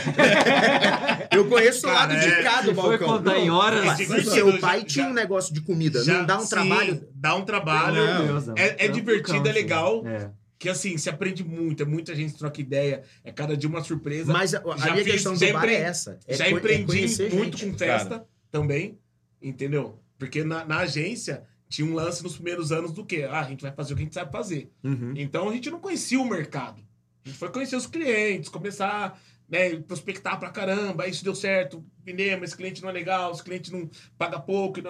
eu 1.32 1.44
conheço 1.48 1.86
o 1.86 1.90
lado 1.92 2.12
é, 2.14 2.18
de 2.18 2.42
cá 2.42 2.60
do 2.62 2.68
se 2.70 2.74
for 2.74 2.88
balcão. 2.98 3.08
contar 3.08 3.38
em 3.38 3.50
horas. 3.50 3.84
Mas, 3.84 4.08
Mas, 4.08 4.28
seu 4.28 4.52
já- 4.52 4.58
pai 4.58 4.80
já- 4.80 4.86
tinha 4.86 5.06
um 5.06 5.12
negócio 5.12 5.52
de 5.54 5.60
comida. 5.60 6.02
Já- 6.04 6.18
não 6.18 6.26
dá 6.26 6.36
um 6.38 6.40
sim, 6.42 6.48
trabalho. 6.50 7.02
Dá 7.14 7.34
um 7.34 7.42
trabalho. 7.44 7.94
Não. 8.06 8.24
Meu 8.24 8.40
Deus, 8.40 8.48
É- 8.56 8.84
é 8.84 8.88
divertido, 8.88 9.48
é 9.48 9.52
legal. 9.52 9.98
assim. 10.04 10.08
É. 10.08 10.30
Que 10.58 10.68
assim, 10.68 10.96
se 10.96 11.10
aprende 11.10 11.42
muito, 11.44 11.82
é 11.82 11.86
muita 11.86 12.14
gente 12.14 12.34
troca 12.38 12.60
ideia, 12.60 13.02
é 13.22 13.32
cada 13.32 13.56
dia 13.56 13.68
uma 13.68 13.82
surpresa. 13.82 14.32
Mas 14.32 14.54
a, 14.54 14.58
a 14.60 14.76
Já 14.76 14.92
minha 14.92 15.04
fiz- 15.04 15.12
questão 15.14 15.34
do 15.34 15.52
bar 15.52 15.68
é 15.68 15.74
essa. 15.74 16.18
É 16.26 16.34
Já 16.36 16.46
é 16.46 16.50
empreendi 16.50 16.86
conhecer 16.86 17.32
muito 17.34 17.56
gente. 17.58 17.72
com 17.72 17.78
festa 17.78 18.24
também, 18.50 18.98
entendeu? 19.42 19.98
Porque 20.18 20.44
na, 20.44 20.64
na 20.64 20.78
agência 20.78 21.42
tinha 21.68 21.86
um 21.86 21.94
lance 21.94 22.22
nos 22.22 22.34
primeiros 22.34 22.70
anos 22.70 22.92
do 22.92 23.04
quê? 23.04 23.26
Ah, 23.28 23.40
a 23.40 23.44
gente 23.48 23.62
vai 23.62 23.72
fazer 23.72 23.92
o 23.92 23.96
que 23.96 24.02
a 24.02 24.04
gente 24.04 24.14
sabe 24.14 24.30
fazer. 24.30 24.70
Uhum. 24.82 25.12
Então 25.16 25.48
a 25.48 25.52
gente 25.52 25.70
não 25.70 25.80
conhecia 25.80 26.20
o 26.20 26.28
mercado. 26.28 26.80
A 27.24 27.28
gente 27.28 27.38
foi 27.38 27.50
conhecer 27.50 27.76
os 27.76 27.86
clientes, 27.86 28.48
começar 28.48 29.20
né, 29.48 29.76
prospectar 29.76 30.38
pra 30.38 30.50
caramba, 30.50 31.06
isso 31.06 31.24
deu 31.24 31.34
certo, 31.34 31.84
vendemos, 32.04 32.44
esse 32.48 32.56
cliente 32.56 32.82
não 32.82 32.88
é 32.88 32.92
legal, 32.92 33.32
esse 33.32 33.42
cliente 33.42 33.72
não 33.72 33.90
paga 34.16 34.38
pouco, 34.38 34.78
e 34.78 34.82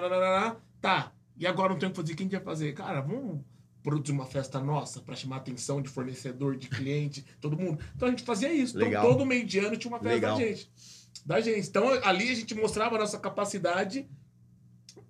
tá. 0.80 1.12
E 1.36 1.46
agora 1.46 1.72
não 1.72 1.78
tem 1.78 1.88
o 1.88 1.92
que 1.92 1.96
fazer, 1.96 2.12
o 2.12 2.16
que 2.16 2.22
a 2.22 2.24
gente 2.26 2.32
vai 2.36 2.44
fazer? 2.44 2.72
Cara, 2.72 3.00
vamos 3.00 3.40
produzir 3.84 4.12
uma 4.12 4.24
festa 4.24 4.58
nossa 4.58 5.00
pra 5.00 5.14
chamar 5.14 5.36
a 5.36 5.38
atenção 5.40 5.80
de 5.80 5.90
fornecedor, 5.90 6.56
de 6.56 6.68
cliente, 6.68 7.24
todo 7.40 7.56
mundo. 7.56 7.78
Então 7.94 8.08
a 8.08 8.10
gente 8.10 8.24
fazia 8.24 8.52
isso. 8.52 8.74
Então 8.76 8.88
Legal. 8.88 9.06
todo 9.06 9.26
meio 9.26 9.46
de 9.46 9.58
ano 9.60 9.76
tinha 9.76 9.92
uma 9.92 10.00
festa 10.00 10.14
Legal. 10.14 10.36
da 10.36 10.44
gente. 10.44 10.70
Da 11.24 11.40
gente. 11.40 11.68
Então 11.68 11.88
ali 12.02 12.30
a 12.30 12.34
gente 12.34 12.54
mostrava 12.54 12.96
a 12.96 12.98
nossa 12.98 13.18
capacidade 13.18 14.08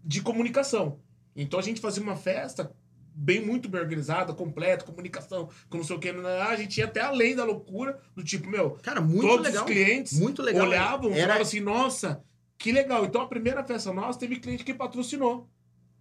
de 0.04 0.20
comunicação. 0.20 0.98
Então 1.34 1.58
a 1.58 1.62
gente 1.62 1.80
fazia 1.80 2.02
uma 2.02 2.16
festa 2.16 2.74
bem 3.16 3.40
muito 3.40 3.68
bem 3.68 3.80
organizada, 3.80 4.34
completa, 4.34 4.84
comunicação, 4.84 5.48
com 5.68 5.76
não 5.78 5.84
sei 5.84 5.94
o 5.94 6.00
que, 6.00 6.08
a 6.08 6.56
gente 6.56 6.78
ia 6.78 6.84
até 6.84 7.00
além 7.00 7.36
da 7.36 7.44
loucura, 7.44 8.00
do 8.12 8.24
tipo, 8.24 8.50
meu, 8.50 8.72
Cara, 8.82 9.00
muito 9.00 9.24
todos 9.28 9.46
legal. 9.46 9.64
os 9.64 9.70
clientes 9.70 10.18
Muito 10.18 10.42
legal. 10.42 10.66
olhavam 10.66 11.10
e 11.10 11.14
Era 11.14 11.22
falavam 11.34 11.42
assim, 11.42 11.60
nossa, 11.60 12.24
que 12.58 12.72
legal. 12.72 13.04
Então 13.04 13.20
a 13.20 13.28
primeira 13.28 13.62
festa 13.62 13.92
nossa 13.92 14.18
teve 14.18 14.40
cliente 14.40 14.64
que 14.64 14.74
patrocinou. 14.74 15.48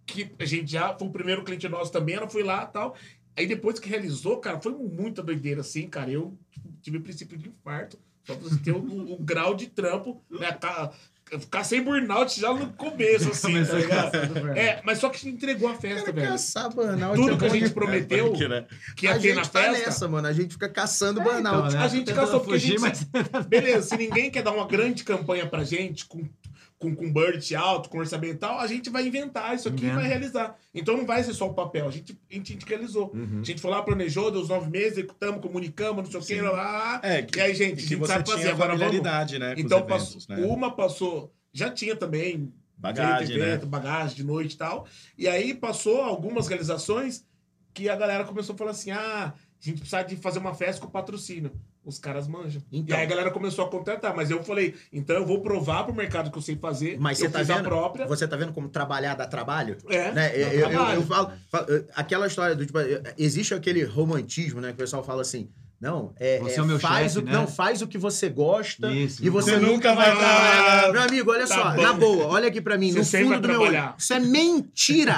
Que 0.06 0.30
a 0.38 0.44
gente 0.44 0.70
já 0.72 0.94
foi 0.96 1.08
o 1.08 1.10
primeiro 1.10 1.42
cliente 1.44 1.68
nosso 1.68 1.90
também, 1.90 2.14
ela 2.16 2.28
foi 2.28 2.42
lá 2.42 2.64
e 2.68 2.72
tal. 2.72 2.94
Aí 3.36 3.46
depois 3.46 3.78
que 3.80 3.88
realizou, 3.88 4.36
cara, 4.38 4.60
foi 4.60 4.72
muita 4.72 5.22
doideira 5.22 5.60
assim, 5.62 5.88
cara. 5.88 6.10
Eu 6.10 6.36
tive 6.82 7.00
princípio 7.00 7.36
de 7.38 7.48
infarto. 7.48 7.98
Só 8.24 8.34
pra 8.34 8.42
você 8.48 8.56
ter 8.58 8.72
o, 8.72 8.78
o- 8.78 9.14
o 9.14 9.18
grau 9.18 9.54
de 9.54 9.66
trampo, 9.66 10.22
né? 10.30 10.50
Ficar, 10.52 10.92
ficar 11.40 11.64
sem 11.64 11.82
burnout 11.82 12.40
já 12.40 12.54
no 12.54 12.72
começo, 12.72 13.30
assim, 13.30 13.62
tá 13.64 13.74
ligado? 13.74 14.28
burnout. 14.32 14.58
É, 14.58 14.80
mas 14.84 14.98
só 14.98 15.08
que 15.10 15.16
a 15.16 15.20
gente 15.20 15.34
entregou 15.34 15.68
a 15.68 15.74
festa, 15.74 16.04
Cara, 16.06 16.12
velho. 16.12 16.28
caçar 16.28 16.72
burnout. 16.72 17.16
Tudo 17.20 17.34
é 17.34 17.36
que 17.38 17.44
a 17.44 17.48
gente 17.48 17.68
de- 17.68 17.74
prometeu 17.74 18.30
Porque, 18.30 18.48
né? 18.48 18.66
que 18.96 19.04
ia 19.06 19.12
a 19.12 19.14
ter 19.18 19.20
gente 19.28 19.36
na 19.36 19.42
tá 19.42 19.62
festa. 19.62 19.84
nessa, 19.84 20.08
mano. 20.08 20.26
A 20.28 20.32
gente 20.32 20.52
fica 20.52 20.68
caçando 20.70 21.20
Então, 21.20 21.32
burnout. 21.34 21.74
né? 21.74 21.80
a 21.84 21.88
gente 21.88 22.14
caçou 22.14 22.40
porque 22.40 22.54
a 22.54 22.58
gente- 22.58 22.78
mas 22.80 23.02
Beleza, 23.48 23.88
se 23.88 23.96
ninguém 23.98 24.30
quer 24.30 24.42
dar 24.42 24.52
uma 24.52 24.66
grande 24.66 25.04
campanha 25.04 25.46
pra 25.46 25.64
gente, 25.64 26.06
com, 26.06 26.26
com, 26.78 26.94
com 26.94 27.10
budget 27.10 27.54
alto, 27.54 27.88
com 27.88 27.98
orçamento 27.98 28.34
e 28.34 28.38
tal, 28.38 28.58
a 28.58 28.66
gente 28.66 28.90
vai 28.90 29.06
inventar 29.06 29.54
isso 29.54 29.68
aqui 29.68 29.86
e 29.86 29.90
vai 29.90 30.06
realizar. 30.06 30.56
Então 30.74 30.96
não 30.96 31.06
vai 31.06 31.22
ser 31.22 31.32
só 31.32 31.48
o 31.48 31.54
papel, 31.54 31.88
a 31.88 31.90
gente, 31.90 32.18
a 32.30 32.34
gente, 32.34 32.52
a 32.52 32.54
gente 32.54 32.66
realizou. 32.66 33.10
Uhum. 33.14 33.40
A 33.40 33.44
gente 33.44 33.60
foi 33.60 33.70
lá, 33.70 33.82
planejou, 33.82 34.30
deu 34.30 34.40
os 34.40 34.48
nove 34.48 34.70
meses, 34.70 34.98
executamos, 34.98 35.40
comunicamos, 35.40 36.04
não 36.12 36.22
sei 36.22 36.40
o 36.40 36.42
que, 36.42 36.48
lá, 36.48 36.52
lá. 36.52 37.00
É, 37.02 37.22
que, 37.22 37.38
E 37.38 37.42
aí, 37.42 37.54
gente, 37.54 37.72
a 37.72 37.76
que 37.76 37.82
gente 37.82 37.96
você 37.96 38.12
sabe 38.12 38.30
fazer, 38.30 38.50
agora 38.50 38.76
vamos. 38.76 38.92
né? 39.38 39.54
Então, 39.56 39.78
eventos, 39.78 40.26
passou, 40.26 40.36
né? 40.36 40.46
uma 40.46 40.74
passou, 40.74 41.32
já 41.52 41.70
tinha 41.70 41.96
também 41.96 42.52
Bagagem, 42.76 43.28
feito 43.28 43.42
evento, 43.42 43.62
né? 43.62 43.68
bagagem 43.70 44.16
de 44.16 44.24
noite 44.24 44.54
e 44.54 44.58
tal. 44.58 44.86
E 45.16 45.28
aí 45.28 45.54
passou 45.54 46.02
algumas 46.02 46.48
realizações 46.48 47.24
que 47.72 47.88
a 47.88 47.96
galera 47.96 48.24
começou 48.24 48.54
a 48.54 48.58
falar 48.58 48.72
assim: 48.72 48.90
ah, 48.90 49.32
a 49.32 49.64
gente 49.64 49.80
precisa 49.80 50.02
de 50.02 50.16
fazer 50.16 50.38
uma 50.38 50.54
festa 50.54 50.84
com 50.84 50.90
patrocínio. 50.90 51.50
Os 51.84 51.98
caras 51.98 52.26
manjam. 52.26 52.62
Então. 52.72 52.96
e 52.96 53.00
aí 53.00 53.06
a 53.06 53.08
galera 53.08 53.30
começou 53.30 53.64
a 53.64 53.68
contratar. 53.70 54.14
Mas 54.16 54.30
eu 54.30 54.42
falei, 54.42 54.74
então 54.92 55.14
eu 55.16 55.26
vou 55.26 55.40
provar 55.40 55.84
pro 55.84 55.94
mercado 55.94 56.30
que 56.30 56.38
eu 56.38 56.42
sei 56.42 56.56
fazer. 56.56 56.96
Mas 56.98 57.18
você 57.18 57.26
eu 57.26 57.30
tá 57.30 57.40
fiz 57.40 57.50
a 57.50 57.56
vendo? 57.56 57.64
própria. 57.64 58.06
Você 58.06 58.26
tá 58.26 58.36
vendo 58.36 58.52
como 58.52 58.68
trabalhar 58.68 59.14
dá 59.14 59.26
trabalho? 59.26 59.76
É, 59.88 60.10
né? 60.12 60.28
dá 60.30 60.34
Eu, 60.36 60.48
eu- 60.60 60.68
trabalho. 60.70 61.00
eu 61.00 61.06
falo, 61.06 61.32
falo, 61.50 61.66
eh, 61.68 61.84
aquela 61.94 62.26
história 62.26 62.54
do 62.56 62.64
tipo, 62.64 62.78
existe 63.18 63.52
aquele 63.54 63.84
romantismo, 63.84 64.60
né? 64.60 64.68
Que 64.68 64.74
o 64.74 64.78
pessoal 64.78 65.04
fala 65.04 65.20
assim, 65.22 65.48
não, 65.80 66.14
é, 66.16 66.38
Você 66.38 66.54
é, 66.54 66.58
é 66.58 66.62
o 66.62 66.66
meu 66.66 66.78
faz 66.80 67.12
chefe, 67.12 67.18
o, 67.18 67.26
né? 67.28 67.32
não 67.32 67.46
faz 67.46 67.82
o 67.82 67.86
que 67.86 67.98
você 67.98 68.30
gosta 68.30 68.90
Isso. 68.90 69.22
e 69.22 69.28
você, 69.28 69.50
Você 69.50 69.58
nunca 69.58 69.72
nunca 69.90 69.94
vai 69.94 70.16
trabalhar. 70.16 70.92
Meu 70.92 71.02
amigo, 71.02 71.30
olha 71.30 71.46
Tá 71.46 71.54
só, 71.54 71.70
bom. 71.76 71.82
na 71.82 71.92
boa, 71.92 72.26
olha 72.28 72.48
aqui 72.48 72.62
pra 72.62 72.78
mim, 72.78 72.90
Você 72.92 73.20
no 73.20 73.26
fundo 73.28 73.40
do 73.42 73.48
meu 73.48 73.60
olho. 73.60 73.94
Isso 73.98 74.14
é 74.14 74.20
mentira. 74.20 75.14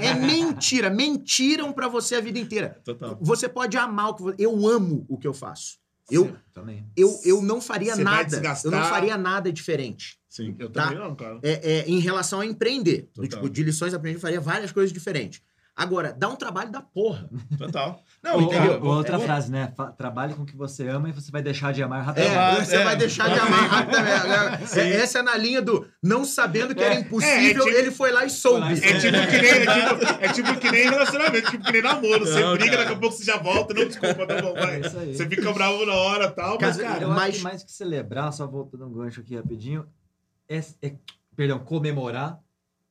é 0.00 0.14
mentira. 0.14 0.88
Mentiram 0.90 1.72
pra 1.72 1.88
você 1.88 2.14
a 2.14 2.20
vida 2.20 2.38
inteira. 2.38 2.78
Total. 2.84 3.18
Você 3.20 3.48
pode 3.48 3.76
amar 3.76 4.10
o 4.10 4.14
que 4.14 4.22
você... 4.22 4.36
eu 4.38 4.68
amo 4.68 5.04
o 5.08 5.18
que 5.18 5.26
eu 5.26 5.34
faço. 5.34 5.78
Eu, 6.10 6.34
também. 6.52 6.86
eu, 6.96 7.20
eu 7.24 7.42
não 7.42 7.60
faria 7.60 7.94
Você 7.94 8.02
nada. 8.02 8.42
Eu 8.64 8.70
não 8.70 8.84
faria 8.84 9.16
nada 9.18 9.52
diferente. 9.52 10.18
Sim. 10.28 10.54
Eu 10.58 10.70
Tá. 10.70 10.84
também 10.84 10.98
não, 10.98 11.14
cara. 11.14 11.38
É, 11.42 11.78
é, 11.80 11.84
em 11.88 11.98
relação 11.98 12.40
a 12.40 12.46
empreender. 12.46 13.08
Do, 13.14 13.26
tipo, 13.26 13.48
de 13.48 13.62
lições 13.62 13.92
aprendidas, 13.94 14.22
eu 14.22 14.28
faria 14.28 14.40
várias 14.40 14.72
coisas 14.72 14.92
diferentes. 14.92 15.42
Agora, 15.80 16.12
dá 16.12 16.28
um 16.28 16.34
trabalho 16.34 16.72
da 16.72 16.80
porra. 16.82 17.30
Total. 17.56 18.02
Não, 18.20 18.34
ou 18.82 18.96
outra 18.96 19.16
É- 19.16 19.20
frase, 19.20 19.48
né? 19.48 19.72
Fa- 19.76 19.92
Trabalhe 19.92 20.34
com 20.34 20.42
o 20.42 20.44
que 20.44 20.56
você 20.56 20.88
ama 20.88 21.08
e 21.08 21.12
você 21.12 21.30
vai 21.30 21.40
deixar 21.40 21.72
de 21.72 21.80
amar 21.84 22.00
É, 22.00 22.02
rapidamente. 22.02 22.66
você 22.66 22.76
é. 22.76 22.84
vai 22.84 22.96
deixar 22.96 23.28
de 23.32 23.38
amar 23.38 23.68
rapidamente. 23.68 24.18
É, 24.78 24.96
essa 24.96 25.20
é 25.20 25.22
na 25.22 25.36
linha 25.36 25.62
do 25.62 25.86
não 26.02 26.24
sabendo 26.24 26.74
que 26.74 26.82
era 26.82 26.96
É. 26.96 26.98
impossível, 27.00 27.38
É, 27.38 27.50
é 27.50 27.54
tipo- 27.54 27.68
ele 27.68 27.90
foi 27.92 28.10
lá 28.10 28.24
e 28.24 28.30
soube. 28.30 28.66
E 28.74 28.84
É 28.84 28.98
tipo 28.98 29.30
que 29.30 29.38
nem, 29.40 29.50
é 29.50 29.60
tipo, 29.60 30.24
é 30.24 30.32
tipo 30.32 30.56
que 30.60 30.70
nem 30.72 30.82
relacionamento, 30.90 31.50
tipo 31.52 31.64
que 31.64 31.72
nem 31.72 31.82
namoro. 31.82 32.26
Você 32.26 32.40
Não, 32.40 32.54
briga, 32.54 32.70
cara. 32.72 32.82
daqui 32.82 32.96
a 32.96 32.98
pouco 32.98 33.14
você 33.16 33.24
já 33.24 33.36
volta. 33.36 33.72
Não, 33.72 33.86
desculpa, 33.86 34.26
tá 34.26 34.42
bom, 34.42 34.54
vai. 34.54 34.76
É 34.76 34.80
isso 34.86 34.98
aí. 34.98 35.14
Você 35.16 35.28
fica 35.28 35.52
bravo 35.52 35.86
na 35.86 35.94
hora 35.94 36.24
e 36.24 36.30
tal, 36.32 36.58
mas, 36.60 36.76
Cara, 36.76 37.02
eu 37.04 37.10
acho 37.12 37.20
mas- 37.20 37.36
que 37.36 37.42
mais 37.44 37.62
que 37.62 37.70
celebrar, 37.72 38.32
só 38.32 38.46
voltando 38.48 38.84
um 38.84 38.92
gancho 38.92 39.20
aqui 39.20 39.36
rapidinho, 39.36 39.86
é, 40.48 40.58
é- 40.82 40.94
perdão, 41.36 41.60
comemorar, 41.60 42.40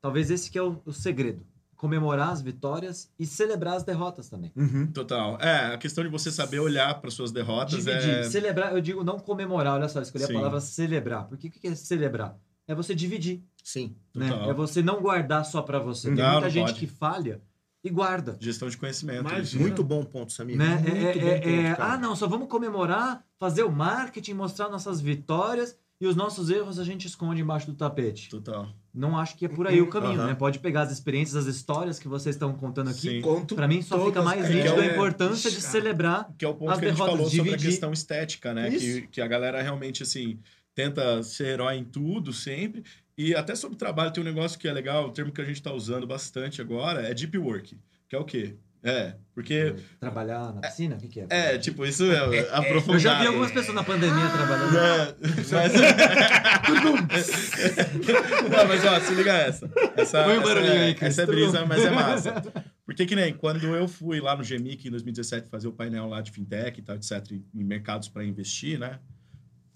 talvez 0.02 0.32
esse 0.32 0.50
que 0.50 0.58
é 0.58 0.62
o, 0.64 0.82
o 0.86 0.94
segredo. 0.94 1.46
Comemorar 1.78 2.30
as 2.32 2.42
vitórias 2.42 3.10
e 3.20 3.26
celebrar 3.26 3.76
as 3.76 3.84
derrotas 3.84 4.28
também. 4.28 4.52
Uhum. 4.56 4.88
Total. 4.88 5.38
É, 5.40 5.74
a 5.74 5.78
questão 5.78 6.04
de 6.04 6.10
você 6.10 6.32
saber 6.32 6.60
olhar 6.60 7.00
para 7.00 7.10
suas 7.12 7.32
derrotas 7.32 7.76
Dividir. 7.86 8.10
é. 8.10 8.24
Celebrar, 8.24 8.74
eu 8.74 8.82
digo 8.82 9.04
não 9.04 9.20
comemorar, 9.20 9.76
olha 9.76 9.88
só, 9.88 10.02
escolhi 10.02 10.26
Sim. 10.26 10.34
a 10.34 10.36
palavra 10.38 10.60
celebrar. 10.60 11.26
Porque 11.28 11.48
o 11.48 11.52
que 11.52 11.68
é 11.68 11.76
celebrar? 11.76 12.36
É 12.68 12.76
você 12.76 12.94
dividir, 12.94 13.44
Sim. 13.64 13.96
né? 14.14 14.28
Total. 14.30 14.50
É 14.50 14.54
você 14.54 14.82
não 14.82 15.00
guardar 15.02 15.46
só 15.46 15.62
pra 15.62 15.80
você. 15.80 16.08
Tem 16.10 16.18
Não, 16.18 16.32
muita 16.32 16.42
não 16.42 16.50
gente 16.50 16.66
pode. 16.66 16.80
que 16.80 16.88
falha 16.88 17.42
e 17.84 17.90
guarda. 17.90 18.36
Gestão 18.42 18.68
de 18.68 18.76
conhecimento. 18.76 19.24
Mas-. 19.24 19.54
Muito 19.54 19.84
bom 19.84 20.04
ponto, 20.04 20.34
Samir. 20.34 20.58
Né? 20.58 20.76
Muito 20.76 20.90
É- 20.90 21.14
bom 21.14 21.28
é- 21.28 21.40
ponto, 21.40 21.48
é- 21.50 21.76
cara. 21.76 21.94
ah, 21.94 21.98
não, 21.98 22.16
só 22.16 22.28
vamos 22.28 22.50
comemorar, 22.50 23.24
fazer 23.40 23.64
o 23.64 23.72
marketing, 23.72 24.34
mostrar 24.34 24.68
nossas 24.68 25.00
vitórias 25.00 25.78
e 26.00 26.06
os 26.08 26.16
nossos 26.16 26.50
erros 26.50 26.78
a 26.80 26.84
gente 26.84 27.08
esconde 27.08 27.42
embaixo 27.42 27.66
do 27.68 27.74
tapete. 27.74 28.30
Total. 28.30 28.70
Não 28.94 29.18
acho 29.18 29.36
que 29.38 29.46
é 29.46 29.48
por 29.50 29.68
aí 29.68 29.82
o 29.82 29.88
caminho, 29.90 30.20
Aham. 30.20 30.28
né? 30.28 30.36
Pode 30.36 30.60
pegar 30.60 30.82
as 30.82 30.92
experiências, 30.92 31.48
as 31.48 31.56
histórias 31.56 32.00
que 32.00 32.08
vocês 32.08 32.36
estão 32.36 32.54
contando 32.54 32.90
aqui. 32.90 33.22
Pra 33.56 33.68
mim 33.68 33.82
só 33.82 34.04
fica 34.06 34.22
mais 34.22 34.46
é, 34.46 34.50
nítido 34.54 34.76
que 34.76 34.80
a 34.82 34.86
é- 34.86 34.92
importância 34.94 35.50
de 35.50 35.58
Ixi, 35.58 35.66
cara. 35.66 35.72
celebrar. 35.72 36.30
Que 36.38 36.46
é 36.46 36.48
o 36.48 36.54
ponto 36.54 36.72
As 36.72 36.80
que 36.80 36.86
a 36.86 36.90
gente 36.90 36.98
derrotas, 36.98 37.16
falou 37.18 37.30
sobre 37.30 37.42
a 37.42 37.56
dividir. 37.56 37.70
questão 37.70 37.92
estética, 37.94 38.54
né? 38.54 38.70
Que, 38.72 38.76
Isso. 38.78 39.08
que 39.10 39.22
a 39.22 39.28
galera 39.28 39.62
realmente, 39.62 40.04
assim, 40.04 40.40
tenta 40.74 41.22
ser 41.24 41.48
herói 41.48 41.76
em 41.78 41.84
tudo, 41.84 42.32
sempre. 42.34 42.84
E 43.18 43.34
até 43.36 43.56
sobre 43.56 43.78
trabalho 43.78 44.12
tem 44.12 44.22
um 44.22 44.26
negócio 44.26 44.60
que 44.60 44.68
é 44.68 44.74
legal, 44.74 45.08
o 45.08 45.12
termo 45.12 45.32
que 45.32 45.42
a 45.42 45.46
gente 45.46 45.62
tá 45.62 45.72
usando 45.74 46.06
bastante 46.06 46.62
agora 46.62 47.02
é 47.02 47.14
deep 47.14 47.38
work. 47.38 47.76
Que 48.08 48.16
é 48.16 48.20
o 48.20 48.24
quê? 48.24 48.56
É, 48.84 49.16
porque... 49.34 49.76
Trabalhar 50.00 50.54
na 50.54 50.62
piscina? 50.62 50.96
O 50.96 51.00
que, 51.00 51.08
que 51.08 51.22
é? 51.22 51.28
É, 51.30 51.58
tipo, 51.58 51.84
isso 51.86 52.04
é 52.12 52.40
aprofundado. 52.56 52.94
Eu 52.94 53.00
já 53.00 53.20
vi 53.20 53.28
algumas 53.28 53.52
pessoas 53.52 53.76
na 53.76 53.84
pandemia 53.84 54.30
trabalhando. 54.30 54.78
É, 54.78 55.16
mas... 55.52 55.74
Não, 58.50 58.68
mas 58.68 58.86
ó, 58.86 59.00
se 59.00 59.14
liga 59.14 59.34
essa. 59.34 59.70
Essa, 59.96 60.24
Põe 60.24 60.38
um 60.38 60.42
essa 60.42 60.48
barulhinho 60.48 60.74
é, 60.74 60.86
aí, 60.86 60.96
Cris. 60.96 61.10
Essa 61.10 61.24
é 61.24 61.26
brisa, 61.26 61.66
mas 61.66 61.84
é 61.84 61.90
massa. 61.90 62.42
Porque 62.86 63.06
que 63.06 63.16
nem 63.16 63.34
quando 63.34 63.76
eu 63.76 63.88
fui 63.88 64.22
lá 64.22 64.36
no 64.36 64.44
GMIC 64.44 64.88
em 64.88 64.92
2017 64.92 65.50
fazer 65.50 65.68
o 65.68 65.74
painel 65.74 66.08
lá 66.08 66.22
de 66.22 66.32
fintech 66.32 66.80
e 66.80 66.84
tal, 66.84 66.96
etc, 66.96 67.32
em 67.32 67.44
em 67.54 67.64
mercados 67.64 68.08
para 68.08 68.24
investir, 68.24 68.80
né? 68.80 69.00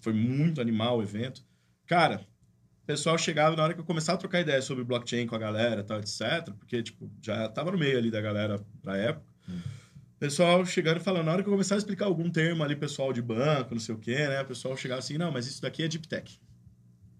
Foi 0.00 0.12
muito 0.12 0.60
animal 0.60 0.98
o 0.98 1.02
evento. 1.02 1.42
Cara, 1.86 2.20
o 2.82 2.86
pessoal 2.86 3.16
chegava 3.16 3.54
na 3.56 3.62
hora 3.62 3.74
que 3.74 3.80
eu 3.80 3.84
começava 3.84 4.16
a 4.16 4.20
trocar 4.20 4.40
ideia 4.40 4.60
sobre 4.60 4.82
blockchain 4.84 5.26
com 5.26 5.34
a 5.34 5.38
galera 5.38 5.80
e 5.80 5.84
tal, 5.84 5.98
etc, 6.00 6.52
porque 6.58 6.82
tipo, 6.82 7.10
já 7.22 7.48
tava 7.48 7.70
no 7.70 7.78
meio 7.78 7.96
ali 7.98 8.10
da 8.10 8.20
galera 8.20 8.60
pra 8.82 8.96
época. 8.96 9.26
Pessoal 10.18 10.64
chegando 10.64 10.98
e 10.98 11.00
falando, 11.00 11.24
na 11.26 11.32
hora 11.32 11.42
que 11.42 11.48
eu 11.48 11.52
começava 11.52 11.78
a 11.78 11.80
explicar 11.80 12.04
algum 12.06 12.30
termo 12.30 12.62
ali, 12.62 12.76
pessoal 12.76 13.12
de 13.12 13.20
banco, 13.20 13.74
não 13.74 13.80
sei 13.80 13.94
o 13.94 13.98
quê, 13.98 14.14
né? 14.28 14.40
O 14.42 14.44
pessoal 14.46 14.76
chegava 14.76 15.00
assim, 15.00 15.18
não, 15.18 15.32
mas 15.32 15.46
isso 15.46 15.60
daqui 15.60 15.82
é 15.82 15.88
deep 15.88 16.06
tech. 16.06 16.40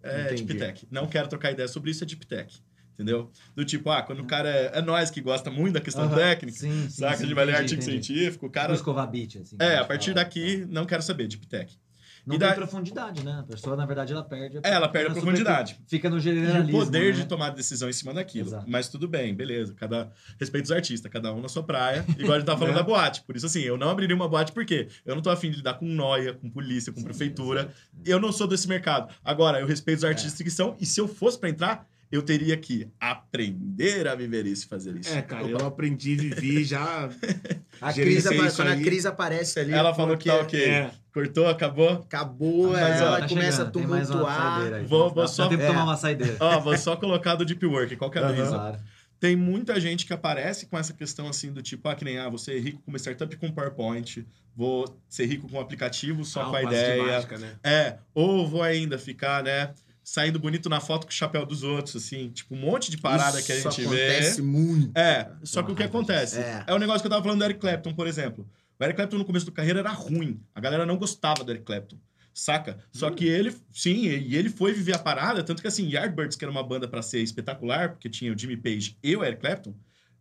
É 0.03 0.27
Entendi. 0.27 0.45
deep 0.45 0.59
tech. 0.61 0.87
Não 0.91 1.07
quero 1.09 1.27
trocar 1.29 1.51
ideia 1.51 1.67
sobre 1.67 1.91
isso, 1.91 2.05
é 2.05 2.07
deep 2.07 2.25
tech. 2.27 2.63
Entendeu? 2.95 3.31
Do 3.57 3.65
tipo, 3.65 3.91
ah, 3.91 4.03
quando 4.03 4.21
o 4.21 4.25
cara 4.27 4.49
é, 4.49 4.79
é 4.79 4.83
nós 4.83 5.11
que 5.11 5.21
gosta 5.21 5.51
muito 5.51 5.75
da 5.75 5.81
questão 5.81 6.05
Aham. 6.05 6.15
técnica, 6.15 6.59
Sim, 6.59 6.83
sim. 6.83 6.91
saca? 6.91 7.17
sim, 7.17 7.27
de 7.27 7.35
vai 7.35 7.45
ler 7.45 7.57
artigo 7.57 7.83
entendi. 7.83 8.05
científico, 8.05 8.47
o 8.47 8.51
cara. 8.51 8.73
Beat, 9.07 9.37
assim. 9.39 9.57
É, 9.59 9.65
a 9.65 9.79
gente 9.79 9.89
partir 9.89 10.13
fala. 10.13 10.25
daqui, 10.25 10.67
não 10.69 10.85
quero 10.85 11.03
saber, 11.03 11.27
deep 11.27 11.47
tech. 11.47 11.77
Não 12.25 12.37
E 12.37 12.39
tem 12.39 12.49
da- 12.49 12.55
profundidade, 12.55 13.25
né? 13.25 13.39
A 13.41 13.43
pessoa, 13.43 13.75
na 13.75 13.85
verdade, 13.85 14.13
ela 14.13 14.23
perde. 14.23 14.59
É, 14.63 14.71
ela 14.71 14.89
perde 14.89 15.07
a 15.07 15.11
super- 15.11 15.23
profundidade. 15.23 15.77
Fica 15.89 16.09
no 16.09 16.19
E 16.19 16.21
generalismo. 16.21 16.81
o 16.81 16.85
poder 16.85 17.13
né? 17.15 17.21
de 17.21 17.27
tomar 17.27 17.51
decisão 17.51 17.89
em 17.89 17.93
cima 17.93 18.15
daquilo. 18.15 18.49
Exato. 18.49 18.65
Mas 18.69 18.89
tudo 18.89 19.09
bem, 19.09 19.35
beleza. 19.35 19.75
Cada... 19.75 20.11
Respeito 20.39 20.67
os 20.67 20.71
artistas, 20.73 21.11
cada 21.11 21.33
um 21.35 21.41
na 21.41 21.49
sua 21.49 21.65
praia. 21.65 22.05
Igual 22.17 22.35
a 22.35 22.39
gente 22.39 22.47
tava 22.47 22.61
falando 22.61 22.77
da 22.77 22.83
boate. 22.85 23.23
Por 23.23 23.35
isso, 23.35 23.47
assim, 23.47 23.61
eu 23.63 23.77
não 23.77 23.91
abriria 23.91 24.15
uma 24.15 24.29
boate 24.29 24.53
porque 24.53 24.89
eu 25.05 25.15
não 25.17 25.23
tô 25.23 25.31
afim 25.31 25.51
de 25.51 25.57
lidar 25.57 25.75
com 25.75 25.85
noia, 25.87 26.33
com 26.35 26.49
polícia, 26.49 26.93
com 26.93 27.01
Sim, 27.01 27.05
prefeitura. 27.07 27.73
Eu 28.05 28.21
não 28.21 28.31
sou 28.31 28.47
desse 28.47 28.69
mercado. 28.69 29.13
Agora, 29.25 29.59
eu 29.61 29.67
respeito 29.67 29.99
os 29.99 30.05
É. 30.05 30.09
artistas 30.09 30.41
que 30.41 30.51
são. 30.51 30.77
E 30.81 30.87
se 30.87 31.01
eu 31.01 31.09
fosse 31.09 31.39
pra 31.39 31.49
entrar, 31.51 31.87
eu 32.13 32.23
teria 32.23 32.57
que 32.57 32.87
aprender 33.01 34.07
a 34.07 34.15
viver 34.15 34.47
isso 34.47 34.67
e 34.67 34.69
fazer 34.69 34.95
isso. 34.97 35.13
É, 35.13 35.23
cara, 35.23 35.45
eu 35.49 35.59
aprendi, 35.67 36.15
vivi 36.15 36.63
já. 36.63 37.09
A 37.81 37.93
Cris, 37.93 38.25
quando 38.55 38.69
a. 38.69 38.77
Cris 38.77 39.05
aparece 39.07 39.59
ali. 39.59 39.73
Ela 39.73 39.93
falou 39.93 40.17
que 40.17 40.29
tá 40.29 40.37
ok. 40.37 40.63
É. 40.65 40.91
Cortou, 41.13 41.49
acabou? 41.49 41.91
Acabou, 41.95 42.71
Mas, 42.73 43.01
ó, 43.01 43.05
ela 43.07 43.21
Tá 43.23 43.29
começa 43.29 43.57
chegando, 43.57 43.73
tem 43.73 43.87
mais 43.87 44.09
a 44.11 44.15
uma 44.15 44.21
tumultuar. 44.25 44.73
aí. 44.75 44.85
Vou- 44.85 45.11
vou 45.13 45.27
só- 45.27 45.49
de 45.49 45.57
É. 45.61 45.67
tomar 45.67 45.83
uma 45.85 45.97
saideira. 45.97 46.37
Ó, 46.39 46.61
vou 46.61 46.79
só 46.79 46.95
colocar 46.95 47.35
do 47.35 47.45
Deep 47.45 47.65
Work. 47.67 47.97
Qual 47.97 48.09
que 48.11 48.19
é 48.19 48.21
a 48.23 48.27
Aham. 48.27 48.35
brisa? 48.35 48.51
Claro. 48.51 48.79
Tem 49.19 49.35
muita 49.37 49.81
gente 49.81 50.07
que 50.07 50.13
aparece 50.13 50.67
com 50.67 50.79
essa 50.79 50.93
questão 50.93 51.29
assim 51.29 51.53
do 51.53 51.61
tipo, 51.63 51.89
ah, 51.89 51.95
que 51.97 52.05
nem, 52.05 52.19
ah, 52.19 52.29
você 52.29 52.57
é 52.57 52.59
rico 52.61 52.81
com 52.83 52.91
uma 52.93 52.99
startup 52.99 53.35
com 53.37 53.51
PowerPoint, 53.51 54.25
vou 54.55 54.85
ser 55.09 55.27
rico 55.27 55.49
com 55.49 55.57
um 55.57 55.61
aplicativo 55.61 56.25
só 56.25 56.43
Ah, 56.43 56.51
com 56.51 56.57
a 56.57 56.63
ideia. 56.63 57.03
mágica, 57.03 57.39
né? 57.39 57.53
É, 57.65 57.97
ou 58.15 58.47
vou 58.49 58.63
ainda 58.63 58.97
ficar, 58.99 59.43
né, 59.43 59.71
saindo 60.05 60.39
bonito 60.39 60.69
na 60.69 60.81
foto 60.81 61.07
com 61.07 61.11
o 61.11 61.15
chapéu 61.15 61.47
dos 61.47 61.63
outros, 61.63 61.97
assim, 61.97 62.31
tipo, 62.31 62.55
um 62.55 62.59
monte 62.59 62.91
de 62.91 62.99
parada 62.99 63.39
Isso 63.39 63.47
que 63.47 63.53
a 63.53 63.61
gente 63.61 63.81
acontece 63.83 64.41
vê. 64.41 64.47
muito. 64.47 64.99
É, 64.99 65.31
só 65.45 65.63
que 65.63 65.73
o 65.73 65.75
que 65.75 65.83
acontece? 65.83 66.39
É. 66.39 66.65
É. 66.67 66.75
o 66.75 66.79
negócio 66.79 67.01
que 67.01 67.07
eu 67.07 67.11
tava 67.11 67.23
falando 67.23 67.39
do 67.39 67.45
Eric 67.45 67.61
Clapton, 67.61 67.95
por 67.95 68.07
exemplo. 68.07 68.49
O 68.79 68.85
Eric 68.85 68.97
Clapton 68.97 69.19
no 69.19 69.25
começo 69.25 69.47
da 69.47 69.53
carreira 69.53 69.81
era 69.81 69.91
ruim. 69.91 70.41
A 70.55 70.61
galera 70.61 70.85
não 70.85 70.97
gostava 70.97 71.45
do 71.45 71.53
Eric 71.53 71.65
Clapton. 71.65 71.97
Saca? 72.35 72.79
Só 72.91 73.11
que 73.11 73.27
ele, 73.27 73.55
sim, 73.71 74.07
e 74.07 74.37
ele 74.37 74.49
foi 74.49 74.73
viver 74.73 74.95
a 74.95 74.99
parada, 74.99 75.43
tanto 75.43 75.61
que 75.61 75.69
assim, 75.69 75.87
Yardbirds, 75.89 76.37
que 76.37 76.45
era 76.45 76.51
uma 76.51 76.63
banda 76.63 76.89
pra 76.89 77.03
ser 77.03 77.21
espetacular, 77.21 77.91
porque 77.91 78.09
tinha 78.09 78.33
o 78.33 78.39
Jimmy 78.39 78.57
Page 78.57 78.97
e 79.03 79.15
o 79.15 79.23
Eric 79.23 79.41
Clapton, 79.41 79.75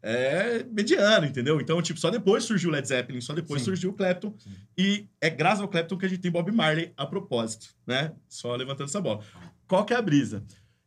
é 0.04 0.64
mediano, 0.64 1.28
entendeu? 1.28 1.62
Então, 1.62 1.82
tipo, 1.82 2.00
só 2.00 2.10
depois 2.10 2.44
surgiu 2.44 2.70
o 2.70 2.74
Led 2.74 2.88
Zeppelin, 2.88 3.22
só 3.22 3.34
depois 3.34 3.62
Sim. 3.62 3.66
surgiu 3.66 3.92
o 3.92 3.94
Clapton. 3.94 4.34
Sim. 4.40 4.52
E 4.78 5.06
é 5.22 5.30
graças 5.30 5.62
ao 5.62 5.68
Clapton 5.68 5.98
que 5.98 6.06
a 6.06 6.10
gente 6.10 6.20
tem 6.22 6.32
Bob 6.32 6.52
Marley 6.52 6.92
a 6.98 7.06
propósito, 7.06 7.68
né? 7.86 8.12
Só 8.28 8.56
levantando 8.56 8.90
essa 8.90 9.00
bola. 9.00 9.24
Qual 9.72 9.86
que 9.86 9.94
é 9.94 9.96
a 9.96 10.02
brisa? 10.02 10.44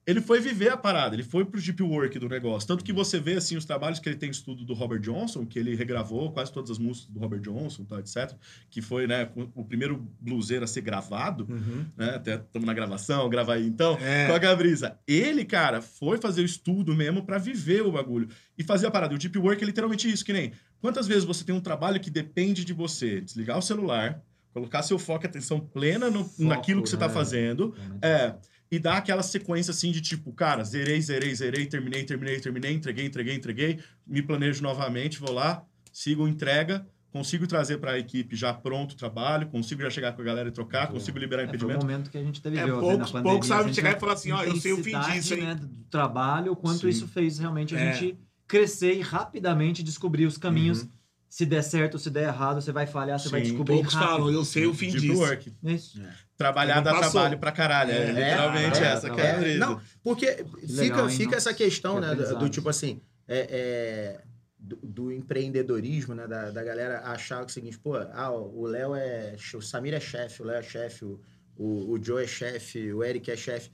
Ele 0.06 0.20
foi 0.20 0.38
viver 0.38 0.68
a 0.68 0.76
parada, 0.76 1.16
ele 1.16 1.22
foi 1.22 1.46
pro 1.46 1.58
deep 1.58 1.82
work 1.82 2.18
do 2.18 2.28
negócio. 2.28 2.68
Tanto 2.68 2.84
que 2.84 2.92
você 2.92 3.18
vê, 3.18 3.32
assim, 3.36 3.56
os 3.56 3.64
trabalhos 3.64 3.98
que 3.98 4.06
ele 4.06 4.18
tem 4.18 4.28
estudo 4.28 4.62
do 4.62 4.74
Robert 4.74 5.00
Johnson, 5.00 5.46
que 5.46 5.58
ele 5.58 5.74
regravou 5.74 6.30
quase 6.30 6.52
todas 6.52 6.70
as 6.70 6.76
músicas 6.78 7.08
do 7.10 7.18
Robert 7.18 7.40
Johnson, 7.40 7.86
tal, 7.86 7.98
etc. 8.00 8.34
Que 8.68 8.82
foi, 8.82 9.06
né, 9.06 9.30
o 9.54 9.64
primeiro 9.64 10.06
bluseiro 10.20 10.62
a 10.62 10.66
ser 10.66 10.82
gravado, 10.82 11.46
Uhum. 11.48 11.86
né? 11.96 12.10
Até 12.16 12.34
estamos 12.34 12.66
na 12.66 12.74
gravação, 12.74 13.26
grava 13.30 13.54
aí. 13.54 13.66
Então, 13.66 13.96
É. 13.98 14.26
qual 14.26 14.38
que 14.38 14.44
é 14.44 14.50
a 14.50 14.54
brisa? 14.54 14.98
Ele, 15.08 15.42
cara, 15.46 15.80
foi 15.80 16.18
fazer 16.18 16.42
o 16.42 16.44
estudo 16.44 16.94
mesmo 16.94 17.24
pra 17.24 17.38
viver 17.38 17.80
o 17.80 17.90
bagulho. 17.92 18.28
E 18.58 18.62
fazer 18.62 18.86
a 18.86 18.90
parada. 18.90 19.14
O 19.14 19.18
deep 19.18 19.38
work 19.38 19.62
é 19.62 19.66
literalmente 19.66 20.12
isso, 20.12 20.22
que 20.22 20.34
nem... 20.34 20.52
Quantas 20.82 21.06
vezes 21.06 21.24
você 21.24 21.42
tem 21.46 21.54
um 21.54 21.60
trabalho 21.62 21.98
que 21.98 22.10
depende 22.10 22.62
de 22.62 22.74
você 22.74 23.22
desligar 23.22 23.56
o 23.56 23.62
celular, 23.62 24.22
colocar 24.52 24.82
seu 24.82 24.98
foco 24.98 25.24
e 25.24 25.28
atenção 25.28 25.58
plena 25.58 26.10
no, 26.10 26.24
Foco, 26.26 26.44
naquilo 26.44 26.82
que 26.82 26.90
você 26.90 26.96
tá 26.98 27.08
né? 27.08 27.14
fazendo, 27.14 27.70
Realmente. 27.70 28.04
é, 28.04 28.36
e 28.70 28.78
dar 28.78 28.96
aquela 28.96 29.22
sequência 29.22 29.70
assim 29.70 29.92
de 29.92 30.00
tipo, 30.00 30.32
cara, 30.32 30.64
zerei, 30.64 31.00
zerei, 31.00 31.34
zerei, 31.34 31.66
terminei, 31.66 32.04
terminei, 32.04 32.40
terminei, 32.40 32.72
entreguei, 32.72 33.04
entreguei, 33.06 33.34
entreguei, 33.34 33.78
me 34.06 34.20
planejo 34.22 34.62
novamente, 34.62 35.18
vou 35.20 35.32
lá, 35.32 35.62
sigo 35.92 36.26
entrega, 36.26 36.84
consigo 37.12 37.46
trazer 37.46 37.78
para 37.78 37.92
a 37.92 37.98
equipe 37.98 38.34
já 38.34 38.52
pronto 38.52 38.92
o 38.92 38.96
trabalho, 38.96 39.46
consigo 39.46 39.80
já 39.82 39.90
chegar 39.90 40.12
com 40.12 40.22
a 40.22 40.24
galera 40.24 40.48
e 40.48 40.52
trocar, 40.52 40.88
Muito 40.88 40.94
consigo 40.94 41.18
liberar 41.18 41.42
É, 41.42 41.46
foi 41.46 41.52
o 41.52 41.56
impedimento. 41.56 41.80
momento 41.86 42.10
que 42.10 42.18
a 42.18 42.22
gente 42.24 42.42
teve 42.42 42.56
É, 42.58 42.60
viveu, 42.64 42.76
né, 42.80 42.88
poucos- 42.96 43.10
poucos 43.12 43.46
sabem 43.48 43.72
chegar 43.72 43.96
e 43.96 44.00
falar 44.00 44.14
assim, 44.14 44.32
ó, 44.32 44.42
eu 44.42 44.56
sei 44.56 44.72
o 44.72 44.82
fim 44.82 44.98
disso, 44.98 45.34
hein? 45.34 45.42
Né, 45.42 45.54
do 45.54 45.68
trabalho, 45.90 46.50
o 46.52 46.56
quanto 46.56 46.80
Sim. 46.80 46.88
isso 46.88 47.06
fez 47.06 47.38
realmente 47.38 47.76
a 47.76 47.78
É. 47.78 47.92
gente 47.92 48.18
crescer 48.48 48.94
e 48.94 49.00
rapidamente 49.00 49.82
descobrir 49.82 50.26
os 50.26 50.36
caminhos. 50.36 50.82
Uhum. 50.82 50.88
Se 51.28 51.44
der 51.46 51.62
certo, 51.62 51.98
se 51.98 52.10
der 52.10 52.28
errado, 52.28 52.60
você 52.60 52.70
vai 52.70 52.86
falhar, 52.86 53.18
você 53.18 53.28
vai 53.28 53.40
Sim, 53.40 53.48
descobrir 53.50 53.74
Poucos 53.74 53.94
rápido. 53.94 54.08
falam, 54.10 54.30
eu 54.30 54.44
sei 54.44 54.66
o 54.66 54.74
fim 54.74 54.86
Deep 54.90 55.00
disso. 55.00 55.18
work. 55.20 55.52
Isso. 55.64 56.00
Trabalhar 56.36 56.80
dá 56.80 56.92
passou. 56.92 57.10
trabalho 57.12 57.38
pra 57.38 57.52
caralho. 57.52 57.92
É, 57.92 57.96
É, 57.96 58.06
literalmente 58.12 58.78
é, 58.78 58.86
essa 58.86 59.08
não, 59.08 59.14
que 59.14 59.20
é 59.20 59.24
a 59.24 59.34
É, 59.34 59.38
brisa. 59.38 59.58
não, 59.58 59.80
porque 60.02 60.26
fica, 60.26 60.72
legal, 60.82 61.08
hein? 61.08 61.16
fica 61.16 61.24
Nossa, 61.36 61.36
essa 61.50 61.54
questão, 61.54 61.94
que 61.94 62.00
né, 62.00 62.14
do, 62.14 62.38
do 62.38 62.48
tipo 62.48 62.68
assim, 62.68 63.00
é, 63.28 63.46
é, 63.50 64.20
do, 64.58 64.76
do 64.82 65.12
empreendedorismo, 65.12 66.14
né, 66.14 66.26
da, 66.26 66.50
da 66.50 66.62
galera 66.64 67.00
achar 67.02 67.44
o 67.44 67.48
seguinte, 67.48 67.78
pô, 67.78 67.96
ah, 67.96 68.30
o 68.32 68.66
Léo 68.66 68.94
é, 68.94 69.36
o 69.54 69.60
Samir 69.62 69.94
é 69.94 70.00
chefe, 70.00 70.42
o 70.42 70.44
Léo 70.44 70.56
é 70.58 70.62
chefe, 70.62 71.04
o, 71.04 71.20
o, 71.56 71.92
o 71.92 72.02
Joe 72.02 72.24
é 72.24 72.26
chefe, 72.26 72.92
o 72.92 73.04
Eric 73.04 73.30
é 73.30 73.36
chefe. 73.36 73.70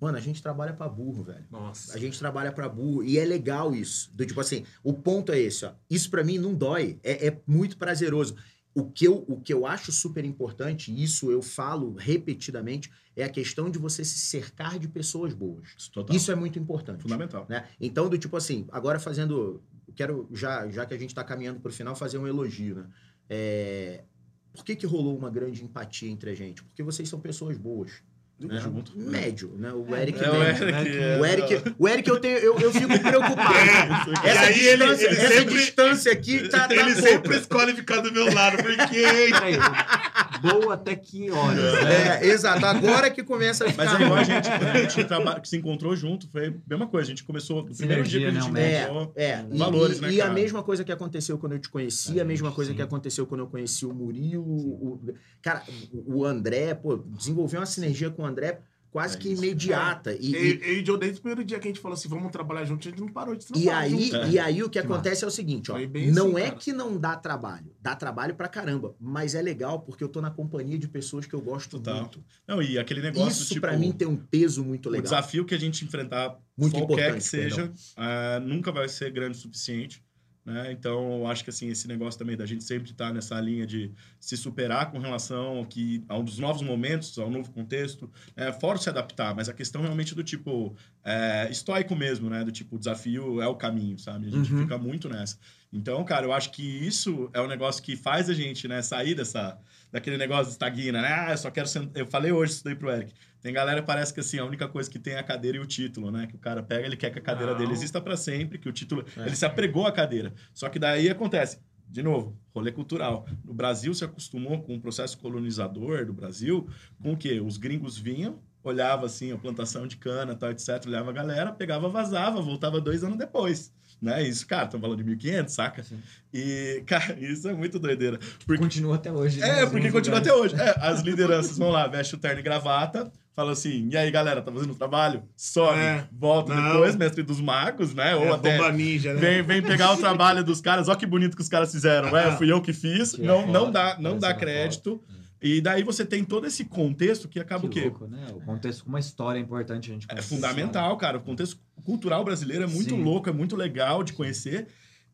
Mano, 0.00 0.16
a 0.16 0.20
gente 0.20 0.40
trabalha 0.40 0.72
pra 0.72 0.88
burro, 0.88 1.24
velho. 1.24 1.44
Nossa. 1.50 1.92
A 1.96 1.98
gente 1.98 2.16
trabalha 2.20 2.52
pra 2.52 2.68
burro. 2.68 3.02
E 3.02 3.18
é 3.18 3.24
legal 3.24 3.74
isso. 3.74 4.08
Do 4.14 4.24
tipo 4.24 4.40
assim, 4.40 4.64
o 4.84 4.92
ponto 4.92 5.32
é 5.32 5.40
esse, 5.40 5.64
ó. 5.64 5.72
Isso 5.90 6.08
pra 6.08 6.22
mim 6.22 6.38
não 6.38 6.54
dói. 6.54 7.00
É, 7.02 7.26
é 7.26 7.40
muito 7.44 7.76
prazeroso. 7.76 8.36
O 8.78 8.84
que, 8.84 9.08
eu, 9.08 9.24
o 9.26 9.40
que 9.40 9.52
eu 9.52 9.66
acho 9.66 9.90
super 9.90 10.24
importante, 10.24 10.92
e 10.92 11.02
isso 11.02 11.32
eu 11.32 11.42
falo 11.42 11.94
repetidamente, 11.94 12.88
é 13.16 13.24
a 13.24 13.28
questão 13.28 13.68
de 13.68 13.76
você 13.76 14.04
se 14.04 14.18
cercar 14.18 14.78
de 14.78 14.86
pessoas 14.86 15.34
boas. 15.34 15.88
Total. 15.92 16.14
Isso 16.14 16.30
é 16.30 16.36
muito 16.36 16.60
importante. 16.60 17.02
fundamental. 17.02 17.44
Né? 17.48 17.66
Então, 17.80 18.08
do 18.08 18.16
tipo 18.16 18.36
assim, 18.36 18.68
agora 18.70 19.00
fazendo. 19.00 19.60
Quero, 19.96 20.28
já, 20.32 20.68
já 20.70 20.86
que 20.86 20.94
a 20.94 20.96
gente 20.96 21.10
está 21.10 21.24
caminhando 21.24 21.58
para 21.58 21.70
o 21.70 21.72
final, 21.72 21.96
fazer 21.96 22.18
um 22.18 22.26
elogio. 22.28 22.76
Né? 22.76 22.86
É, 23.28 24.04
por 24.52 24.64
que, 24.64 24.76
que 24.76 24.86
rolou 24.86 25.18
uma 25.18 25.28
grande 25.28 25.64
empatia 25.64 26.08
entre 26.08 26.30
a 26.30 26.34
gente? 26.36 26.62
Porque 26.62 26.84
vocês 26.84 27.08
são 27.08 27.18
pessoas 27.18 27.58
boas. 27.58 28.00
Né? 28.40 28.60
Junto. 28.60 28.92
Médio, 28.96 29.52
né? 29.58 29.72
O 29.72 29.96
É, 29.96 30.02
Eric 30.02 30.24
É, 30.24 30.30
o 30.30 30.38
médio. 30.38 30.68
Eric, 30.68 30.88
né? 30.96 31.16
é, 31.16 31.18
O 31.20 31.26
Eric, 31.26 31.62
o 31.76 31.88
Eric 31.88 32.08
eu, 32.08 32.20
tenho, 32.20 32.38
eu, 32.38 32.56
eu 32.60 32.72
fico 32.72 32.98
preocupado. 33.00 33.58
E 34.24 34.28
Essa, 34.28 34.40
aí 34.42 34.66
ele- 34.68 34.76
distância, 34.86 35.06
ele 35.06 35.16
essa 35.16 35.34
sempre- 35.34 35.54
distância 35.54 36.12
aqui 36.12 36.48
tá, 36.48 36.68
tá 36.68 36.74
Ele 36.74 36.94
sempre 36.94 37.36
escolhe 37.36 37.74
ficar 37.74 38.00
do 38.00 38.12
meu 38.12 38.32
lado, 38.32 38.58
porque. 38.62 39.02
Boa 40.42 40.74
até 40.74 40.94
que 40.96 41.30
horas, 41.30 41.56
né? 41.84 42.18
É, 42.22 42.26
exato. 42.26 42.64
Agora 42.64 43.10
que 43.10 43.22
começa 43.22 43.64
a 43.64 43.70
ficar. 43.70 43.84
Mas 43.84 44.00
é 44.00 44.04
igual 44.04 44.18
a 44.18 44.24
gente, 44.24 44.48
quando 44.48 44.64
a 44.68 44.78
gente 44.82 45.04
traba- 45.04 45.40
que 45.40 45.48
se 45.48 45.56
encontrou 45.56 45.94
junto, 45.96 46.28
foi 46.30 46.48
a 46.48 46.52
mesma 46.68 46.86
coisa. 46.86 47.06
A 47.06 47.10
gente 47.10 47.24
começou, 47.24 47.62
no 47.64 47.74
primeiro 47.74 48.02
dia 48.02 48.20
que 48.20 48.26
a 48.38 48.42
Sinergia, 48.42 48.70
gente 48.70 48.84
encontrou, 48.84 49.12
É, 49.16 49.44
e, 49.50 49.58
valores, 49.58 49.98
e, 49.98 50.02
né, 50.02 50.12
e 50.12 50.20
a 50.20 50.24
cara? 50.24 50.34
mesma 50.34 50.62
coisa 50.62 50.84
que 50.84 50.92
aconteceu 50.92 51.38
quando 51.38 51.52
eu 51.52 51.58
te 51.58 51.68
conheci, 51.68 52.20
a 52.20 52.24
mesma 52.24 52.52
coisa 52.52 52.70
sim. 52.70 52.76
que 52.76 52.82
aconteceu 52.82 53.26
quando 53.26 53.40
eu 53.40 53.46
conheci 53.46 53.84
o 53.86 53.92
Murilo. 53.94 54.42
O, 54.44 55.00
cara, 55.42 55.62
o 56.06 56.24
André, 56.24 56.74
pô, 56.74 56.96
desenvolveu 56.96 57.60
uma 57.60 57.66
sinergia 57.66 58.10
com 58.10 58.22
o 58.22 58.26
André 58.26 58.60
quase 58.90 59.16
É 59.16 59.20
que 59.20 59.28
isso. 59.30 59.44
imediata. 59.44 60.16
E, 60.18 60.34
Eu, 60.34 60.42
e, 60.44 60.78
e 60.78 60.82
o 60.82 60.86
Joe, 60.86 60.98
desde 60.98 61.18
o 61.18 61.22
primeiro 61.22 61.44
dia 61.44 61.58
que 61.58 61.68
a 61.68 61.70
gente 61.70 61.80
falou 61.80 61.94
assim, 61.94 62.08
vamos 62.08 62.30
trabalhar 62.32 62.64
junto, 62.64 62.86
a 62.86 62.90
gente 62.90 63.00
não 63.00 63.08
parou 63.08 63.34
de 63.36 63.44
e 63.44 63.46
trabalhar 63.46 63.78
aí, 63.78 63.90
junto. 64.04 64.16
É. 64.16 64.28
e 64.30 64.38
aí 64.38 64.62
o 64.62 64.66
que, 64.68 64.72
Que 64.72 64.78
acontece 64.78 65.24
é 65.24 65.26
o 65.26 65.30
seguinte, 65.30 65.70
ó. 65.70 65.78
Não 66.12 66.28
assim, 66.28 66.36
é 66.38 66.44
cara. 66.46 66.56
que 66.56 66.72
não 66.72 66.96
dá 66.98 67.16
trabalho. 67.16 67.74
Dá 67.80 67.94
trabalho 67.94 68.34
pra 68.34 68.48
caramba. 68.48 68.94
Mas 69.00 69.34
é 69.34 69.42
legal 69.42 69.80
porque 69.80 70.02
eu 70.04 70.08
tô 70.08 70.20
na 70.20 70.30
companhia 70.30 70.78
de 70.78 70.88
pessoas 70.88 71.26
que 71.26 71.34
eu 71.34 71.40
gosto 71.40 71.78
Total. 71.78 72.00
muito. 72.00 72.22
Não, 72.46 72.62
e 72.62 72.78
aquele 72.78 73.00
negócio, 73.02 73.42
Isso 73.42 73.48
tipo... 73.48 73.60
pra 73.62 73.76
mim 73.76 73.92
tem 73.92 74.06
um 74.08 74.16
peso 74.16 74.64
muito 74.64 74.86
O 74.88 74.92
legal. 74.92 75.04
desafio 75.04 75.44
que 75.44 75.54
a 75.54 75.58
gente 75.58 75.84
enfrentar, 75.84 76.38
Muito 76.56 76.72
qualquer 76.86 77.14
que 77.14 77.20
seja, 77.20 77.72
ah, 77.96 78.40
nunca 78.40 78.70
vai 78.72 78.88
ser 78.88 79.10
grande 79.10 79.36
o 79.38 79.40
suficiente. 79.40 80.02
Né? 80.48 80.72
Então, 80.72 81.18
eu 81.18 81.26
acho 81.26 81.44
que 81.44 81.50
assim, 81.50 81.68
esse 81.68 81.86
negócio 81.86 82.18
também 82.18 82.34
da 82.36 82.46
gente 82.46 82.64
sempre 82.64 82.90
estar 82.90 83.12
nessa 83.12 83.38
linha 83.38 83.66
de 83.66 83.92
se 84.18 84.34
superar 84.34 84.90
com 84.90 84.98
relação 84.98 85.58
ao 85.58 85.66
que, 85.66 86.02
a 86.08 86.16
um 86.16 86.24
dos 86.24 86.38
novos 86.38 86.62
momentos, 86.62 87.18
ao 87.18 87.30
novo 87.30 87.52
contexto, 87.52 88.10
é, 88.34 88.50
fora 88.50 88.78
se 88.78 88.88
adaptar, 88.88 89.34
mas 89.34 89.48
a 89.48 89.52
questão 89.52 89.82
realmente 89.82 90.14
do 90.14 90.24
tipo 90.24 90.74
é, 91.04 91.48
estoico 91.50 91.94
mesmo, 91.94 92.30
né? 92.30 92.44
Do 92.44 92.50
tipo, 92.50 92.76
o 92.76 92.78
desafio 92.78 93.42
é 93.42 93.46
o 93.46 93.54
caminho, 93.56 93.98
sabe? 93.98 94.26
A 94.26 94.30
gente 94.30 94.50
Uhum. 94.52 94.62
fica 94.62 94.78
muito 94.78 95.06
nessa. 95.08 95.38
Então, 95.70 96.02
cara, 96.02 96.24
eu 96.24 96.32
acho 96.32 96.50
que 96.50 96.62
isso 96.62 97.28
é 97.34 97.40
o 97.42 97.46
negócio 97.46 97.82
que 97.82 97.94
faz 97.94 98.30
a 98.30 98.32
gente, 98.34 98.66
né, 98.66 98.80
sair 98.80 99.14
dessa, 99.14 99.58
daquele 99.90 100.16
negócio 100.16 100.46
de 100.46 100.50
estagna, 100.52 101.02
né? 101.02 101.08
Ah, 101.08 101.30
eu 101.32 101.38
só 101.38 101.50
quero. 101.50 101.68
Eu 101.94 102.06
falei 102.06 102.32
hoje 102.32 102.52
isso 102.52 102.64
daí 102.64 102.74
pro 102.74 102.90
Eric. 102.90 103.12
Tem 103.40 103.52
galera 103.52 103.80
que 103.80 103.86
parece 103.86 104.12
que 104.12 104.20
assim, 104.20 104.38
a 104.38 104.44
única 104.44 104.66
coisa 104.68 104.90
que 104.90 104.98
tem 104.98 105.14
é 105.14 105.18
a 105.18 105.22
cadeira 105.22 105.58
e 105.58 105.60
o 105.60 105.66
título, 105.66 106.10
né? 106.10 106.26
Que 106.26 106.34
o 106.34 106.38
cara 106.38 106.62
pega, 106.62 106.86
ele 106.86 106.96
quer 106.96 107.10
que 107.10 107.18
a 107.18 107.22
cadeira 107.22 107.52
Não. 107.52 107.58
dele 107.58 107.72
exista 107.72 108.00
para 108.00 108.16
sempre, 108.16 108.58
que 108.58 108.68
o 108.68 108.72
título. 108.72 109.04
É. 109.16 109.26
Ele 109.26 109.36
se 109.36 109.46
apregou 109.46 109.86
à 109.86 109.92
cadeira. 109.92 110.32
Só 110.52 110.68
que 110.68 110.78
daí 110.78 111.08
acontece. 111.08 111.60
De 111.88 112.02
novo, 112.02 112.38
rolê 112.54 112.70
cultural. 112.70 113.26
No 113.42 113.54
Brasil 113.54 113.94
se 113.94 114.04
acostumou 114.04 114.60
com 114.62 114.74
o 114.74 114.80
processo 114.80 115.16
colonizador 115.18 116.04
do 116.04 116.12
Brasil, 116.12 116.68
com 117.02 117.12
o 117.12 117.16
quê? 117.16 117.40
Os 117.40 117.56
gringos 117.56 117.96
vinham, 117.96 118.42
olhava 118.62 119.06
assim 119.06 119.32
a 119.32 119.38
plantação 119.38 119.86
de 119.86 119.96
cana, 119.96 120.34
tal, 120.34 120.50
etc, 120.50 120.84
olhava 120.86 121.08
a 121.08 121.14
galera, 121.14 121.50
pegava, 121.50 121.88
vazava, 121.88 122.42
voltava 122.42 122.78
dois 122.78 123.02
anos 123.02 123.16
depois. 123.16 123.72
Né? 124.00 124.22
Isso, 124.22 124.46
cara, 124.46 124.64
estamos 124.66 124.82
falando 124.82 124.98
de 124.98 125.04
1500, 125.04 125.52
saca? 125.54 125.82
Sim. 125.82 125.98
E, 126.32 126.82
cara, 126.86 127.16
isso 127.20 127.48
é 127.48 127.52
muito 127.54 127.78
doideira. 127.78 128.18
Porque 128.46 128.62
Continua 128.62 128.94
até 128.94 129.10
hoje. 129.10 129.40
né? 129.40 129.62
é, 129.62 129.66
porque 129.66 129.90
continua 129.90 130.18
até 130.20 130.32
hoje. 130.32 130.54
É, 130.54 130.74
as 130.80 131.00
lideranças 131.02 131.58
vão 131.58 131.70
lá, 131.70 131.86
veste 131.88 132.14
o 132.14 132.18
terno 132.18 132.38
e 132.38 132.42
gravata, 132.42 133.10
fala 133.34 133.52
assim, 133.52 133.88
e 133.90 133.96
aí, 133.96 134.10
galera, 134.10 134.40
tá 134.42 134.50
fazendo 134.52 134.72
o 134.72 134.74
trabalho? 134.76 135.22
Sobe, 135.36 135.78
É. 135.80 136.04
volta 136.12 136.54
Não. 136.54 136.72
depois, 136.72 136.94
mestre 136.96 137.22
dos 137.22 137.40
magos, 137.40 137.94
né? 137.94 138.14
Ou 138.14 138.26
É, 138.26 138.30
até 138.32 138.56
bomba 138.56 138.72
ninja, 138.72 139.14
né? 139.14 139.20
vem, 139.20 139.42
vem 139.42 139.62
pegar 139.62 139.92
o 139.92 139.96
trabalho 139.96 140.42
dos 140.44 140.60
caras, 140.60 140.88
olha 140.88 140.96
que 140.98 141.06
bonito 141.06 141.36
que 141.36 141.42
os 141.42 141.48
caras 141.48 141.70
fizeram, 141.72 142.08
é, 142.16 142.36
fui 142.36 142.50
eu 142.52 142.60
que 142.62 142.72
fiz. 142.72 143.12
Tira 143.12 143.26
Não, 143.26 143.40
foto, 143.42 143.52
não 143.52 143.70
dá, 143.72 143.96
não 143.98 144.18
dá 144.18 144.32
crédito. 144.34 145.02
E 145.40 145.60
daí 145.60 145.82
você 145.84 146.04
tem 146.04 146.24
todo 146.24 146.46
esse 146.46 146.64
contexto 146.64 147.28
que 147.28 147.38
acaba 147.38 147.66
o 147.66 147.68
Que 147.68 147.80
quê? 147.82 147.86
louco, 147.88 148.06
né? 148.08 148.26
O 148.34 148.40
contexto 148.40 148.82
com 148.84 148.88
uma 148.88 148.98
história 148.98 149.38
é 149.38 149.42
importante 149.42 149.90
a 149.90 149.94
gente 149.94 150.04
É 150.06 150.08
conhecer. 150.14 150.28
fundamental, 150.34 150.96
cara. 150.96 151.18
O 151.18 151.20
contexto 151.20 151.58
cultural 151.84 152.24
brasileiro 152.24 152.64
é 152.64 152.66
muito 152.66 152.90
Sim. 152.94 153.02
louco, 153.02 153.28
é 153.28 153.32
muito 153.32 153.54
legal 153.54 154.02
de 154.02 154.12
conhecer. 154.12 154.66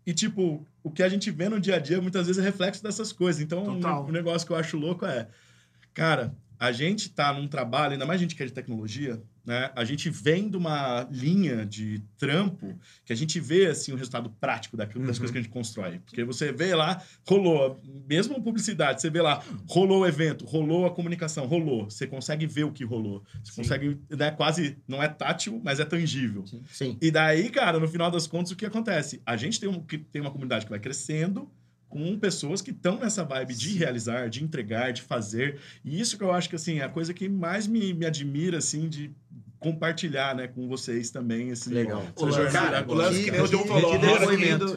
E, 0.07 0.13
tipo, 0.15 0.67
o 0.83 0.91
que 0.91 1.03
a 1.03 1.09
gente 1.09 1.31
vê 1.31 1.49
no 1.49 1.61
dia 1.61 1.77
a 1.77 1.79
dia 1.79 2.01
muitas 2.01 2.27
vezes 2.27 2.41
é 2.43 2.45
reflexo 2.45 2.83
dessas 2.83 3.13
coisas. 3.13 3.41
Então, 3.43 3.65
Total. 3.65 4.05
o 4.07 4.11
negócio 4.13 4.47
que 4.47 4.53
eu 4.53 4.57
acho 4.57 4.77
louco 4.79 5.05
é, 5.05 5.29
cara, 5.93 6.35
a 6.59 6.73
gente 6.73 7.11
tá 7.11 7.33
num 7.33 7.47
trabalho, 7.49 7.93
ainda 7.93 8.07
mais 8.07 8.19
a 8.19 8.23
gente 8.23 8.35
que 8.35 8.43
é 8.43 8.47
de 8.47 8.53
tecnologia, 8.53 9.23
né? 9.45 9.71
A 9.77 9.85
gente 9.85 10.09
vem 10.09 10.49
de 10.49 10.57
uma 10.57 11.07
linha 11.11 11.67
de 11.67 12.03
trampo 12.19 12.79
que 13.05 13.13
a 13.13 13.17
gente 13.17 13.39
vê, 13.41 13.67
assim, 13.67 13.93
o 13.93 13.97
resultado 13.97 14.31
prático 14.41 14.77
daquilo, 14.77 15.07
das 15.07 15.17
Uhum. 15.17 15.21
coisas 15.21 15.31
que 15.33 15.39
a 15.39 15.43
gente 15.43 15.51
constrói. 15.53 15.99
Porque 15.99 16.25
você 16.25 16.51
vê 16.53 16.75
lá, 16.75 17.03
rolou, 17.29 17.81
mesmo 18.09 18.43
publicidade, 18.43 19.01
você 19.03 19.11
vê 19.11 19.21
lá, 19.21 19.43
rolou 19.69 20.01
o 20.03 20.07
evento, 20.07 20.45
rolou 20.45 20.87
a 20.87 20.91
comunicação, 20.91 21.47
rolou. 21.47 21.91
Você 21.91 22.07
consegue 22.07 22.47
ver 22.47 22.65
o 22.65 22.73
que 22.73 22.85
rolou. 22.85 23.23
Você 23.43 23.53
Sim. 23.53 23.63
consegue, 23.63 23.99
né, 24.11 24.31
quase, 24.31 24.79
não 24.89 25.03
é 25.03 25.09
tátil, 25.09 25.61
mas 25.63 25.79
é 25.81 25.85
tangível. 25.85 26.47
Sim. 26.47 26.63
Sim. 26.71 26.99
E 27.01 27.11
daí, 27.11 27.51
cara, 27.51 27.79
no 27.79 27.87
final 27.89 28.11
das 28.11 28.27
contas, 28.27 28.51
o 28.53 28.57
que 28.57 28.65
acontece? 28.67 29.21
A 29.27 29.37
gente 29.37 29.61
tem, 29.61 29.69
um, 29.69 29.81
tem 29.81 30.23
uma 30.23 30.31
comunidade 30.31 30.65
que 30.65 30.71
vai 30.71 30.81
crescendo 30.81 31.51
com 31.95 32.19
pessoas 32.19 32.61
que 32.61 32.73
estão 32.73 32.99
nessa 32.99 33.23
vibe 33.23 33.55
de 33.55 33.79
realizar, 33.79 34.29
de 34.29 34.43
entregar, 34.43 34.93
de 34.93 35.01
fazer. 35.01 35.61
E 35.85 36.01
isso 36.01 36.19
que 36.19 36.25
eu 36.25 36.33
acho 36.33 36.49
que, 36.49 36.57
assim, 36.57 36.81
é 36.81 36.83
a 36.85 36.89
coisa 36.89 37.15
que 37.15 37.29
mais 37.29 37.69
me, 37.69 37.95
me 37.95 38.05
admira, 38.05 38.59
assim, 38.59 38.89
de 38.89 39.13
compartilhar, 39.61 40.35
né, 40.35 40.49
com 40.49 40.67
vocês 40.69 41.11
também, 41.11 41.51
esse, 41.51 41.71
Legal. 41.73 42.03
essa 42.03 42.13
O 42.17 42.25
lance- 42.27 42.37
jornada 42.37 42.67
cara, 42.67 42.79
agora. 42.81 42.99
o 42.99 43.03
lance 43.03 43.25
que 43.25 43.31
nem 43.31 43.41
o 43.41 43.47
John 43.49 43.65
falou, 43.65 43.93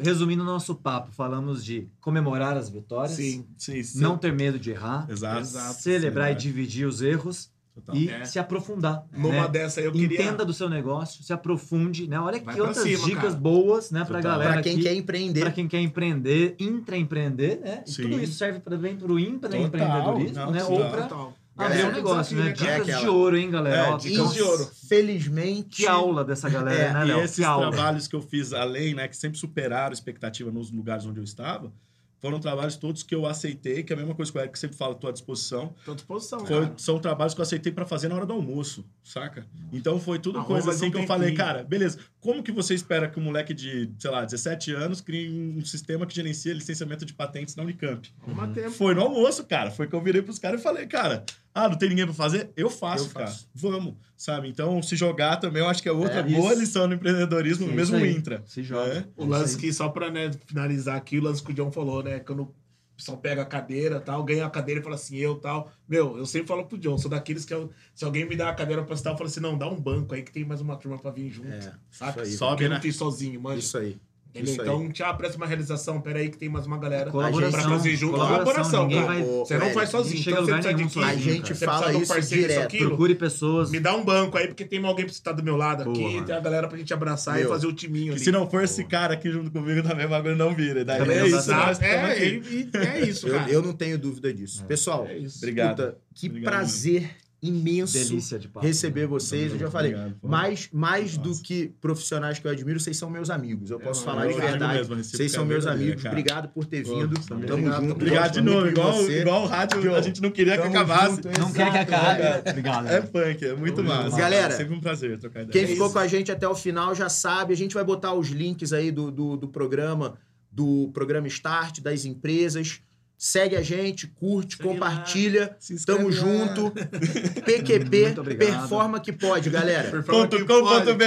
Resumindo, 0.01 0.43
nosso 0.45 0.75
papo, 0.75 1.11
falamos 1.11 1.65
de 1.65 1.89
comemorar 1.99 2.55
as 2.55 2.69
vitórias, 2.69 3.17
Sim. 3.17 3.45
Sim, 3.57 3.81
sim. 3.83 3.99
não 3.99 4.15
ter 4.17 4.31
medo 4.31 4.57
de 4.59 4.69
errar, 4.71 5.05
Exato. 5.09 5.41
Exato. 5.41 5.81
celebrar 5.81 6.31
e 6.31 6.35
Sim, 6.35 6.39
dividir 6.39 6.87
os 6.87 7.01
erros 7.01 7.49
Total. 7.77 7.95
e 7.95 8.09
É. 8.09 8.25
se 8.25 8.39
aprofundar. 8.39 9.05
Numa 9.15 9.43
né? 9.43 9.47
dessa 9.47 9.79
aí 9.79 9.85
eu 9.85 9.91
queria... 9.91 10.21
Entenda 10.21 10.43
do 10.43 10.51
seu 10.53 10.67
negócio, 10.67 11.23
se 11.23 11.31
aprofunde, 11.31 12.07
né? 12.07 12.19
Olha 12.19 12.39
Vai 12.43 12.53
que 12.55 12.59
pra 12.59 12.67
outras 12.69 12.83
cima, 12.83 13.05
dicas 13.05 13.21
cara. 13.23 13.35
boas, 13.35 13.91
né, 13.91 14.03
pra 14.03 14.17
Total. 14.17 14.31
galera 14.33 14.53
Pra 14.53 14.61
quem 14.63 14.73
aqui, 14.73 14.81
quer 14.83 14.93
empreender. 14.95 15.39
pra 15.41 15.51
quem 15.51 15.67
quer 15.67 15.79
empreender, 15.81 16.55
intraempreender, 16.59 17.59
né? 17.61 17.83
E 17.85 17.91
Sim. 17.91 18.03
tudo 18.03 18.19
isso 18.21 18.33
serve 18.33 18.59
também 18.59 18.95
pro 18.95 19.19
intraempreendedorismo, 19.19 20.33
Total. 20.33 20.51
né? 20.51 20.59
Não, 20.59 20.71
Ou 20.71 20.89
pra 20.89 21.01
Total. 21.03 21.33
abrir 21.55 21.69
Galera, 21.75 21.87
um 21.89 21.91
negócio, 21.91 22.35
né? 22.37 22.43
desafio, 22.51 22.65
né, 22.65 22.71
cara? 22.71 22.83
Dicas 22.83 22.95
É 22.95 22.99
de 23.03 23.07
ouro, 23.09 23.37
hein, 23.37 23.49
galera? 23.51 23.75
É, 23.77 23.89
Ó, 23.91 23.97
dicas 23.97 24.33
de 24.33 24.41
ouro. 24.41 24.69
Felizmente. 24.87 25.77
Que 25.83 25.87
aula 25.87 26.23
dessa 26.23 26.49
galera, 26.49 26.79
É, 26.79 26.93
né, 26.93 27.03
E 27.03 27.07
Léo? 27.07 27.21
esses 27.23 27.35
Que 27.37 27.43
aula. 27.43 27.71
trabalhos 27.71 28.07
que 28.07 28.15
eu 28.15 28.21
fiz 28.21 28.53
além, 28.53 28.93
né, 28.93 29.07
que 29.07 29.15
sempre 29.17 29.37
superaram 29.37 29.89
a 29.89 29.93
expectativa 29.93 30.51
nos 30.51 30.71
lugares 30.71 31.05
onde 31.05 31.19
eu 31.19 31.23
estava, 31.23 31.71
foram 32.19 32.39
trabalhos 32.39 32.75
todos 32.75 33.03
que 33.03 33.13
eu 33.13 33.25
aceitei, 33.25 33.83
que 33.83 33.93
é 33.93 33.95
a 33.95 33.99
mesma 33.99 34.15
coisa 34.15 34.31
que 34.31 34.37
o 34.37 34.41
Eric 34.41 34.57
sempre 34.57 34.75
fala, 34.75 34.93
estou 34.93 35.09
à 35.09 35.13
disposição. 35.13 35.73
Tô 35.85 35.91
à 35.91 35.95
disposição, 35.95 36.39
Foi- 36.39 36.47
cara. 36.65 36.73
são 36.77 36.99
trabalhos 36.99 37.33
que 37.33 37.39
eu 37.41 37.43
aceitei 37.43 37.71
para 37.71 37.85
fazer 37.85 38.07
na 38.07 38.15
hora 38.15 38.25
do 38.25 38.33
almoço, 38.33 38.83
saca? 39.03 39.45
Então 39.71 39.99
foi 39.99 40.17
tudo 40.19 40.39
Arruma 40.39 40.53
coisa 40.53 40.67
mais 40.67 40.81
assim 40.81 40.89
que 40.91 40.97
eu 40.97 41.05
falei, 41.05 41.33
cara, 41.33 41.63
beleza, 41.63 41.99
como 42.19 42.41
que 42.41 42.51
você 42.51 42.73
espera 42.73 43.07
que 43.09 43.19
um 43.19 43.23
moleque 43.23 43.53
de, 43.53 43.91
sei 43.99 44.11
lá, 44.11 44.25
17 44.25 44.73
anos 44.73 44.99
crie 45.01 45.29
um 45.29 45.63
sistema 45.63 46.05
que 46.05 46.15
gerencia 46.15 46.53
licenciamento 46.53 47.05
de 47.05 47.13
patentes 47.13 47.55
na 47.55 47.63
Unicamp? 47.63 48.09
Tempo. 48.53 48.71
Foi 48.71 48.93
no 48.95 49.01
almoço, 49.01 49.43
cara. 49.45 49.69
Foi 49.71 49.87
que 49.87 49.93
eu 49.95 50.01
virei 50.01 50.21
pros 50.21 50.39
caras 50.39 50.59
e 50.59 50.63
falei, 50.63 50.87
cara, 50.87 51.23
ah, 51.65 51.69
não 51.69 51.77
tem 51.77 51.89
ninguém 51.89 52.05
pra 52.05 52.13
fazer? 52.13 52.51
Eu 52.55 52.69
faço, 52.69 53.05
Eu 53.05 53.09
cara. 53.13 53.27
faço. 53.27 53.49
Vamos, 53.53 53.95
sabe? 54.15 54.47
Então, 54.47 54.81
se 54.81 54.95
jogar 54.95 55.37
também, 55.37 55.61
eu 55.61 55.67
acho 55.69 55.81
que 55.81 55.89
é 55.89 55.91
outra 55.91 56.19
É, 56.19 56.23
boa 56.23 56.53
lição 56.53 56.87
no 56.87 56.93
empreendedorismo, 56.95 57.67
Sim, 57.67 57.73
mesmo 57.73 57.97
intra. 58.05 58.43
Se 58.45 58.63
joga. 58.63 58.91
É. 58.93 59.05
O 59.15 59.25
lance 59.25 59.57
que, 59.57 59.71
só 59.73 59.89
pra 59.89 60.09
né, 60.11 60.31
finalizar 60.45 60.95
aqui, 60.95 61.17
o 61.17 61.23
lance 61.23 61.43
que 61.43 61.51
o 61.51 61.53
John 61.53 61.71
falou, 61.71 62.03
né? 62.03 62.19
Quando 62.19 62.43
o 62.43 62.53
pessoal 62.95 63.17
pega 63.17 63.43
a 63.43 63.45
cadeira 63.45 63.99
tal, 63.99 64.23
ganha 64.23 64.45
a 64.45 64.49
cadeira 64.49 64.81
e 64.81 64.83
fala 64.83 64.95
assim, 64.95 65.17
eu 65.17 65.35
tal. 65.35 65.71
Meu, 65.87 66.17
eu 66.17 66.25
sempre 66.25 66.47
falo 66.47 66.65
pro 66.65 66.77
John, 66.79 66.97
sou 66.97 67.11
daqueles 67.11 67.45
que 67.45 67.53
eu- 67.53 67.69
se 67.93 68.03
alguém 68.03 68.27
me 68.27 68.35
dá 68.35 68.49
a 68.49 68.53
cadeira 68.55 68.83
pra 68.83 68.95
citar, 68.95 69.13
eu 69.13 69.17
falo 69.17 69.29
assim, 69.29 69.39
não, 69.39 69.55
dá 69.57 69.67
um 69.69 69.79
banco 69.79 70.15
aí 70.15 70.23
que 70.23 70.31
tem 70.31 70.43
mais 70.43 70.61
uma 70.61 70.75
turma 70.77 70.97
pra 70.97 71.11
vir 71.11 71.29
junto. 71.29 71.47
É, 71.49 71.73
saca? 71.91 72.23
isso 72.23 72.31
aí. 72.31 72.37
Sobe, 72.37 72.63
né? 72.67 72.75
não 72.75 72.81
fiz 72.81 72.95
sozinho, 72.95 73.39
mano. 73.39 73.59
Isso 73.59 73.77
aí. 73.77 73.97
Isso 74.35 74.61
aí. 74.61 74.67
Então, 74.67 75.07
apresenta 75.07 75.37
uma 75.37 75.47
realização, 75.47 75.99
pera 75.99 76.19
aí 76.19 76.29
que 76.29 76.37
tem 76.37 76.47
mais 76.47 76.67
uma 76.67 76.77
galera 76.77 77.09
Colaboração, 77.09 77.59
pra 77.61 77.69
fazer 77.71 77.95
junto. 77.95 78.13
colaboração, 78.17 78.89
cara. 78.89 79.05
vai- 79.05 79.23
Você 79.23 79.57
não 79.57 79.69
faz 79.71 79.89
sozinho. 79.89 80.19
Então, 80.21 80.33
a 80.33 80.41
você 80.41 80.51
precisa 80.53 80.73
de 80.75 80.83
equipe, 80.83 81.03
A 81.03 81.15
gente 81.15 81.55
você 81.55 81.65
fala 81.65 81.87
um 81.97 82.01
isso 82.01 82.13
parceiro, 82.13 82.41
isso, 82.43 82.49
direto. 82.53 82.65
aquilo. 82.65 82.89
Procure 82.89 83.15
pessoas. 83.15 83.71
Me 83.71 83.79
dá 83.79 83.95
um 83.95 84.03
banco 84.05 84.37
aí, 84.37 84.47
porque 84.47 84.63
tem 84.65 84.83
alguém 84.85 85.05
pra 85.05 85.13
você 85.13 85.19
estar 85.19 85.31
do 85.31 85.41
meu 85.43 85.55
lado 85.57 85.89
aqui, 85.89 85.99
Boa, 86.01 86.23
tem 86.23 86.35
a 86.35 86.39
galera 86.39 86.67
pra 86.67 86.77
gente 86.77 86.93
abraçar 86.93 87.35
Meu, 87.35 87.45
e 87.45 87.47
fazer 87.49 87.67
o 87.67 87.73
timinho 87.73 88.13
ali. 88.13 88.21
Se 88.21 88.31
não 88.31 88.49
for 88.49 88.63
esse 88.63 88.83
cara 88.83 89.13
aqui 89.15 89.31
junto 89.31 89.49
comigo, 89.49 89.81
também 89.87 90.05
o 90.05 90.09
bagulho 90.09 90.35
não 90.35 90.53
vira. 90.53 90.85
Daí 90.85 90.99
Também 90.99 91.17
é 91.17 91.27
isso, 91.27 91.51
nós 91.51 91.81
É, 91.81 92.03
aqui. 92.11 92.23
e- 92.23 92.69
e 92.73 92.77
é 92.77 93.01
isso, 93.09 93.27
Eu, 93.27 93.33
cara. 93.39 93.49
eu 93.51 93.61
não 93.61 93.73
tenho 93.73 93.97
dúvida 93.97 94.33
disso. 94.33 94.63
Pessoal, 94.65 95.07
É 95.07 95.17
isso. 95.17 95.37
Obrigado. 95.39 95.95
que 96.13 96.27
Obrigado 96.27 96.51
prazer 96.51 97.09
imenso 97.41 97.93
Delícia 97.93 98.39
de 98.39 98.47
papo. 98.47 98.65
receber 98.65 99.05
vocês. 99.05 99.51
Eu 99.51 99.59
já 99.59 99.69
falei, 99.69 99.93
Obrigado, 99.93 100.19
pô. 100.19 100.27
mais, 100.27 100.69
mais 100.73 101.17
do 101.17 101.39
que 101.39 101.71
profissionais 101.79 102.39
que 102.39 102.47
eu 102.47 102.51
admiro, 102.51 102.79
vocês 102.79 102.97
são 102.97 103.09
meus 103.09 103.29
amigos. 103.29 103.69
Eu 103.69 103.79
posso 103.79 104.01
É, 104.01 104.05
falar 104.05 104.25
eu 104.25 104.33
de 104.33 104.39
verdade. 104.41 104.77
mesmo, 104.79 104.93
a 104.93 104.97
recíproca 104.97 105.17
vocês 105.17 105.31
são 105.31 105.43
é 105.43 105.45
meus 105.47 105.67
amigos. 105.67 106.01
cara. 106.03 106.15
Obrigado 106.15 106.49
por 106.49 106.65
ter 106.65 106.83
Pô, 106.83 106.95
vindo. 106.99 107.19
também. 107.27 107.45
Tamo 107.47 107.59
Obrigado, 107.67 107.81
junto. 107.83 107.91
Obrigado 107.93 108.33
de 108.33 108.41
novo. 108.41 108.67
Igual, 108.67 109.11
igual 109.11 109.43
o 109.43 109.45
rádio, 109.45 109.81
Joe, 109.81 109.95
a 109.95 110.01
gente 110.01 110.21
não 110.21 110.31
queria 110.31 110.57
que 110.57 110.67
acabasse. 110.67 111.15
junto, 111.17 111.39
Não 111.39 111.51
quer 111.53 111.71
que 111.71 111.77
acabe. 111.77 112.21
é. 112.21 112.43
Obrigado. 112.49 112.87
É 112.87 113.01
punk, 113.01 113.45
é 113.45 113.55
muito 113.55 113.75
Tamo 113.75 113.89
massa. 113.89 114.17
Galera, 114.17 114.53
É 114.53 114.57
sempre 114.57 114.73
um 114.75 114.79
prazer 114.81 115.19
trocar 115.19 115.43
ideia. 115.43 115.51
Quem 115.51 115.63
É 115.63 115.67
ficou 115.67 115.91
com 115.91 115.99
a 115.99 116.07
gente 116.07 116.31
até 116.31 116.47
o 116.47 116.55
final 116.55 116.95
já 116.95 117.07
sabe. 117.07 117.53
A 117.53 117.57
gente 117.57 117.73
vai 117.75 117.83
botar 117.83 118.13
os 118.13 118.29
links 118.29 118.73
aí 118.73 118.91
do, 118.91 119.11
do, 119.11 119.37
do 119.37 119.47
programa, 119.47 120.15
do 120.51 120.89
programa 120.91 121.27
Start, 121.27 121.81
das 121.81 122.03
empresas. 122.03 122.79
Segue 123.17 123.55
a 123.55 123.61
gente, 123.63 124.05
curte, 124.07 124.57
Segue 124.57 124.69
compartilha. 124.69 125.55
Se 125.59 125.83
Tamo 125.85 126.11
junto. 126.11 126.71
PQP, 127.45 128.13
performa 128.37 128.99
que 128.99 129.11
pode, 129.11 129.49
galera. 129.49 129.89
Performa 129.89 130.21
Ponto 130.21 130.37
que 130.37 130.45
com 130.45 130.61
pode. 130.61 130.85
ponto 130.85 130.97
BR. 130.97 131.05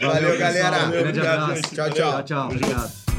É. 0.00 0.04
Valeu, 0.04 0.38
galera. 0.38 0.70
pessoal. 0.70 0.90
Grande 0.90 1.08
Obrigado, 1.08 1.42
abraço. 1.42 1.54
gente. 1.62 1.74
Tchau, 1.74 1.90
Tchau, 1.90 2.22
tchau. 2.24 2.46
Obrigado. 2.48 3.09